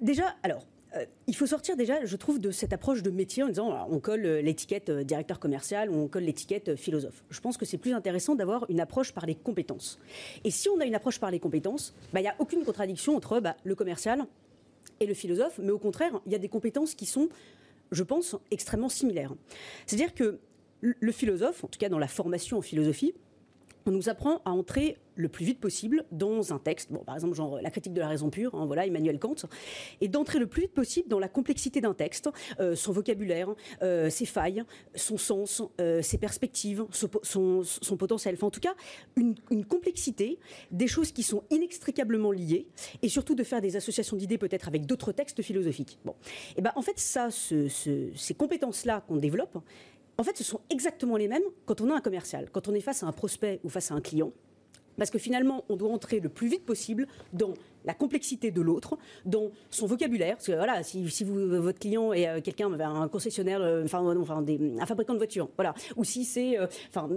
déjà, 0.00 0.34
alors, 0.42 0.64
euh, 0.96 1.04
il 1.26 1.36
faut 1.36 1.46
sortir 1.46 1.76
déjà, 1.76 2.04
je 2.04 2.16
trouve, 2.16 2.40
de 2.40 2.50
cette 2.50 2.72
approche 2.72 3.02
de 3.02 3.10
métier 3.10 3.42
en 3.42 3.48
disant 3.48 3.86
on 3.90 4.00
colle 4.00 4.24
euh, 4.24 4.40
l'étiquette 4.40 4.88
euh, 4.88 5.04
directeur 5.04 5.38
commercial 5.38 5.90
ou 5.90 5.96
on 5.96 6.08
colle 6.08 6.22
l'étiquette 6.22 6.76
philosophe. 6.76 7.22
Je 7.30 7.40
pense 7.40 7.58
que 7.58 7.66
c'est 7.66 7.76
plus 7.76 7.92
intéressant 7.92 8.34
d'avoir 8.34 8.64
une 8.70 8.80
approche 8.80 9.12
par 9.12 9.26
les 9.26 9.34
compétences. 9.34 9.98
Et 10.44 10.50
si 10.50 10.68
on 10.68 10.80
a 10.80 10.86
une 10.86 10.94
approche 10.94 11.20
par 11.20 11.30
les 11.30 11.40
compétences, 11.40 11.94
bah, 12.12 12.20
il 12.20 12.22
n'y 12.22 12.28
a 12.28 12.34
aucune 12.38 12.64
contradiction 12.64 13.16
entre 13.16 13.40
bah, 13.40 13.56
le 13.64 13.74
commercial 13.74 14.24
et 15.00 15.06
le 15.06 15.14
philosophe, 15.14 15.58
mais 15.62 15.70
au 15.70 15.78
contraire, 15.78 16.20
il 16.26 16.32
y 16.32 16.34
a 16.34 16.38
des 16.38 16.48
compétences 16.48 16.94
qui 16.94 17.06
sont, 17.06 17.28
je 17.92 18.02
pense, 18.02 18.36
extrêmement 18.50 18.88
similaires. 18.88 19.34
C'est-à-dire 19.86 20.14
que 20.14 20.38
le 20.80 21.12
philosophe, 21.12 21.64
en 21.64 21.68
tout 21.68 21.78
cas 21.78 21.88
dans 21.88 21.98
la 21.98 22.08
formation 22.08 22.58
en 22.58 22.62
philosophie, 22.62 23.14
on 23.88 23.92
nous 23.92 24.08
apprend 24.08 24.42
à 24.44 24.50
entrer 24.50 24.98
le 25.14 25.28
plus 25.28 25.44
vite 25.44 25.60
possible 25.60 26.04
dans 26.12 26.52
un 26.52 26.58
texte, 26.58 26.92
bon, 26.92 27.00
par 27.00 27.16
exemple 27.16 27.34
genre 27.34 27.60
la 27.60 27.70
critique 27.70 27.92
de 27.92 28.00
la 28.00 28.06
raison 28.06 28.30
pure, 28.30 28.54
hein, 28.54 28.66
voilà 28.66 28.86
Emmanuel 28.86 29.18
Kant, 29.18 29.34
et 30.00 30.08
d'entrer 30.08 30.38
le 30.38 30.46
plus 30.46 30.62
vite 30.62 30.74
possible 30.74 31.08
dans 31.08 31.18
la 31.18 31.28
complexité 31.28 31.80
d'un 31.80 31.94
texte, 31.94 32.30
euh, 32.60 32.76
son 32.76 32.92
vocabulaire, 32.92 33.48
euh, 33.82 34.10
ses 34.10 34.26
failles, 34.26 34.62
son 34.94 35.16
sens, 35.16 35.62
euh, 35.80 36.02
ses 36.02 36.18
perspectives, 36.18 36.84
son, 36.92 37.96
potentiel, 37.98 38.34
enfin 38.34 38.46
en 38.46 38.50
tout 38.50 38.60
cas 38.60 38.74
une, 39.16 39.34
complexité, 39.64 40.38
des 40.70 40.86
choses 40.86 41.10
qui 41.10 41.22
sont 41.22 41.42
inextricablement 41.50 42.30
liées, 42.30 42.68
et 43.02 43.08
surtout 43.08 43.34
de 43.34 43.42
faire 43.42 43.60
des 43.60 43.74
associations 43.74 44.16
d'idées 44.16 44.38
peut-être 44.38 44.68
avec 44.68 44.86
d'autres 44.86 45.12
textes 45.12 45.42
philosophiques. 45.42 45.98
Bon, 46.04 46.14
et 46.56 46.60
ben 46.60 46.72
en 46.76 46.82
fait 46.82 46.98
ça, 46.98 47.30
ces 47.30 48.34
compétences-là 48.36 49.02
qu'on 49.08 49.16
développe, 49.16 49.58
en 50.18 50.24
fait, 50.24 50.36
ce 50.36 50.44
sont 50.44 50.60
exactement 50.68 51.16
les 51.16 51.28
mêmes 51.28 51.42
quand 51.64 51.80
on 51.80 51.90
a 51.90 51.94
un 51.94 52.00
commercial, 52.00 52.50
quand 52.50 52.66
on 52.66 52.74
est 52.74 52.80
face 52.80 53.04
à 53.04 53.06
un 53.06 53.12
prospect 53.12 53.60
ou 53.62 53.68
face 53.68 53.92
à 53.92 53.94
un 53.94 54.00
client. 54.00 54.32
Parce 54.96 55.10
que 55.10 55.18
finalement, 55.18 55.64
on 55.68 55.76
doit 55.76 55.92
entrer 55.92 56.18
le 56.18 56.28
plus 56.28 56.48
vite 56.48 56.66
possible 56.66 57.06
dans 57.32 57.54
la 57.88 57.94
complexité 57.94 58.50
de 58.50 58.60
l'autre, 58.60 58.98
dans 59.24 59.50
son 59.70 59.86
vocabulaire. 59.86 60.36
Parce 60.36 60.46
que 60.46 60.52
voilà, 60.52 60.82
si, 60.82 61.24
vous, 61.24 61.48
votre 61.60 61.78
client 61.78 62.12
est 62.12 62.28
euh, 62.28 62.40
quelqu'un, 62.42 62.70
un 62.78 63.08
concessionnaire, 63.08 63.62
euh, 63.62 63.82
enfin, 63.84 64.04
enfin 64.18 64.44
un 64.46 64.86
fabricant 64.86 65.14
de 65.14 65.18
voitures, 65.18 65.48
voilà, 65.56 65.74
ou 65.96 66.04
si 66.04 66.24
c'est, 66.24 66.58
euh, 66.58 66.66
enfin, 66.90 67.08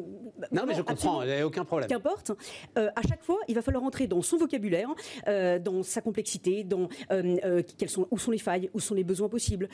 non 0.51 0.63
mais 0.65 0.73
je 0.73 0.81
comprends, 0.81 1.23
il 1.23 1.27
n'y 1.27 1.33
a 1.33 1.45
aucun 1.45 1.65
problème. 1.65 1.89
Qu'importe, 1.89 2.31
à 2.75 3.01
chaque 3.07 3.21
fois, 3.21 3.37
il 3.49 3.55
va 3.55 3.61
falloir 3.61 3.83
entrer 3.83 4.07
dans 4.07 4.21
son 4.21 4.37
vocabulaire, 4.37 4.89
dans 5.27 5.83
sa 5.83 5.99
complexité, 5.99 6.63
dans 6.63 6.87
sont, 7.87 8.07
où 8.09 8.17
sont 8.17 8.31
les 8.31 8.37
failles, 8.37 8.69
où 8.73 8.79
sont 8.79 8.95
les 8.95 9.03
besoins 9.03 9.27
possibles, 9.27 9.67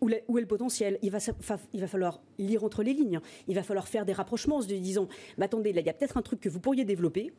où, 0.00 0.08
est 0.08 0.24
le 0.28 0.46
potentiel. 0.46 0.98
Il 1.02 1.10
va, 1.10 1.18
il 1.74 1.80
va 1.80 1.86
falloir 1.86 2.20
lire 2.38 2.64
entre 2.64 2.82
les 2.82 2.94
lignes. 2.94 3.20
Il 3.48 3.54
va 3.54 3.62
falloir 3.62 3.86
faire 3.86 4.06
des 4.06 4.14
rapprochements 4.14 4.56
en 4.56 4.62
se 4.62 4.68
disant, 4.68 5.08
mais 5.36 5.44
attendez, 5.44 5.74
là, 5.74 5.82
il 5.82 5.86
y 5.86 5.90
a 5.90 5.92
peut-être 5.92 6.16
un 6.16 6.22
truc 6.22 6.40
que 6.40 6.48
vous 6.48 6.60
pourriez 6.60 6.86
développer 6.86 7.32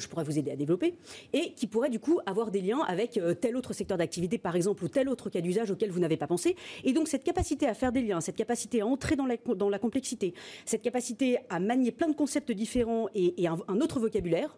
je 0.00 0.08
pourrais 0.08 0.24
vous 0.24 0.38
aider 0.38 0.50
à 0.50 0.56
développer, 0.56 0.94
et 1.32 1.52
qui 1.52 1.66
pourrait 1.66 1.90
du 1.90 1.98
coup 1.98 2.20
avoir 2.26 2.50
des 2.50 2.60
liens 2.60 2.80
avec 2.86 3.18
euh, 3.18 3.34
tel 3.34 3.56
autre 3.56 3.72
secteur 3.72 3.98
d'activité, 3.98 4.38
par 4.38 4.56
exemple, 4.56 4.84
ou 4.84 4.88
tel 4.88 5.08
autre 5.08 5.30
cas 5.30 5.40
d'usage 5.40 5.70
auquel 5.70 5.90
vous 5.90 6.00
n'avez 6.00 6.16
pas 6.16 6.26
pensé. 6.26 6.56
Et 6.84 6.92
donc 6.92 7.08
cette 7.08 7.24
capacité 7.24 7.66
à 7.66 7.74
faire 7.74 7.92
des 7.92 8.02
liens, 8.02 8.20
cette 8.20 8.36
capacité 8.36 8.80
à 8.80 8.86
entrer 8.86 9.16
dans 9.16 9.26
la, 9.26 9.36
dans 9.36 9.68
la 9.68 9.78
complexité, 9.78 10.34
cette 10.64 10.82
capacité 10.82 11.38
à 11.48 11.60
manier 11.60 11.92
plein 11.92 12.08
de 12.08 12.14
concepts 12.14 12.52
différents 12.52 13.08
et, 13.14 13.46
un, 13.46 13.80
autre 13.80 14.00
vocabulaire, 14.00 14.56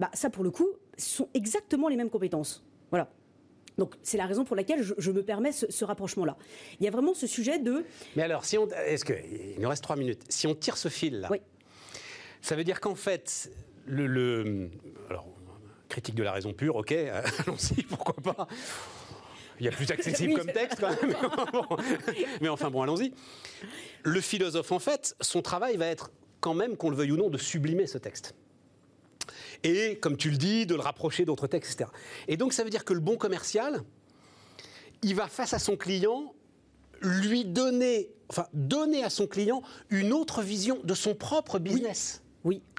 bah, 0.00 0.10
ça 0.14 0.30
pour 0.30 0.44
le 0.44 0.50
coup, 0.50 0.68
sont 0.96 1.28
exactement 1.34 1.88
les 1.88 1.96
mêmes 1.96 2.10
compétences. 2.10 2.64
Voilà. 2.90 3.10
Donc 3.78 3.94
c'est 4.02 4.18
la 4.18 4.26
raison 4.26 4.44
pour 4.44 4.56
laquelle 4.56 4.82
je, 4.82 5.10
me 5.10 5.22
permets 5.22 5.52
ce, 5.52 5.84
rapprochement-là. 5.84 6.36
Il 6.80 6.84
y 6.84 6.88
a 6.88 6.90
vraiment 6.90 7.14
ce 7.14 7.26
sujet 7.26 7.58
de. 7.60 7.84
Mais 8.16 8.24
alors, 8.24 8.44
si 8.44 8.58
on, 8.58 8.68
est-ce 8.68 9.04
que 9.04 9.12
il 9.12 9.60
nous 9.60 9.68
reste 9.68 9.84
trois 9.84 9.96
minutes 9.96 10.22
Si 10.28 10.48
on 10.48 10.54
tire 10.54 10.76
ce 10.76 10.88
fil 10.88 11.20
là, 11.20 11.30
ça 12.42 12.56
veut 12.56 12.64
dire 12.64 12.80
qu'en 12.80 12.96
fait, 12.96 13.50
le, 13.88 14.70
alors, 15.10 15.26
critique 15.88 16.14
de 16.14 16.22
la 16.22 16.32
raison 16.32 16.52
pure, 16.52 16.76
ok, 16.76 16.92
allons-y, 17.46 17.82
pourquoi 17.82 18.14
pas. 18.14 18.48
Il 19.60 19.66
y 19.66 19.68
a 19.68 19.72
plus 19.72 19.90
accessible 19.90 20.34
comme 20.34 20.52
texte 20.52 20.78
quand 20.80 20.90
même. 21.02 21.16
Mais 22.40 22.48
enfin 22.48 22.70
bon, 22.70 22.82
allons-y. 22.82 23.12
Le 24.04 24.20
philosophe, 24.20 24.70
en 24.70 24.78
fait, 24.78 25.16
son 25.20 25.42
travail 25.42 25.76
va 25.76 25.86
être 25.86 26.12
quand 26.40 26.54
même, 26.54 26.76
qu'on 26.76 26.90
le 26.90 26.96
veuille 26.96 27.12
ou 27.12 27.16
non, 27.16 27.28
de 27.28 27.38
sublimer 27.38 27.86
ce 27.86 27.98
texte. 27.98 28.34
Et, 29.64 29.98
comme 29.98 30.16
tu 30.16 30.30
le 30.30 30.36
dis, 30.36 30.66
de 30.66 30.76
le 30.76 30.80
rapprocher 30.80 31.24
d'autres 31.24 31.48
textes, 31.48 31.72
etc. 31.72 31.90
Et 32.28 32.36
donc, 32.36 32.52
ça 32.52 32.62
veut 32.62 32.70
dire 32.70 32.84
que 32.84 32.92
le 32.92 33.00
bon 33.00 33.16
commercial, 33.16 33.82
il 35.02 35.16
va 35.16 35.26
face 35.26 35.52
à 35.52 35.58
son 35.58 35.76
client 35.76 36.32
lui 37.00 37.44
donner, 37.44 38.10
enfin, 38.28 38.46
donner 38.52 39.02
à 39.02 39.10
son 39.10 39.26
client 39.26 39.62
une 39.90 40.12
autre 40.12 40.42
vision 40.42 40.78
de 40.84 40.94
son 40.94 41.14
propre 41.14 41.58
business. 41.58 42.22
Oui. 42.22 42.27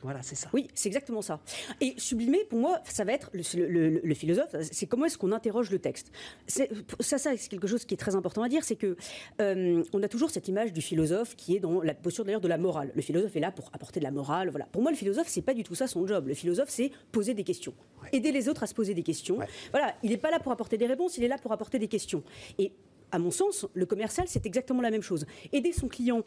Voilà, 0.02 0.22
c'est 0.22 0.36
ça. 0.36 0.50
Oui, 0.54 0.68
c'est 0.74 0.88
exactement 0.88 1.22
ça. 1.22 1.40
Et 1.82 1.94
sublimer, 1.98 2.46
pour 2.50 2.60
moi, 2.60 2.80
ça 2.86 3.04
va 3.04 3.14
être 3.14 3.30
le, 3.34 4.14
philosophe, 4.14 4.56
c'est 4.72 4.88
comment 4.88 5.06
est-ce 5.06 5.18
qu'on 5.18 5.32
interroge 5.32 5.70
le 5.72 5.80
texte. 5.80 6.12
Ça, 6.48 6.64
ça 7.00 7.18
c'est 7.36 7.50
quelque 7.50 7.68
chose 7.68 7.86
qui 7.86 7.94
est 7.94 7.98
très 7.98 8.16
important 8.16 8.44
à 8.44 8.50
dire, 8.50 8.64
c'est 8.64 8.76
que 8.76 8.96
euh, 9.42 9.84
on 9.94 10.02
a 10.02 10.08
toujours 10.08 10.30
cette 10.30 10.48
image 10.48 10.72
du 10.74 10.82
philosophe 10.82 11.36
qui 11.36 11.56
est 11.56 11.60
dans 11.60 11.82
la 11.82 11.94
posture 11.94 12.24
d'ailleurs 12.24 12.42
de 12.42 12.48
la 12.48 12.58
morale. 12.58 12.92
Le 12.96 13.02
philosophe 13.02 13.36
est 13.36 13.42
là 13.42 13.52
pour 13.52 13.70
apporter 13.74 14.00
de 14.00 14.06
la 14.06 14.12
morale. 14.12 14.50
Voilà. 14.50 14.66
Pour 14.72 14.82
moi, 14.82 14.92
le 14.92 14.98
philosophe, 14.98 15.28
c'est 15.28 15.42
pas 15.42 15.54
du 15.54 15.64
tout 15.64 15.76
ça 15.76 15.88
son 15.88 16.08
job. 16.08 16.28
Le 16.28 16.34
philosophe, 16.34 16.70
c'est 16.70 16.92
poser 17.12 17.34
des 17.34 17.44
questions, 17.44 17.74
aider 18.14 18.32
les 18.32 18.48
autres 18.48 18.64
à 18.64 18.68
se 18.68 18.74
poser 18.74 18.94
des 18.94 19.04
questions. 19.04 19.38
Voilà, 19.72 19.96
il 20.04 20.12
n'est 20.12 20.18
pas 20.18 20.32
là 20.32 20.40
pour 20.40 20.52
apporter 20.52 20.78
des 20.78 20.88
réponses, 20.88 21.18
il 21.18 21.24
est 21.24 21.28
là 21.28 21.38
pour 21.38 21.52
apporter 21.52 21.80
des 21.80 21.88
questions. 21.88 22.24
Et 22.58 22.72
à 23.12 23.20
mon 23.20 23.32
sens, 23.32 23.66
le 23.74 23.86
commercial, 23.86 24.28
c'est 24.28 24.46
exactement 24.46 24.82
la 24.82 24.92
même 24.92 25.02
chose. 25.02 25.26
Aider 25.52 25.72
son 25.72 25.88
client 25.88 26.24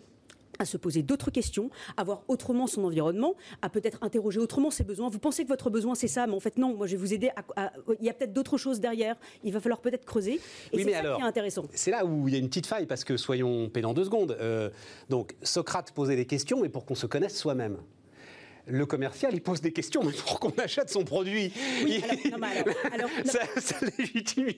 à 0.59 0.65
se 0.65 0.77
poser 0.77 1.03
d'autres 1.03 1.31
questions, 1.31 1.71
à 1.97 2.05
voir 2.05 2.23
autrement 2.29 2.67
son 2.67 2.85
environnement, 2.85 3.35
à 3.63 3.69
peut-être 3.69 3.99
interroger 4.03 4.39
autrement 4.39 4.71
ses 4.71 4.85
besoins. 4.85 5.09
Vous 5.09 5.19
pensez 5.19 5.45
que 5.45 5.49
votre 5.49 5.71
besoin 5.71 5.95
c'est 5.95 6.09
ça, 6.09 6.27
mais 6.27 6.35
en 6.35 6.41
fait 6.41 6.59
non, 6.59 6.75
moi 6.75 6.87
je 6.87 6.93
vais 6.93 6.99
vous 6.99 7.15
aider. 7.15 7.31
À, 7.57 7.73
il 8.01 8.07
y 8.07 8.11
a 8.11 8.15
peut-être 8.15 8.33
d'autres 8.33 8.59
choses 8.59 8.81
derrière, 8.81 9.17
il 9.45 9.53
va 9.53 9.61
falloir 9.61 9.81
peut-être 9.81 10.05
creuser. 10.05 10.41
Et 10.73 10.83
c'est 10.83 10.93
ça 10.93 11.01
qui 11.01 11.07
est 11.07 11.25
intéressant. 11.25 11.65
C'est 11.75 11.91
là 11.91 12.05
où 12.05 12.29
il 12.29 12.35
y 12.35 12.37
a 12.37 12.41
une 12.41 12.49
petite 12.49 12.67
faille, 12.67 12.87
parce 12.87 13.05
que 13.05 13.17
soyons 13.17 13.69
pédants 13.69 13.95
deux 13.95 14.05
secondes. 14.05 14.37
Euh, 14.41 14.71
donc 15.09 15.35
Socrate 15.43 15.93
posait 15.93 16.17
des 16.17 16.27
questions, 16.27 16.61
mais 16.61 16.69
pour 16.69 16.85
qu'on 16.85 16.95
se 16.95 17.07
connaisse 17.07 17.37
soi-même 17.37 17.79
le 18.67 18.87
commercial, 18.87 19.35
il 19.35 19.43
pose 19.43 19.61
des 19.61 19.73
questions, 19.73 20.03
mais 20.05 20.13
pour 20.13 20.39
qu'on 20.39 20.51
achète 20.59 20.89
son 20.91 21.05
produit. 21.05 21.53
Oui, 21.85 22.03
alors, 22.93 23.11
ça, 23.25 23.77
légitime. 23.99 24.49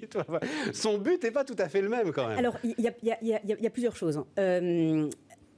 Son 0.72 0.99
but 0.99 1.22
n'est 1.22 1.30
pas 1.30 1.45
tout 1.45 1.57
à 1.59 1.68
fait 1.68 1.80
le 1.80 1.88
même, 1.88 2.12
quand 2.12 2.28
même. 2.28 2.38
Alors, 2.38 2.57
il 2.62 2.74
y, 2.78 3.66
a 3.66 3.70
plusieurs 3.70 3.97
choses. 3.97 4.18
Hein. 4.18 4.26
Euh, 4.38 5.09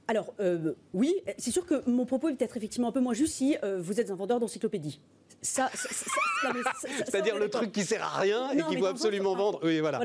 alors, 0.07 0.33
euh, 0.39 0.73
oui, 0.93 1.13
c'est 1.37 1.51
sûr 1.51 1.65
que 1.65 1.87
mon 1.89 2.05
propos 2.05 2.29
est 2.29 2.33
peut-être 2.35 2.55
effectivement 2.55 2.87
un 2.87 2.91
peu 2.91 3.01
moins 3.01 3.13
juste 3.13 3.33
si 3.33 3.57
euh, 3.63 3.79
vous 3.81 3.99
êtes 3.99 4.09
un 4.09 4.15
vendeur 4.15 4.39
d'encyclopédie. 4.39 5.01
Ça, 5.41 5.69
C'est-à-dire 7.05 7.37
le 7.37 7.49
truc 7.49 7.71
qui 7.71 7.83
sert 7.83 8.03
à 8.03 8.19
rien 8.19 8.51
et 8.51 8.63
qu'il 8.63 8.79
faut 8.79 8.85
absolument 8.85 9.35
vendre. 9.35 9.59
Oui, 9.63 9.79
voilà. 9.81 10.01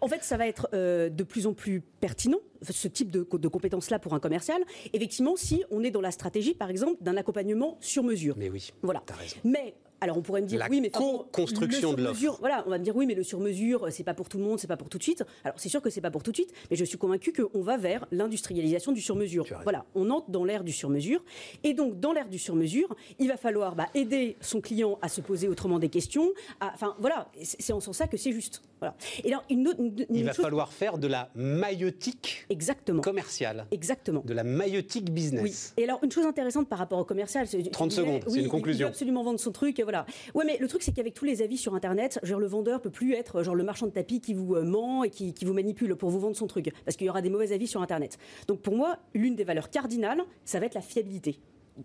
En 0.00 0.08
fait, 0.08 0.22
ça 0.22 0.36
va 0.36 0.46
être 0.46 0.68
euh, 0.74 1.08
de 1.08 1.24
plus 1.24 1.46
en 1.46 1.54
plus 1.54 1.80
pertinent, 1.80 2.38
ce 2.62 2.86
type 2.86 3.10
de, 3.10 3.26
de 3.30 3.48
compétences-là 3.48 3.98
pour 3.98 4.14
un 4.14 4.20
commercial. 4.20 4.62
Effectivement, 4.92 5.36
si 5.36 5.64
on 5.70 5.82
est 5.82 5.90
dans 5.90 6.00
la 6.00 6.10
stratégie, 6.10 6.54
par 6.54 6.70
exemple, 6.70 7.02
d'un 7.02 7.16
accompagnement 7.16 7.78
sur 7.80 8.04
mesure. 8.04 8.36
Mais 8.36 8.48
oui, 8.48 8.72
voilà. 8.82 9.02
As 9.10 9.14
raison. 9.14 9.36
Mais 9.44 9.74
alors 10.00 10.18
on 10.18 10.22
pourrait 10.22 10.42
me 10.42 10.46
dire 10.46 10.64
oui, 10.70 10.80
mais 10.80 10.90
co-construction 10.90 11.92
de 11.92 12.02
l'offre. 12.02 12.36
Voilà, 12.40 12.64
on 12.66 12.70
va 12.70 12.78
me 12.78 12.84
dire 12.84 12.94
oui, 12.96 13.06
mais 13.06 13.14
le 13.14 13.22
sur-mesure, 13.22 13.86
c'est 13.90 14.04
pas 14.04 14.14
pour 14.14 14.28
tout 14.28 14.38
le 14.38 14.44
monde, 14.44 14.58
c'est 14.58 14.66
pas 14.66 14.76
pour 14.76 14.88
tout 14.88 14.98
de 14.98 15.02
suite. 15.02 15.24
Alors 15.44 15.58
c'est 15.58 15.68
sûr 15.68 15.80
que 15.80 15.90
c'est 15.90 16.00
pas 16.00 16.10
pour 16.10 16.22
tout 16.22 16.30
de 16.30 16.36
suite, 16.36 16.52
mais 16.70 16.76
je 16.76 16.84
suis 16.84 16.98
convaincu 16.98 17.32
qu'on 17.32 17.62
va 17.62 17.76
vers 17.76 18.06
l'industrialisation 18.10 18.92
du 18.92 19.00
sur-mesure. 19.00 19.46
Voilà, 19.62 19.84
on 19.94 20.10
entre 20.10 20.30
dans 20.30 20.44
l'ère 20.44 20.64
du 20.64 20.72
sur-mesure, 20.72 21.22
et 21.64 21.74
donc 21.74 22.00
dans 22.00 22.12
l'ère 22.12 22.28
du 22.28 22.38
sur-mesure, 22.38 22.94
il 23.18 23.28
va 23.28 23.36
falloir 23.36 23.74
bah, 23.74 23.86
aider 23.94 24.36
son 24.40 24.60
client 24.60 24.98
à 25.02 25.08
se 25.08 25.20
poser 25.20 25.48
autrement 25.48 25.78
des 25.78 25.88
questions. 25.88 26.32
Enfin 26.60 26.94
voilà, 26.98 27.28
c'est 27.42 27.72
en 27.72 27.80
sens 27.80 27.96
ça 27.96 28.06
que 28.06 28.16
c'est 28.16 28.32
juste. 28.32 28.62
Voilà. 28.80 28.94
Et 29.24 29.28
alors 29.28 29.44
une, 29.48 29.72
il 30.10 30.24
va 30.24 30.34
falloir 30.34 30.72
faire 30.72 30.98
de 30.98 31.06
la 31.06 31.30
maïotique 31.34 32.46
Exactement. 32.50 33.00
commerciale. 33.00 33.66
Exactement. 33.70 34.22
De 34.24 34.34
la 34.34 34.44
maïotique 34.44 35.10
business. 35.10 35.72
Oui. 35.76 35.82
Et 35.82 35.88
alors 35.88 36.00
une 36.02 36.12
chose 36.12 36.26
intéressante 36.26 36.68
par 36.68 36.78
rapport 36.78 36.98
au 36.98 37.04
commercial, 37.04 37.48
30 37.48 37.92
secondes, 37.92 38.22
c'est 38.28 38.40
une 38.40 38.48
conclusion. 38.48 38.86
Il 38.86 38.90
absolument 38.90 39.22
vendre 39.22 39.40
son 39.40 39.52
truc 39.52 39.78
voilà. 39.86 40.04
Ouais, 40.34 40.44
mais 40.44 40.58
le 40.58 40.66
truc, 40.66 40.82
c'est 40.82 40.92
qu'avec 40.92 41.14
tous 41.14 41.24
les 41.24 41.42
avis 41.42 41.56
sur 41.56 41.74
Internet, 41.76 42.18
genre, 42.24 42.40
le 42.40 42.48
vendeur 42.48 42.80
peut 42.80 42.90
plus 42.90 43.14
être 43.14 43.44
genre 43.44 43.54
le 43.54 43.62
marchand 43.62 43.86
de 43.86 43.92
tapis 43.92 44.20
qui 44.20 44.34
vous 44.34 44.56
euh, 44.56 44.64
ment 44.64 45.04
et 45.04 45.10
qui, 45.10 45.32
vous 45.44 45.54
manipule 45.54 45.94
pour 45.94 46.10
vous 46.10 46.18
vendre 46.18 46.34
son 46.34 46.48
truc. 46.48 46.72
Parce 46.84 46.96
qu'il 46.96 47.06
y 47.06 47.10
aura 47.10 47.22
des 47.22 47.30
mauvais 47.30 47.52
avis 47.52 47.68
sur 47.68 47.82
Internet. 47.82 48.18
Donc 48.48 48.62
pour 48.62 48.74
moi, 48.74 48.98
l'une 49.14 49.36
des 49.36 49.44
valeurs 49.44 49.70
cardinales, 49.70 50.22
ça 50.44 50.58
va 50.58 50.66
être 50.66 50.74
la 50.74 50.80
fiabilité 50.80 51.38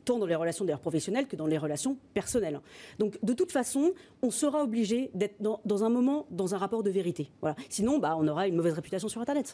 tant 0.06 0.18
dans 0.18 0.26
les 0.26 0.36
relations 0.36 0.64
d'ailleurs 0.64 0.80
professionnelles 0.80 1.28
que 1.28 1.36
dans 1.36 1.48
les 1.48 1.58
relations 1.58 1.98
personnelles. 2.14 2.62
Donc 2.98 3.18
de 3.22 3.34
toute 3.34 3.52
façon, 3.52 3.94
on 4.22 4.32
sera 4.32 4.64
obligé 4.64 5.12
d'être 5.14 5.36
dans, 5.42 5.84
un 5.84 5.90
moment 5.90 6.28
dans 6.32 6.56
un 6.56 6.58
rapport 6.58 6.82
de 6.82 6.90
vérité. 6.90 7.30
Voilà. 7.42 7.58
Sinon, 7.68 8.00
bah, 8.00 8.16
on 8.18 8.26
aura 8.26 8.48
une 8.48 8.56
mauvaise 8.56 8.74
réputation 8.74 9.10
sur 9.10 9.20
Internet. 9.20 9.54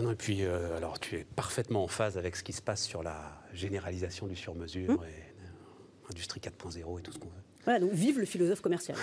Non, 0.00 0.10
et 0.10 0.16
puis, 0.16 0.44
euh, 0.44 0.76
alors, 0.76 0.98
tu 0.98 1.16
es 1.16 1.24
parfaitement 1.24 1.84
en 1.84 1.88
phase 1.88 2.18
avec 2.18 2.36
ce 2.36 2.42
qui 2.42 2.52
se 2.52 2.62
passe 2.62 2.84
sur 2.84 3.02
la 3.02 3.40
généralisation 3.52 4.26
du 4.26 4.36
sur-mesure 4.36 4.90
hum. 4.90 5.04
et 5.04 5.42
euh, 5.44 6.10
industrie 6.10 6.40
4.0 6.40 6.98
et 6.98 7.02
tout 7.02 7.12
ce 7.12 7.18
qu'on 7.18 7.28
veut. 7.28 7.45
Voilà, 7.66 7.80
donc 7.80 7.92
vive 7.92 8.18
le 8.18 8.24
philosophe 8.24 8.62
commercial. 8.62 8.96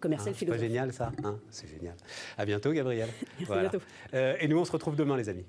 Commercial 0.00 0.32
ah, 0.34 0.38
philosophe. 0.38 0.60
C'est 0.60 0.66
génial 0.66 0.92
ça, 0.92 1.12
hein? 1.22 1.38
C'est 1.50 1.68
génial. 1.68 1.94
À 2.36 2.44
bientôt 2.44 2.72
Gabriel. 2.72 3.08
voilà. 3.46 3.68
bientôt. 3.68 3.84
Euh, 4.14 4.34
et 4.40 4.48
nous 4.48 4.58
on 4.58 4.64
se 4.64 4.72
retrouve 4.72 4.96
demain 4.96 5.16
les 5.16 5.28
amis. 5.28 5.44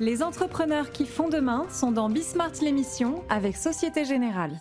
Les 0.00 0.22
entrepreneurs 0.22 0.90
qui 0.90 1.06
font 1.06 1.30
demain 1.30 1.66
sont 1.70 1.92
dans 1.92 2.10
Bismart 2.10 2.52
l'émission 2.60 3.22
avec 3.30 3.56
Société 3.56 4.04
Générale. 4.04 4.60